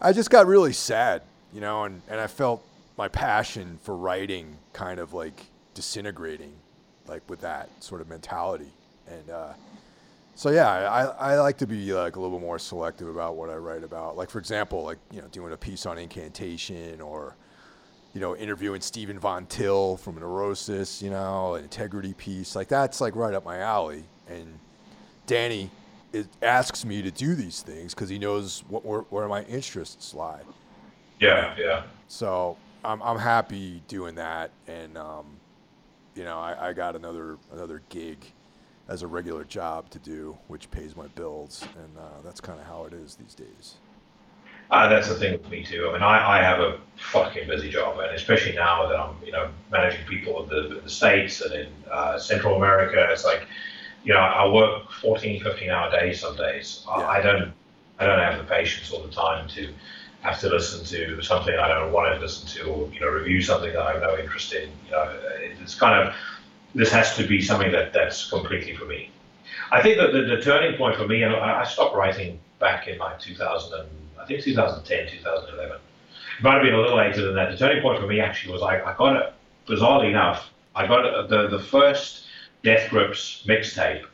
I 0.00 0.12
just 0.12 0.30
got 0.30 0.46
really 0.46 0.72
sad, 0.72 1.22
you 1.52 1.60
know, 1.60 1.84
and, 1.84 2.00
and 2.08 2.18
I 2.18 2.26
felt 2.26 2.66
my 2.96 3.08
passion 3.08 3.78
for 3.82 3.96
writing 3.96 4.56
kind 4.72 4.98
of 4.98 5.12
like 5.12 5.46
disintegrating, 5.74 6.54
like 7.06 7.28
with 7.28 7.42
that 7.42 7.68
sort 7.82 8.00
of 8.00 8.08
mentality. 8.08 8.72
And 9.06 9.28
uh, 9.28 9.52
so 10.34 10.50
yeah, 10.50 10.70
I, 10.70 11.32
I 11.32 11.38
like 11.38 11.58
to 11.58 11.66
be 11.66 11.92
like 11.92 12.16
a 12.16 12.20
little 12.20 12.38
bit 12.38 12.44
more 12.44 12.58
selective 12.58 13.08
about 13.08 13.36
what 13.36 13.50
I 13.50 13.56
write 13.56 13.84
about. 13.84 14.16
Like 14.16 14.30
for 14.30 14.38
example, 14.38 14.84
like 14.84 14.98
you 15.10 15.20
know, 15.20 15.28
doing 15.28 15.52
a 15.52 15.56
piece 15.56 15.84
on 15.84 15.98
incantation 15.98 17.02
or 17.02 17.36
you 18.14 18.20
know, 18.20 18.36
interviewing 18.36 18.80
Stephen 18.80 19.18
Von 19.18 19.46
Till 19.46 19.96
from 19.96 20.16
Neurosis, 20.16 21.02
you 21.02 21.10
know, 21.10 21.54
an 21.54 21.64
integrity 21.64 22.14
piece. 22.14 22.54
Like 22.54 22.68
that's 22.68 23.00
like 23.00 23.16
right 23.16 23.34
up 23.34 23.44
my 23.44 23.58
alley. 23.58 24.04
And 24.28 24.58
Danny 25.26 25.70
it 26.12 26.26
asks 26.42 26.84
me 26.84 27.02
to 27.02 27.10
do 27.10 27.34
these 27.34 27.62
things 27.62 27.94
because 27.94 28.08
he 28.08 28.18
knows 28.18 28.62
what 28.68 28.84
where, 28.84 29.00
where, 29.02 29.28
my 29.28 29.42
interests 29.44 30.14
lie. 30.14 30.40
Yeah, 31.20 31.54
yeah. 31.58 31.84
So 32.08 32.56
I'm 32.84 33.02
I'm 33.02 33.18
happy 33.18 33.82
doing 33.88 34.14
that, 34.16 34.50
and 34.66 34.96
um, 34.98 35.26
you 36.14 36.24
know, 36.24 36.38
I, 36.38 36.68
I 36.68 36.72
got 36.72 36.96
another 36.96 37.38
another 37.52 37.82
gig 37.88 38.18
as 38.88 39.02
a 39.02 39.06
regular 39.06 39.44
job 39.44 39.88
to 39.90 39.98
do, 39.98 40.36
which 40.48 40.70
pays 40.70 40.96
my 40.96 41.06
bills, 41.08 41.64
and 41.76 41.96
uh, 41.98 42.20
that's 42.24 42.40
kind 42.40 42.60
of 42.60 42.66
how 42.66 42.84
it 42.84 42.92
is 42.92 43.14
these 43.14 43.34
days. 43.34 43.76
Uh, 44.72 44.88
that's 44.88 45.06
the 45.06 45.14
thing 45.14 45.32
with 45.32 45.50
me 45.50 45.62
too. 45.62 45.86
I 45.86 45.92
mean, 45.92 46.02
I, 46.02 46.38
I 46.38 46.42
have 46.42 46.58
a 46.58 46.78
fucking 46.96 47.46
busy 47.46 47.68
job, 47.68 47.98
and 47.98 48.14
especially 48.14 48.54
now 48.54 48.88
that 48.88 48.98
I'm, 48.98 49.14
you 49.22 49.30
know, 49.30 49.50
managing 49.70 50.06
people 50.06 50.42
in 50.42 50.48
the, 50.48 50.78
in 50.78 50.84
the 50.84 50.90
States 50.90 51.42
and 51.42 51.52
in 51.52 51.68
uh, 51.90 52.18
Central 52.18 52.56
America, 52.56 53.06
it's 53.10 53.22
like, 53.22 53.46
you 54.02 54.14
know, 54.14 54.20
I 54.20 54.48
work 54.48 54.90
14, 54.92 55.42
15 55.42 55.68
hour 55.68 55.90
days 55.90 56.20
some 56.20 56.36
days. 56.36 56.84
Yeah. 56.86 56.94
I, 56.94 57.18
I 57.18 57.20
don't, 57.20 57.52
I 57.98 58.06
don't 58.06 58.18
have 58.18 58.38
the 58.38 58.44
patience 58.44 58.90
all 58.90 59.02
the 59.02 59.12
time 59.12 59.46
to 59.48 59.74
have 60.22 60.40
to 60.40 60.48
listen 60.48 60.86
to 60.86 61.20
something 61.20 61.54
I 61.54 61.68
don't 61.68 61.92
want 61.92 62.14
to 62.14 62.18
listen 62.18 62.48
to, 62.48 62.70
or 62.70 62.90
you 62.94 63.00
know, 63.00 63.08
review 63.08 63.42
something 63.42 63.74
that 63.74 63.82
I 63.82 63.92
have 63.92 64.00
no 64.00 64.16
interest 64.16 64.54
in. 64.54 64.70
You 64.86 64.92
know, 64.92 65.20
it's 65.60 65.74
kind 65.74 66.08
of 66.08 66.14
this 66.74 66.90
has 66.92 67.14
to 67.16 67.26
be 67.26 67.42
something 67.42 67.72
that 67.72 67.92
that's 67.92 68.30
completely 68.30 68.74
for 68.74 68.86
me. 68.86 69.10
I 69.70 69.82
think 69.82 69.98
that 69.98 70.12
the, 70.12 70.22
the 70.22 70.40
turning 70.40 70.78
point 70.78 70.96
for 70.96 71.06
me, 71.06 71.24
and 71.24 71.34
I 71.34 71.64
stopped 71.64 71.94
writing 71.94 72.40
back 72.58 72.88
in 72.88 72.96
like 72.96 73.20
2000. 73.20 73.78
And, 73.78 73.88
I 74.22 74.26
think 74.26 74.42
2010, 74.42 75.18
2011. 75.18 75.76
It 75.76 76.42
might 76.42 76.54
have 76.54 76.62
been 76.62 76.74
a 76.74 76.80
little 76.80 76.96
later 76.96 77.24
than 77.24 77.34
that. 77.34 77.50
The 77.50 77.56
turning 77.56 77.82
point 77.82 78.00
for 78.00 78.06
me 78.06 78.20
actually 78.20 78.52
was 78.52 78.62
I, 78.62 78.80
I 78.80 78.96
got 78.96 79.16
it, 79.16 79.34
bizarrely 79.66 80.10
enough, 80.10 80.50
I 80.74 80.86
got 80.86 81.28
the, 81.28 81.48
the 81.48 81.58
first 81.58 82.26
Death 82.62 82.88
Grips 82.90 83.44
mixtape. 83.46 84.04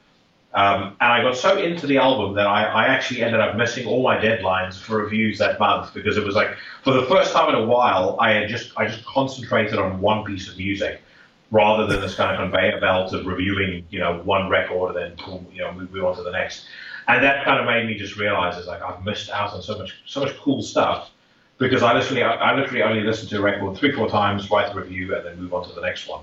Um, 0.54 0.96
and 1.00 1.12
I 1.12 1.22
got 1.22 1.36
so 1.36 1.58
into 1.58 1.86
the 1.86 1.98
album 1.98 2.34
that 2.36 2.46
I, 2.46 2.64
I 2.64 2.86
actually 2.86 3.22
ended 3.22 3.40
up 3.40 3.54
missing 3.56 3.86
all 3.86 4.02
my 4.02 4.16
deadlines 4.16 4.80
for 4.80 5.02
reviews 5.02 5.38
that 5.38 5.60
month 5.60 5.92
because 5.92 6.16
it 6.16 6.24
was 6.24 6.34
like 6.34 6.56
for 6.82 6.94
the 6.94 7.04
first 7.04 7.34
time 7.34 7.50
in 7.50 7.54
a 7.54 7.66
while 7.66 8.16
I 8.18 8.32
had 8.32 8.48
just 8.48 8.72
I 8.78 8.86
just 8.86 9.04
concentrated 9.04 9.78
on 9.78 10.00
one 10.00 10.24
piece 10.24 10.48
of 10.48 10.56
music 10.56 11.02
rather 11.50 11.86
than 11.86 12.00
this 12.00 12.14
kind 12.14 12.30
of 12.34 12.38
conveyor 12.38 12.80
belt 12.80 13.12
of 13.12 13.26
reviewing 13.26 13.84
you 13.90 13.98
know 13.98 14.22
one 14.24 14.48
record 14.48 14.96
and 14.96 15.18
then 15.18 15.46
you 15.52 15.60
know 15.60 15.70
move, 15.72 15.92
move 15.92 16.04
on 16.04 16.16
to 16.16 16.22
the 16.22 16.32
next 16.32 16.64
and 17.08 17.24
that 17.24 17.44
kind 17.44 17.58
of 17.58 17.66
made 17.66 17.86
me 17.86 17.94
just 17.94 18.16
realize 18.16 18.56
it's 18.56 18.66
like 18.66 18.82
I've 18.82 19.04
missed 19.04 19.30
out 19.30 19.52
on 19.54 19.62
so 19.62 19.78
much 19.78 19.96
so 20.06 20.20
much 20.20 20.36
cool 20.36 20.62
stuff 20.62 21.10
because 21.56 21.82
I 21.82 21.92
literally 21.94 22.22
I, 22.22 22.54
literally 22.54 22.82
only 22.82 23.00
listen 23.00 23.28
to 23.30 23.38
a 23.38 23.40
record 23.40 23.76
three 23.76 23.92
four 23.92 24.08
times, 24.08 24.48
write 24.50 24.72
the 24.72 24.80
review, 24.80 25.14
and 25.16 25.26
then 25.26 25.40
move 25.40 25.52
on 25.52 25.66
to 25.66 25.74
the 25.74 25.80
next 25.80 26.06
one. 26.06 26.22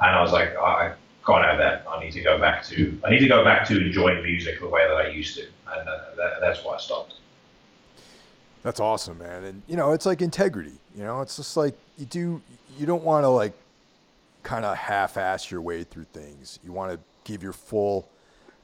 And 0.00 0.10
I 0.10 0.20
was 0.20 0.32
like, 0.32 0.54
I 0.56 0.92
can't 1.26 1.44
have 1.44 1.58
that. 1.58 1.86
I 1.88 2.04
need 2.04 2.12
to 2.12 2.20
go 2.20 2.38
back 2.38 2.64
to 2.64 3.00
I 3.04 3.10
need 3.10 3.20
to 3.20 3.28
go 3.28 3.44
back 3.44 3.66
to 3.68 3.80
enjoying 3.80 4.22
music 4.22 4.60
the 4.60 4.68
way 4.68 4.86
that 4.86 4.96
I 4.96 5.08
used 5.08 5.36
to, 5.36 5.42
and 5.42 5.86
that, 5.86 6.16
that, 6.16 6.32
that's 6.40 6.62
why 6.64 6.74
I 6.74 6.78
stopped. 6.78 7.14
That's 8.62 8.80
awesome, 8.80 9.18
man. 9.18 9.44
And 9.44 9.62
you 9.68 9.76
know, 9.76 9.92
it's 9.92 10.06
like 10.06 10.20
integrity. 10.20 10.74
You 10.96 11.04
know, 11.04 11.20
it's 11.20 11.36
just 11.36 11.56
like 11.56 11.74
you 11.98 12.06
do. 12.06 12.42
You 12.76 12.84
don't 12.84 13.04
want 13.04 13.24
to 13.24 13.28
like 13.28 13.52
kind 14.42 14.64
of 14.64 14.76
half-ass 14.76 15.50
your 15.50 15.60
way 15.60 15.82
through 15.82 16.06
things. 16.12 16.58
You 16.64 16.72
want 16.72 16.92
to 16.92 16.98
give 17.24 17.42
your 17.42 17.52
full 17.52 18.08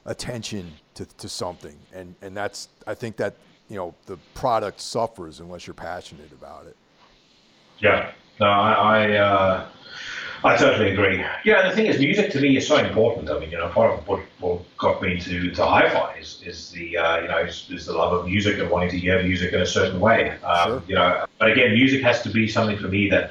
attention 0.06 0.72
to, 0.94 1.04
to 1.04 1.28
something. 1.28 1.76
And, 1.94 2.14
and 2.22 2.36
that's, 2.36 2.68
I 2.86 2.94
think 2.94 3.16
that, 3.16 3.34
you 3.68 3.76
know, 3.76 3.94
the 4.06 4.18
product 4.34 4.80
suffers 4.80 5.40
unless 5.40 5.66
you're 5.66 5.74
passionate 5.74 6.32
about 6.32 6.66
it. 6.66 6.76
Yeah, 7.78 8.12
no, 8.40 8.46
I, 8.46 8.72
I, 8.72 9.16
uh, 9.16 9.68
I 10.44 10.56
totally 10.56 10.90
agree. 10.90 11.24
Yeah, 11.44 11.68
the 11.68 11.74
thing 11.74 11.86
is, 11.86 11.98
music 11.98 12.32
to 12.32 12.40
me 12.40 12.56
is 12.56 12.66
so 12.66 12.76
important. 12.76 13.30
I 13.30 13.38
mean, 13.38 13.50
you 13.50 13.58
know, 13.58 13.68
part 13.68 13.96
of 13.96 14.06
what, 14.08 14.20
what 14.40 14.62
got 14.76 15.00
me 15.00 15.20
to, 15.20 15.50
to 15.52 15.64
hi-fi 15.64 16.16
is, 16.18 16.42
is 16.44 16.70
the, 16.70 16.96
uh, 16.96 17.20
you 17.20 17.28
know, 17.28 17.38
is, 17.38 17.68
is, 17.70 17.86
the 17.86 17.92
love 17.92 18.12
of 18.12 18.26
music 18.26 18.58
and 18.58 18.68
wanting 18.68 18.90
to 18.90 18.98
hear 18.98 19.22
music 19.22 19.52
in 19.52 19.60
a 19.60 19.66
certain 19.66 20.00
way. 20.00 20.30
Um, 20.40 20.68
sure. 20.68 20.82
You 20.88 20.94
know, 20.96 21.26
but 21.38 21.52
again, 21.52 21.72
music 21.74 22.02
has 22.02 22.22
to 22.22 22.30
be 22.30 22.48
something 22.48 22.76
for 22.76 22.88
me 22.88 23.08
that 23.10 23.30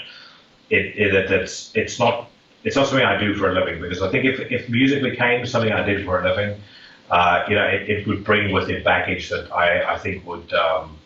it, 0.69 0.97
it 0.97 1.30
that's 1.30 1.72
it's 1.76 1.99
not 1.99 2.30
it's 2.64 2.76
not 2.76 2.88
something 2.88 3.05
I 3.05 3.20
do 3.20 3.36
for 3.36 3.49
a 3.49 3.53
living 3.53 3.82
because 3.82 4.01
I 4.01 4.09
think 4.09 4.26
if, 4.26 4.39
if 4.51 4.70
music 4.70 5.01
became 5.01 5.45
something 5.45 5.72
I 5.72 5.84
did 5.84 6.05
for 6.05 6.22
a 6.22 6.24
living, 6.24 6.62
uh, 7.09 7.43
you 7.47 7.55
know, 7.55 7.66
it, 7.66 7.89
it, 7.89 8.07
would 8.07 8.24
bring 8.24 8.51
with 8.53 8.70
it 8.70 8.84
baggage 8.84 9.30
that 9.30 9.51
I, 9.51 9.95
I 9.95 9.97
think 9.97 10.26
would, 10.26 10.53
um, 10.53 10.97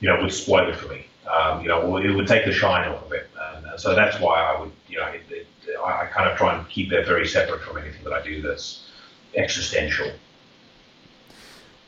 you 0.00 0.08
know, 0.08 0.20
would 0.22 0.32
spoil 0.32 0.68
it 0.68 0.76
for 0.76 0.88
me. 0.88 1.06
Um, 1.30 1.60
you 1.60 1.68
know, 1.68 1.96
it 1.96 2.10
would 2.10 2.26
take 2.26 2.44
the 2.46 2.52
shine 2.52 2.88
off 2.88 3.04
of 3.04 3.12
it. 3.12 3.28
And, 3.54 3.66
and 3.66 3.80
so 3.80 3.94
that's 3.94 4.20
why 4.20 4.40
I 4.40 4.60
would, 4.60 4.72
you 4.88 4.98
know, 4.98 5.06
it, 5.06 5.22
it, 5.28 5.46
I 5.84 6.06
kind 6.06 6.30
of 6.30 6.38
try 6.38 6.56
and 6.56 6.68
keep 6.68 6.90
that 6.90 7.06
very 7.06 7.26
separate 7.26 7.62
from 7.62 7.78
anything 7.78 8.04
that 8.04 8.12
I 8.12 8.22
do 8.22 8.40
that's 8.40 8.86
existential. 9.34 10.10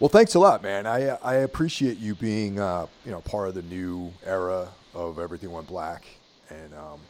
Well, 0.00 0.08
thanks 0.08 0.34
a 0.34 0.38
lot, 0.38 0.62
man. 0.62 0.86
I 0.86 1.16
I 1.22 1.34
appreciate 1.36 1.98
you 1.98 2.14
being 2.14 2.60
uh, 2.60 2.86
you 3.04 3.10
know 3.10 3.20
part 3.20 3.48
of 3.48 3.54
the 3.54 3.62
new 3.62 4.12
era 4.24 4.68
of 4.94 5.18
Everything 5.18 5.50
Went 5.50 5.66
Black, 5.66 6.04
and 6.50 6.72
um, 6.74 7.00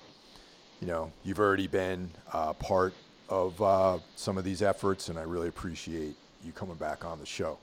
you 0.81 0.87
know 0.87 1.13
you've 1.25 1.39
already 1.39 1.67
been 1.67 2.11
uh, 2.33 2.53
part 2.55 2.95
of 3.29 3.61
uh, 3.61 3.99
some 4.17 4.39
of 4.39 4.45
these 4.45 4.63
efforts, 4.63 5.09
and 5.09 5.19
I 5.19 5.23
really 5.23 5.49
appreciate 5.49 6.15
you 6.45 6.53
coming 6.53 6.77
back 6.77 7.05
on 7.05 7.19
the 7.19 7.27
show. 7.27 7.59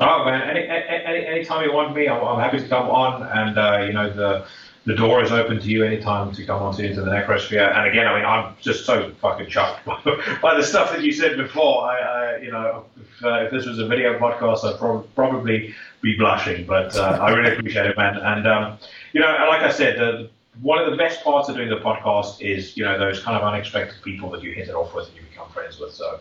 Oh 0.00 0.24
man, 0.24 0.48
any, 0.48 0.66
any 0.66 1.26
anytime 1.26 1.64
you 1.64 1.72
want 1.72 1.94
me, 1.94 2.08
I'm, 2.08 2.24
I'm 2.24 2.40
happy 2.40 2.58
to 2.58 2.68
come 2.68 2.88
on, 2.88 3.22
and 3.22 3.58
uh, 3.58 3.84
you 3.86 3.92
know 3.92 4.10
the 4.10 4.46
the 4.86 4.94
door 4.94 5.22
is 5.22 5.30
open 5.30 5.60
to 5.60 5.68
you 5.68 5.84
anytime 5.84 6.32
to 6.32 6.46
come 6.46 6.62
on 6.62 6.74
to 6.74 6.86
into 6.86 7.02
the 7.02 7.10
necrosphere. 7.10 7.76
And 7.76 7.86
again, 7.86 8.06
I 8.06 8.16
mean, 8.16 8.24
I'm 8.24 8.56
just 8.60 8.86
so 8.86 9.12
fucking 9.20 9.46
chuffed 9.46 9.84
by, 10.42 10.54
the 10.56 10.62
stuff 10.62 10.90
that 10.90 11.02
you 11.02 11.12
said 11.12 11.36
before. 11.36 11.84
I, 11.84 11.98
I 11.98 12.36
you 12.38 12.50
know, 12.50 12.86
if, 12.96 13.24
uh, 13.24 13.44
if, 13.44 13.50
this 13.50 13.66
was 13.66 13.78
a 13.78 13.86
video 13.86 14.18
podcast, 14.18 14.64
I'd 14.64 14.78
prob- 14.78 15.06
probably 15.14 15.74
be 16.00 16.16
blushing. 16.16 16.66
But 16.66 16.96
uh, 16.96 17.18
I 17.20 17.30
really 17.30 17.56
appreciate 17.56 17.86
it, 17.86 17.96
man. 17.98 18.16
And 18.16 18.46
um, 18.46 18.78
you 19.12 19.20
know, 19.20 19.26
like 19.50 19.60
I 19.60 19.70
said, 19.70 20.30
one 20.62 20.78
of 20.78 20.90
the 20.90 20.96
best 20.96 21.22
parts 21.22 21.48
of 21.48 21.56
doing 21.56 21.68
the 21.68 21.76
podcast 21.76 22.40
is 22.40 22.76
you 22.76 22.84
know 22.84 22.98
those 22.98 23.22
kind 23.22 23.36
of 23.36 23.42
unexpected 23.42 24.02
people 24.02 24.30
that 24.30 24.42
you 24.42 24.52
hit 24.52 24.68
it 24.68 24.74
off 24.74 24.94
with 24.94 25.08
and 25.08 25.16
you 25.16 25.22
become 25.22 25.50
friends 25.50 25.78
with. 25.78 25.92
So, 25.92 26.20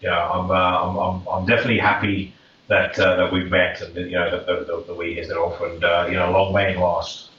yeah, 0.00 0.30
I'm 0.30 0.50
uh, 0.50 0.54
I'm, 0.54 0.96
I'm, 0.96 1.28
I'm 1.28 1.46
definitely 1.46 1.78
happy 1.78 2.34
that 2.68 2.98
uh, 2.98 3.16
that 3.16 3.32
we've 3.32 3.50
met 3.50 3.80
and 3.80 3.94
you 3.96 4.12
know 4.12 4.30
that, 4.30 4.96
we 4.96 5.14
hit 5.14 5.30
it 5.30 5.36
off 5.36 5.60
and 5.60 5.82
uh, 5.82 6.06
you 6.08 6.14
know 6.14 6.30
long 6.30 6.54
may 6.54 6.74
it 6.74 6.78
last. 6.78 7.30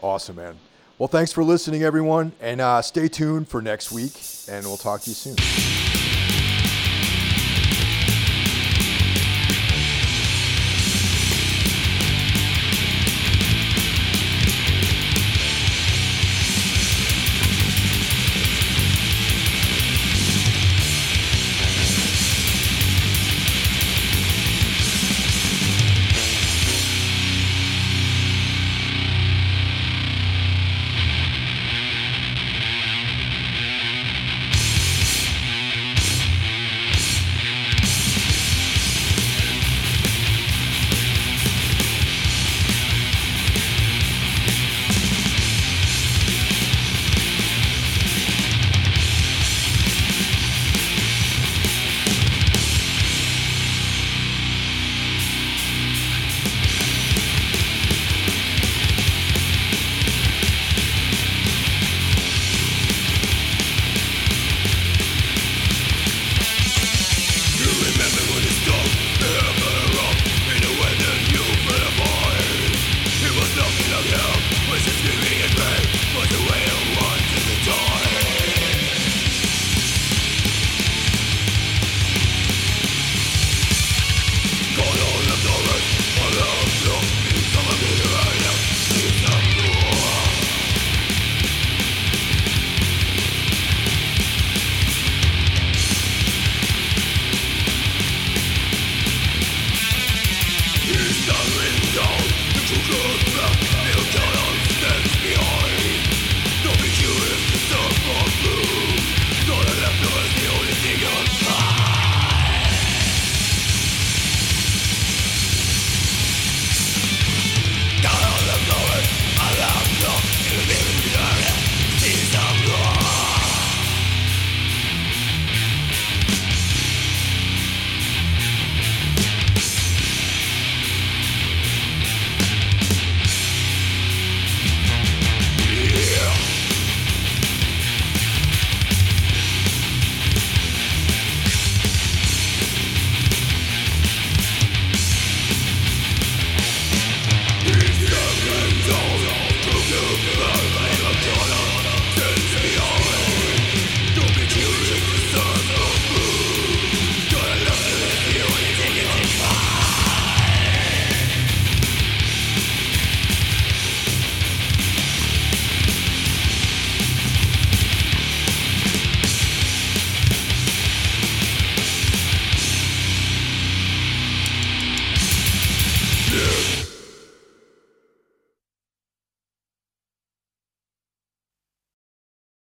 Awesome, 0.00 0.36
man. 0.36 0.56
Well, 0.98 1.08
thanks 1.08 1.32
for 1.32 1.44
listening, 1.44 1.84
everyone, 1.84 2.32
and 2.40 2.60
uh, 2.60 2.82
stay 2.82 3.08
tuned 3.08 3.48
for 3.48 3.62
next 3.62 3.92
week, 3.92 4.20
and 4.48 4.66
we'll 4.66 4.76
talk 4.76 5.00
to 5.02 5.10
you 5.10 5.14
soon. 5.14 5.87